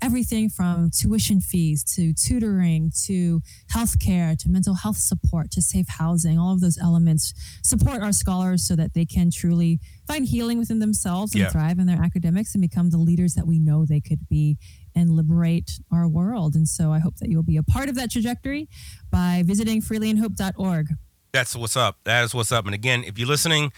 Everything 0.00 0.48
from 0.48 0.90
tuition 0.90 1.40
fees 1.40 1.84
to 1.94 2.12
tutoring 2.12 2.90
to 3.04 3.40
healthcare 3.72 4.36
to 4.38 4.48
mental 4.48 4.74
health 4.74 4.96
support 4.96 5.50
to 5.52 5.62
safe 5.62 5.86
housing, 5.88 6.38
all 6.38 6.52
of 6.54 6.60
those 6.60 6.78
elements 6.78 7.32
support 7.62 8.02
our 8.02 8.12
scholars 8.12 8.66
so 8.66 8.74
that 8.76 8.94
they 8.94 9.04
can 9.04 9.30
truly 9.30 9.78
find 10.08 10.26
healing 10.26 10.58
within 10.58 10.80
themselves 10.80 11.32
and 11.34 11.42
Yeah. 11.42 11.50
thrive 11.50 11.78
in 11.78 11.86
their 11.86 12.02
academics 12.02 12.54
and 12.54 12.62
become 12.62 12.90
the 12.90 12.98
leaders 12.98 13.34
that 13.34 13.46
we 13.46 13.58
know 13.60 13.84
they 13.86 14.00
could 14.00 14.28
be 14.28 14.58
and 14.94 15.10
liberate 15.10 15.72
our 15.90 16.08
world. 16.08 16.54
And 16.54 16.68
so 16.68 16.92
I 16.92 16.98
hope 16.98 17.16
that 17.16 17.28
you'll 17.28 17.42
be 17.42 17.56
a 17.56 17.62
part 17.62 17.88
of 17.88 17.94
that 17.96 18.10
trajectory 18.10 18.68
by 19.10 19.42
visiting 19.44 19.80
freelyinhope.org. 19.80 20.88
That's 21.32 21.56
what's 21.56 21.76
up. 21.76 21.98
That 22.04 22.24
is 22.24 22.34
what's 22.34 22.52
up. 22.52 22.66
And 22.66 22.74
again, 22.74 23.04
if 23.04 23.18
you're 23.18 23.28
listening, 23.28 23.72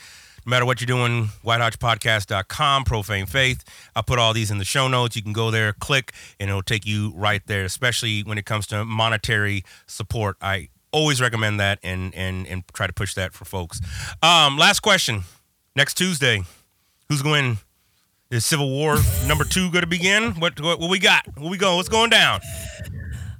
no 0.44 0.50
matter 0.50 0.64
what 0.66 0.80
you're 0.80 0.86
doing, 0.86 1.30
whitehodgepodcast.com, 1.44 2.84
Profane 2.84 3.26
Faith. 3.26 3.64
I'll 3.96 4.02
put 4.02 4.18
all 4.18 4.32
these 4.32 4.50
in 4.50 4.58
the 4.58 4.64
show 4.64 4.88
notes. 4.88 5.16
You 5.16 5.22
can 5.22 5.32
go 5.32 5.50
there, 5.50 5.72
click, 5.72 6.12
and 6.38 6.50
it'll 6.50 6.62
take 6.62 6.84
you 6.84 7.12
right 7.14 7.42
there, 7.46 7.64
especially 7.64 8.22
when 8.22 8.36
it 8.36 8.44
comes 8.44 8.66
to 8.68 8.84
monetary 8.84 9.64
support. 9.86 10.36
I 10.42 10.68
always 10.92 11.20
recommend 11.20 11.58
that 11.60 11.78
and 11.82 12.14
and 12.14 12.46
and 12.46 12.62
try 12.72 12.86
to 12.86 12.92
push 12.92 13.14
that 13.14 13.32
for 13.32 13.44
folks. 13.44 13.80
Um, 14.22 14.58
last 14.58 14.80
question. 14.80 15.22
Next 15.74 15.94
Tuesday, 15.94 16.42
who's 17.08 17.22
going 17.22 17.58
is 18.34 18.44
Civil 18.44 18.70
War 18.70 18.96
number 19.26 19.44
two 19.44 19.70
going 19.70 19.82
to 19.82 19.88
begin? 19.88 20.32
What, 20.34 20.60
what 20.60 20.80
what 20.80 20.90
we 20.90 20.98
got? 20.98 21.26
What 21.38 21.50
we 21.50 21.56
go? 21.58 21.76
What's 21.76 21.88
going 21.88 22.10
down? 22.10 22.40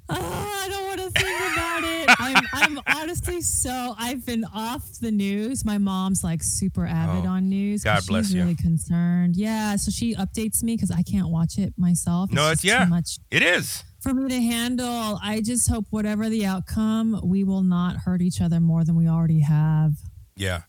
Oh, 0.08 0.16
I 0.64 0.68
don't 0.68 0.84
want 0.86 1.00
to 1.14 1.20
think 1.20 1.52
about 1.52 1.82
it. 1.82 2.20
I'm, 2.20 2.44
I'm 2.52 2.80
honestly 3.00 3.40
so. 3.40 3.94
I've 3.98 4.24
been 4.26 4.44
off 4.54 4.98
the 5.00 5.10
news. 5.10 5.64
My 5.64 5.78
mom's 5.78 6.22
like 6.22 6.42
super 6.42 6.86
avid 6.86 7.24
Oh, 7.24 7.28
on 7.30 7.48
news. 7.48 7.82
God 7.82 8.06
bless 8.06 8.26
she's 8.26 8.34
you. 8.34 8.42
really 8.42 8.54
concerned. 8.54 9.34
Yeah, 9.36 9.76
so 9.76 9.90
she 9.90 10.14
updates 10.14 10.62
me 10.62 10.74
because 10.76 10.90
I 10.90 11.02
can't 11.02 11.28
watch 11.28 11.56
it 11.58 11.72
myself. 11.78 12.30
No, 12.30 12.50
it's 12.50 12.62
yeah, 12.64 12.84
much 12.84 13.18
it 13.30 13.42
is. 13.42 13.82
for 14.00 14.12
me 14.12 14.28
to 14.28 14.40
handle. 14.42 15.18
I 15.22 15.40
just 15.40 15.70
hope 15.70 15.86
whatever 15.90 16.28
the 16.28 16.44
outcome, 16.44 17.20
we 17.24 17.42
will 17.42 17.62
not 17.62 17.96
hurt 17.96 18.20
each 18.20 18.40
other 18.42 18.60
more 18.60 18.84
than 18.84 18.96
we 18.96 19.08
already 19.08 19.40
have. 19.40 19.92
Yeah, 20.36 20.62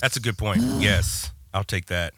that's 0.00 0.16
a 0.16 0.20
good 0.20 0.38
point. 0.38 0.60
Yes, 0.78 1.32
I'll 1.52 1.64
take 1.64 1.86
that. 1.86 2.14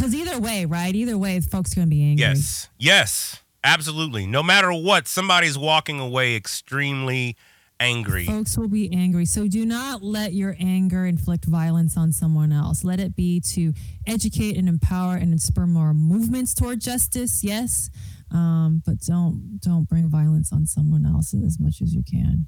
Because 0.00 0.14
either 0.14 0.40
way, 0.40 0.64
right? 0.64 0.94
Either 0.94 1.18
way, 1.18 1.38
folks 1.40 1.72
are 1.72 1.76
going 1.76 1.88
to 1.88 1.90
be 1.90 2.02
angry. 2.02 2.22
Yes. 2.22 2.70
Yes. 2.78 3.42
Absolutely. 3.62 4.26
No 4.26 4.42
matter 4.42 4.72
what, 4.72 5.06
somebody's 5.06 5.58
walking 5.58 6.00
away 6.00 6.36
extremely 6.36 7.36
angry. 7.78 8.24
Folks 8.24 8.56
will 8.56 8.68
be 8.68 8.90
angry. 8.94 9.26
So 9.26 9.46
do 9.46 9.66
not 9.66 10.02
let 10.02 10.32
your 10.32 10.56
anger 10.58 11.04
inflict 11.04 11.44
violence 11.44 11.98
on 11.98 12.12
someone 12.12 12.50
else. 12.50 12.82
Let 12.82 12.98
it 12.98 13.14
be 13.14 13.40
to 13.52 13.74
educate 14.06 14.56
and 14.56 14.70
empower 14.70 15.16
and 15.16 15.38
spur 15.38 15.66
more 15.66 15.92
movements 15.92 16.54
toward 16.54 16.80
justice. 16.80 17.44
Yes. 17.44 17.90
Um, 18.30 18.82
but 18.86 19.00
don't 19.00 19.58
don't 19.60 19.86
bring 19.86 20.08
violence 20.08 20.50
on 20.50 20.64
someone 20.64 21.04
else 21.04 21.34
as 21.34 21.60
much 21.60 21.82
as 21.82 21.92
you 21.92 22.02
can. 22.02 22.46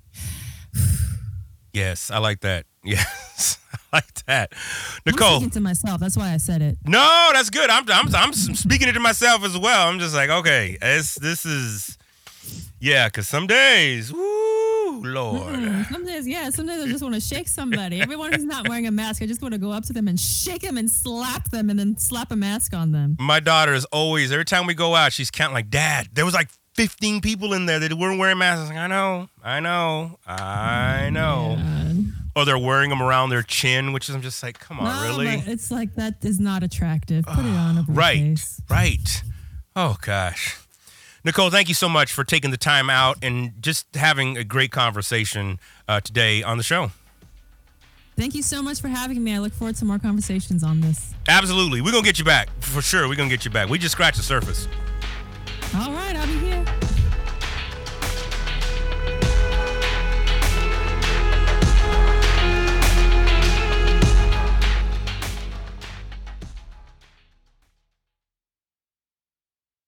Yes, 1.73 2.11
I 2.11 2.19
like 2.19 2.41
that. 2.41 2.67
Yes. 2.85 3.59
I 3.73 3.79
like 3.99 4.25
that. 4.27 4.53
I'm 4.55 5.13
Nicole. 5.13 5.37
speaking 5.37 5.51
to 5.51 5.61
myself. 5.61 6.01
That's 6.01 6.17
why 6.17 6.33
I 6.33 6.39
said 6.39 6.63
it. 6.63 6.79
No, 6.85 7.31
that's 7.33 7.49
good. 7.49 7.71
I'm, 7.71 7.85
I'm 7.93 8.13
I'm 8.13 8.33
speaking 8.33 8.89
it 8.89 8.93
to 8.95 9.01
myself 9.01 9.45
as 9.45 9.57
well. 9.57 9.87
I'm 9.89 10.01
just 10.01 10.17
like, 10.17 10.31
okay, 10.31 10.77
it's, 10.83 11.15
this 11.15 11.47
is 11.47 11.97
yeah, 12.81 13.09
cuz 13.09 13.29
some 13.29 13.47
days, 13.47 14.13
woo, 14.13 15.01
lord. 15.05 15.55
Mm, 15.55 15.89
Some 15.93 16.05
days, 16.05 16.27
yeah, 16.27 16.51
some 16.51 16.67
days 16.67 16.83
I 16.83 16.89
just 16.89 17.03
want 17.05 17.15
to 17.15 17.21
shake 17.21 17.47
somebody. 17.47 18.01
Everyone 18.01 18.33
who's 18.33 18.45
not 18.45 18.69
wearing 18.69 18.89
a 18.89 18.91
mask, 18.91 19.23
I 19.23 19.27
just 19.27 19.41
want 19.43 19.53
to 19.55 19.59
go 19.59 19.71
up 19.71 19.85
to 19.85 19.93
them 19.93 20.09
and 20.09 20.19
shake 20.19 20.63
them 20.63 20.77
and 20.77 20.91
slap 20.91 21.51
them 21.51 21.71
and 21.71 21.79
then 21.79 21.97
slap 21.99 22.33
a 22.33 22.37
mask 22.37 22.75
on 22.75 22.91
them. 22.91 23.17
My 23.21 23.39
daughter 23.39 23.75
is 23.75 23.85
always 23.87 24.33
every 24.33 24.45
time 24.45 24.67
we 24.67 24.75
go 24.75 24.97
out, 24.97 25.13
she's 25.13 25.31
counting 25.31 25.55
like, 25.55 25.71
"Dad, 25.71 26.09
there 26.15 26.25
was 26.25 26.35
like 26.35 26.49
15 26.75 27.21
people 27.21 27.53
in 27.55 27.67
there 27.67 27.79
that 27.79 27.93
weren't 27.95 28.19
wearing 28.19 28.39
masks." 28.39 28.69
Like, 28.69 28.79
"I 28.79 28.87
know. 28.87 29.29
I 29.45 29.61
know. 29.61 30.19
I 30.27 31.11
know." 31.11 31.57
And- 31.59 32.13
Or 32.35 32.47
they're 32.47 32.57
wearing 32.59 32.89
them 32.89 33.03
around 33.03 33.29
their 33.29 33.43
chin, 33.43 33.93
which 33.93 34.09
is 34.09 34.15
I'm 34.15 34.23
just 34.23 34.43
like, 34.43 34.59
"Come 34.59 34.81
on, 34.81 34.87
No, 34.87 35.03
really?" 35.03 35.29
It's 35.47 35.71
like 35.71 35.95
that 35.97 36.15
is 36.23 36.41
not 36.41 36.63
attractive. 36.63 37.27
Put 37.27 37.45
it 37.45 37.55
on 37.57 37.77
a 37.79 37.85
Right, 37.87 38.19
face. 38.39 38.61
right. 38.71 39.23
Oh 39.77 39.97
gosh, 40.01 40.57
Nikole, 41.27 41.51
thank 41.51 41.69
you 41.69 41.75
so 41.75 41.89
much 41.91 42.11
for 42.13 42.25
taking 42.25 42.51
the 42.51 42.57
time 42.57 42.89
out 42.89 43.19
and 43.23 43.53
just 43.63 43.87
having 43.95 44.39
a 44.39 44.45
great 44.45 44.71
conversation 44.73 45.59
uh, 45.87 46.01
today 46.01 46.43
on 46.43 46.57
the 46.57 46.63
show. 46.65 46.91
Thank 48.17 48.35
you 48.35 48.43
so 48.43 48.63
much 48.63 48.81
for 48.81 48.89
having 48.89 49.23
me. 49.23 49.35
I 49.35 49.39
look 49.39 49.53
forward 49.55 49.77
to 49.77 49.85
more 49.85 49.99
conversations 49.99 50.63
on 50.65 50.81
this. 50.81 51.13
Absolutely, 51.29 51.81
we're 51.83 51.93
gonna 51.93 52.03
get 52.03 52.19
you 52.19 52.25
back 52.25 52.49
for 52.61 52.81
sure. 52.81 53.09
We're 53.09 53.15
gonna 53.17 53.29
get 53.31 53.45
you 53.45 53.51
back. 53.51 53.69
We 53.69 53.79
just 53.79 53.93
scratched 53.93 54.17
the 54.17 54.23
surface. 54.23 54.69